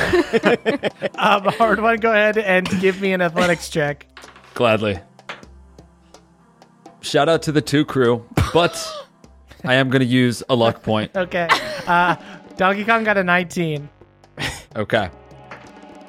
Hardwon. 1.45 2.01
Go 2.01 2.11
ahead 2.11 2.39
and 2.39 2.69
give 2.81 3.01
me 3.01 3.13
an 3.13 3.23
athletics 3.23 3.69
check. 3.69 4.07
Gladly. 4.55 4.99
Shout 7.01 7.29
out 7.29 7.43
to 7.43 7.53
the 7.53 7.61
two 7.63 7.85
crew, 7.85 8.27
but 8.53 8.77
I 9.65 9.75
am 9.75 9.89
going 9.89 10.01
to 10.01 10.07
use 10.07 10.43
a 10.51 10.55
luck 10.55 10.83
point. 10.83 11.15
Okay. 11.17 11.49
Uh, 11.87 12.17
Donkey 12.59 12.85
Kong 12.85 13.05
got 13.05 13.17
a 13.17 13.25
19. 13.25 13.89
Okay. 14.77 15.11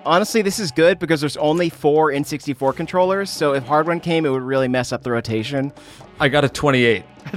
Honestly, 0.04 0.42
this 0.42 0.60
is 0.60 0.72
good 0.72 0.98
because 0.98 1.22
there's 1.22 1.38
only 1.38 1.70
four 1.70 2.12
N64 2.12 2.76
controllers, 2.76 3.30
so 3.30 3.54
if 3.54 3.64
Hardwon 3.64 4.02
came, 4.02 4.26
it 4.26 4.30
would 4.30 4.42
really 4.42 4.68
mess 4.68 4.92
up 4.92 5.04
the 5.04 5.12
rotation. 5.12 5.72
I 6.20 6.28
got 6.28 6.44
a 6.44 6.50
28. 6.50 7.04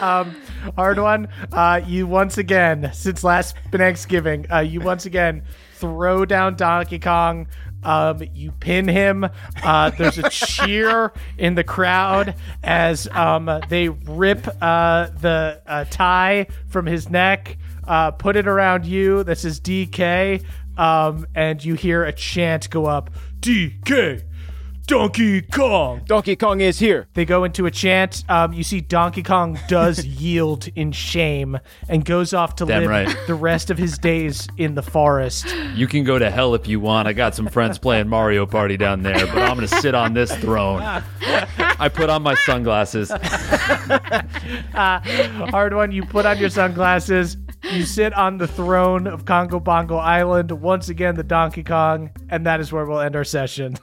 um, 0.00 0.36
Hardwon. 0.76 1.28
Uh, 1.52 1.80
you 1.86 2.06
once 2.06 2.36
again, 2.36 2.90
since 2.92 3.24
last 3.24 3.56
Thanksgiving, 3.72 4.44
uh, 4.52 4.58
you 4.58 4.80
once 4.80 5.06
again 5.06 5.42
throw 5.76 6.26
down 6.26 6.56
Donkey 6.56 6.98
Kong. 6.98 7.46
Um, 7.82 8.22
you 8.34 8.52
pin 8.52 8.88
him. 8.88 9.28
Uh, 9.62 9.90
there's 9.90 10.18
a 10.18 10.28
cheer 10.30 11.12
in 11.38 11.54
the 11.54 11.64
crowd 11.64 12.34
as 12.62 13.08
um, 13.08 13.60
they 13.68 13.88
rip 13.88 14.46
uh, 14.60 15.08
the 15.20 15.62
uh, 15.66 15.84
tie 15.90 16.46
from 16.68 16.86
his 16.86 17.08
neck, 17.08 17.56
uh, 17.86 18.10
put 18.12 18.36
it 18.36 18.46
around 18.46 18.86
you. 18.86 19.24
This 19.24 19.44
is 19.44 19.60
DK. 19.60 20.44
Um, 20.76 21.26
and 21.34 21.62
you 21.62 21.74
hear 21.74 22.04
a 22.04 22.12
chant 22.12 22.70
go 22.70 22.86
up 22.86 23.10
DK, 23.40 24.22
Donkey 24.90 25.40
Kong. 25.42 26.02
Donkey 26.04 26.34
Kong 26.34 26.60
is 26.60 26.80
here. 26.80 27.06
They 27.14 27.24
go 27.24 27.44
into 27.44 27.66
a 27.66 27.70
chant. 27.70 28.24
Um, 28.28 28.52
you 28.52 28.64
see 28.64 28.80
Donkey 28.80 29.22
Kong 29.22 29.56
does 29.68 30.04
yield 30.20 30.66
in 30.74 30.90
shame 30.90 31.60
and 31.88 32.04
goes 32.04 32.34
off 32.34 32.56
to 32.56 32.66
Damn 32.66 32.80
live 32.82 32.90
right. 32.90 33.16
the 33.28 33.36
rest 33.36 33.70
of 33.70 33.78
his 33.78 33.98
days 33.98 34.48
in 34.56 34.74
the 34.74 34.82
forest. 34.82 35.54
You 35.76 35.86
can 35.86 36.02
go 36.02 36.18
to 36.18 36.28
hell 36.28 36.56
if 36.56 36.66
you 36.66 36.80
want. 36.80 37.06
I 37.06 37.12
got 37.12 37.36
some 37.36 37.46
friends 37.46 37.78
playing 37.78 38.08
Mario 38.08 38.46
Party 38.46 38.76
down 38.76 39.02
there, 39.02 39.28
but 39.28 39.38
I'm 39.38 39.58
going 39.58 39.68
to 39.68 39.76
sit 39.76 39.94
on 39.94 40.12
this 40.12 40.34
throne. 40.38 40.82
I 40.82 41.88
put 41.88 42.10
on 42.10 42.24
my 42.24 42.34
sunglasses. 42.34 43.10
Hardwon, 44.74 45.92
you 45.92 46.04
put 46.04 46.26
on 46.26 46.36
your 46.38 46.50
sunglasses. 46.50 47.36
You 47.70 47.84
sit 47.84 48.12
on 48.14 48.38
the 48.38 48.48
throne 48.48 49.06
of 49.06 49.24
Kongo 49.24 49.60
Bongo 49.60 49.98
Island, 49.98 50.50
once 50.50 50.88
again, 50.88 51.14
the 51.14 51.22
Donkey 51.22 51.62
Kong, 51.62 52.10
and 52.28 52.44
that 52.44 52.58
is 52.58 52.72
where 52.72 52.84
we'll 52.86 52.98
end 52.98 53.14
our 53.14 53.22
session. 53.22 53.76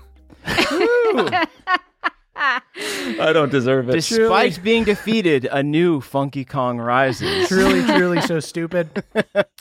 I 2.40 3.32
don't 3.34 3.52
deserve 3.52 3.90
it. 3.90 3.94
Despite 3.94 4.62
being 4.64 4.84
defeated, 4.84 5.46
a 5.46 5.64
new 5.64 6.02
Funky 6.02 6.46
Kong 6.46 6.78
rises. 6.78 7.48
Truly, 7.48 7.84
truly 7.84 8.22
so 8.22 8.40
stupid. 8.40 9.04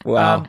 Wow. 0.04 0.36
Um, 0.36 0.48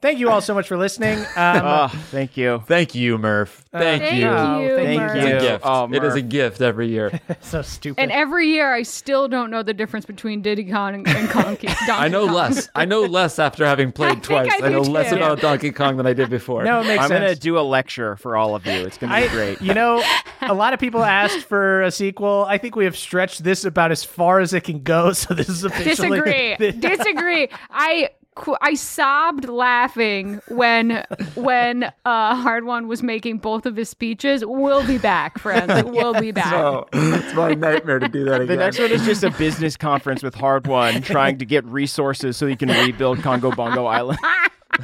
thank 0.00 0.18
you 0.18 0.30
all 0.30 0.40
so 0.40 0.54
much 0.54 0.66
for 0.68 0.76
listening. 0.76 1.18
Um, 1.36 1.60
Oh, 1.62 1.88
thank 2.10 2.36
you. 2.36 2.62
Thank 2.66 2.94
you, 2.94 3.18
Murph. 3.18 3.64
Thank, 3.72 4.02
Thank 4.02 4.14
you. 4.16 4.20
you. 4.22 4.76
thank 4.76 5.00
Thank 5.00 5.16
It's 5.16 5.24
a 5.24 5.28
you. 5.34 5.40
gift. 5.40 5.64
Oh, 5.66 5.88
it 5.92 6.02
is 6.04 6.14
a 6.14 6.22
gift 6.22 6.60
every 6.60 6.88
year. 6.88 7.20
so 7.40 7.62
stupid. 7.62 8.00
and 8.00 8.10
every 8.10 8.48
year, 8.48 8.72
I 8.74 8.82
still 8.82 9.28
don't 9.28 9.50
know 9.50 9.62
the 9.62 9.74
difference 9.74 10.04
between 10.06 10.42
Diddy 10.42 10.64
Kong 10.70 10.94
and, 10.94 11.08
and 11.08 11.28
Donkey, 11.30 11.66
Donkey 11.86 11.90
I 11.92 12.08
know 12.08 12.26
Kong. 12.26 12.34
less. 12.34 12.68
I 12.74 12.84
know 12.84 13.02
less 13.02 13.38
after 13.38 13.64
having 13.64 13.92
played 13.92 14.12
think 14.14 14.24
twice. 14.24 14.52
I 14.62 14.66
I, 14.66 14.68
know 14.70 14.80
less 14.80 15.10
too. 15.10 15.16
about 15.16 15.40
Donkey 15.40 15.70
Kong 15.70 15.96
than 15.96 16.06
I 16.06 16.12
did 16.12 16.30
before. 16.30 16.64
no, 16.64 16.80
it 16.80 16.84
makes 16.84 17.02
I'm 17.02 17.08
sense. 17.08 17.20
going 17.20 17.34
to 17.34 17.40
do 17.40 17.58
a 17.58 17.60
lecture 17.62 18.16
for 18.16 18.36
all 18.36 18.54
of 18.56 18.66
you. 18.66 18.72
It's 18.72 18.98
going 18.98 19.10
to 19.12 19.16
be 19.16 19.24
I, 19.24 19.28
great. 19.28 19.60
You 19.62 19.74
know, 19.74 20.02
a 20.42 20.54
lot 20.54 20.72
of 20.74 20.80
people 20.80 21.04
asked 21.04 21.40
for 21.46 21.82
a 21.82 21.90
sequel. 21.90 22.44
I 22.48 22.58
think 22.58 22.74
we 22.74 22.84
have 22.86 22.96
stretched 22.96 23.44
this 23.44 23.64
about 23.64 23.92
as 23.92 24.02
far 24.02 24.40
as 24.40 24.52
it 24.54 24.64
can 24.64 24.82
go. 24.82 25.12
So 25.12 25.34
this 25.34 25.48
is 25.48 25.62
officially 25.64 26.20
Disagree. 26.20 26.72
Disagree. 26.80 27.48
I 27.70 28.10
qu- 28.40 28.56
I 28.60 28.74
sobbed 28.74 29.48
laughing 29.48 30.40
when 30.48 31.04
when 31.34 31.84
uh, 32.04 32.42
Hardwon 32.44 32.86
was 32.86 33.02
making 33.02 33.38
both 33.38 33.66
of 33.66 33.76
his 33.76 33.88
speeches. 33.88 34.44
We'll 34.44 34.86
be 34.86 34.98
back, 34.98 35.38
friends. 35.38 35.72
We'll 35.90 36.14
be 36.20 36.30
back. 36.32 36.50
So, 36.50 36.88
it's 36.92 37.34
my 37.34 37.54
nightmare 37.54 37.98
to 37.98 38.08
do 38.08 38.24
that 38.24 38.40
again. 38.42 38.46
The 38.56 38.64
next 38.64 38.78
one 38.78 38.90
is 38.90 39.04
just 39.04 39.22
a 39.24 39.30
business 39.30 39.76
conference 39.76 40.22
with 40.22 40.34
Hardwon 40.34 41.02
trying 41.04 41.38
to 41.38 41.44
get 41.44 41.64
resources 41.66 42.36
so 42.36 42.46
he 42.46 42.56
can 42.56 42.68
rebuild 42.68 43.22
Kongo 43.22 43.50
Bongo 43.52 43.86
Island. 43.86 44.18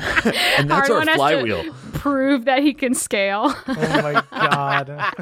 and 0.59 0.69
that's 0.71 0.89
Hard 0.89 0.91
our 0.91 0.97
One 0.99 1.07
has 1.09 1.15
to 1.15 1.19
flywheel. 1.19 1.75
prove 1.95 2.45
that 2.45 2.63
he 2.63 2.75
can 2.75 2.95
scale. 2.95 3.55
Oh 3.69 3.75
my 4.03 4.23
god. 4.33 5.15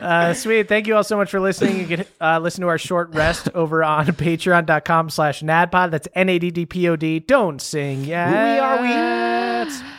Uh, 0.00 0.32
sweet. 0.34 0.68
Thank 0.68 0.86
you 0.86 0.96
all 0.96 1.04
so 1.04 1.16
much 1.16 1.30
for 1.30 1.40
listening. 1.40 1.78
You 1.80 1.86
can 1.96 2.06
uh, 2.20 2.38
listen 2.38 2.62
to 2.62 2.68
our 2.68 2.78
short 2.78 3.14
rest 3.14 3.48
over 3.54 3.82
on 3.82 4.06
patreon.com 4.06 5.10
slash 5.10 5.42
naddpod. 5.42 5.90
That's 5.90 6.08
N-A-D-D-P-O-D. 6.14 7.20
Don't 7.20 7.60
sing 7.60 8.04
yet. 8.04 8.30
we 8.30 8.58
are 8.58 8.82
we? 8.82 9.74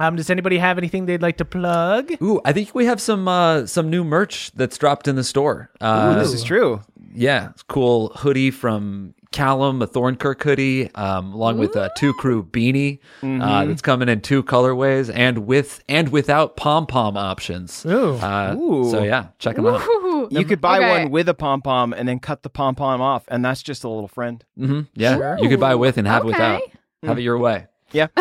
Um, 0.00 0.14
does 0.14 0.30
anybody 0.30 0.58
have 0.58 0.78
anything 0.78 1.06
they'd 1.06 1.22
like 1.22 1.38
to 1.38 1.44
plug? 1.44 2.12
Ooh, 2.22 2.40
I 2.44 2.52
think 2.52 2.72
we 2.72 2.84
have 2.84 3.00
some 3.00 3.26
uh, 3.26 3.66
some 3.66 3.90
new 3.90 4.04
merch 4.04 4.52
that's 4.52 4.78
dropped 4.78 5.08
in 5.08 5.16
the 5.16 5.24
store. 5.24 5.70
Uh, 5.80 6.16
this 6.20 6.32
is 6.32 6.44
true. 6.44 6.82
Yeah, 7.14 7.50
it's 7.50 7.62
cool 7.62 8.08
hoodie 8.16 8.50
from 8.50 9.14
Callum, 9.30 9.82
a 9.82 9.86
Thornkirk 9.86 10.42
hoodie, 10.42 10.92
um, 10.94 11.32
along 11.34 11.58
with 11.58 11.76
a 11.76 11.90
two 11.98 12.14
crew 12.14 12.42
beanie 12.42 12.98
uh, 13.22 13.66
that's 13.66 13.82
coming 13.82 14.08
in 14.08 14.20
two 14.22 14.42
colorways 14.42 15.12
and 15.14 15.46
with 15.46 15.82
and 15.88 16.08
without 16.10 16.56
pom 16.56 16.86
pom 16.86 17.16
options. 17.16 17.84
Ooh. 17.86 18.14
Uh, 18.16 18.54
Ooh. 18.56 18.90
So 18.90 19.02
yeah, 19.02 19.28
check 19.38 19.56
them 19.56 19.66
out. 19.66 19.82
You 20.30 20.44
could 20.44 20.60
buy 20.60 20.78
Okay. 20.78 21.02
one 21.02 21.10
with 21.10 21.28
a 21.28 21.34
pom 21.34 21.62
pom 21.62 21.92
and 21.92 22.08
then 22.08 22.18
cut 22.20 22.42
the 22.42 22.50
pom 22.50 22.74
pom 22.74 23.00
off, 23.00 23.24
and 23.28 23.44
that's 23.44 23.62
just 23.62 23.84
a 23.84 23.88
little 23.88 24.08
friend. 24.08 24.44
hmm 24.56 24.80
Yeah, 24.94 25.36
you 25.40 25.48
could 25.48 25.60
buy 25.60 25.74
with 25.74 25.98
and 25.98 26.06
have 26.06 26.22
Okay. 26.24 26.32
without. 26.32 26.62
Have 27.04 27.18
it 27.18 27.22
your 27.22 27.38
way. 27.38 27.66
Yeah. 27.92 28.08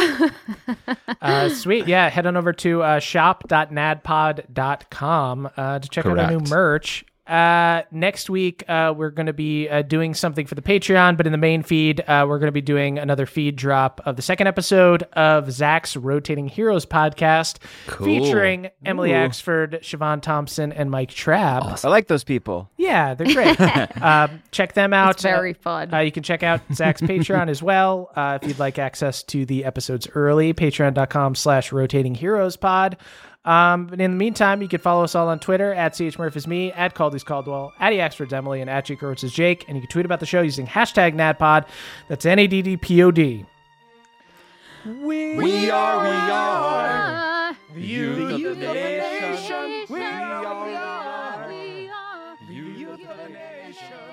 Uh, 1.22 1.50
sweet. 1.50 1.88
Yeah. 1.88 2.10
Head 2.10 2.26
on 2.26 2.36
over 2.38 2.54
to 2.54 2.82
uh, 2.84 3.00
shop.naddpod.com 3.00 5.50
uh, 5.58 5.80
to 5.80 5.90
check 5.90 6.06
out 6.06 6.20
our 6.20 6.30
new 6.30 6.40
merch. 6.50 7.04
Uh, 7.28 7.84
next 7.92 8.30
week, 8.30 8.64
uh, 8.70 8.94
we're 8.96 9.10
going 9.10 9.26
to 9.26 9.34
be 9.34 9.68
uh, 9.68 9.82
doing 9.82 10.14
something 10.14 10.46
for 10.46 10.56
the 10.56 10.62
Patreon, 10.62 11.18
but 11.18 11.26
in 11.26 11.32
the 11.32 11.38
main 11.38 11.62
feed, 11.62 12.00
uh, 12.02 12.26
we're 12.28 12.40
going 12.40 12.48
to 12.48 12.54
be 12.54 12.62
doing 12.62 12.98
another 12.98 13.26
feed 13.26 13.56
drop 13.56 14.00
of 14.06 14.16
the 14.16 14.22
second 14.22 14.48
episode 14.48 15.04
of 15.14 15.52
Zach's 15.52 15.98
Rotating 15.98 16.48
Heroes 16.48 16.86
podcast, 16.86 17.58
featuring 18.04 18.70
Emily 18.86 19.10
Axford, 19.10 19.82
Siobhan 19.82 20.22
Thompson, 20.22 20.72
and 20.72 20.90
Mike 20.90 21.10
Trapp. 21.10 21.84
I 21.84 21.90
like 21.90 22.08
those 22.08 22.24
people. 22.24 22.70
Yeah, 22.78 23.14
they're 23.14 23.34
great. 23.34 23.60
um, 24.02 24.42
check 24.52 24.74
them 24.74 24.94
out. 24.94 25.16
It's 25.16 25.24
very 25.24 25.54
fun. 25.54 25.94
Uh, 25.94 26.00
you 26.00 26.12
can 26.12 26.24
check 26.24 26.44
out 26.44 26.62
Zach's 26.74 27.02
Patreon 27.08 27.50
as 27.50 27.62
well 27.62 28.12
uh, 28.16 28.40
if 28.42 28.48
you'd 28.48 28.60
like 28.60 28.80
access 28.80 29.24
to 29.24 29.46
the 29.46 29.66
episodes 29.66 30.08
early. 30.16 30.54
Patreon.com 30.54 31.36
slash 31.36 31.72
rotating 31.72 32.16
heroes 32.16 32.56
pod. 32.56 32.98
Um, 33.48 33.88
but 33.88 34.02
in 34.02 34.12
the 34.12 34.18
meantime, 34.18 34.62
you 34.62 34.68
can 34.68 34.82
follow 34.82 35.06
us 35.06 35.16
all 35.16 35.30
on 35.30 35.40
Twitter 35.40 35.74
at 35.74 35.94
CHMurph 35.94 36.36
is 36.36 36.48
me, 36.48 36.74
at 36.74 36.96
Caldy's 36.96 37.24
Caldwell, 37.24 37.72
at 37.80 37.94
EAxford's 37.94 38.34
Emily, 38.34 38.60
and 38.60 38.70
at 38.70 38.84
Jake 38.84 39.00
Hurwitz 39.00 39.24
is 39.24 39.32
Jake. 39.32 39.64
And 39.70 39.78
you 39.78 39.82
can 39.82 39.90
tweet 39.90 40.06
about 40.06 40.20
the 40.20 40.26
show 40.26 40.42
using 40.42 40.68
hashtag 40.68 41.16
NADDPOD. 41.16 41.66
That's 42.10 42.26
N 42.26 42.40
A 42.40 42.48
D 42.48 42.62
D 42.62 42.76
P 42.76 43.02
O 43.02 43.10
D. 43.10 43.46
We 44.86 45.70
are, 45.70 46.04
we 46.04 46.10
are. 46.10 47.58
The 47.74 47.82
youth 47.82 48.34
of 48.34 48.60
the 48.60 48.74
nation. 48.74 49.86
We 49.90 50.02
are, 50.02 50.66
we 50.66 50.76
are. 50.76 51.48
we 51.48 51.90
are. 51.90 52.38
The 52.50 52.54
youth 52.54 53.08
of 53.08 53.18
the 53.18 53.30
nation. 53.30 54.08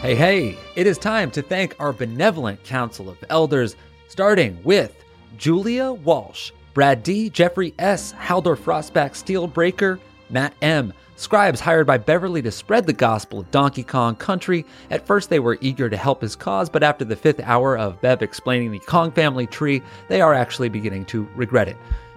Hey, 0.00 0.14
hey, 0.14 0.58
it 0.76 0.86
is 0.86 0.96
time 0.96 1.30
to 1.32 1.42
thank 1.42 1.76
our 1.78 1.92
benevolent 1.92 2.64
council 2.64 3.10
of 3.10 3.22
elders, 3.28 3.76
starting 4.10 4.58
with 4.64 5.04
Julia 5.38 5.92
Walsh, 5.92 6.50
Brad 6.74 7.04
D., 7.04 7.30
Jeffrey 7.30 7.72
S., 7.78 8.12
Haldor 8.14 8.56
Frostback 8.56 9.12
Steelbreaker, 9.12 10.00
Matt 10.28 10.52
M., 10.60 10.92
scribes 11.14 11.60
hired 11.60 11.86
by 11.86 11.96
Beverly 11.96 12.42
to 12.42 12.50
spread 12.50 12.86
the 12.86 12.92
gospel 12.92 13.38
of 13.38 13.50
Donkey 13.52 13.84
Kong 13.84 14.16
Country. 14.16 14.66
At 14.90 15.06
first, 15.06 15.30
they 15.30 15.38
were 15.38 15.58
eager 15.60 15.88
to 15.88 15.96
help 15.96 16.22
his 16.22 16.34
cause, 16.34 16.68
but 16.68 16.82
after 16.82 17.04
the 17.04 17.14
fifth 17.14 17.38
hour 17.44 17.78
of 17.78 18.00
Bev 18.00 18.20
explaining 18.20 18.72
the 18.72 18.80
Kong 18.80 19.12
family 19.12 19.46
tree, 19.46 19.80
they 20.08 20.20
are 20.20 20.34
actually 20.34 20.70
beginning 20.70 21.04
to 21.04 21.28
regret 21.36 21.68
it. 21.68 21.76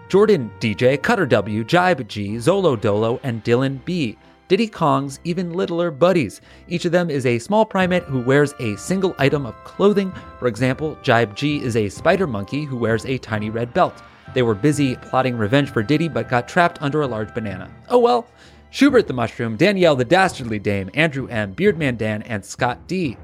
Jordan 0.09 0.49
DJ, 0.59 0.99
Cutter 0.99 1.27
W, 1.27 1.63
Jibe 1.63 2.07
G, 2.07 2.37
Zolo 2.37 2.79
Dolo, 2.79 3.19
and 3.21 3.43
Dylan 3.43 3.85
B. 3.85 4.17
Diddy 4.47 4.67
Kong's 4.67 5.19
even 5.23 5.53
littler 5.53 5.89
buddies. 5.89 6.41
Each 6.67 6.85
of 6.85 6.91
them 6.91 7.09
is 7.09 7.25
a 7.25 7.39
small 7.39 7.65
primate 7.65 8.03
who 8.03 8.19
wears 8.19 8.53
a 8.59 8.75
single 8.75 9.15
item 9.17 9.45
of 9.45 9.55
clothing. 9.63 10.11
For 10.37 10.47
example, 10.47 10.97
Jibe 11.01 11.35
G 11.35 11.63
is 11.63 11.75
a 11.75 11.89
spider 11.89 12.27
monkey 12.27 12.65
who 12.65 12.75
wears 12.75 13.05
a 13.05 13.17
tiny 13.17 13.49
red 13.49 13.73
belt. 13.73 14.03
They 14.33 14.41
were 14.41 14.55
busy 14.55 14.95
plotting 14.97 15.37
revenge 15.37 15.71
for 15.71 15.81
Diddy 15.81 16.09
but 16.09 16.29
got 16.29 16.47
trapped 16.47 16.81
under 16.81 17.01
a 17.01 17.07
large 17.07 17.33
banana. 17.33 17.71
Oh 17.89 17.99
well. 17.99 18.27
Schubert 18.69 19.07
the 19.07 19.13
Mushroom, 19.13 19.55
Danielle 19.55 19.95
the 19.95 20.03
Dastardly 20.03 20.57
Dame, 20.59 20.89
Andrew 20.95 21.27
M., 21.27 21.53
Beardman 21.53 21.97
Dan, 21.97 22.23
and 22.23 22.43
Scott 22.43 22.87
D. 22.87 23.17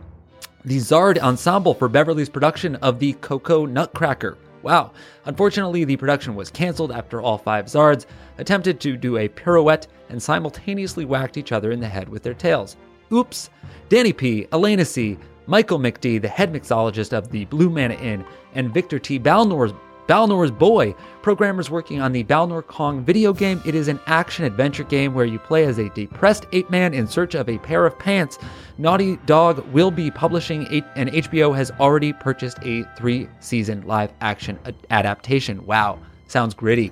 The 0.64 0.78
Zard 0.78 1.18
Ensemble 1.18 1.74
for 1.74 1.90
Beverly's 1.90 2.30
production 2.30 2.76
of 2.78 3.00
the 3.00 3.14
Cocoa 3.14 3.66
Nutcracker. 3.66 4.38
Wow. 4.62 4.92
Unfortunately, 5.26 5.86
the 5.86 5.98
production 5.98 6.36
was 6.36 6.50
canceled 6.50 6.92
after 6.92 7.22
all 7.22 7.38
five 7.38 7.66
Zards 7.66 8.06
attempted 8.38 8.80
to 8.82 8.98
do 8.98 9.18
a 9.18 9.30
pirouette 9.30 9.88
and 10.10 10.22
simultaneously 10.22 11.06
whacked 11.06 11.38
each 11.38 11.52
other 11.52 11.72
in 11.72 11.80
the 11.80 11.88
head 11.88 12.10
with 12.10 12.24
their 12.24 12.34
tails. 12.34 12.76
Oops. 13.12 13.50
Danny 13.88 14.14
P., 14.14 14.48
Elena 14.52 14.86
C., 14.86 15.18
Michael 15.48 15.80
McD., 15.80 16.22
the 16.22 16.28
head 16.28 16.54
mixologist 16.54 17.12
of 17.12 17.32
the 17.32 17.46
Blue 17.46 17.70
Mana 17.70 17.96
Inn, 17.96 18.24
and 18.54 18.74
Victor 18.74 19.00
T. 19.00 19.18
Balnor's 19.18 19.74
Balnor's 20.10 20.50
Boy, 20.50 20.96
programmers 21.22 21.70
working 21.70 22.02
on 22.02 22.14
the 22.14 22.24
Balnor 22.24 22.66
Kong 22.66 23.06
video 23.06 23.32
game. 23.32 23.62
It 23.64 23.76
is 23.76 23.88
an 23.88 24.00
action 24.08 24.44
adventure 24.44 24.84
game 24.84 25.14
where 25.14 25.28
you 25.28 25.38
play 25.38 25.66
as 25.66 25.78
a 25.78 25.90
depressed 25.90 26.48
ape 26.52 26.68
man 26.72 26.96
in 26.96 27.06
search 27.06 27.36
of 27.36 27.48
a 27.48 27.60
pair 27.60 27.86
of 27.86 28.00
pants. 28.00 28.40
Naughty 28.80 29.18
Dog 29.28 29.60
will 29.68 29.92
be 29.92 30.10
publishing, 30.10 30.66
and 30.96 31.12
HBO 31.12 31.56
has 31.56 31.70
already 31.80 32.12
purchased 32.12 32.58
a 32.64 32.86
three 32.98 33.30
season 33.40 33.86
live 33.86 34.12
action 34.20 34.58
adaptation. 34.90 35.64
Wow, 35.68 36.00
sounds 36.26 36.56
gritty. 36.56 36.92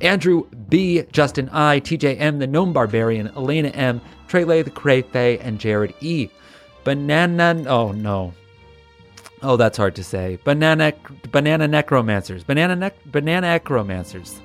Andrew 0.00 0.48
B, 0.68 1.04
Justin 1.12 1.48
I, 1.50 1.78
TJ 1.78 2.18
M, 2.18 2.40
the 2.40 2.48
Gnome 2.48 2.72
Barbarian, 2.72 3.28
Elena 3.36 3.68
M, 3.68 4.00
Trele 4.26 4.64
the 4.64 4.72
Cray 4.72 5.02
Faye, 5.02 5.38
and 5.38 5.60
Jared 5.60 5.94
E. 6.00 6.30
Banana, 6.82 7.62
oh 7.68 7.92
no, 7.92 8.34
Oh, 9.42 9.56
that's 9.56 9.76
hard 9.76 9.94
to 9.96 10.04
say. 10.04 10.38
Banana 10.44 10.92
banana 11.30 11.68
necromancers. 11.68 12.42
Banana 12.42 12.92
banana 13.06 13.46
necromancers. 13.48 14.40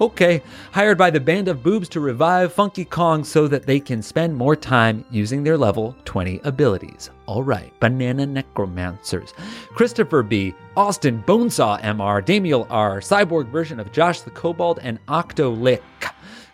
Okay, 0.00 0.42
hired 0.70 0.96
by 0.96 1.10
the 1.10 1.18
band 1.18 1.48
of 1.48 1.64
boobs 1.64 1.88
to 1.88 1.98
revive 1.98 2.52
Funky 2.52 2.84
Kong 2.84 3.24
so 3.24 3.48
that 3.48 3.66
they 3.66 3.80
can 3.80 4.00
spend 4.00 4.36
more 4.36 4.54
time 4.54 5.04
using 5.10 5.42
their 5.42 5.58
level 5.58 5.96
20 6.04 6.40
abilities. 6.44 7.10
All 7.26 7.42
right, 7.42 7.72
banana 7.80 8.24
necromancers. 8.24 9.34
Christopher 9.74 10.22
B, 10.22 10.54
Austin 10.76 11.24
Bonesaw 11.26 11.80
MR, 11.82 12.24
Damiel 12.24 12.68
R, 12.70 13.00
cyborg 13.00 13.48
version 13.48 13.80
of 13.80 13.90
Josh 13.90 14.20
the 14.20 14.30
Kobold 14.30 14.78
and 14.82 15.04
Octolick. 15.06 15.82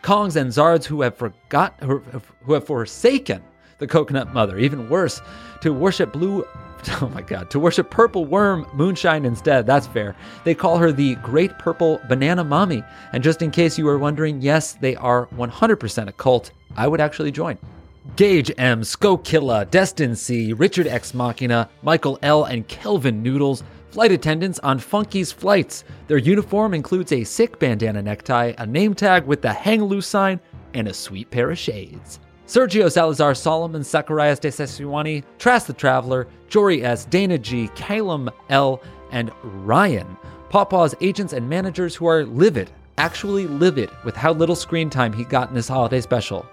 Kongs 0.03 0.37
and 0.37 0.51
Zards 0.51 0.87
who 0.87 1.03
have 1.03 1.17
forgot 1.17 1.75
who 1.83 2.03
have 2.55 2.67
forsaken 2.67 3.43
the 3.77 3.87
coconut 3.87 4.33
mother. 4.33 4.59
Even 4.59 4.89
worse, 4.89 5.21
to 5.61 5.73
worship 5.73 6.15
blue 6.15 6.47
Oh 7.01 7.09
my 7.09 7.23
god, 7.23 7.51
to 7.51 7.59
worship 7.59 7.91
purple 7.91 8.25
worm 8.25 8.67
moonshine 8.73 9.25
instead. 9.25 9.67
That's 9.67 9.87
fair. 9.87 10.17
They 10.45 10.55
call 10.55 10.79
her 10.79 10.93
the 10.93 11.17
Great 11.17 11.59
Purple 11.59 12.01
Banana 12.09 12.45
Mommy. 12.45 12.83
And 13.13 13.23
just 13.23 13.43
in 13.43 13.51
case 13.51 13.77
you 13.77 13.85
were 13.85 13.99
wondering, 13.99 14.41
yes, 14.41 14.75
they 14.75 14.97
are 14.97 15.27
100% 15.29 16.09
a 16.09 16.13
cult. 16.13 16.53
I 16.77 16.87
would 16.87 17.01
actually 17.01 17.33
join. 17.33 17.59
Gage 18.17 18.51
M, 18.59 18.83
Skokilla, 18.83 19.71
Destin 19.71 20.15
C, 20.15 20.53
Richard 20.53 20.87
X 20.87 21.15
Machina, 21.15 21.69
Michael 21.83 22.19
L, 22.23 22.45
and 22.45 22.67
Kelvin 22.69 23.23
Noodles, 23.23 23.65
flight 23.91 24.13
attendants 24.13 24.59
on 24.61 24.79
Funky's 24.79 25.33
flights. 25.33 25.85
Their 26.07 26.19
uniform 26.19 26.75
includes 26.75 27.13
a 27.13 27.25
sick 27.25 27.59
bandana 27.59 28.03
necktie, 28.03 28.53
a 28.59 28.67
name 28.67 28.95
tag 28.95 29.25
with 29.25 29.43
the 29.43 29.53
hang 29.53 29.83
loose 29.85 30.07
sign, 30.07 30.41
and 30.75 30.89
a 30.89 30.95
sweet 30.95 31.31
pair 31.31 31.51
of 31.51 31.59
shades. 31.59 32.21
Sergio 32.47 32.93
Salazar, 32.93 33.35
Solomon, 33.35 33.83
Zacharias 33.83 34.39
de 34.39 34.49
Sesuani, 34.49 35.25
Trask 35.39 35.67
the 35.67 35.73
Traveler, 35.73 36.29
Jory 36.49 36.85
S, 36.85 37.07
Dana 37.07 37.39
G, 37.39 37.69
Calum 37.75 38.31
L, 38.51 38.83
and 39.11 39.31
Ryan. 39.43 40.17
Pawpaw's 40.51 40.95
agents 41.01 41.33
and 41.33 41.49
managers 41.49 41.95
who 41.97 42.07
are 42.07 42.25
livid, 42.27 42.71
actually 42.99 43.47
livid, 43.47 43.91
with 44.05 44.15
how 44.15 44.33
little 44.33 44.55
screen 44.55 44.91
time 44.91 45.13
he 45.13 45.25
got 45.25 45.49
in 45.49 45.57
his 45.57 45.69
holiday 45.69 46.03
special. 46.03 46.45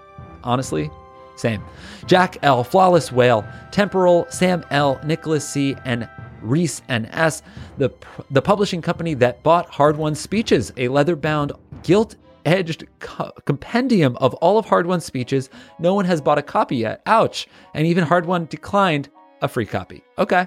Honestly, 0.42 0.90
same. 1.36 1.62
Jack 2.06 2.38
L, 2.42 2.64
Flawless 2.64 3.12
Whale, 3.12 3.44
Temporal, 3.70 4.26
Sam 4.30 4.64
L, 4.70 4.98
Nicholas 5.04 5.46
C, 5.46 5.76
and 5.84 6.08
Reese 6.40 6.82
and 6.88 7.06
S, 7.12 7.42
the, 7.76 7.90
the 8.30 8.42
publishing 8.42 8.82
company 8.82 9.14
that 9.14 9.42
bought 9.42 9.70
Hardwon 9.70 10.16
Speeches, 10.16 10.72
a 10.76 10.88
leather 10.88 11.16
bound, 11.16 11.52
gilt 11.82 12.16
edged 12.44 12.86
co- 13.00 13.32
compendium 13.44 14.16
of 14.16 14.34
all 14.34 14.58
of 14.58 14.66
Hardwon's 14.66 15.04
speeches. 15.04 15.50
No 15.78 15.94
one 15.94 16.04
has 16.04 16.20
bought 16.20 16.38
a 16.38 16.42
copy 16.42 16.76
yet. 16.76 17.02
Ouch. 17.06 17.48
And 17.74 17.86
even 17.86 18.04
Hardwon 18.04 18.48
declined 18.48 19.08
a 19.40 19.48
free 19.48 19.66
copy. 19.66 20.02
Okay. 20.18 20.46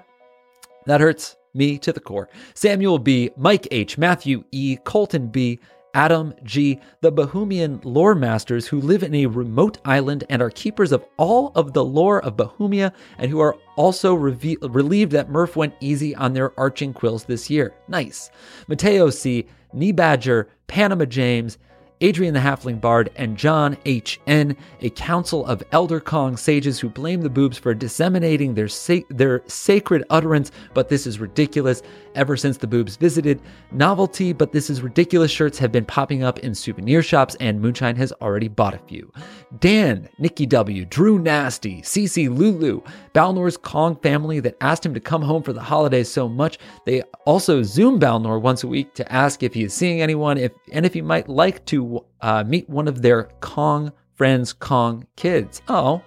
That 0.86 1.02
hurts 1.02 1.36
me 1.54 1.78
to 1.80 1.94
the 1.94 2.00
core. 2.00 2.30
Samuel 2.54 3.00
B., 3.00 3.32
Mike 3.38 3.68
H., 3.72 3.98
Matthew 3.98 4.44
E., 4.52 4.78
Colton 4.84 5.28
B., 5.28 5.60
Adam 5.96 6.34
G., 6.44 6.80
the 7.00 7.12
Bahumian 7.12 7.80
lore 7.86 8.16
masters 8.16 8.68
who 8.68 8.82
live 8.82 9.02
in 9.02 9.16
a 9.16 9.28
remote 9.28 9.78
island 9.86 10.26
and 10.30 10.42
are 10.42 10.50
keepers 10.50 10.92
of 10.92 11.06
all 11.16 11.54
of 11.56 11.72
the 11.72 11.86
lore 11.86 12.22
of 12.26 12.36
Bahumia 12.36 12.92
and 13.18 13.32
who 13.32 13.40
are 13.40 13.56
also 13.78 14.14
reve- 14.14 14.58
relieved 14.62 15.14
that 15.14 15.30
Murph 15.30 15.56
went 15.56 15.74
easy 15.80 16.14
on 16.14 16.34
their 16.34 16.58
arching 16.60 16.94
quills 16.94 17.24
this 17.24 17.50
year. 17.50 17.74
Nice. 17.88 18.30
Mateo 18.68 19.10
C., 19.10 19.48
Knee 19.72 19.94
Badger, 19.94 20.50
Panama 20.68 21.06
James, 21.06 21.58
Adrian 22.02 22.34
the 22.34 22.40
Halfling 22.40 22.82
Bard, 22.82 23.10
and 23.16 23.38
John 23.38 23.78
H.N., 23.86 24.56
a 24.82 24.90
council 24.92 25.46
of 25.46 25.64
Elder 25.72 26.00
Kong 26.00 26.38
sages 26.38 26.80
who 26.80 26.90
blame 26.90 27.22
the 27.22 27.30
boobs 27.30 27.58
for 27.58 27.74
disseminating 27.74 28.54
their, 28.54 28.68
sa- 28.68 29.00
their 29.10 29.44
sacred 29.48 30.04
utterance, 30.10 30.52
but 30.74 30.90
this 30.90 31.08
is 31.08 31.20
ridiculous. 31.20 31.82
Ever 32.16 32.38
since 32.38 32.58
the 32.58 32.68
boobs 32.68 32.96
visited, 32.96 33.42
novelty, 33.72 34.34
but 34.34 34.52
this 34.52 34.70
is 34.70 34.82
ridiculous 34.82 35.32
shirts 35.32 35.58
have 35.58 35.72
been 35.72 35.86
popping 35.86 36.24
up 36.24 36.40
in 36.40 36.54
souvenir 36.56 37.02
shops, 37.02 37.36
and 37.40 37.62
Moonshine 37.62 37.96
has 37.96 38.12
already 38.22 38.48
bought 38.48 38.74
a 38.74 38.80
few. 38.80 39.12
Dan, 39.60 40.10
Nikki 40.18 40.46
W., 40.46 40.86
Drew 40.86 41.20
Nasty, 41.20 41.82
CC 41.82 42.36
Lulu, 42.36 42.82
Balnor's 43.16 43.56
Kong 43.56 43.96
family 43.96 44.42
that 44.42 44.58
asked 44.60 44.86
him 44.86 44.94
to 44.94 45.00
come 45.00 45.22
home 45.22 45.42
for 45.42 45.54
the 45.54 45.62
holidays 45.62 46.12
so 46.12 46.28
much, 46.28 46.60
they 46.86 47.02
also 47.26 47.64
Zoom 47.64 47.98
Balnor 47.98 48.42
once 48.42 48.66
a 48.66 48.68
week 48.68 48.94
to 48.96 49.10
ask 49.10 49.42
if 49.42 49.54
he 49.54 49.64
is 49.64 49.74
seeing 49.74 50.02
anyone 50.02 50.38
if 50.38 50.52
and 50.74 50.86
if 50.86 50.94
he 50.94 51.02
might 51.02 51.30
like 51.30 51.66
to 51.68 52.04
uh, 52.20 52.44
meet 52.46 52.70
one 52.70 52.90
of 52.90 53.02
their 53.02 53.30
Kong 53.40 53.94
friends, 54.16 54.52
Kong 54.52 55.08
kids. 55.16 55.62
Oh, 55.70 56.02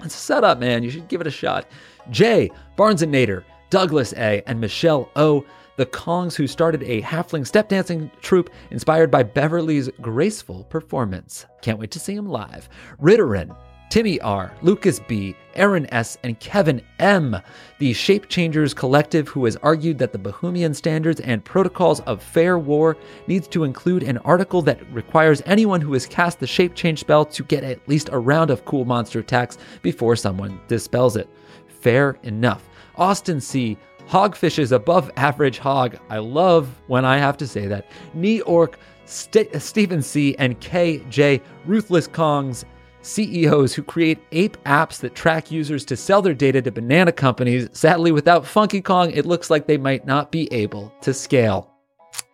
it's 0.00 0.14
a 0.14 0.18
setup, 0.18 0.58
man. 0.58 0.82
You 0.82 0.90
should 0.90 1.08
give 1.08 1.22
it 1.22 1.26
a 1.26 1.30
shot. 1.30 1.66
Jay, 2.10 2.50
Barnes 2.76 3.00
and 3.00 3.14
Nader, 3.14 3.42
Douglas 3.70 4.12
A, 4.12 4.42
and 4.46 4.60
Michelle 4.60 5.08
O, 5.16 5.46
the 5.76 5.86
Kongs 5.86 6.36
who 6.36 6.46
started 6.46 6.82
a 6.82 7.00
halfling 7.00 7.46
step 7.46 7.70
dancing 7.70 8.10
troupe 8.20 8.50
inspired 8.70 9.10
by 9.10 9.22
Beverly's 9.22 9.88
graceful 10.02 10.64
performance. 10.64 11.46
Can't 11.62 11.78
wait 11.78 11.90
to 11.92 11.98
see 11.98 12.14
him 12.14 12.28
live. 12.28 12.68
Ritterin, 13.00 13.56
Timmy 13.90 14.20
R, 14.20 14.52
Lucas 14.62 14.98
B, 14.98 15.36
Aaron 15.54 15.86
S, 15.92 16.18
and 16.24 16.38
Kevin 16.40 16.82
M, 16.98 17.36
the 17.78 17.92
Shape 17.92 18.28
Changers 18.28 18.74
collective 18.74 19.28
who 19.28 19.44
has 19.44 19.56
argued 19.56 19.98
that 19.98 20.12
the 20.12 20.18
Bahumian 20.18 20.74
standards 20.74 21.20
and 21.20 21.44
protocols 21.44 22.00
of 22.00 22.22
fair 22.22 22.58
war 22.58 22.96
needs 23.26 23.46
to 23.48 23.62
include 23.62 24.02
an 24.02 24.18
article 24.18 24.62
that 24.62 24.80
requires 24.92 25.42
anyone 25.46 25.80
who 25.80 25.92
has 25.92 26.06
cast 26.06 26.40
the 26.40 26.46
Shape 26.46 26.74
Change 26.74 27.00
spell 27.00 27.24
to 27.26 27.44
get 27.44 27.62
at 27.62 27.86
least 27.88 28.08
a 28.10 28.18
round 28.18 28.50
of 28.50 28.64
cool 28.64 28.84
monster 28.84 29.20
attacks 29.20 29.58
before 29.82 30.16
someone 30.16 30.60
dispels 30.66 31.16
it. 31.16 31.28
Fair 31.68 32.16
enough. 32.24 32.68
Austin 32.96 33.40
C, 33.40 33.76
Hogfish 34.08 34.58
is 34.58 34.72
above 34.72 35.10
average 35.16 35.58
hog. 35.58 35.96
I 36.10 36.18
love 36.18 36.68
when 36.88 37.04
I 37.04 37.18
have 37.18 37.36
to 37.38 37.46
say 37.46 37.66
that. 37.66 37.90
Knee 38.12 38.40
Orc, 38.42 38.78
St- 39.06 39.60
Stephen 39.60 40.02
C, 40.02 40.34
and 40.38 40.60
KJ, 40.60 41.40
Ruthless 41.66 42.08
Kongs, 42.08 42.64
CEOs 43.04 43.74
who 43.74 43.82
create 43.82 44.18
ape 44.32 44.56
apps 44.64 45.00
that 45.00 45.14
track 45.14 45.50
users 45.50 45.84
to 45.84 45.96
sell 45.96 46.22
their 46.22 46.34
data 46.34 46.62
to 46.62 46.72
banana 46.72 47.12
companies. 47.12 47.68
Sadly, 47.72 48.12
without 48.12 48.46
Funky 48.46 48.80
Kong, 48.80 49.10
it 49.10 49.26
looks 49.26 49.50
like 49.50 49.66
they 49.66 49.78
might 49.78 50.06
not 50.06 50.32
be 50.32 50.52
able 50.52 50.92
to 51.02 51.12
scale. 51.12 51.70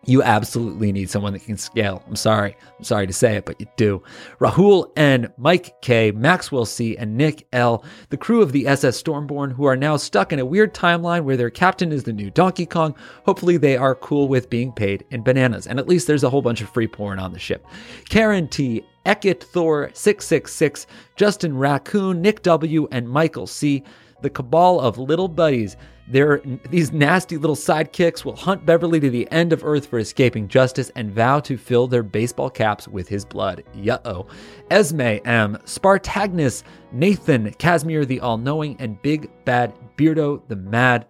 You 0.05 0.23
absolutely 0.23 0.91
need 0.91 1.11
someone 1.11 1.33
that 1.33 1.45
can 1.45 1.57
scale. 1.57 2.03
I'm 2.07 2.15
sorry. 2.15 2.57
I'm 2.77 2.83
sorry 2.83 3.05
to 3.05 3.13
say 3.13 3.35
it, 3.35 3.45
but 3.45 3.59
you 3.59 3.67
do. 3.77 4.01
Rahul 4.39 4.91
N, 4.97 5.31
Mike 5.37 5.79
K, 5.81 6.11
Maxwell 6.11 6.65
C, 6.65 6.97
and 6.97 7.15
Nick 7.15 7.47
L, 7.53 7.83
the 8.09 8.17
crew 8.17 8.41
of 8.41 8.51
the 8.51 8.67
SS 8.67 9.01
Stormborn, 9.01 9.51
who 9.51 9.65
are 9.65 9.75
now 9.75 9.97
stuck 9.97 10.33
in 10.33 10.39
a 10.39 10.45
weird 10.45 10.73
timeline 10.73 11.23
where 11.23 11.37
their 11.37 11.51
captain 11.51 11.91
is 11.91 12.03
the 12.03 12.13
new 12.13 12.31
Donkey 12.31 12.65
Kong. 12.65 12.95
Hopefully, 13.25 13.57
they 13.57 13.77
are 13.77 13.93
cool 13.93 14.27
with 14.27 14.49
being 14.49 14.71
paid 14.71 15.05
in 15.11 15.21
bananas. 15.21 15.67
And 15.67 15.77
at 15.77 15.87
least 15.87 16.07
there's 16.07 16.23
a 16.23 16.31
whole 16.31 16.41
bunch 16.41 16.61
of 16.61 16.69
free 16.69 16.87
porn 16.87 17.19
on 17.19 17.31
the 17.31 17.39
ship. 17.39 17.65
Karen 18.09 18.47
T, 18.47 18.83
Ekit 19.05 19.41
Thor 19.41 19.89
666, 19.93 20.87
Justin 21.15 21.57
Raccoon, 21.57 22.21
Nick 22.21 22.43
W, 22.43 22.87
and 22.91 23.09
Michael 23.09 23.47
C. 23.47 23.83
The 24.21 24.29
cabal 24.29 24.79
of 24.79 24.99
little 24.99 25.27
buddies. 25.27 25.77
They're, 26.07 26.41
these 26.69 26.91
nasty 26.91 27.37
little 27.37 27.55
sidekicks 27.55 28.25
will 28.25 28.35
hunt 28.35 28.65
Beverly 28.65 28.99
to 28.99 29.09
the 29.09 29.31
end 29.31 29.53
of 29.53 29.63
Earth 29.63 29.85
for 29.87 29.97
escaping 29.97 30.47
justice 30.47 30.91
and 30.95 31.11
vow 31.11 31.39
to 31.39 31.57
fill 31.57 31.87
their 31.87 32.03
baseball 32.03 32.49
caps 32.49 32.87
with 32.87 33.07
his 33.07 33.23
blood. 33.23 33.63
Yuh-oh. 33.73 34.27
Esme 34.69 35.01
M, 35.01 35.57
Spartagnus, 35.65 36.63
Nathan, 36.91 37.53
Casimir 37.53 38.05
the 38.05 38.19
All-Knowing, 38.19 38.75
and 38.79 39.01
Big 39.01 39.31
Bad 39.45 39.73
Beardo 39.97 40.41
the 40.47 40.57
Mad. 40.57 41.07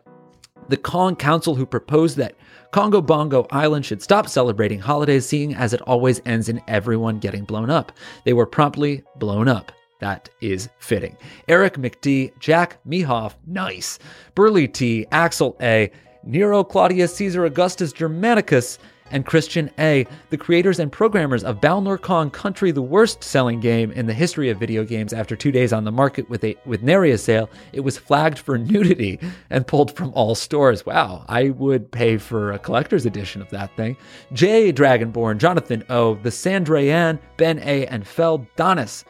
The 0.69 0.77
Kong 0.77 1.15
Council 1.15 1.55
who 1.55 1.65
proposed 1.65 2.15
that 2.17 2.35
Kongo 2.71 3.01
Bongo 3.01 3.47
Island 3.51 3.85
should 3.85 4.01
stop 4.01 4.29
celebrating 4.29 4.79
holidays, 4.79 5.25
seeing 5.25 5.53
as 5.53 5.73
it 5.73 5.81
always 5.81 6.21
ends 6.25 6.47
in 6.47 6.61
everyone 6.69 7.19
getting 7.19 7.43
blown 7.43 7.69
up. 7.69 7.91
They 8.23 8.31
were 8.31 8.45
promptly 8.45 9.03
blown 9.17 9.49
up. 9.49 9.73
That 9.99 10.29
is 10.39 10.69
fitting. 10.79 11.17
Eric 11.49 11.73
McD, 11.73 12.31
Jack 12.39 12.79
Mehoff, 12.87 13.35
nice. 13.45 13.99
Burley 14.35 14.69
T, 14.69 15.05
Axel 15.11 15.57
A, 15.61 15.91
Nero 16.23 16.63
Claudius 16.63 17.13
Caesar 17.15 17.45
Augustus 17.45 17.91
Germanicus, 17.91 18.79
and 19.11 19.25
Christian 19.25 19.69
A, 19.79 20.07
the 20.29 20.37
creators 20.37 20.79
and 20.79 20.91
programmers 20.91 21.43
of 21.43 21.61
Balnor 21.61 21.99
Kong 22.01 22.29
Country, 22.29 22.71
the 22.71 22.81
worst 22.81 23.23
selling 23.23 23.59
game 23.59 23.91
in 23.91 24.07
the 24.07 24.13
history 24.13 24.49
of 24.49 24.59
video 24.59 24.83
games 24.83 25.13
after 25.13 25.35
two 25.35 25.51
days 25.51 25.73
on 25.73 25.83
the 25.83 25.91
market 25.91 26.29
with 26.29 26.43
a 26.43 26.57
with 26.65 26.81
nary 26.81 27.11
a 27.11 27.17
sale, 27.17 27.49
it 27.73 27.81
was 27.81 27.97
flagged 27.97 28.39
for 28.39 28.57
nudity 28.57 29.19
and 29.49 29.67
pulled 29.67 29.95
from 29.95 30.11
all 30.13 30.35
stores. 30.35 30.85
Wow, 30.85 31.25
I 31.27 31.49
would 31.49 31.91
pay 31.91 32.17
for 32.17 32.51
a 32.51 32.59
collector's 32.59 33.05
edition 33.05 33.41
of 33.41 33.49
that 33.51 33.75
thing. 33.75 33.97
J 34.33 34.71
Dragonborn, 34.73 35.37
Jonathan 35.37 35.83
O, 35.89 36.15
the 36.15 36.29
Sandrayan, 36.29 37.19
Ben 37.37 37.59
A, 37.59 37.85
and 37.87 38.07
Feld 38.07 38.45
Donis 38.55 39.03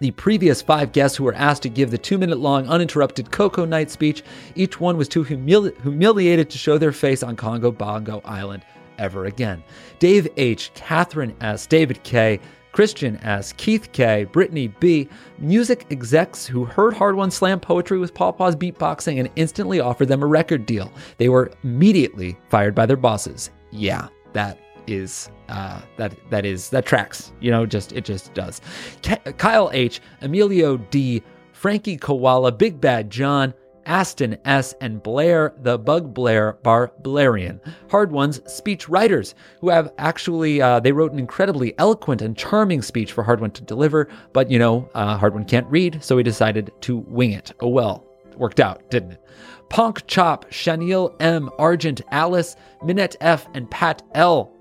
the 0.00 0.10
previous 0.12 0.62
five 0.62 0.92
guests 0.92 1.16
who 1.16 1.24
were 1.24 1.34
asked 1.34 1.62
to 1.62 1.68
give 1.68 1.90
the 1.90 1.98
two 1.98 2.18
minute 2.18 2.38
long 2.38 2.66
uninterrupted 2.66 3.30
Coco 3.30 3.66
Night 3.66 3.90
speech, 3.90 4.22
each 4.54 4.80
one 4.80 4.96
was 4.96 5.08
too 5.08 5.24
humili- 5.24 5.78
humiliated 5.82 6.48
to 6.50 6.58
show 6.58 6.78
their 6.78 6.92
face 6.92 7.22
on 7.22 7.36
Kongo 7.36 7.70
Bongo 7.70 8.22
Island 8.24 8.64
ever 9.00 9.24
again. 9.24 9.64
Dave 9.98 10.28
H., 10.36 10.70
Catherine 10.74 11.34
S., 11.40 11.66
David 11.66 12.00
K., 12.04 12.38
Christian 12.72 13.16
S., 13.18 13.52
Keith 13.54 13.90
K., 13.92 14.24
Brittany 14.24 14.68
B., 14.68 15.08
music 15.38 15.86
execs 15.90 16.46
who 16.46 16.64
heard 16.64 16.94
Hardwon 16.94 17.32
slam 17.32 17.58
poetry 17.58 17.98
with 17.98 18.14
Paw 18.14 18.30
Paw's 18.30 18.54
beatboxing 18.54 19.18
and 19.18 19.28
instantly 19.34 19.80
offered 19.80 20.06
them 20.06 20.22
a 20.22 20.26
record 20.26 20.66
deal. 20.66 20.92
They 21.18 21.28
were 21.28 21.50
immediately 21.64 22.38
fired 22.48 22.74
by 22.74 22.86
their 22.86 22.96
bosses. 22.96 23.50
Yeah, 23.72 24.08
that 24.34 24.58
is 24.86 25.30
uh, 25.48 25.80
that 25.96 26.14
that 26.30 26.46
is 26.46 26.70
that 26.70 26.86
tracks. 26.86 27.32
You 27.40 27.50
know, 27.50 27.66
just 27.66 27.92
it 27.92 28.04
just 28.04 28.32
does. 28.34 28.60
K- 29.02 29.32
Kyle 29.36 29.70
H, 29.72 30.00
Emilio 30.20 30.76
D, 30.76 31.22
Frankie 31.52 31.96
Koala, 31.96 32.52
Big 32.52 32.80
Bad 32.80 33.10
John, 33.10 33.52
Aston 33.90 34.38
S, 34.44 34.72
and 34.80 35.02
Blair 35.02 35.52
the 35.58 35.76
Bug 35.76 36.14
Blair 36.14 36.58
Barbarian. 36.62 37.60
Hardwon's, 37.88 38.40
speech 38.50 38.88
writers 38.88 39.34
who 39.60 39.68
have 39.68 39.92
actually 39.98 40.62
uh, 40.62 40.78
they 40.78 40.92
wrote 40.92 41.12
an 41.12 41.18
incredibly 41.18 41.76
eloquent 41.76 42.22
and 42.22 42.36
charming 42.36 42.82
speech 42.82 43.12
for 43.12 43.24
Hardwon 43.24 43.52
to 43.52 43.62
deliver, 43.62 44.08
but 44.32 44.48
you 44.48 44.60
know 44.60 44.88
uh, 44.94 45.18
can't 45.44 45.66
read, 45.66 46.02
so 46.04 46.16
he 46.16 46.22
decided 46.22 46.70
to 46.82 46.98
wing 46.98 47.32
it. 47.32 47.52
Oh 47.58 47.68
well, 47.68 48.06
worked 48.36 48.60
out, 48.60 48.88
didn't 48.90 49.12
it? 49.12 49.24
Punk 49.70 50.06
Chop, 50.06 50.46
Chanel 50.50 51.16
M, 51.18 51.50
Argent 51.58 52.00
Alice, 52.12 52.54
Minette 52.84 53.16
F, 53.20 53.48
and 53.54 53.68
Pat 53.70 54.02
L 54.14 54.52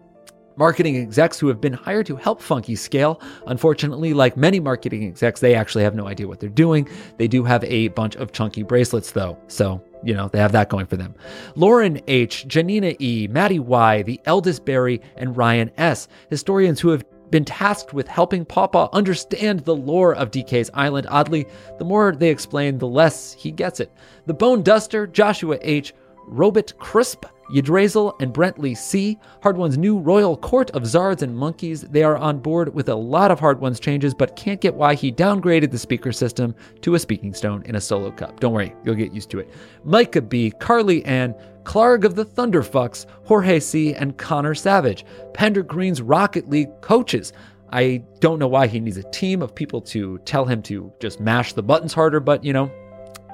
marketing 0.59 0.97
execs 0.97 1.39
who 1.39 1.47
have 1.47 1.61
been 1.61 1.71
hired 1.71 2.05
to 2.05 2.17
help 2.17 2.41
Funky 2.41 2.75
scale. 2.75 3.21
Unfortunately, 3.47 4.13
like 4.13 4.35
many 4.35 4.59
marketing 4.59 5.05
execs, 5.05 5.39
they 5.39 5.55
actually 5.55 5.85
have 5.85 5.95
no 5.95 6.05
idea 6.05 6.27
what 6.27 6.41
they're 6.41 6.49
doing. 6.49 6.87
They 7.17 7.29
do 7.29 7.45
have 7.45 7.63
a 7.63 7.87
bunch 7.87 8.17
of 8.17 8.33
chunky 8.33 8.63
bracelets, 8.63 9.11
though. 9.11 9.39
So, 9.47 9.81
you 10.03 10.13
know, 10.13 10.27
they 10.27 10.39
have 10.39 10.51
that 10.51 10.67
going 10.67 10.85
for 10.85 10.97
them. 10.97 11.15
Lauren 11.55 12.01
H., 12.07 12.45
Janina 12.45 12.93
E., 12.99 13.29
Maddie 13.31 13.59
Y., 13.59 14.03
the 14.03 14.19
eldest 14.25 14.65
Barry, 14.65 15.01
and 15.15 15.35
Ryan 15.35 15.71
S., 15.77 16.09
historians 16.29 16.81
who 16.81 16.89
have 16.89 17.05
been 17.31 17.45
tasked 17.45 17.93
with 17.93 18.07
helping 18.09 18.43
Papa 18.43 18.89
understand 18.91 19.61
the 19.61 19.75
lore 19.75 20.13
of 20.13 20.29
DK's 20.29 20.69
island. 20.73 21.07
Oddly, 21.09 21.47
the 21.77 21.85
more 21.85 22.13
they 22.13 22.29
explain, 22.29 22.77
the 22.77 22.87
less 22.87 23.31
he 23.31 23.49
gets 23.49 23.79
it. 23.79 23.93
The 24.25 24.33
Bone 24.33 24.61
Duster, 24.61 25.07
Joshua 25.07 25.57
H., 25.61 25.93
Robert 26.27 26.77
Crisp, 26.79 27.25
Ydrazel 27.49 28.13
and 28.21 28.33
Brentley 28.33 28.75
C, 28.77 29.17
Hardwon's 29.41 29.77
new 29.77 29.97
royal 29.97 30.37
court 30.37 30.69
of 30.71 30.83
Zards 30.83 31.21
and 31.21 31.35
monkeys. 31.35 31.81
They 31.81 32.03
are 32.03 32.17
on 32.17 32.39
board 32.39 32.73
with 32.73 32.89
a 32.89 32.95
lot 32.95 33.31
of 33.31 33.39
Hardwon's 33.39 33.79
changes, 33.79 34.13
but 34.13 34.35
can't 34.35 34.61
get 34.61 34.75
why 34.75 34.93
he 34.93 35.11
downgraded 35.11 35.71
the 35.71 35.79
speaker 35.79 36.11
system 36.11 36.55
to 36.81 36.95
a 36.95 36.99
speaking 36.99 37.33
stone 37.33 37.63
in 37.65 37.75
a 37.75 37.81
solo 37.81 38.11
cup. 38.11 38.39
Don't 38.39 38.53
worry, 38.53 38.75
you'll 38.83 38.95
get 38.95 39.13
used 39.13 39.29
to 39.31 39.39
it. 39.39 39.49
Micah 39.83 40.21
B, 40.21 40.51
Carly 40.59 41.03
Ann, 41.05 41.35
Clark 41.63 42.03
of 42.03 42.15
the 42.15 42.25
Thunderfucks, 42.25 43.05
Jorge 43.25 43.59
C, 43.59 43.93
and 43.93 44.17
Connor 44.17 44.55
Savage. 44.55 45.05
Pender 45.33 45.63
Green's 45.63 46.01
Rocket 46.01 46.49
League 46.49 46.69
coaches. 46.81 47.33
I 47.71 48.03
don't 48.19 48.39
know 48.39 48.47
why 48.47 48.67
he 48.67 48.79
needs 48.79 48.97
a 48.97 49.03
team 49.11 49.41
of 49.41 49.53
people 49.53 49.81
to 49.81 50.17
tell 50.19 50.45
him 50.45 50.61
to 50.63 50.91
just 50.99 51.19
mash 51.19 51.53
the 51.53 51.61
buttons 51.63 51.93
harder, 51.93 52.19
but 52.19 52.43
you 52.43 52.53
know, 52.53 52.71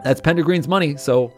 that's 0.03 0.21
Pender 0.21 0.43
Green's 0.43 0.67
money, 0.67 0.97
so 0.97 1.33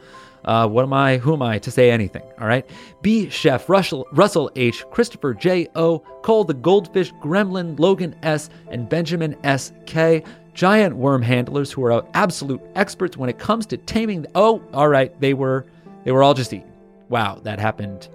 uh, 0.48 0.68
what 0.68 0.84
am 0.84 0.94
I? 0.94 1.18
Who 1.18 1.34
am 1.34 1.42
I 1.42 1.60
to 1.60 1.70
say 1.70 1.92
anything? 1.92 2.24
All 2.40 2.48
right. 2.48 2.66
B. 3.02 3.30
Chef 3.30 3.70
Russell, 3.70 4.08
Russell 4.14 4.50
H. 4.56 4.86
Christopher 4.92 5.34
J. 5.34 5.68
O. 5.76 6.00
Cole 6.24 6.46
the 6.46 6.54
Goldfish 6.54 7.12
Gremlin 7.22 7.78
Logan 7.78 8.16
S. 8.24 8.50
and 8.70 8.88
Benjamin 8.88 9.36
S. 9.44 9.74
K. 9.86 10.24
Giant 10.54 10.96
worm 10.96 11.22
handlers 11.22 11.72
who 11.72 11.84
are 11.86 12.04
absolute 12.14 12.62
experts 12.76 13.18
when 13.18 13.30
it 13.30 13.38
comes 13.38 13.66
to 13.68 13.78
taming. 13.78 14.24
The, 14.24 14.30
oh, 14.36 14.64
all 14.74 14.88
right. 14.88 15.20
They 15.20 15.34
were 15.34 15.66
they 16.04 16.12
were 16.14 16.24
all 16.24 16.34
just 16.34 16.54
eaten. 16.54 16.72
Wow, 17.10 17.40
that 17.44 17.60
happened 17.60 18.08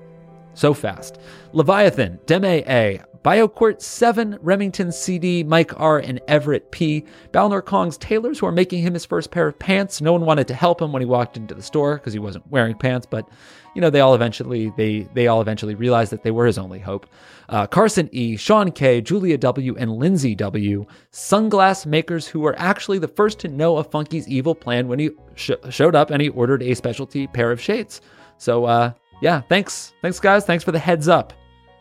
so 0.54 0.74
fast. 0.74 1.18
Leviathan, 1.52 2.18
Deme 2.26 2.44
A, 2.44 3.00
BioQuart 3.24 3.80
7, 3.80 4.36
Remington 4.42 4.90
CD, 4.90 5.44
Mike 5.44 5.78
R, 5.78 5.98
and 6.00 6.20
Everett 6.26 6.72
P. 6.72 7.04
Balnor 7.30 7.64
Kong's 7.64 7.96
tailors 7.96 8.40
who 8.40 8.46
are 8.46 8.52
making 8.52 8.82
him 8.82 8.94
his 8.94 9.06
first 9.06 9.30
pair 9.30 9.46
of 9.46 9.58
pants. 9.58 10.00
No 10.00 10.12
one 10.12 10.26
wanted 10.26 10.48
to 10.48 10.54
help 10.54 10.82
him 10.82 10.92
when 10.92 11.02
he 11.02 11.06
walked 11.06 11.36
into 11.36 11.54
the 11.54 11.62
store 11.62 11.96
because 11.98 12.12
he 12.12 12.18
wasn't 12.18 12.50
wearing 12.50 12.76
pants, 12.76 13.06
but 13.08 13.28
you 13.74 13.80
know, 13.80 13.90
they 13.90 14.00
all 14.00 14.14
eventually 14.14 14.72
they 14.76 15.08
they 15.14 15.28
all 15.28 15.40
eventually 15.40 15.74
realized 15.74 16.12
that 16.12 16.22
they 16.22 16.30
were 16.30 16.46
his 16.46 16.58
only 16.58 16.78
hope. 16.78 17.06
Uh, 17.48 17.66
Carson 17.66 18.08
E, 18.12 18.36
Sean 18.36 18.72
K, 18.72 19.00
Julia 19.00 19.38
W, 19.38 19.76
and 19.76 19.92
Lindsay 19.92 20.34
W, 20.34 20.84
sunglass 21.12 21.86
makers 21.86 22.26
who 22.26 22.40
were 22.40 22.58
actually 22.58 22.98
the 22.98 23.08
first 23.08 23.38
to 23.40 23.48
know 23.48 23.76
of 23.76 23.90
Funky's 23.90 24.28
evil 24.28 24.54
plan 24.54 24.88
when 24.88 24.98
he 24.98 25.10
sh- 25.36 25.52
showed 25.70 25.94
up 25.94 26.10
and 26.10 26.20
he 26.20 26.28
ordered 26.30 26.62
a 26.62 26.74
specialty 26.74 27.26
pair 27.28 27.52
of 27.52 27.60
shades. 27.60 28.00
So 28.36 28.64
uh, 28.64 28.92
yeah, 29.20 29.42
thanks, 29.42 29.92
thanks 30.02 30.18
guys, 30.18 30.44
thanks 30.44 30.64
for 30.64 30.72
the 30.72 30.78
heads 30.78 31.08
up, 31.08 31.32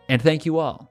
and 0.07 0.21
thank 0.21 0.45
you 0.45 0.59
all. 0.59 0.90